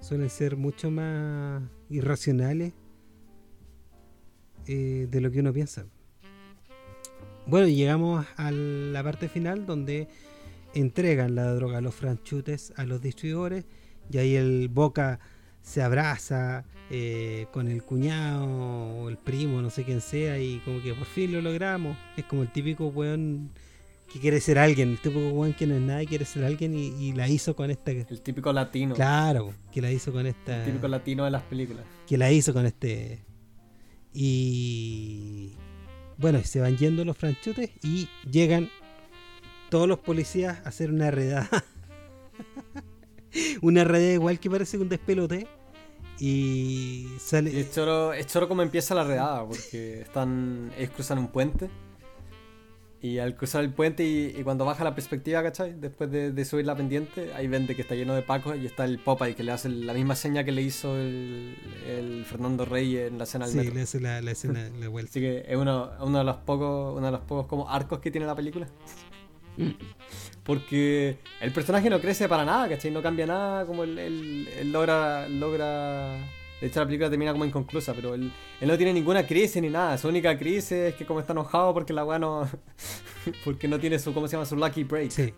suelen 0.00 0.30
ser 0.30 0.56
mucho 0.56 0.90
más 0.90 1.62
irracionales 1.88 2.72
eh, 4.66 5.06
de 5.10 5.20
lo 5.20 5.30
que 5.30 5.40
uno 5.40 5.52
piensa. 5.52 5.86
Bueno, 7.46 7.68
llegamos 7.68 8.26
a 8.36 8.50
la 8.50 9.02
parte 9.02 9.28
final 9.28 9.66
donde 9.66 10.08
entregan 10.74 11.34
la 11.34 11.52
droga 11.54 11.78
a 11.78 11.80
los 11.80 11.94
franchutes, 11.94 12.72
a 12.76 12.84
los 12.84 13.00
distribuidores, 13.00 13.64
y 14.10 14.18
ahí 14.18 14.34
el 14.34 14.68
Boca 14.68 15.20
se 15.62 15.82
abraza 15.82 16.64
eh, 16.90 17.46
con 17.52 17.68
el 17.68 17.82
cuñado 17.82 18.44
o 18.44 19.08
el 19.08 19.16
primo, 19.16 19.62
no 19.62 19.70
sé 19.70 19.84
quién 19.84 20.00
sea, 20.00 20.38
y 20.38 20.58
como 20.64 20.82
que 20.82 20.92
por 20.92 21.06
fin 21.06 21.32
lo 21.32 21.40
logramos. 21.40 21.96
Es 22.16 22.24
como 22.24 22.42
el 22.42 22.52
típico 22.52 22.88
weón 22.88 23.50
que 24.12 24.20
quiere 24.20 24.40
ser 24.40 24.58
alguien, 24.58 24.90
el 24.90 25.00
típico 25.00 25.28
weón 25.30 25.54
que 25.54 25.66
no 25.66 25.74
es 25.74 25.80
nada 25.80 26.02
y 26.02 26.06
quiere 26.06 26.26
ser 26.26 26.44
alguien 26.44 26.74
y, 26.74 27.12
la 27.14 27.28
hizo 27.28 27.56
con 27.56 27.70
esta... 27.70 27.92
El 27.92 28.20
típico 28.20 28.52
latino. 28.52 28.94
Claro, 28.94 29.54
que 29.72 29.80
la 29.80 29.90
hizo 29.90 30.12
con 30.12 30.26
esta... 30.26 30.58
El 30.58 30.66
típico 30.66 30.88
latino 30.88 31.24
de 31.24 31.30
las 31.30 31.42
películas. 31.42 31.84
Que 32.06 32.18
la 32.18 32.30
hizo 32.30 32.52
con 32.52 32.66
este... 32.66 33.24
Y 34.12 35.52
bueno, 36.18 36.42
se 36.44 36.60
van 36.60 36.76
yendo 36.76 37.06
los 37.06 37.16
franchutes 37.16 37.70
y 37.82 38.08
llegan 38.30 38.68
todos 39.70 39.88
los 39.88 39.98
policías 39.98 40.58
a 40.66 40.68
hacer 40.68 40.90
una 40.90 41.10
redada. 41.10 41.64
una 43.62 43.84
redada 43.84 44.12
igual 44.12 44.40
que 44.40 44.50
parece 44.50 44.78
un 44.78 44.88
despelote. 44.88 45.46
Y 46.18 47.08
sale. 47.18 47.58
es, 47.58 47.72
choro, 47.72 48.12
es 48.12 48.26
choro 48.26 48.48
como 48.48 48.62
empieza 48.62 48.94
la 48.94 49.04
redada, 49.04 49.46
porque 49.46 50.02
están. 50.02 50.70
Ellos 50.76 50.90
cruzan 50.90 51.18
un 51.18 51.28
puente 51.28 51.68
y 53.02 53.18
al 53.18 53.34
cruzar 53.34 53.64
el 53.64 53.72
puente 53.72 54.04
y, 54.04 54.44
cuando 54.44 54.64
baja 54.64 54.84
la 54.84 54.94
perspectiva, 54.94 55.42
¿cachai? 55.42 55.74
Después 55.74 56.08
de, 56.08 56.44
subir 56.44 56.64
la 56.64 56.76
pendiente, 56.76 57.34
ahí 57.34 57.48
vende 57.48 57.74
que 57.74 57.82
está 57.82 57.96
lleno 57.96 58.14
de 58.14 58.22
pacos 58.22 58.56
y 58.56 58.64
está 58.64 58.84
el 58.84 59.00
Popeye 59.00 59.34
que 59.34 59.42
le 59.42 59.50
hace 59.50 59.68
la 59.68 59.92
misma 59.92 60.14
seña 60.14 60.44
que 60.44 60.52
le 60.52 60.62
hizo 60.62 60.96
el, 60.96 62.24
Fernando 62.24 62.64
Rey 62.64 62.96
en 62.96 63.18
la 63.18 63.24
escena 63.24 63.48
del 63.48 63.66
sí, 63.66 63.70
le 63.72 63.82
hace 63.82 63.98
la, 63.98 64.18
escena 64.20 64.70
la 64.80 64.88
vuelta. 64.88 65.10
Así 65.10 65.20
que 65.20 65.44
es 65.48 65.56
uno, 65.56 65.90
uno, 66.00 66.18
de 66.18 66.24
los 66.24 66.36
pocos, 66.36 66.96
uno 66.96 67.06
de 67.06 67.12
los 67.12 67.22
pocos 67.22 67.46
como 67.48 67.68
arcos 67.68 67.98
que 67.98 68.12
tiene 68.12 68.24
la 68.24 68.36
película. 68.36 68.68
Porque 70.44 71.18
el 71.40 71.52
personaje 71.52 71.88
no 71.88 72.00
crece 72.00 72.28
para 72.28 72.44
nada, 72.44 72.68
¿cachai? 72.68 72.90
No 72.90 73.02
cambia 73.02 73.26
nada, 73.26 73.64
como 73.64 73.84
él, 73.84 74.48
logra, 74.72 75.28
logra 75.28 76.18
de 76.62 76.68
hecho, 76.68 76.78
la 76.78 76.86
película 76.86 77.10
termina 77.10 77.32
como 77.32 77.44
inconclusa, 77.44 77.92
pero 77.92 78.14
él, 78.14 78.32
no 78.60 78.76
tiene 78.76 78.92
ninguna 78.92 79.26
crisis 79.26 79.60
ni 79.60 79.68
nada. 79.68 79.98
Su 79.98 80.06
única 80.06 80.38
crisis 80.38 80.70
es 80.70 80.94
que 80.94 81.04
como 81.04 81.18
está 81.18 81.32
enojado 81.32 81.74
porque 81.74 81.92
la 81.92 82.04
weá 82.04 82.20
no. 82.20 82.48
porque 83.44 83.66
no 83.66 83.80
tiene 83.80 83.98
su. 83.98 84.14
¿Cómo 84.14 84.28
se 84.28 84.36
llama? 84.36 84.46
Su 84.46 84.54
lucky 84.54 84.84
break. 84.84 85.10
Sí. 85.10 85.34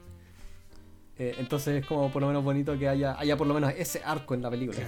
Eh, 1.19 1.35
entonces 1.39 1.81
es 1.81 1.87
como 1.87 2.13
por 2.13 2.21
lo 2.21 2.29
menos 2.29 2.45
bonito 2.45 2.79
que 2.79 2.91
haya, 2.91 3.19
haya 3.19 3.39
por 3.39 3.47
lo 3.47 3.55
menos 3.55 3.73
ese 3.75 4.03
arco 4.05 4.35
en 4.35 4.43
la 4.43 4.51
película. 4.51 4.79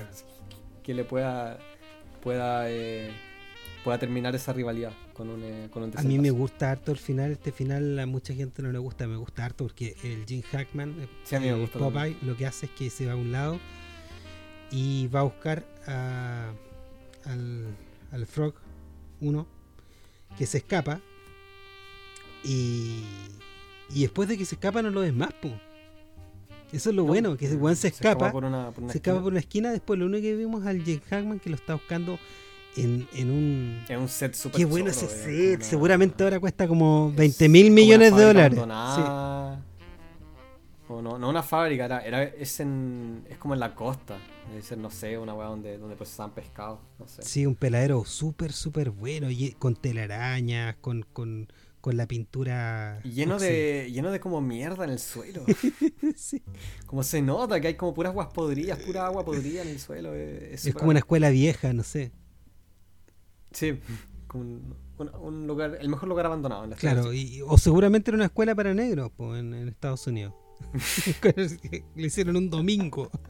Que 0.82 0.92
le 0.92 1.04
pueda. 1.04 1.58
pueda. 2.22 2.70
Eh, 2.70 3.10
pueda 3.82 3.98
terminar 3.98 4.34
esa 4.34 4.52
rivalidad 4.52 4.92
con 5.16 5.30
un, 5.30 5.42
eh, 5.42 5.68
con 5.70 5.90
A 5.98 6.02
mí 6.02 6.18
me 6.18 6.30
gusta 6.30 6.70
harto 6.70 6.92
el 6.92 6.98
final. 6.98 7.32
Este 7.32 7.50
final 7.50 7.98
a 7.98 8.04
mucha 8.06 8.34
gente 8.34 8.62
no 8.62 8.70
le 8.70 8.78
gusta. 8.78 9.06
Me 9.06 9.16
gusta 9.16 9.46
harto 9.46 9.64
porque 9.64 9.96
el 10.04 10.26
Jim 10.26 10.42
Hackman, 10.42 10.94
sí, 11.24 11.36
a 11.36 11.40
mí 11.40 11.46
me 11.46 11.58
gusta 11.58 11.78
Popeye, 11.78 12.16
lo 12.22 12.36
que 12.36 12.46
hace 12.46 12.66
es 12.66 12.72
que 12.72 12.90
se 12.90 13.06
va 13.06 13.12
a 13.12 13.16
un 13.16 13.32
lado 13.32 13.58
y 14.70 15.06
va 15.08 15.20
a 15.20 15.22
buscar 15.22 15.64
al, 17.24 17.64
al 18.12 18.26
Frog 18.26 18.54
1 19.20 19.46
que 20.36 20.44
se 20.44 20.58
escapa 20.58 21.00
y, 22.44 23.02
y 23.94 24.02
después 24.02 24.28
de 24.28 24.36
que 24.36 24.44
se 24.44 24.56
escapa 24.56 24.82
no 24.82 24.90
lo 24.90 25.00
ves 25.00 25.14
más, 25.14 25.30
Eso 26.72 26.90
es 26.90 26.96
lo 26.96 27.04
bueno, 27.04 27.36
que 27.36 27.46
ese 27.46 27.56
weón 27.56 27.76
se 27.76 27.88
escapa. 27.88 28.30
por 28.32 28.44
una, 28.44 28.70
por 28.70 28.84
una 28.84 28.92
se 28.92 28.98
escapa 28.98 29.16
esquina. 29.16 29.22
por 29.24 29.32
una 29.32 29.40
esquina. 29.40 29.70
Después 29.70 29.98
lo 29.98 30.06
único 30.06 30.22
que 30.22 30.36
vimos 30.36 30.66
al 30.66 30.84
Jake 30.84 31.02
Hackman 31.08 31.40
que 31.40 31.48
lo 31.48 31.56
está 31.56 31.74
buscando 31.74 32.18
en, 32.76 33.08
en 33.14 33.30
un. 33.30 33.84
Es 33.88 33.96
un 33.98 34.08
set 34.08 34.34
super 34.34 34.56
Qué 34.58 34.64
bueno 34.64 34.90
choro, 34.92 35.06
ese 35.06 35.06
es 35.06 35.22
set. 35.22 35.56
una- 35.56 35.64
Seguramente 35.64 36.22
ahora 36.24 36.38
cuesta 36.40 36.68
como 36.68 37.08
es 37.10 37.16
20 37.16 37.48
mil 37.48 37.70
millones 37.70 38.14
de 38.14 38.22
dólares. 38.22 38.58
Sí. 38.58 39.02
O 40.88 41.02
no, 41.02 41.18
no 41.18 41.28
una 41.28 41.42
fábrica, 41.42 41.84
era, 41.86 42.00
era- 42.04 42.22
es, 42.22 42.60
en, 42.60 43.24
es 43.28 43.38
como 43.38 43.54
en 43.54 43.60
la 43.60 43.74
costa. 43.74 44.18
Debe 44.50 44.62
ser, 44.62 44.78
no 44.78 44.90
sé, 44.90 45.18
una 45.18 45.34
weá 45.34 45.48
donde, 45.48 45.78
donde 45.78 45.96
procesaban 45.96 46.32
pescado. 46.32 46.80
No 47.00 47.08
sé. 47.08 47.22
Sí, 47.22 47.44
un 47.44 47.56
peladero 47.56 48.04
súper, 48.04 48.52
súper 48.52 48.90
bueno. 48.90 49.28
y 49.28 49.50
con 49.58 49.74
telarañas, 49.74 50.76
con, 50.80 51.02
con, 51.12 51.48
con 51.80 51.96
la 51.96 52.06
pintura. 52.06 53.00
Y 53.02 53.10
lleno 53.10 53.36
oxi- 53.36 53.40
de, 53.40 53.90
lleno 53.92 54.12
de 54.12 54.20
como 54.20 54.40
mierda 54.40 54.84
en 54.84 54.90
el 54.90 54.98
suelo. 55.00 55.42
Sí. 56.14 56.40
Como 56.86 57.02
se 57.02 57.20
nota 57.20 57.60
que 57.60 57.66
hay 57.66 57.74
como 57.74 57.92
puras 57.92 58.10
aguas 58.10 58.28
podridas, 58.32 58.78
pura 58.78 59.06
agua 59.06 59.24
podrida 59.24 59.62
en 59.62 59.68
el 59.68 59.80
suelo. 59.80 60.14
Es, 60.14 60.42
es 60.52 60.66
Es 60.66 60.74
como 60.74 60.90
una 60.90 61.00
escuela 61.00 61.30
vieja, 61.30 61.72
no 61.72 61.82
sé. 61.82 62.12
Sí, 63.56 63.78
como 64.26 64.42
un, 64.44 64.74
un- 64.98 65.14
un 65.14 65.46
lugar, 65.46 65.78
el 65.80 65.88
mejor 65.88 66.08
lugar 66.10 66.26
abandonado 66.26 66.64
en 66.64 66.70
la. 66.70 66.76
Claro, 66.76 67.12
y, 67.12 67.40
o 67.46 67.56
seguramente 67.58 68.10
era 68.10 68.16
una 68.16 68.26
escuela 68.26 68.54
para 68.54 68.74
negros 68.74 69.10
po, 69.16 69.34
en, 69.34 69.54
en 69.54 69.68
Estados 69.68 70.06
Unidos. 70.06 70.34
Le 71.96 72.06
hicieron 72.06 72.36
un 72.36 72.50
domingo. 72.50 73.10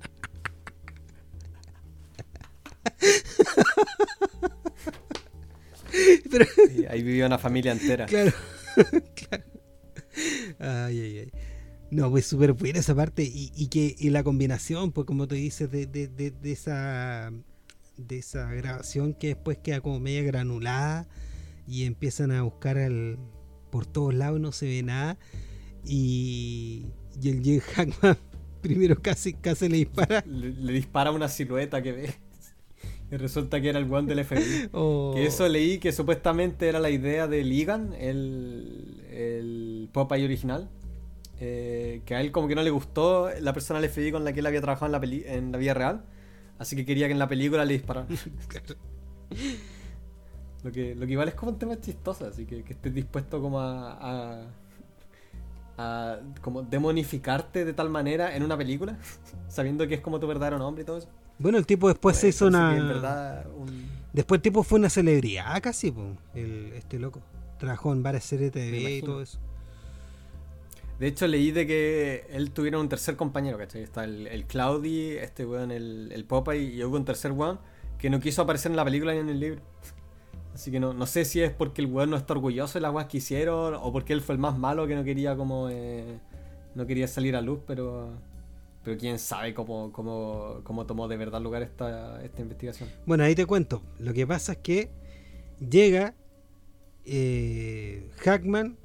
Pero, 6.31 6.45
Sí, 6.69 6.85
ahí 6.89 7.03
vivía 7.03 7.27
una 7.27 7.39
familia 7.39 7.73
entera. 7.73 8.07
claro, 8.07 8.33
claro. 9.15 9.45
Ay, 10.59 11.01
ay, 11.01 11.19
ay. 11.19 11.31
No, 11.91 12.11
pues 12.11 12.27
súper 12.27 12.53
buena 12.53 12.81
esa 12.81 12.95
parte 12.95 13.23
y, 13.23 13.53
y 13.55 13.69
que 13.69 13.95
y 13.99 14.11
la 14.11 14.25
combinación, 14.25 14.91
pues 14.93 15.07
como 15.07 15.29
te 15.29 15.37
dices, 15.37 15.71
de, 15.71 15.87
de, 15.87 16.09
de, 16.09 16.33
de 16.33 16.53
esa 16.53 17.31
de 17.97 18.19
esa 18.19 18.51
grabación 18.53 19.15
que 19.15 19.29
después 19.29 19.59
queda 19.59 19.81
como 19.81 20.01
media 20.01 20.23
granulada 20.23 21.07
y 21.67 21.85
empiezan 21.85 22.31
a 22.33 22.43
buscar 22.43 22.79
al, 22.79 23.19
por 23.71 23.87
todos 23.87 24.15
lados, 24.15 24.39
no 24.41 24.53
se 24.53 24.67
ve 24.67 24.83
nada 24.83 25.19
y, 25.85 26.87
y 27.21 27.29
el 27.31 27.43
Jim 27.43 27.61
Hackman 27.61 28.17
primero 28.61 29.01
casi, 29.01 29.33
casi 29.35 29.69
le 29.69 29.79
dispara. 29.79 30.23
Le, 30.27 30.51
le 30.51 30.73
dispara 30.73 31.11
una 31.11 31.29
silueta 31.29 31.83
que 31.83 31.93
ve. 31.93 32.15
Y 33.09 33.17
resulta 33.19 33.61
que 33.61 33.69
era 33.69 33.79
el 33.79 33.93
one 33.93 34.13
del 34.13 34.25
FBI. 34.25 34.69
o- 34.73 35.13
Que 35.15 35.27
eso 35.27 35.49
leí 35.49 35.79
que 35.79 35.93
supuestamente 35.93 36.69
era 36.69 36.81
la 36.81 36.91
idea 36.91 37.29
de 37.29 37.45
Ligan, 37.45 37.93
el, 37.95 39.05
el 39.09 39.89
Popeye 39.93 40.25
original. 40.25 40.69
eh, 41.39 42.03
que 42.05 42.17
a 42.17 42.21
él 42.21 42.33
como 42.33 42.49
que 42.49 42.57
no 42.57 42.63
le 42.65 42.71
gustó 42.71 43.31
la 43.41 43.53
persona 43.53 43.81
del 43.81 43.91
FBI 43.91 44.11
con 44.11 44.25
la 44.25 44.33
que 44.33 44.41
él 44.41 44.47
había 44.47 44.61
trabajado 44.61 44.87
en 44.87 44.93
la, 44.93 45.01
peli- 45.01 45.23
en 45.25 45.53
la 45.53 45.59
vida 45.59 45.75
real. 45.75 46.05
Así 46.59 46.75
que 46.77 46.85
quería 46.85 47.07
que 47.07 47.13
en 47.13 47.19
la 47.19 47.29
película 47.29 47.65
le 47.65 47.75
dispararan. 47.75 48.09
lo, 50.65 50.73
que, 50.73 50.95
lo 50.95 51.07
que 51.07 51.13
igual 51.13 51.29
es 51.29 51.35
como 51.35 51.53
un 51.53 51.59
tema 51.59 51.81
chistoso, 51.81 52.27
así 52.27 52.45
que, 52.47 52.63
que 52.63 52.73
estés 52.73 52.95
dispuesto 52.95 53.41
como 53.41 53.61
a, 53.61 53.93
a, 54.39 54.43
a 55.79 56.19
como 56.41 56.63
demonificarte 56.63 57.65
de 57.65 57.73
tal 57.73 57.91
manera 57.91 58.35
en 58.37 58.43
una 58.43 58.57
película, 58.57 58.99
sabiendo 59.49 59.87
que 59.87 59.95
es 59.95 60.01
como 60.01 60.19
tu 60.21 60.27
verdadero 60.27 60.59
nombre 60.59 60.83
y 60.83 60.87
todo 60.87 60.99
eso. 60.99 61.09
Bueno, 61.39 61.59
el 61.59 61.67
tipo 61.67 61.89
después 61.89 62.17
se 62.17 62.29
Pues, 62.29 62.37
hizo 62.37 62.47
una... 62.47 62.77
en 62.77 62.89
verdad 62.89 63.47
un- 63.57 64.07
Después 64.13 64.39
el 64.39 64.43
tipo 64.43 64.63
fue 64.63 64.79
una 64.79 64.89
celebridad 64.89 65.61
casi, 65.63 65.91
po, 65.91 66.17
el, 66.35 66.73
este 66.73 66.99
loco. 66.99 67.21
Trabajó 67.59 67.93
en 67.93 68.03
varias 68.03 68.25
series 68.25 68.51
de 68.53 68.61
TV 68.71 68.97
y 68.97 69.03
todo 69.03 69.21
eso. 69.21 69.39
De 70.99 71.07
hecho, 71.07 71.27
leí 71.27 71.51
de 71.51 71.67
que 71.67 72.27
él 72.31 72.51
tuviera 72.53 72.79
un 72.79 72.89
tercer 72.89 73.17
compañero, 73.17 73.59
¿cachai? 73.59 73.83
Está 73.83 74.05
el, 74.05 74.27
el 74.27 74.47
Cloudy, 74.47 75.11
este 75.11 75.45
weón, 75.45 75.71
el, 75.71 76.11
el 76.13 76.27
y 76.61 76.83
hubo 76.85 76.97
un 76.97 77.05
tercer 77.05 77.33
weón 77.33 77.59
que 77.99 78.09
no 78.09 78.21
quiso 78.21 78.43
aparecer 78.43 78.71
en 78.71 78.77
la 78.77 78.85
película 78.85 79.13
ni 79.13 79.21
en 79.21 79.29
el 79.29 79.41
libro. 79.41 79.61
Así 80.55 80.71
que 80.71 80.81
no, 80.81 80.95
no 80.95 81.07
sé 81.07 81.27
si 81.27 81.43
es 81.43 81.51
porque 81.53 81.83
el 81.83 81.89
weón 81.89 82.11
no 82.11 82.17
está 82.17 82.33
orgulloso 82.33 82.75
de 82.75 82.81
las 82.81 82.95
weas 82.95 83.09
que 83.09 83.19
hicieron, 83.19 83.75
o 83.75 83.93
porque 83.93 84.15
él 84.15 84.23
fue 84.23 84.35
el 84.35 84.39
más 84.39 84.59
malo 84.59 84.87
que 84.87 84.95
no 84.95 85.05
quería 85.05 85.37
como... 85.37 85.69
eh, 85.71 86.19
no 86.77 86.87
quería 86.87 87.09
salir 87.09 87.35
a 87.35 87.41
luz, 87.41 87.61
pero... 87.67 88.11
Pero 88.85 88.99
quién 88.99 89.19
sabe 89.19 89.53
cómo, 89.53 89.91
cómo, 89.91 90.61
cómo 90.63 90.87
tomó 90.87 91.09
de 91.09 91.17
verdad 91.17 91.41
lugar 91.41 91.63
esta, 91.63 92.23
esta 92.23 92.41
investigación. 92.41 92.89
Bueno, 93.05 93.25
ahí 93.25 93.35
te 93.35 93.45
cuento. 93.45 93.83
Lo 93.99 94.15
que 94.15 94.27
pasa 94.29 94.53
es 94.53 94.59
que 94.59 94.91
llega 95.59 96.15
eh, 97.05 98.09
Hackman, 98.19 98.77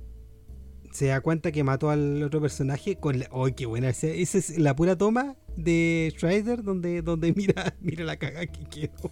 se 0.92 1.08
da 1.08 1.22
cuenta 1.22 1.52
que 1.52 1.64
mató 1.64 1.90
al 1.90 2.22
otro 2.24 2.42
personaje 2.42 2.98
con 2.98 3.20
la... 3.20 3.30
¡Ay, 3.32 3.54
qué 3.54 3.66
buena! 3.66 3.90
Esa 3.90 4.08
es 4.10 4.58
la 4.58 4.76
pura 4.76 4.98
toma 4.98 5.36
de 5.58 6.12
Schreider 6.16 6.64
donde, 6.64 7.02
donde 7.02 7.34
mira, 7.36 7.76
mira 7.82 8.04
la 8.04 8.18
caga 8.18 8.46
que 8.46 8.66
quedó. 8.66 9.12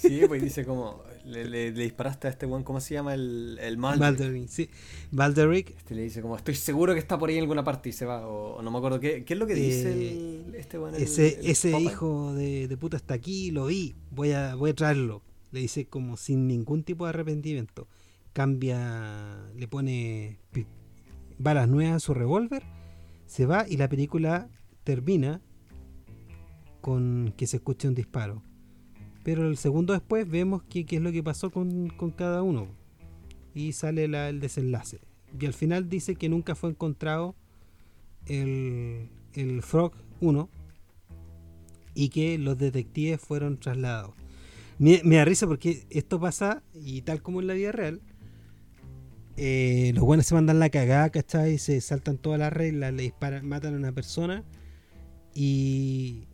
Sí, 0.00 0.22
pues 0.28 0.42
dice 0.42 0.64
como... 0.64 1.02
Le, 1.24 1.46
le- 1.46 1.72
le 1.72 1.84
disparaste 1.84 2.26
a 2.26 2.30
este 2.30 2.44
weón, 2.44 2.64
¿cómo 2.64 2.82
se 2.82 2.92
llama? 2.92 3.14
El, 3.14 3.58
el 3.62 3.78
Mulder. 3.78 3.98
Balderic, 3.98 4.46
sí. 4.46 4.68
Este 5.78 5.94
le 5.94 6.02
dice 6.02 6.20
como, 6.20 6.36
estoy 6.36 6.54
seguro 6.54 6.92
que 6.92 6.98
está 6.98 7.18
por 7.18 7.30
ahí 7.30 7.36
en 7.36 7.40
alguna 7.42 7.64
parte 7.64 7.88
y 7.88 7.92
se 7.92 8.04
va. 8.04 8.26
O, 8.28 8.56
o 8.56 8.62
no 8.62 8.70
me 8.70 8.76
acuerdo 8.76 9.00
qué, 9.00 9.24
qué 9.24 9.32
es 9.32 9.38
lo 9.38 9.46
que 9.46 9.54
dice 9.54 9.90
Eh, 9.90 10.42
el, 10.48 10.54
este 10.54 10.78
weón. 10.78 10.94
el- 10.94 11.02
ese, 11.02 11.38
ese 11.50 11.80
hijo 11.80 12.34
de, 12.34 12.68
de 12.68 12.76
puta 12.76 12.98
está 12.98 13.14
aquí, 13.14 13.50
lo 13.52 13.64
vi, 13.66 13.94
voy 14.10 14.32
a, 14.32 14.54
voy 14.54 14.72
a 14.72 14.74
traerlo. 14.74 15.22
Le 15.50 15.60
dice 15.60 15.86
como 15.86 16.18
sin 16.18 16.46
ningún 16.46 16.82
tipo 16.84 17.04
de 17.06 17.10
arrepentimiento. 17.10 17.88
Cambia, 18.34 19.50
le 19.56 19.66
pone 19.66 20.38
balas 21.38 21.68
nuevas 21.68 21.96
a 21.96 22.00
su 22.00 22.12
revólver, 22.12 22.62
se 23.24 23.46
va 23.46 23.66
y 23.66 23.78
la 23.78 23.88
película 23.88 24.50
termina 24.82 25.40
con 26.80 27.32
que 27.36 27.46
se 27.46 27.56
escuche 27.56 27.88
un 27.88 27.94
disparo. 27.94 28.42
Pero 29.22 29.48
el 29.48 29.56
segundo 29.56 29.94
después 29.94 30.28
vemos 30.28 30.62
qué 30.64 30.84
es 30.86 31.00
lo 31.00 31.10
que 31.10 31.22
pasó 31.22 31.50
con, 31.50 31.88
con 31.88 32.10
cada 32.10 32.42
uno. 32.42 32.68
Y 33.54 33.72
sale 33.72 34.04
el 34.04 34.40
desenlace. 34.40 35.00
Y 35.40 35.46
al 35.46 35.54
final 35.54 35.88
dice 35.88 36.16
que 36.16 36.28
nunca 36.28 36.54
fue 36.54 36.70
encontrado 36.70 37.34
el, 38.26 39.08
el 39.32 39.62
Frog 39.62 39.92
1 40.20 40.50
y 41.94 42.08
que 42.08 42.36
los 42.36 42.58
detectives 42.58 43.20
fueron 43.20 43.58
trasladados. 43.58 44.14
Me, 44.78 45.00
me 45.04 45.16
da 45.16 45.24
risa 45.24 45.46
porque 45.46 45.86
esto 45.90 46.20
pasa, 46.20 46.62
y 46.74 47.02
tal 47.02 47.22
como 47.22 47.40
en 47.40 47.46
la 47.46 47.54
vida 47.54 47.72
real, 47.72 48.02
eh, 49.36 49.92
los 49.94 50.04
buenos 50.04 50.26
se 50.26 50.34
mandan 50.34 50.58
la 50.58 50.70
cagada, 50.70 51.10
¿cachai? 51.10 51.58
Se 51.58 51.80
saltan 51.80 52.18
todas 52.18 52.38
las 52.38 52.52
reglas, 52.52 52.92
le 52.92 53.02
disparan, 53.02 53.46
matan 53.46 53.74
a 53.74 53.76
una 53.76 53.92
persona 53.92 54.44
y 55.34 56.28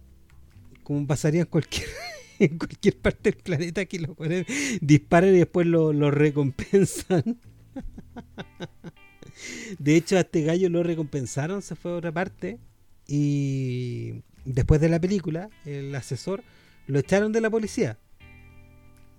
como 0.82 1.06
pasaría 1.06 1.43
en 2.39 2.59
cualquier, 2.59 2.98
parte 2.98 3.31
del 3.31 3.43
planeta 3.43 3.85
que 3.86 4.01
los 4.01 4.16
buenos 4.16 4.44
disparan 4.81 5.35
y 5.35 5.39
después 5.39 5.66
lo, 5.66 5.93
lo 5.93 6.10
recompensan. 6.10 7.39
De 9.78 9.97
hecho, 9.97 10.16
a 10.16 10.20
este 10.20 10.43
gallo 10.43 10.68
lo 10.68 10.82
recompensaron, 10.82 11.62
se 11.62 11.77
fue 11.77 11.93
a 11.93 11.94
otra 11.94 12.12
parte 12.12 12.59
y 13.06 14.22
después 14.44 14.81
de 14.81 14.89
la 14.89 15.01
película, 15.01 15.48
el 15.64 15.94
asesor 15.94 16.43
lo 16.86 16.98
echaron 16.98 17.32
de 17.32 17.40
la 17.40 17.51
policía. 17.51 17.98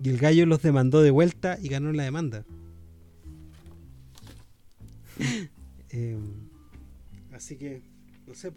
Y 0.02 0.10
el 0.10 0.18
gallo 0.18 0.46
los 0.46 0.62
demandó 0.62 1.02
de 1.02 1.10
vuelta 1.10 1.58
y 1.60 1.68
ganó 1.68 1.92
la 1.92 2.04
demanda. 2.04 2.44
Eh, 5.94 6.16
así 7.34 7.56
que, 7.56 7.82
no 8.26 8.32
sé, 8.32 8.50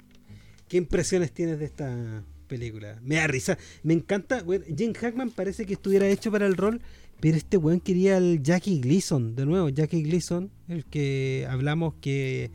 ¿qué 0.69 0.77
impresiones 0.77 1.33
tienes 1.33 1.59
de 1.59 1.65
esta 1.65 2.23
película? 2.47 2.97
Me 3.03 3.15
da 3.15 3.27
risa, 3.27 3.57
me 3.83 3.93
encanta. 3.93 4.41
Jim 4.77 4.93
Hackman 4.93 5.31
parece 5.31 5.65
que 5.65 5.73
estuviera 5.73 6.07
hecho 6.07 6.31
para 6.31 6.47
el 6.47 6.55
rol, 6.55 6.79
pero 7.19 7.35
este 7.35 7.57
weón 7.57 7.81
quería 7.81 8.15
al 8.15 8.41
Jackie 8.41 8.79
Gleason, 8.79 9.35
de 9.35 9.45
nuevo, 9.45 9.67
Jackie 9.67 10.03
Gleason, 10.03 10.49
el 10.69 10.85
que 10.85 11.45
hablamos 11.49 11.95
que 11.95 12.51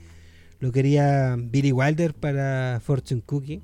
lo 0.61 0.73
quería 0.73 1.37
Billy 1.39 1.73
Wilder 1.73 2.15
para 2.15 2.81
Fortune 2.83 3.23
Cookie. 3.23 3.63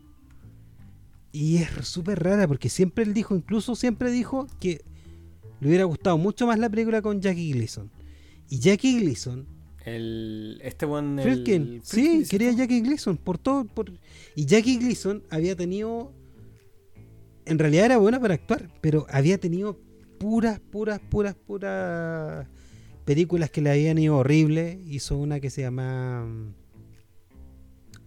Y 1.32 1.58
es 1.58 1.68
súper 1.82 2.22
rara 2.22 2.48
porque 2.48 2.68
siempre 2.70 3.04
él 3.04 3.12
dijo, 3.12 3.36
incluso 3.36 3.76
siempre 3.76 4.10
dijo 4.10 4.46
que 4.60 4.82
le 5.60 5.68
hubiera 5.68 5.84
gustado 5.84 6.16
mucho 6.18 6.46
más 6.46 6.58
la 6.58 6.70
película 6.70 7.02
con 7.02 7.20
Jackie 7.20 7.52
Gleason. 7.52 7.90
Y 8.48 8.58
Jackie 8.58 9.00
Gleason, 9.00 9.46
El, 9.86 10.58
este 10.62 10.84
el- 10.84 11.20
Friedkin, 11.20 11.80
sí, 11.82 12.24
quería. 12.28 12.52
Jackie 12.52 12.80
Gleason 12.80 13.16
por 13.16 13.38
todo. 13.38 13.64
Por... 13.64 13.92
Y 14.34 14.44
Jackie 14.44 14.76
Gleason 14.78 15.22
había 15.30 15.56
tenido. 15.56 16.12
En 17.44 17.58
realidad 17.58 17.86
era 17.86 17.96
buena 17.98 18.20
para 18.20 18.34
actuar, 18.34 18.68
pero 18.80 19.06
había 19.08 19.38
tenido 19.38 19.78
puras, 20.18 20.58
puras, 20.60 20.98
puras, 21.08 21.34
puras 21.36 22.48
películas 23.04 23.50
que 23.50 23.60
le 23.60 23.70
habían 23.70 23.96
ido 23.98 24.16
horrible. 24.18 24.80
Hizo 24.86 25.16
una 25.16 25.38
que 25.38 25.50
se 25.50 25.62
llama. 25.62 26.24
mm, 26.26 26.54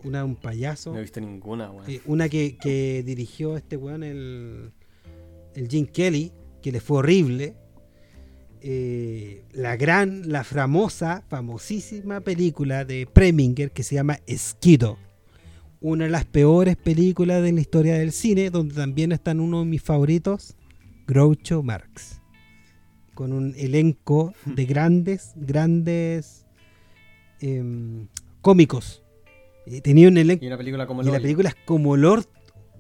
Una 0.08 0.26
un 0.26 0.36
payaso. 0.36 0.92
No 0.92 0.98
he 1.00 1.02
visto 1.04 1.22
ninguna, 1.22 1.72
weón. 1.72 1.90
Eh, 1.90 2.02
una 2.06 2.28
que, 2.28 2.58
que 2.58 3.04
dirigió 3.06 3.56
este 3.56 3.78
weón, 3.78 4.04
el, 4.04 4.72
el 5.56 5.68
Jim 5.70 5.86
Kelly, 5.86 6.34
que 6.62 6.74
le 6.74 6.82
fue 6.82 6.98
horrible. 6.98 7.56
Eh, 8.61 9.45
la 9.53 9.77
gran, 9.77 10.30
la 10.30 10.44
famosa, 10.44 11.23
famosísima 11.30 12.19
película 12.19 12.84
de 12.84 13.07
Preminger 13.11 13.72
que 13.72 13.84
se 13.84 13.95
llama 13.95 14.19
Esquido. 14.27 14.98
una 15.81 16.06
de 16.06 16.10
las 16.10 16.26
peores 16.26 16.76
películas 16.76 17.41
de 17.41 17.53
la 17.53 17.61
historia 17.61 17.98
del 17.98 18.11
cine, 18.11 18.49
donde 18.49 18.76
también 18.76 19.14
están 19.14 19.40
uno 19.40 19.60
de 19.60 19.65
mis 19.65 19.81
favoritos, 19.81 20.57
Groucho 21.07 21.64
Marx. 21.64 22.22
Con 23.14 23.31
un 23.31 23.53
elenco 23.57 24.34
de 24.45 24.65
grandes, 24.65 25.31
grandes 25.38 26.45
em, 27.40 28.07
cómicos. 28.41 29.03
Tenía 29.84 30.10
un 30.10 30.18
elenco. 30.18 30.44
Y 30.44 30.48
una 30.48 30.57
película 30.57 30.86
como 30.86 31.02
Y 31.02 31.06
la 31.06 31.19
película 31.19 31.49
es 31.49 31.56
como 31.65 31.95
Lord 31.95 32.27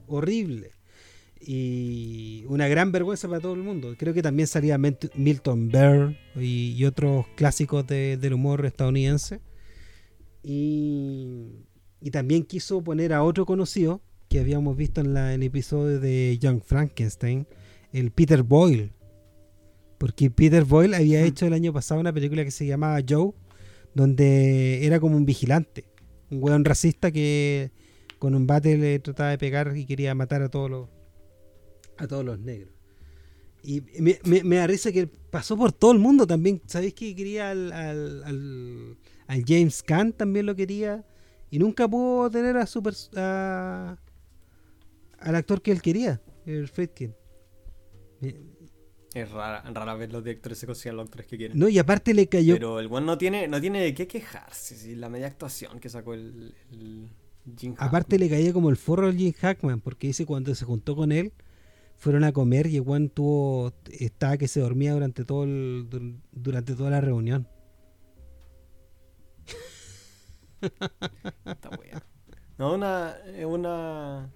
horrible. 0.07 0.71
Y 1.41 2.43
una 2.47 2.67
gran 2.67 2.91
vergüenza 2.91 3.27
para 3.27 3.39
todo 3.39 3.53
el 3.53 3.63
mundo. 3.63 3.95
Creo 3.97 4.13
que 4.13 4.21
también 4.21 4.47
salía 4.47 4.77
Milton 4.77 5.69
Berle 5.69 6.17
y, 6.35 6.83
otros 6.83 7.25
clásicos 7.35 7.87
del 7.87 8.33
humor 8.33 8.65
estadounidense. 8.65 9.41
Y, 10.43 11.65
también 12.11 12.43
quiso 12.43 12.81
poner 12.81 13.13
a 13.13 13.23
otro 13.23 13.45
conocido 13.45 14.01
que 14.29 14.39
habíamos 14.39 14.75
visto 14.77 15.01
en, 15.01 15.13
la, 15.13 15.33
el 15.33 15.43
episodio 15.43 15.99
de 15.99 16.37
Young 16.39 16.61
Frankenstein, 16.61 17.47
el 17.93 18.11
Peter 18.11 18.43
Boyle. 18.43 18.91
Porque 19.97 20.29
Peter 20.29 20.63
Boyle 20.63 20.93
había 20.93 21.21
hecho 21.23 21.45
el 21.45 21.53
año 21.53 21.73
pasado 21.73 21.99
una 21.99 22.13
película 22.13 22.43
que 22.43 22.51
se 22.51 22.65
llamaba 22.65 22.99
Joe, 23.07 23.31
donde 23.93 24.85
era 24.85 24.99
como 24.99 25.17
un 25.17 25.25
vigilante, 25.25 25.85
un 26.29 26.43
weón 26.43 26.63
racista 26.63 27.11
que 27.11 27.71
con 28.17 28.35
un 28.35 28.45
bate 28.45 28.77
le 28.77 28.99
trataba 28.99 29.31
de 29.31 29.37
pegar 29.37 29.75
y 29.75 29.85
quería 29.85 30.13
matar 30.13 30.41
a 30.41 30.49
todos 30.49 30.69
los 30.69 30.89
a 31.99 32.07
todos 32.07 32.25
los 32.25 32.39
negros. 32.39 32.73
Y 33.61 33.81
me, 33.99 34.19
me, 34.23 34.55
da 34.55 34.67
risa 34.67 34.91
que 34.91 35.07
pasó 35.07 35.57
por 35.57 35.71
todo 35.73 35.91
el 35.91 35.99
mundo 35.99 36.25
también. 36.25 36.61
¿Sabéis 36.65 36.93
que 36.93 37.13
quería 37.13 37.51
al, 37.51 37.71
al, 37.73 38.97
al, 39.27 39.43
James 39.45 39.83
Caan? 39.83 40.13
También 40.13 40.45
lo 40.45 40.55
quería. 40.55 41.05
Y 41.51 41.59
nunca 41.59 41.87
pudo 41.87 42.29
tener 42.29 42.55
a 42.57 42.65
su 42.65 42.81
al 45.19 45.35
actor 45.35 45.61
que 45.61 45.71
él 45.71 45.81
quería, 45.81 46.21
el 46.45 46.69
Friedkin. 46.69 47.13
Es 49.13 49.29
rara, 49.31 49.61
rara 49.73 49.95
vez 49.95 50.11
los 50.11 50.23
directores 50.23 50.57
se 50.57 50.65
consiguen 50.65 50.95
los 50.95 51.05
actores 51.05 51.27
que 51.27 51.35
quieren. 51.35 51.59
No, 51.59 51.67
y 51.67 51.77
aparte 51.79 52.13
le 52.13 52.27
cayó. 52.27 52.53
Pero 52.53 52.79
el 52.79 52.87
one 52.89 53.05
no 53.05 53.17
tiene, 53.17 53.47
no 53.49 53.59
tiene 53.59 53.81
de 53.81 53.93
qué 53.93 54.07
quejarse. 54.07 54.77
Si 54.77 54.95
la 54.95 55.09
media 55.09 55.27
actuación 55.27 55.79
que 55.79 55.89
sacó 55.89 56.13
el, 56.13 56.53
Jim 57.57 57.73
Hackman. 57.73 57.87
Aparte 57.89 58.19
le 58.19 58.29
caía 58.29 58.53
como 58.53 58.69
el 58.69 58.77
forro 58.77 59.07
al 59.07 59.17
Jim 59.17 59.33
Hackman, 59.33 59.81
porque 59.81 60.07
dice 60.07 60.25
cuando 60.25 60.55
se 60.55 60.63
juntó 60.63 60.95
con 60.95 61.11
él 61.11 61.33
fueron 61.99 62.23
a 62.23 62.31
comer 62.31 62.65
y 62.67 62.77
el 62.77 63.09
tuvo, 63.09 63.73
estaba 63.91 64.37
que 64.37 64.47
se 64.47 64.61
dormía 64.61 64.93
durante 64.93 65.25
todo 65.25 65.45
durante 66.31 66.73
toda 66.75 66.89
la 66.89 67.01
reunión. 67.01 67.47
No, 72.57 72.73
una, 72.73 73.15
es 73.35 73.45
una. 73.45 74.29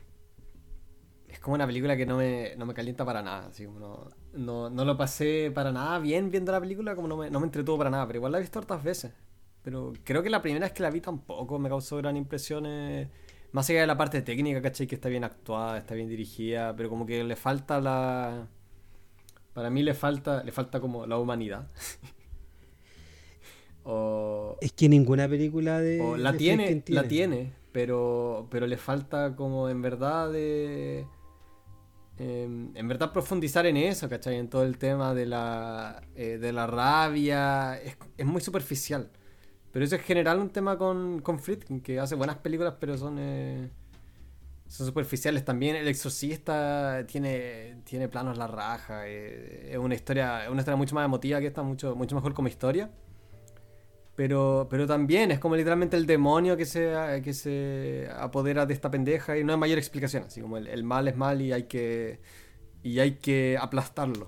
Es 1.27 1.39
como 1.39 1.55
una 1.55 1.65
película 1.65 1.97
que 1.97 2.05
no 2.05 2.17
me, 2.17 2.55
no 2.55 2.65
me 2.65 2.73
calienta 2.73 3.03
para 3.03 3.21
nada. 3.21 3.47
Así 3.47 3.67
no, 3.67 4.09
no, 4.33 4.69
no, 4.69 4.85
lo 4.85 4.95
pasé 4.97 5.51
para 5.53 5.73
nada 5.73 5.99
bien 5.99 6.31
viendo 6.31 6.53
la 6.53 6.61
película, 6.61 6.95
como 6.95 7.07
no 7.09 7.17
me, 7.17 7.29
no 7.29 7.39
me 7.41 7.45
entretuvo 7.47 7.77
para 7.77 7.89
nada. 7.89 8.07
Pero 8.07 8.19
igual 8.19 8.31
la 8.31 8.37
he 8.37 8.41
visto 8.41 8.59
hartas 8.59 8.81
veces. 8.81 9.13
Pero 9.61 9.93
creo 10.05 10.23
que 10.23 10.29
la 10.29 10.41
primera 10.41 10.65
vez 10.65 10.73
que 10.73 10.83
la 10.83 10.89
vi 10.89 11.01
tampoco 11.01 11.59
me 11.59 11.67
causó 11.69 11.97
gran 11.97 12.15
impresiones 12.15 13.09
más 13.53 13.69
allá 13.69 13.81
de 13.81 13.87
la 13.87 13.97
parte 13.97 14.21
técnica, 14.23 14.61
¿cachai? 14.61 14.87
Que 14.87 14.95
está 14.95 15.09
bien 15.09 15.23
actuada, 15.23 15.77
está 15.77 15.93
bien 15.93 16.09
dirigida, 16.09 16.75
pero 16.75 16.89
como 16.89 17.05
que 17.05 17.23
le 17.23 17.35
falta 17.35 17.79
la... 17.79 18.47
Para 19.53 19.69
mí 19.69 19.83
le 19.83 19.93
falta, 19.93 20.43
le 20.43 20.51
falta 20.51 20.81
como 20.81 21.05
la 21.05 21.19
humanidad. 21.19 21.67
o, 23.83 24.57
es 24.59 24.73
que 24.73 24.89
ninguna 24.89 25.29
película 25.29 25.79
de... 25.79 26.17
la 26.17 26.35
tiene, 26.35 26.83
la 26.87 27.03
tiene, 27.07 27.53
pero, 27.71 28.47
pero 28.49 28.65
le 28.65 28.77
falta 28.77 29.35
como 29.35 29.69
en 29.69 29.83
verdad 29.83 30.31
de... 30.31 31.05
Em, 32.17 32.75
en 32.75 32.87
verdad 32.87 33.13
profundizar 33.13 33.67
en 33.67 33.77
eso, 33.77 34.09
¿cachai? 34.09 34.37
En 34.37 34.49
todo 34.49 34.63
el 34.63 34.79
tema 34.79 35.13
de 35.13 35.27
la, 35.27 36.01
eh, 36.15 36.39
de 36.39 36.53
la 36.53 36.65
rabia. 36.65 37.77
Es, 37.77 37.97
es 38.17 38.25
muy 38.25 38.41
superficial. 38.41 39.11
Pero 39.73 39.85
eso 39.85 39.95
es 39.95 40.03
general 40.03 40.39
un 40.39 40.51
tema 40.51 40.77
con, 40.77 41.19
con 41.21 41.39
Friedkin, 41.39 41.81
que 41.81 41.99
hace 41.99 42.13
buenas 42.13 42.37
películas, 42.37 42.75
pero 42.79 42.95
son, 42.95 43.17
eh, 43.19 43.71
son 44.67 44.85
superficiales 44.85 45.43
también. 45.43 45.75
El 45.75 45.87
exorcista 45.87 47.03
tiene, 47.07 47.81
tiene 47.83 48.07
planos 48.07 48.37
la 48.37 48.45
raja. 48.45 49.07
Eh, 49.07 49.71
es 49.71 49.77
una 49.79 49.95
historia, 49.95 50.43
una 50.51 50.61
historia 50.61 50.75
mucho 50.77 50.93
más 50.93 51.05
emotiva 51.05 51.39
que 51.39 51.47
esta, 51.47 51.63
mucho, 51.63 51.95
mucho 51.95 52.15
mejor 52.15 52.35
como 52.35 52.49
historia. 52.49 52.91
Pero, 54.15 54.67
pero 54.69 54.85
también 54.85 55.31
es 55.31 55.39
como 55.39 55.55
literalmente 55.55 55.97
el 55.97 56.05
demonio 56.05 56.55
que 56.55 56.65
se, 56.65 57.21
que 57.23 57.33
se 57.33 58.07
apodera 58.15 58.67
de 58.67 58.75
esta 58.75 58.91
pendeja 58.91 59.39
y 59.39 59.43
no 59.43 59.53
hay 59.53 59.59
mayor 59.59 59.79
explicación. 59.79 60.25
Así 60.25 60.39
como 60.39 60.57
el, 60.57 60.83
mal 60.83 61.07
es 61.07 61.17
mal 61.17 61.41
y 61.41 61.51
hay 61.51 61.63
que, 61.63 62.19
y 62.83 62.99
hay 62.99 63.15
que 63.15 63.57
aplastarlo. 63.59 64.27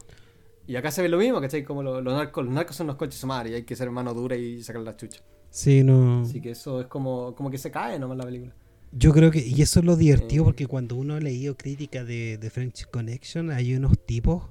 Y 0.65 0.75
acá 0.75 0.89
se 0.89 1.03
ve 1.03 1.09
lo 1.09 1.19
mismo, 1.19 1.39
¿cachai? 1.39 1.63
Como 1.63 1.83
los, 1.83 2.03
narcos, 2.03 2.45
los 2.45 2.53
narcos 2.53 2.75
son 2.75 2.87
los 2.87 2.95
coches 2.95 3.19
sumares 3.19 3.51
y 3.51 3.55
hay 3.57 3.63
que 3.63 3.75
ser 3.75 3.91
mano 3.91 4.15
dura 4.15 4.35
y 4.35 4.63
sacar 4.63 4.81
la 4.81 4.97
chucha. 4.97 5.21
Sí, 5.55 5.85
no. 5.85 6.23
Así 6.23 6.41
que 6.41 6.51
eso 6.51 6.81
es 6.81 6.87
como, 6.87 7.33
como 7.33 7.49
que 7.49 7.57
se 7.57 7.71
cae 7.71 7.97
nomás 7.97 8.17
la 8.17 8.25
película. 8.25 8.53
Yo 8.91 9.13
creo 9.13 9.31
que, 9.31 9.39
y 9.39 9.61
eso 9.61 9.79
es 9.79 9.85
lo 9.85 9.95
divertido, 9.95 10.43
eh. 10.43 10.45
porque 10.47 10.67
cuando 10.67 10.97
uno 10.97 11.13
ha 11.13 11.21
leído 11.21 11.55
críticas 11.55 12.05
de, 12.05 12.37
de, 12.37 12.49
French 12.49 12.85
Connection, 12.91 13.51
hay 13.51 13.73
unos 13.73 13.97
tipos 14.05 14.49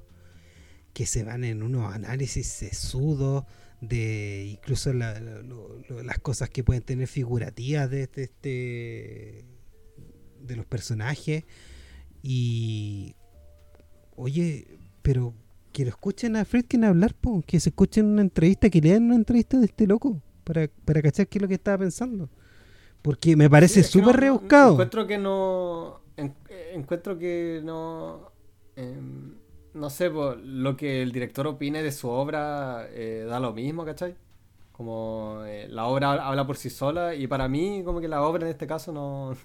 que 0.93 1.05
se 1.05 1.23
van 1.23 1.43
en 1.43 1.61
unos 1.61 1.93
análisis 1.93 2.47
sesudos 2.47 3.43
de 3.81 4.47
incluso 4.51 4.93
las 4.93 6.19
cosas 6.23 6.49
que 6.49 6.63
pueden 6.63 6.81
tener 6.81 7.07
figurativas 7.07 7.87
de, 7.91 8.09
este 8.15 9.45
de 10.41 10.55
los 10.55 10.65
personajes 10.65 11.43
y 12.23 13.15
oye 14.15 14.79
pero 15.03 15.35
que 15.71 15.83
lo 15.83 15.89
escuchen 15.89 16.35
a 16.35 16.45
Friedkin 16.45 16.83
hablar 16.83 17.15
que 17.45 17.59
se 17.59 17.69
escuchen 17.69 18.05
una 18.05 18.21
entrevista 18.21 18.69
que 18.69 18.81
lean 18.81 19.03
una 19.03 19.15
entrevista 19.15 19.59
de 19.59 19.65
este 19.65 19.85
loco 19.85 20.21
para, 20.45 20.69
para 20.85 21.01
cachar 21.01 21.27
qué 21.27 21.39
es 21.39 21.41
lo 21.41 21.47
que 21.49 21.55
estaba 21.55 21.79
pensando. 21.79 22.29
Porque 23.01 23.35
me 23.35 23.49
parece 23.49 23.83
súper 23.83 24.15
rebuscado. 24.15 24.71
Encuentro 24.71 25.05
que 25.05 25.17
no. 25.17 25.99
encuentro 26.73 27.19
que 27.19 27.61
no. 27.63 28.31
Em, 28.77 29.35
no 29.73 29.89
sé, 29.89 30.09
lo 30.09 30.77
que 30.77 31.01
el 31.01 31.11
director 31.11 31.45
opine 31.47 31.83
de 31.83 31.91
su 31.91 32.07
obra 32.07 32.87
eh, 32.91 33.25
da 33.27 33.39
lo 33.39 33.51
mismo, 33.53 33.83
¿cachai? 33.85 34.15
Como 34.71 35.41
eh, 35.45 35.67
la 35.69 35.85
obra 35.85 36.13
habla 36.13 36.47
por 36.47 36.57
sí 36.57 36.69
sola 36.69 37.13
y 37.13 37.27
para 37.27 37.47
mí, 37.47 37.83
como 37.83 37.99
que 37.99 38.07
la 38.07 38.23
obra 38.23 38.45
en 38.45 38.51
este 38.51 38.67
caso 38.67 38.91
no. 38.93 39.35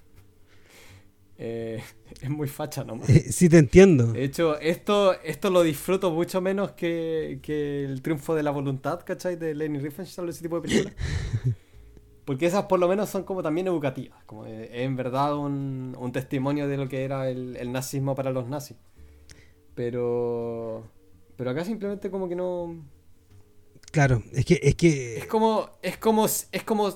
Eh, 1.43 1.81
es 2.21 2.29
muy 2.29 2.47
facha 2.47 2.83
nomás. 2.83 3.07
sí, 3.07 3.49
te 3.49 3.57
entiendo. 3.57 4.13
De 4.13 4.23
hecho, 4.23 4.59
esto, 4.59 5.19
esto 5.21 5.49
lo 5.49 5.63
disfruto 5.63 6.11
mucho 6.11 6.39
menos 6.39 6.73
que, 6.73 7.39
que 7.41 7.83
el 7.83 8.03
triunfo 8.03 8.35
de 8.35 8.43
la 8.43 8.51
voluntad, 8.51 9.01
¿cachai? 9.03 9.37
De 9.37 9.55
Lenny 9.55 9.79
Riefenstahl, 9.79 10.29
ese 10.29 10.43
tipo 10.43 10.61
de 10.61 10.67
películas. 10.67 10.93
Porque 12.25 12.45
esas 12.45 12.65
por 12.65 12.79
lo 12.79 12.87
menos 12.87 13.09
son 13.09 13.23
como 13.23 13.41
también 13.41 13.67
educativas. 13.67 14.23
Como 14.25 14.45
es 14.45 14.69
en 14.71 14.95
verdad 14.95 15.35
un, 15.35 15.97
un, 15.99 16.11
testimonio 16.11 16.67
de 16.67 16.77
lo 16.77 16.87
que 16.87 17.03
era 17.03 17.27
el, 17.27 17.57
el, 17.57 17.71
nazismo 17.71 18.13
para 18.13 18.29
los 18.29 18.47
nazis. 18.47 18.77
Pero. 19.73 20.83
Pero 21.35 21.49
acá 21.49 21.65
simplemente 21.65 22.11
como 22.11 22.29
que 22.29 22.35
no. 22.35 22.75
Claro, 23.91 24.21
es 24.31 24.45
que. 24.45 24.59
Es, 24.61 24.75
que... 24.75 25.17
es 25.17 25.25
como. 25.25 25.71
Es 25.81 25.97
como. 25.97 26.25
Es 26.27 26.63
como. 26.63 26.95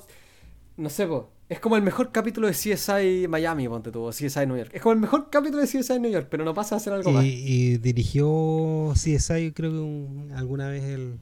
No 0.78 0.90
sé, 0.90 1.08
pues 1.08 1.24
es 1.48 1.60
como 1.60 1.76
el 1.76 1.84
mejor 1.84 2.12
capítulo 2.12 2.48
de 2.48 2.54
CSI 2.54 3.28
Miami, 3.28 3.68
ponte 3.68 3.92
tú, 3.92 4.02
o 4.02 4.10
CSI 4.10 4.48
New 4.48 4.58
York. 4.58 4.72
Es 4.74 4.82
como 4.82 4.94
el 4.94 5.00
mejor 5.00 5.30
capítulo 5.30 5.62
de 5.62 5.68
CSI 5.68 6.00
New 6.00 6.12
York, 6.12 6.28
pero 6.30 6.44
no 6.44 6.56
pasa 6.56 6.76
a 6.76 6.78
hacer 6.80 6.94
algo 6.94 7.12
y, 7.12 7.14
más. 7.14 7.26
Y 7.26 7.78
dirigió 7.78 8.94
CSI, 8.94 9.52
creo 9.52 9.72
que 9.72 10.34
alguna 10.34 10.70
vez 10.70 10.84
él. 10.84 11.20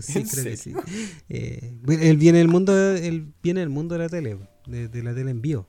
sí, 0.00 0.24
creo 0.30 0.44
que 0.44 0.56
sí. 0.56 0.74
Eh, 1.28 1.72
él 1.88 2.16
viene 2.16 2.38
del 2.38 2.48
mundo, 2.48 2.76
él 2.76 3.32
viene 3.40 3.60
del 3.60 3.68
mundo 3.68 3.94
de 3.94 3.98
la 4.00 4.08
tele, 4.08 4.38
de, 4.66 5.02
la 5.02 5.14
tele 5.14 5.30
en 5.30 5.40
vivo. 5.40 5.68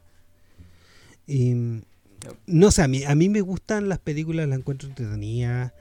Y, 1.27 1.53
no 2.47 2.71
sé, 2.71 2.81
a 2.81 2.87
mí, 2.87 3.03
a 3.03 3.13
mí 3.13 3.29
me 3.29 3.41
gustan 3.41 3.87
las 3.87 3.99
películas, 3.99 4.47
las 4.47 4.57
encuentro 4.57 4.89
entretenidas. 4.89 5.73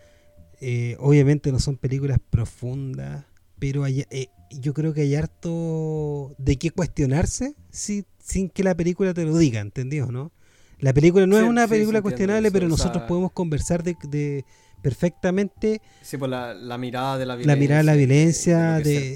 Eh, 0.61 0.97
obviamente 0.99 1.53
no 1.53 1.59
son 1.59 1.77
películas 1.77 2.19
profundas, 2.29 3.25
pero 3.59 3.85
hay, 3.85 4.05
eh, 4.11 4.29
yo 4.51 4.75
creo 4.75 4.95
que 4.95 5.03
hay 5.03 5.15
harto 5.15 6.35
de 6.39 6.57
qué 6.59 6.71
cuestionarse 6.71 7.55
si, 7.71 8.05
sin 8.19 8.49
que 8.49 8.63
la 8.63 8.75
película 8.75 9.15
te 9.15 9.25
lo 9.25 9.37
diga, 9.37 9.61
¿entendido? 9.61 10.11
¿no? 10.11 10.33
La 10.81 10.93
película 10.93 11.27
no 11.27 11.37
es 11.37 11.45
una 11.45 11.67
película 11.67 12.03
cuestionable, 12.03 12.51
pero 12.53 12.69
nosotros 12.69 13.05
podemos 13.09 13.33
conversar 13.33 13.83
de, 13.83 14.45
perfectamente. 14.81 15.81
Sí, 16.03 16.17
pues 16.17 16.31
la, 16.31 16.79
mirada 16.79 17.19
de 17.19 17.27
la 17.27 17.37
violencia. 17.37 17.55
La 17.55 17.61
mirada 17.61 17.79
de 17.81 17.85
la 17.85 17.95
violencia. 17.95 18.79
De, 18.79 19.15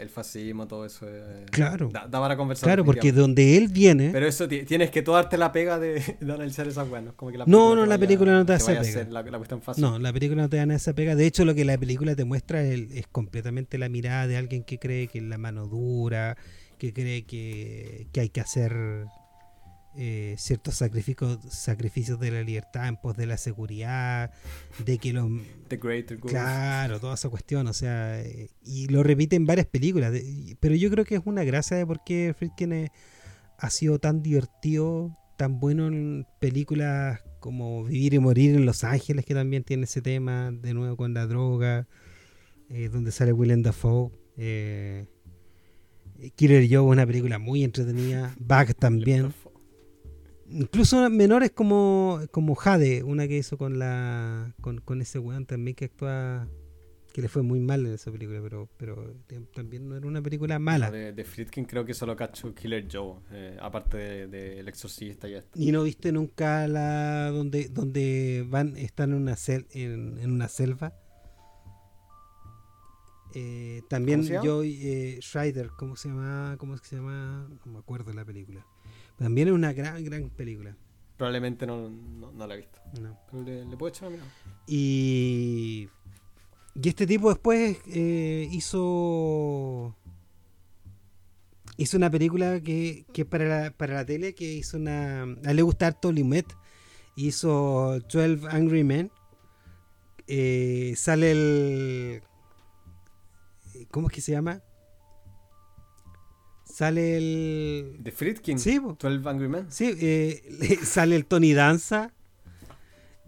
el, 0.00 0.08
fascismo, 0.08 0.66
todo 0.66 0.86
eso. 0.86 1.06
claro. 1.50 1.90
Da, 1.92 2.08
para 2.08 2.36
conversar. 2.36 2.68
Claro, 2.68 2.84
porque 2.84 3.12
donde 3.12 3.56
él 3.56 3.68
viene. 3.68 4.10
Pero 4.12 4.26
eso 4.26 4.48
tienes 4.48 4.90
que 4.90 5.02
tú 5.02 5.12
darte 5.12 5.36
la 5.36 5.52
pega 5.52 5.78
de, 5.78 6.02
analizar 6.22 6.66
esas 6.66 6.88
buenas. 6.88 7.14
Como 7.14 7.32
que 7.32 7.38
la 7.38 7.44
no, 7.46 7.74
no, 7.74 7.86
la 7.86 7.98
película 7.98 8.32
no 8.32 8.46
te 8.46 8.54
hace 8.54 8.74
pega. 8.74 9.04
La, 9.10 9.24
No, 9.76 9.98
la 9.98 10.12
película 10.12 10.42
no 10.42 10.48
te 10.48 10.64
da 10.64 10.74
esa 10.74 10.94
pega. 10.94 11.14
De 11.14 11.26
hecho, 11.26 11.44
lo 11.44 11.54
que 11.54 11.64
la 11.64 11.78
película 11.78 12.14
te 12.14 12.24
muestra 12.24 12.62
es, 12.62 12.90
es 12.92 13.06
completamente 13.06 13.78
la 13.78 13.88
mirada 13.88 14.26
de 14.26 14.36
alguien 14.36 14.64
que 14.64 14.78
cree 14.78 15.08
que 15.08 15.18
es 15.18 15.24
la 15.24 15.38
mano 15.38 15.66
dura, 15.66 16.36
que 16.78 16.92
cree 16.92 17.24
que, 17.24 18.06
que 18.12 18.20
hay 18.20 18.28
que 18.28 18.40
hacer 18.40 19.06
eh, 19.96 20.34
ciertos 20.38 20.74
sacrificios, 20.76 21.38
sacrificios 21.48 22.20
de 22.20 22.30
la 22.30 22.42
libertad 22.42 22.88
en 22.88 22.96
pos 22.96 23.16
de 23.16 23.26
la 23.26 23.36
seguridad, 23.36 24.30
de 24.84 24.98
que 24.98 25.12
los... 25.12 25.30
The 25.68 25.76
Greater 25.78 26.18
Good. 26.18 26.30
Claro, 26.30 27.00
toda 27.00 27.14
esa 27.14 27.28
cuestión, 27.28 27.66
o 27.66 27.72
sea, 27.72 28.20
eh, 28.20 28.50
y 28.64 28.88
lo 28.88 29.02
repite 29.02 29.36
en 29.36 29.46
varias 29.46 29.66
películas, 29.66 30.12
de- 30.12 30.56
pero 30.60 30.74
yo 30.74 30.90
creo 30.90 31.04
que 31.04 31.16
es 31.16 31.22
una 31.24 31.44
gracia 31.44 31.76
de 31.76 31.86
por 31.86 32.04
qué 32.04 32.34
Friedkin 32.36 32.72
eh, 32.72 32.92
ha 33.58 33.70
sido 33.70 33.98
tan 33.98 34.22
divertido, 34.22 35.16
tan 35.36 35.58
bueno 35.60 35.86
en 35.88 36.26
películas 36.40 37.20
como 37.40 37.84
Vivir 37.84 38.14
y 38.14 38.18
Morir 38.18 38.54
en 38.54 38.66
Los 38.66 38.84
Ángeles, 38.84 39.24
que 39.24 39.34
también 39.34 39.64
tiene 39.64 39.84
ese 39.84 40.02
tema, 40.02 40.50
de 40.52 40.74
nuevo 40.74 40.96
con 40.96 41.14
la 41.14 41.26
droga, 41.26 41.86
eh, 42.70 42.88
donde 42.88 43.12
sale 43.12 43.32
Willem 43.32 43.62
Dafoe. 43.62 44.10
Eh, 44.36 45.06
Killer 46.34 46.62
Joe 46.68 46.86
es 46.86 46.92
una 46.92 47.06
película 47.06 47.38
muy 47.38 47.62
entretenida, 47.62 48.34
Bug 48.38 48.74
también. 48.74 49.32
Incluso 50.50 51.10
menores 51.10 51.50
como, 51.50 52.20
como 52.30 52.54
Jade, 52.54 53.02
una 53.02 53.26
que 53.26 53.36
hizo 53.38 53.58
con 53.58 53.78
la 53.78 54.54
con, 54.60 54.80
con 54.80 55.00
ese 55.00 55.18
weón 55.18 55.44
también 55.46 55.74
que 55.74 55.86
actúa 55.86 56.46
que 57.12 57.22
le 57.22 57.28
fue 57.28 57.42
muy 57.42 57.60
mal 57.60 57.86
en 57.86 57.94
esa 57.94 58.12
película, 58.12 58.40
pero 58.42 58.68
pero 58.76 59.14
te- 59.26 59.40
también 59.54 59.88
no 59.88 59.96
era 59.96 60.06
una 60.06 60.20
película 60.22 60.58
mala. 60.58 60.90
De, 60.90 61.12
de 61.14 61.24
Friedkin 61.24 61.64
creo 61.64 61.84
que 61.84 61.94
solo 61.94 62.14
cacho 62.14 62.54
Killer 62.54 62.86
Joe, 62.92 63.20
eh, 63.32 63.56
aparte 63.60 63.96
de, 63.96 64.26
de 64.28 64.60
El 64.60 64.68
Exorcista 64.68 65.26
y 65.28 65.34
esto. 65.34 65.50
Y 65.58 65.72
no 65.72 65.82
viste 65.82 66.12
nunca 66.12 66.68
la 66.68 67.30
donde 67.30 67.68
donde 67.68 68.44
van 68.48 68.76
están 68.76 69.12
en 69.12 69.16
una 69.16 69.34
sel, 69.36 69.66
en, 69.70 70.18
en 70.18 70.30
una 70.30 70.48
selva. 70.48 70.92
Eh, 73.34 73.82
también. 73.88 74.22
Joy 74.42 74.78
eh, 74.82 75.18
Schreider, 75.20 75.70
¿cómo 75.76 75.96
se 75.96 76.08
llama? 76.08 76.56
¿Cómo 76.58 76.74
es 76.74 76.80
que 76.80 76.88
se 76.88 76.96
llama? 76.96 77.48
No 77.64 77.72
me 77.72 77.78
acuerdo 77.78 78.12
la 78.12 78.24
película. 78.24 78.64
También 79.18 79.48
es 79.48 79.54
una 79.54 79.72
gran 79.72 80.04
gran 80.04 80.28
película. 80.30 80.76
Probablemente 81.16 81.66
no, 81.66 81.88
no, 81.88 82.30
no 82.32 82.46
la 82.46 82.54
he 82.54 82.58
visto. 82.58 82.78
No. 83.00 83.18
Pero 83.30 83.42
le, 83.42 83.64
le 83.64 83.76
puedo 83.76 83.88
echar 83.88 84.08
una 84.08 84.16
mirada. 84.18 84.32
Y, 84.66 85.88
y 86.74 86.88
este 86.88 87.06
tipo 87.06 87.30
después 87.30 87.78
eh, 87.86 88.48
hizo 88.52 89.96
hizo 91.78 91.96
una 91.96 92.10
película 92.10 92.60
que, 92.60 93.04
que 93.12 93.24
para, 93.24 93.44
la, 93.44 93.70
para 93.70 93.94
la 93.94 94.04
tele 94.06 94.34
que 94.34 94.44
hizo 94.52 94.76
una 94.76 95.22
a 95.22 95.50
él 95.50 95.56
le 95.56 95.62
gusta 95.62 95.86
harto 95.88 96.10
Lumet 96.12 96.46
hizo 97.16 97.98
12 98.00 98.48
Angry 98.50 98.84
Men 98.84 99.10
Eh, 100.28 100.94
sale 100.96 101.30
el 101.32 102.22
¿cómo 103.90 104.08
es 104.08 104.14
que 104.14 104.20
se 104.20 104.32
llama? 104.32 104.62
Sale 106.76 107.16
el 107.16 107.96
De 108.00 108.12
Friedkin. 108.12 108.58
sí, 108.58 108.78
po. 108.80 108.96
12 109.00 109.26
Angry 109.28 109.48
Men. 109.48 109.66
Sí, 109.70 109.94
eh, 109.98 110.42
le- 110.60 110.76
sale 110.84 111.16
el 111.16 111.24
Tony 111.24 111.54
Danza. 111.54 112.12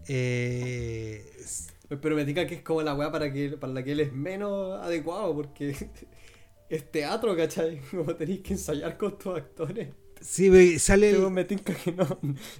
Eh, 0.07 1.23
Pero 2.01 2.15
me 2.15 2.25
diga 2.25 2.45
que 2.47 2.55
es 2.55 2.61
como 2.61 2.81
la 2.81 2.93
weá 2.95 3.11
para, 3.11 3.31
que, 3.33 3.49
para 3.57 3.73
la 3.73 3.83
que 3.83 3.91
él 3.93 3.99
es 4.01 4.13
menos 4.13 4.79
adecuado, 4.81 5.33
porque 5.35 5.75
es 6.69 6.91
teatro, 6.91 7.35
¿cachai? 7.35 7.79
Como 7.91 8.15
tenéis 8.15 8.41
que 8.41 8.53
ensayar 8.53 8.97
con 8.97 9.17
tus 9.17 9.35
actores. 9.35 9.89
sí, 10.21 10.77
sale 10.79 11.11
Luego 11.11 11.27
el, 11.29 11.33
me 11.33 11.43
tinca 11.45 11.73
que 11.73 11.91
no. 11.91 12.05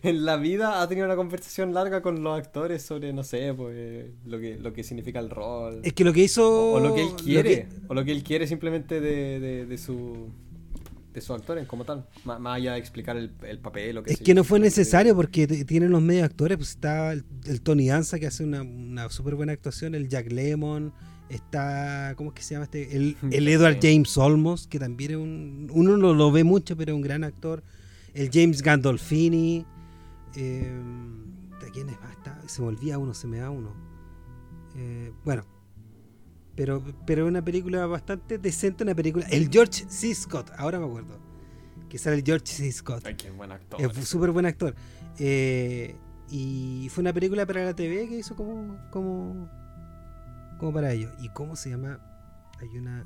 En 0.03 0.25
la 0.25 0.37
vida 0.37 0.81
ha 0.81 0.87
tenido 0.87 1.05
una 1.05 1.15
conversación 1.15 1.73
larga 1.73 2.01
con 2.01 2.23
los 2.23 2.37
actores 2.37 2.81
sobre, 2.81 3.13
no 3.13 3.23
sé, 3.23 3.53
pues, 3.55 4.07
lo 4.25 4.39
que, 4.39 4.57
lo 4.57 4.73
que 4.73 4.83
significa 4.83 5.19
el 5.19 5.29
rol. 5.29 5.81
Es 5.83 5.93
que 5.93 6.03
lo 6.03 6.13
que 6.13 6.21
hizo. 6.21 6.71
O, 6.71 6.77
o 6.77 6.79
lo 6.79 6.95
que 6.95 7.01
él 7.03 7.09
quiere. 7.23 7.49
que- 7.49 7.67
O 7.87 7.93
lo 7.93 8.03
que 8.03 8.11
él 8.11 8.23
quiere 8.23 8.47
simplemente 8.47 8.99
de, 8.99 9.39
de, 9.39 9.65
de 9.67 9.77
su. 9.77 10.29
De 11.13 11.21
sus 11.21 11.31
actores 11.31 11.67
como 11.67 11.85
tal. 11.85 12.07
Má- 12.25 12.39
Más 12.39 12.57
allá 12.57 12.73
de 12.73 12.79
explicar 12.79 13.17
el, 13.17 13.31
el 13.43 13.59
papel 13.59 13.97
o 13.97 14.03
qué 14.03 14.13
es 14.13 14.19
que 14.19 14.25
yo, 14.25 14.35
no 14.35 14.43
fue 14.43 14.59
necesario 14.59 15.15
porque 15.15 15.47
tienen 15.47 15.91
los 15.91 16.01
medios 16.01 16.23
actores. 16.25 16.57
Pues 16.57 16.69
está 16.69 17.11
el, 17.13 17.23
el 17.45 17.61
Tony 17.61 17.87
Danza 17.87 18.19
que 18.19 18.27
hace 18.27 18.43
una, 18.43 18.61
una 18.61 19.09
súper 19.09 19.35
buena 19.35 19.53
actuación. 19.53 19.95
El 19.95 20.07
Jack 20.07 20.31
Lemon. 20.31 20.93
Está. 21.29 22.13
¿Cómo 22.15 22.29
es 22.29 22.35
que 22.35 22.41
se 22.43 22.55
llama 22.55 22.65
este? 22.65 22.95
El, 22.95 23.15
el 23.31 23.47
Edward. 23.47 23.77
James 23.81 24.17
Olmos, 24.17 24.67
que 24.67 24.79
también 24.79 25.11
es 25.11 25.17
un. 25.17 25.67
Uno 25.71 25.97
no 25.97 26.13
lo 26.13 26.31
ve 26.31 26.43
mucho, 26.43 26.75
pero 26.77 26.91
es 26.93 26.95
un 26.95 27.01
gran 27.01 27.23
actor. 27.23 27.63
El 28.13 28.29
James 28.33 28.61
Gandolfini. 28.61 29.65
Eh, 30.35 30.71
¿De 31.61 31.71
quién 31.71 31.89
es 31.89 31.99
más? 32.01 32.11
Está- 32.13 32.41
se 32.47 32.61
me 32.61 32.67
olvida 32.69 32.97
uno, 32.97 33.13
se 33.13 33.27
me 33.27 33.37
da 33.37 33.49
uno. 33.49 33.73
Eh, 34.75 35.11
bueno. 35.25 35.43
Pero, 36.59 36.83
pero 37.05 37.23
es 37.23 37.29
una 37.29 37.41
película 37.41 37.85
bastante 37.85 38.37
decente, 38.37 38.83
una 38.83 38.93
película. 38.93 39.25
El 39.29 39.47
George 39.49 39.85
C. 39.87 40.13
Scott, 40.13 40.51
ahora 40.57 40.77
me 40.77 40.87
acuerdo. 40.87 41.17
Que 41.87 41.97
sale 41.97 42.17
el 42.17 42.23
George 42.25 42.47
C. 42.47 42.69
Scott. 42.69 43.01
Ay, 43.05 43.15
qué 43.15 43.31
buen 43.31 43.53
actor. 43.53 43.79
Es 43.79 44.05
súper 44.05 44.31
buen 44.31 44.45
actor. 44.45 44.75
Eh, 45.19 45.95
y 46.29 46.89
fue 46.91 47.01
una 47.01 47.13
película 47.13 47.45
para 47.45 47.63
la 47.63 47.73
TV 47.73 48.09
que 48.09 48.17
hizo 48.17 48.35
como, 48.35 48.77
como, 48.91 49.49
como 50.59 50.73
para 50.73 50.91
ellos. 50.91 51.13
¿Y 51.21 51.29
cómo 51.29 51.55
se 51.55 51.69
llama? 51.69 51.97
Hay 52.59 52.77
una. 52.77 53.05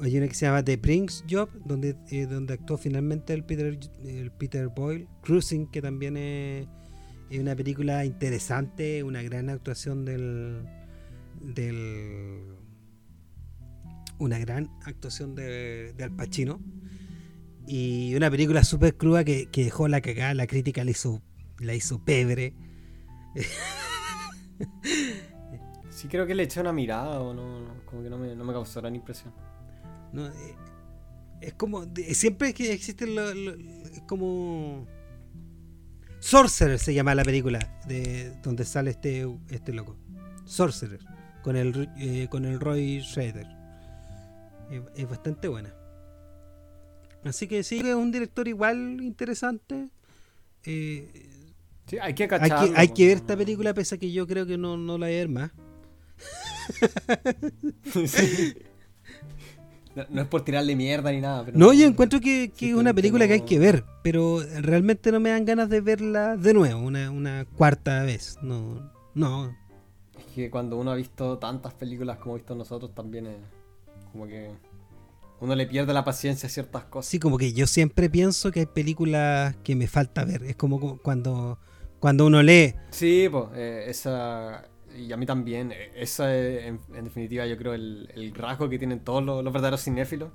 Hay 0.00 0.16
una 0.16 0.28
que 0.28 0.34
se 0.34 0.46
llama 0.46 0.62
The 0.62 0.78
Prince 0.78 1.24
Job, 1.28 1.48
donde, 1.64 1.96
eh, 2.12 2.26
donde 2.26 2.54
actuó 2.54 2.78
finalmente 2.78 3.32
el 3.32 3.42
Peter, 3.42 3.80
el 4.04 4.30
Peter 4.30 4.68
Boyle. 4.68 5.08
Cruising, 5.22 5.66
que 5.72 5.82
también 5.82 6.16
es, 6.16 6.68
es 7.30 7.40
una 7.40 7.56
película 7.56 8.04
interesante, 8.04 9.02
una 9.02 9.24
gran 9.24 9.50
actuación 9.50 10.04
del. 10.04 10.81
Del 11.42 12.56
una 14.18 14.38
gran 14.38 14.70
actuación 14.84 15.34
de, 15.34 15.92
de 15.94 16.04
Al 16.04 16.12
Pacino. 16.14 16.60
Y 17.66 18.14
una 18.16 18.30
película 18.30 18.64
súper 18.64 18.96
cruda 18.96 19.24
que, 19.24 19.46
que 19.46 19.64
dejó 19.64 19.86
la 19.88 20.00
cagada, 20.00 20.34
la 20.34 20.46
crítica 20.46 20.84
la 20.84 20.90
hizo, 20.90 21.22
la 21.58 21.74
hizo 21.74 22.04
pebre. 22.04 22.54
Sí, 25.90 26.08
creo 26.08 26.26
que 26.26 26.34
le 26.34 26.44
eché 26.44 26.60
una 26.60 26.72
mirada 26.72 27.20
o 27.20 27.34
no, 27.34 27.60
no, 27.60 27.74
como 27.84 28.02
que 28.02 28.10
no 28.10 28.18
me, 28.18 28.34
no 28.34 28.44
me 28.44 28.52
causó 28.52 28.80
gran 28.80 28.94
impresión. 28.94 29.32
No, 30.12 30.26
eh, 30.26 30.32
es 31.40 31.52
como. 31.54 31.84
de- 31.86 32.14
siempre 32.14 32.54
que 32.54 32.72
existe 32.72 33.06
lo, 33.06 33.32
lo- 33.34 33.54
es 33.54 34.02
como. 34.08 34.86
Sorcerer 36.18 36.78
se 36.78 36.94
llama 36.94 37.14
la 37.14 37.24
película 37.24 37.58
de 37.86 38.32
donde 38.42 38.64
sale 38.64 38.90
este, 38.90 39.28
este 39.50 39.72
loco. 39.72 39.96
Sorcerer. 40.44 41.00
Con 41.42 41.56
el, 41.56 41.88
eh, 41.98 42.28
con 42.30 42.44
el 42.44 42.60
Roy 42.60 43.00
Schrader. 43.02 43.46
Es, 44.70 44.80
es 44.94 45.08
bastante 45.08 45.48
buena. 45.48 45.74
Así 47.24 47.46
que 47.46 47.62
sí, 47.62 47.78
es 47.80 47.94
un 47.94 48.10
director 48.12 48.48
igual 48.48 49.00
interesante. 49.02 49.88
Eh, 50.64 51.28
Sí, 51.86 51.98
hay 52.00 52.14
que 52.14 52.22
hay 52.22 52.28
cacharlo. 52.28 52.72
que, 52.72 52.80
hay 52.80 52.88
que 52.88 53.06
ver 53.08 53.16
no- 53.16 53.20
esta 53.22 53.36
película, 53.36 53.74
pese 53.74 53.96
a 53.96 53.98
que 53.98 54.10
yo 54.12 54.26
creo 54.26 54.46
que 54.46 54.56
no, 54.56 54.76
no 54.76 54.96
la 54.98 55.06
voy 55.06 55.14
a 55.16 55.18
ver 55.18 55.28
más. 55.28 55.50
Sí. 58.06 58.54
No, 59.94 60.04
no 60.08 60.22
es 60.22 60.28
por 60.28 60.42
tirarle 60.42 60.74
mierda 60.74 61.10
ni 61.12 61.20
nada. 61.20 61.44
Pero 61.44 61.58
No, 61.58 61.72
yo 61.74 61.86
encuentro 61.86 62.18
que, 62.20 62.50
que 62.56 62.70
es 62.70 62.74
una 62.74 62.94
película 62.94 63.26
que 63.26 63.34
hay 63.34 63.40
que 63.42 63.58
ver, 63.58 63.84
pero 64.02 64.40
realmente 64.60 65.12
no 65.12 65.20
me 65.20 65.28
dan 65.30 65.44
ganas 65.44 65.68
de 65.68 65.80
verla 65.82 66.36
de 66.36 66.54
nuevo, 66.54 66.80
una, 66.80 67.10
una 67.10 67.44
cuarta 67.44 68.02
vez. 68.04 68.38
No, 68.42 68.90
no. 69.14 69.54
Que 70.34 70.50
cuando 70.50 70.76
uno 70.78 70.90
ha 70.90 70.94
visto 70.94 71.38
tantas 71.38 71.74
películas 71.74 72.18
como 72.18 72.34
visto 72.34 72.54
nosotros, 72.54 72.94
también 72.94 73.26
es 73.26 73.36
como 74.12 74.26
que 74.26 74.50
uno 75.40 75.54
le 75.54 75.66
pierde 75.66 75.92
la 75.92 76.04
paciencia 76.04 76.46
a 76.46 76.50
ciertas 76.50 76.84
cosas. 76.84 77.10
Sí, 77.10 77.18
como 77.18 77.36
que 77.36 77.52
yo 77.52 77.66
siempre 77.66 78.08
pienso 78.08 78.50
que 78.50 78.60
hay 78.60 78.66
películas 78.66 79.56
que 79.64 79.74
me 79.76 79.86
falta 79.88 80.24
ver. 80.24 80.42
Es 80.44 80.56
como 80.56 80.78
cu- 80.80 80.98
cuando, 81.02 81.58
cuando 82.00 82.26
uno 82.26 82.42
lee. 82.42 82.74
Sí, 82.90 83.28
pues, 83.30 83.46
esa. 83.88 84.64
Y 84.96 85.12
a 85.12 85.16
mí 85.16 85.26
también. 85.26 85.72
eh, 85.72 85.90
Esa 85.96 86.34
es, 86.34 86.64
en, 86.66 86.80
en 86.94 87.04
definitiva, 87.04 87.44
yo 87.46 87.56
creo, 87.58 87.74
el, 87.74 88.08
el 88.14 88.32
rasgo 88.34 88.68
que 88.68 88.78
tienen 88.78 89.00
todos 89.00 89.22
los, 89.24 89.42
los 89.44 89.52
verdaderos 89.52 89.82
cinéfilos. 89.82 90.30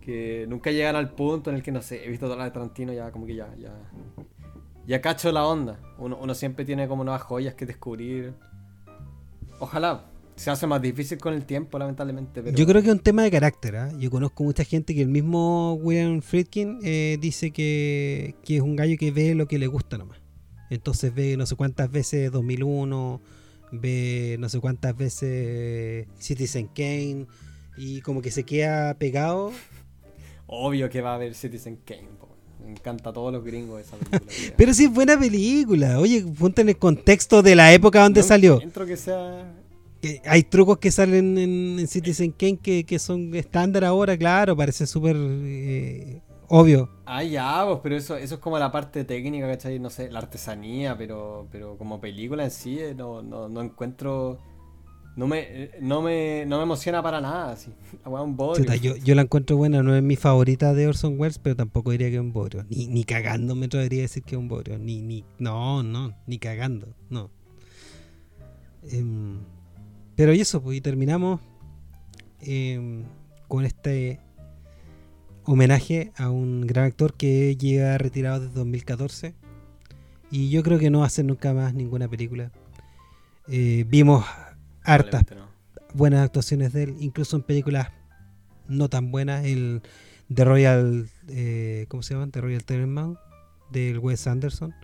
Que 0.00 0.46
nunca 0.48 0.70
llegan 0.70 0.96
al 0.96 1.10
punto 1.14 1.50
en 1.50 1.56
el 1.56 1.62
que, 1.62 1.72
no 1.72 1.82
sé, 1.82 2.04
he 2.04 2.08
visto 2.08 2.26
todas 2.26 2.38
las 2.38 2.46
de 2.48 2.52
Tarantino, 2.52 2.92
ya 2.92 3.10
como 3.10 3.26
que 3.26 3.34
ya. 3.34 3.54
Ya, 3.58 3.72
ya 4.86 5.00
cacho 5.00 5.30
la 5.32 5.46
onda. 5.46 5.78
Uno, 5.98 6.18
uno 6.20 6.34
siempre 6.34 6.64
tiene 6.64 6.88
como 6.88 7.04
nuevas 7.04 7.22
joyas 7.22 7.54
que 7.54 7.66
descubrir. 7.66 8.34
Ojalá. 9.60 10.06
Se 10.36 10.50
hace 10.50 10.66
más 10.66 10.80
difícil 10.80 11.18
con 11.18 11.34
el 11.34 11.44
tiempo, 11.44 11.78
lamentablemente. 11.78 12.42
Pero... 12.42 12.56
Yo 12.56 12.66
creo 12.66 12.80
que 12.80 12.88
es 12.88 12.94
un 12.94 13.00
tema 13.00 13.22
de 13.22 13.30
carácter. 13.30 13.76
¿ah? 13.76 13.92
Yo 13.98 14.10
conozco 14.10 14.42
mucha 14.42 14.64
gente 14.64 14.94
que 14.94 15.02
el 15.02 15.08
mismo 15.08 15.74
William 15.74 16.22
Friedkin 16.22 16.78
eh, 16.82 17.18
dice 17.20 17.50
que, 17.50 18.34
que 18.42 18.56
es 18.56 18.62
un 18.62 18.74
gallo 18.74 18.96
que 18.98 19.10
ve 19.10 19.34
lo 19.34 19.46
que 19.46 19.58
le 19.58 19.66
gusta 19.66 19.98
nomás. 19.98 20.18
Entonces 20.70 21.14
ve 21.14 21.36
no 21.36 21.44
sé 21.44 21.56
cuántas 21.56 21.90
veces 21.90 22.32
2001, 22.32 23.20
ve 23.72 24.36
no 24.38 24.48
sé 24.48 24.60
cuántas 24.60 24.96
veces 24.96 26.06
Citizen 26.18 26.68
Kane 26.68 27.26
y 27.76 28.00
como 28.00 28.22
que 28.22 28.30
se 28.30 28.44
queda 28.44 28.94
pegado. 28.94 29.52
Obvio 30.46 30.88
que 30.88 31.02
va 31.02 31.12
a 31.12 31.14
haber 31.16 31.34
Citizen 31.34 31.76
Kane. 31.84 32.08
po. 32.18 32.28
Me 32.64 32.70
encanta 32.72 33.10
a 33.10 33.12
todos 33.12 33.32
los 33.32 33.44
gringos 33.44 33.80
esa 33.80 33.96
película. 33.98 34.54
Pero 34.56 34.74
sí 34.74 34.84
es 34.84 34.92
buena 34.92 35.18
película. 35.18 35.98
Oye, 35.98 36.24
ponte 36.38 36.62
en 36.62 36.68
el 36.70 36.76
contexto 36.78 37.42
de 37.42 37.54
la 37.56 37.72
época 37.72 38.02
donde 38.02 38.20
No 38.20 38.26
salió. 38.26 38.54
encuentro 38.54 38.86
que 38.86 38.96
sea. 38.96 39.54
Que 40.00 40.22
hay 40.24 40.42
trucos 40.44 40.78
que 40.78 40.90
salen 40.90 41.36
en, 41.36 41.78
en 41.78 41.86
Citizen 41.86 42.32
Kane 42.32 42.56
que, 42.58 42.84
que 42.84 42.98
son 42.98 43.34
estándar 43.34 43.84
ahora, 43.84 44.16
claro, 44.16 44.56
parecen 44.56 44.86
súper 44.86 45.14
eh, 45.18 46.22
obvio. 46.48 46.88
Ah, 47.04 47.22
ya, 47.22 47.64
pues, 47.66 47.80
pero 47.82 47.96
eso, 47.96 48.16
eso 48.16 48.36
es 48.36 48.40
como 48.40 48.58
la 48.58 48.72
parte 48.72 49.04
técnica, 49.04 49.46
¿cachai? 49.46 49.78
No 49.78 49.90
sé, 49.90 50.10
la 50.10 50.20
artesanía, 50.20 50.96
pero, 50.96 51.48
pero 51.52 51.76
como 51.76 52.00
película 52.00 52.44
en 52.44 52.50
sí, 52.50 52.78
eh, 52.78 52.94
no, 52.96 53.20
no, 53.22 53.48
no 53.50 53.60
encuentro. 53.60 54.38
No 55.16 55.26
me, 55.26 55.70
no, 55.80 56.02
me, 56.02 56.44
no 56.46 56.58
me 56.58 56.62
emociona 56.62 57.02
para 57.02 57.20
nada, 57.20 57.52
así. 57.52 57.72
Un 58.04 58.36
bodrio. 58.36 58.74
yo, 58.76 58.96
yo, 58.96 59.14
la 59.14 59.22
encuentro 59.22 59.56
buena, 59.56 59.82
no 59.82 59.94
es 59.94 60.02
mi 60.02 60.16
favorita 60.16 60.72
de 60.72 60.86
Orson 60.86 61.18
Welles, 61.18 61.38
pero 61.38 61.56
tampoco 61.56 61.90
diría 61.90 62.08
que 62.08 62.14
es 62.14 62.20
un 62.20 62.32
bodrio. 62.32 62.64
Ni, 62.70 62.86
ni 62.86 63.04
cagando 63.04 63.54
me 63.54 63.66
atrevería 63.66 64.00
a 64.00 64.02
decir 64.02 64.22
que 64.22 64.36
es 64.36 64.38
un 64.38 64.48
bodrio. 64.48 64.78
Ni, 64.78 65.02
ni, 65.02 65.24
no, 65.38 65.82
no, 65.82 66.14
ni 66.26 66.38
cagando, 66.38 66.94
no. 67.10 67.30
Em, 68.90 69.38
pero 70.14 70.32
y 70.32 70.40
eso, 70.40 70.62
pues, 70.62 70.78
y 70.78 70.80
terminamos 70.80 71.40
em, 72.40 73.04
con 73.48 73.64
este 73.64 74.20
homenaje 75.44 76.12
a 76.16 76.30
un 76.30 76.66
gran 76.66 76.84
actor 76.84 77.14
que 77.14 77.56
llega 77.56 77.98
retirado 77.98 78.40
desde 78.40 78.54
2014. 78.54 79.34
Y 80.30 80.50
yo 80.50 80.62
creo 80.62 80.78
que 80.78 80.90
no 80.90 80.98
va 80.98 81.04
a 81.04 81.08
hacer 81.08 81.24
nunca 81.24 81.52
más 81.52 81.74
ninguna 81.74 82.08
película. 82.08 82.52
Eh, 83.48 83.84
vimos 83.88 84.24
hartas 84.82 85.24
buenas 85.94 86.24
actuaciones 86.24 86.72
de 86.72 86.84
él, 86.84 86.96
incluso 87.00 87.36
en 87.36 87.42
películas 87.42 87.88
no 88.68 88.88
tan 88.88 89.10
buenas. 89.10 89.44
El 89.44 89.82
The 90.32 90.44
Royal, 90.44 91.08
eh, 91.28 91.86
¿cómo 91.88 92.02
se 92.02 92.14
llama? 92.14 92.30
The 92.30 92.40
Royal 92.40 92.64
Tenenbaum, 92.64 93.16
del 93.70 93.98
Wes 93.98 94.26
Anderson. 94.26 94.74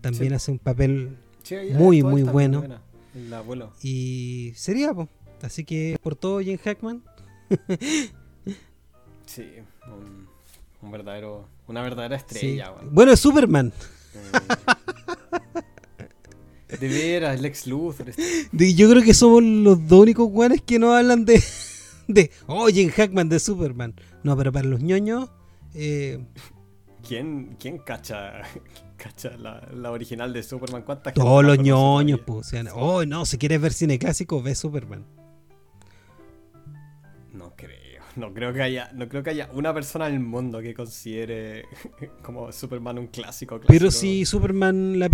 También 0.00 0.32
hace 0.32 0.50
un 0.50 0.58
papel 0.58 1.16
muy, 1.74 2.02
muy 2.02 2.22
bueno. 2.22 2.64
Y 3.82 4.52
sería. 4.56 4.92
Así 5.42 5.64
que 5.64 5.98
por 6.02 6.14
todo, 6.14 6.38
Jane 6.38 6.58
Hackman. 6.58 7.02
sí, 9.26 9.44
un, 10.80 10.90
verdadero, 10.90 11.48
una 11.66 11.82
verdadera 11.82 12.16
estrella. 12.16 12.72
Bueno, 12.90 13.12
es 13.12 13.20
Superman. 13.20 13.72
Eh, 14.14 15.62
de 16.80 16.88
veras, 16.88 17.40
Lex 17.40 17.66
Luthor. 17.66 18.10
Este. 18.10 18.74
yo 18.74 18.90
creo 18.90 19.02
que 19.02 19.14
somos 19.14 19.42
los 19.42 19.86
dos 19.86 20.00
únicos 20.00 20.28
guanes 20.28 20.62
que 20.62 20.78
no 20.78 20.94
hablan 20.94 21.24
de, 21.24 21.42
de 22.08 22.30
oh, 22.46 22.68
Hackman 22.94 23.28
de 23.28 23.38
Superman. 23.38 23.94
No, 24.22 24.36
pero 24.36 24.52
para 24.52 24.66
los 24.66 24.80
ñoños. 24.80 25.30
Eh, 25.74 26.24
¿Quién, 27.06 27.56
¿Quién 27.58 27.78
cacha 27.78 28.42
cacha 28.96 29.36
la, 29.36 29.90
original 29.90 30.32
de 30.32 30.42
Superman. 30.42 30.82
¿Cuántas 30.82 31.14
Todos 31.14 31.44
los 31.44 31.58
ñoños, 31.58 32.20
pues. 32.20 32.52
oh, 32.74 33.04
no, 33.04 33.26
si 33.26 33.38
quieres 33.38 33.60
ver 33.60 33.72
cine 33.72 33.98
clásico, 33.98 34.42
ve 34.42 34.54
Superman. 34.54 35.04
No 37.32 37.54
creo. 37.56 37.82
No 38.14 38.34
creo 38.34 38.52
que 38.52 38.62
haya, 38.62 38.90
no 38.92 39.08
creo 39.08 39.22
que 39.22 39.30
haya 39.30 39.48
una 39.54 39.72
persona 39.72 40.06
en 40.06 40.14
el 40.14 40.20
mundo 40.20 40.60
que 40.60 40.74
considere 40.74 41.64
como 42.22 42.52
Superman 42.52 42.98
un 42.98 43.06
clásico. 43.06 43.60
Pero 43.66 43.90
si 43.90 44.24
Superman 44.26 44.98
la 44.98 45.08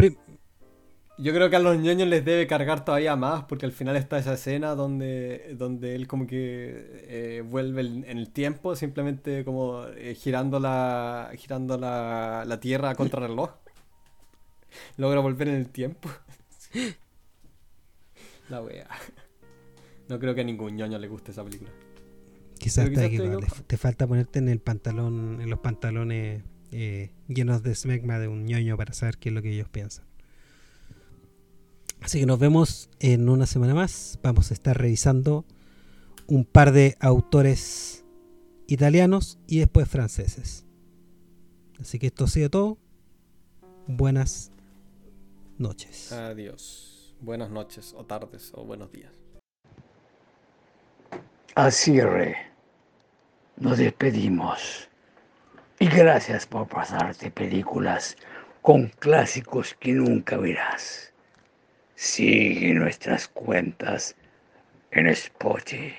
yo 1.18 1.34
creo 1.34 1.50
que 1.50 1.56
a 1.56 1.58
los 1.58 1.76
ñoños 1.76 2.08
les 2.08 2.24
debe 2.24 2.46
cargar 2.46 2.84
todavía 2.84 3.16
más, 3.16 3.44
porque 3.44 3.66
al 3.66 3.72
final 3.72 3.96
está 3.96 4.18
esa 4.18 4.34
escena 4.34 4.74
donde, 4.74 5.54
donde 5.58 5.94
él 5.94 6.06
como 6.06 6.26
que 6.26 7.02
eh, 7.08 7.42
vuelve 7.44 7.80
en 7.80 8.18
el 8.18 8.30
tiempo, 8.30 8.76
simplemente 8.76 9.44
como 9.44 9.84
eh, 9.96 10.14
girando 10.14 10.60
la 10.60 11.30
girando 11.36 11.76
la, 11.76 12.44
la 12.46 12.60
tierra 12.60 12.94
contra 12.94 13.20
reloj 13.26 13.50
logra 14.96 15.20
volver 15.20 15.48
en 15.48 15.56
el 15.56 15.68
tiempo. 15.68 16.08
La 18.48 18.62
wea. 18.62 18.88
No 20.08 20.18
creo 20.18 20.34
que 20.34 20.40
a 20.40 20.44
ningún 20.44 20.74
ñoño 20.74 20.98
le 20.98 21.06
guste 21.06 21.32
esa 21.32 21.44
película. 21.44 21.70
Quizás, 22.58 22.88
te, 23.66 23.76
falta 23.76 24.06
ponerte 24.06 24.38
en 24.38 24.48
el 24.48 24.58
pantalón, 24.58 25.40
en 25.40 25.50
los 25.50 25.60
pantalones 25.60 26.42
eh, 26.72 27.12
llenos 27.28 27.62
de 27.62 27.74
smegma 27.74 28.18
de 28.18 28.26
un 28.26 28.46
ñoño 28.46 28.76
para 28.76 28.94
saber 28.94 29.18
qué 29.18 29.28
es 29.28 29.34
lo 29.34 29.42
que 29.42 29.52
ellos 29.52 29.68
piensan. 29.68 30.07
Así 32.00 32.20
que 32.20 32.26
nos 32.26 32.38
vemos 32.38 32.90
en 33.00 33.28
una 33.28 33.46
semana 33.46 33.74
más. 33.74 34.18
Vamos 34.22 34.50
a 34.50 34.54
estar 34.54 34.76
revisando 34.78 35.44
un 36.26 36.44
par 36.44 36.72
de 36.72 36.96
autores 37.00 38.04
italianos 38.66 39.38
y 39.46 39.58
después 39.58 39.88
franceses. 39.88 40.64
Así 41.80 41.98
que 41.98 42.08
esto 42.08 42.24
ha 42.24 42.28
sido 42.28 42.50
todo. 42.50 42.78
Buenas 43.86 44.52
noches. 45.58 46.12
Adiós. 46.12 47.16
Buenas 47.20 47.50
noches, 47.50 47.94
o 47.96 48.04
tardes, 48.04 48.52
o 48.54 48.64
buenos 48.64 48.92
días. 48.92 49.12
Así 51.56 51.92
cierre, 51.92 52.36
nos 53.56 53.78
despedimos. 53.78 54.88
Y 55.80 55.86
gracias 55.88 56.46
por 56.46 56.68
pasarte 56.68 57.32
películas 57.32 58.16
con 58.62 58.88
clásicos 58.88 59.74
que 59.80 59.92
nunca 59.92 60.36
verás. 60.36 61.12
Sigue 62.00 62.74
nuestras 62.74 63.26
cuentas 63.26 64.14
en 64.92 65.08
Spotify, 65.08 65.92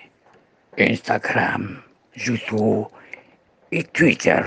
Instagram, 0.77 1.83
YouTube 2.13 2.89
y 3.69 3.83
Twitter. 3.83 4.45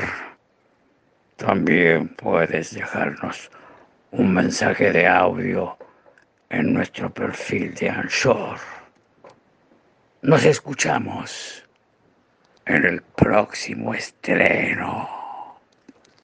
También 1.36 2.08
puedes 2.08 2.72
dejarnos 2.72 3.50
un 4.12 4.32
mensaje 4.32 4.92
de 4.92 5.06
audio 5.06 5.76
en 6.48 6.72
nuestro 6.72 7.12
perfil 7.12 7.74
de 7.74 7.90
Anchor. 7.90 8.58
Nos 10.22 10.46
escuchamos 10.46 11.68
en 12.64 12.86
el 12.86 13.02
próximo 13.02 13.92
estreno. 13.92 15.21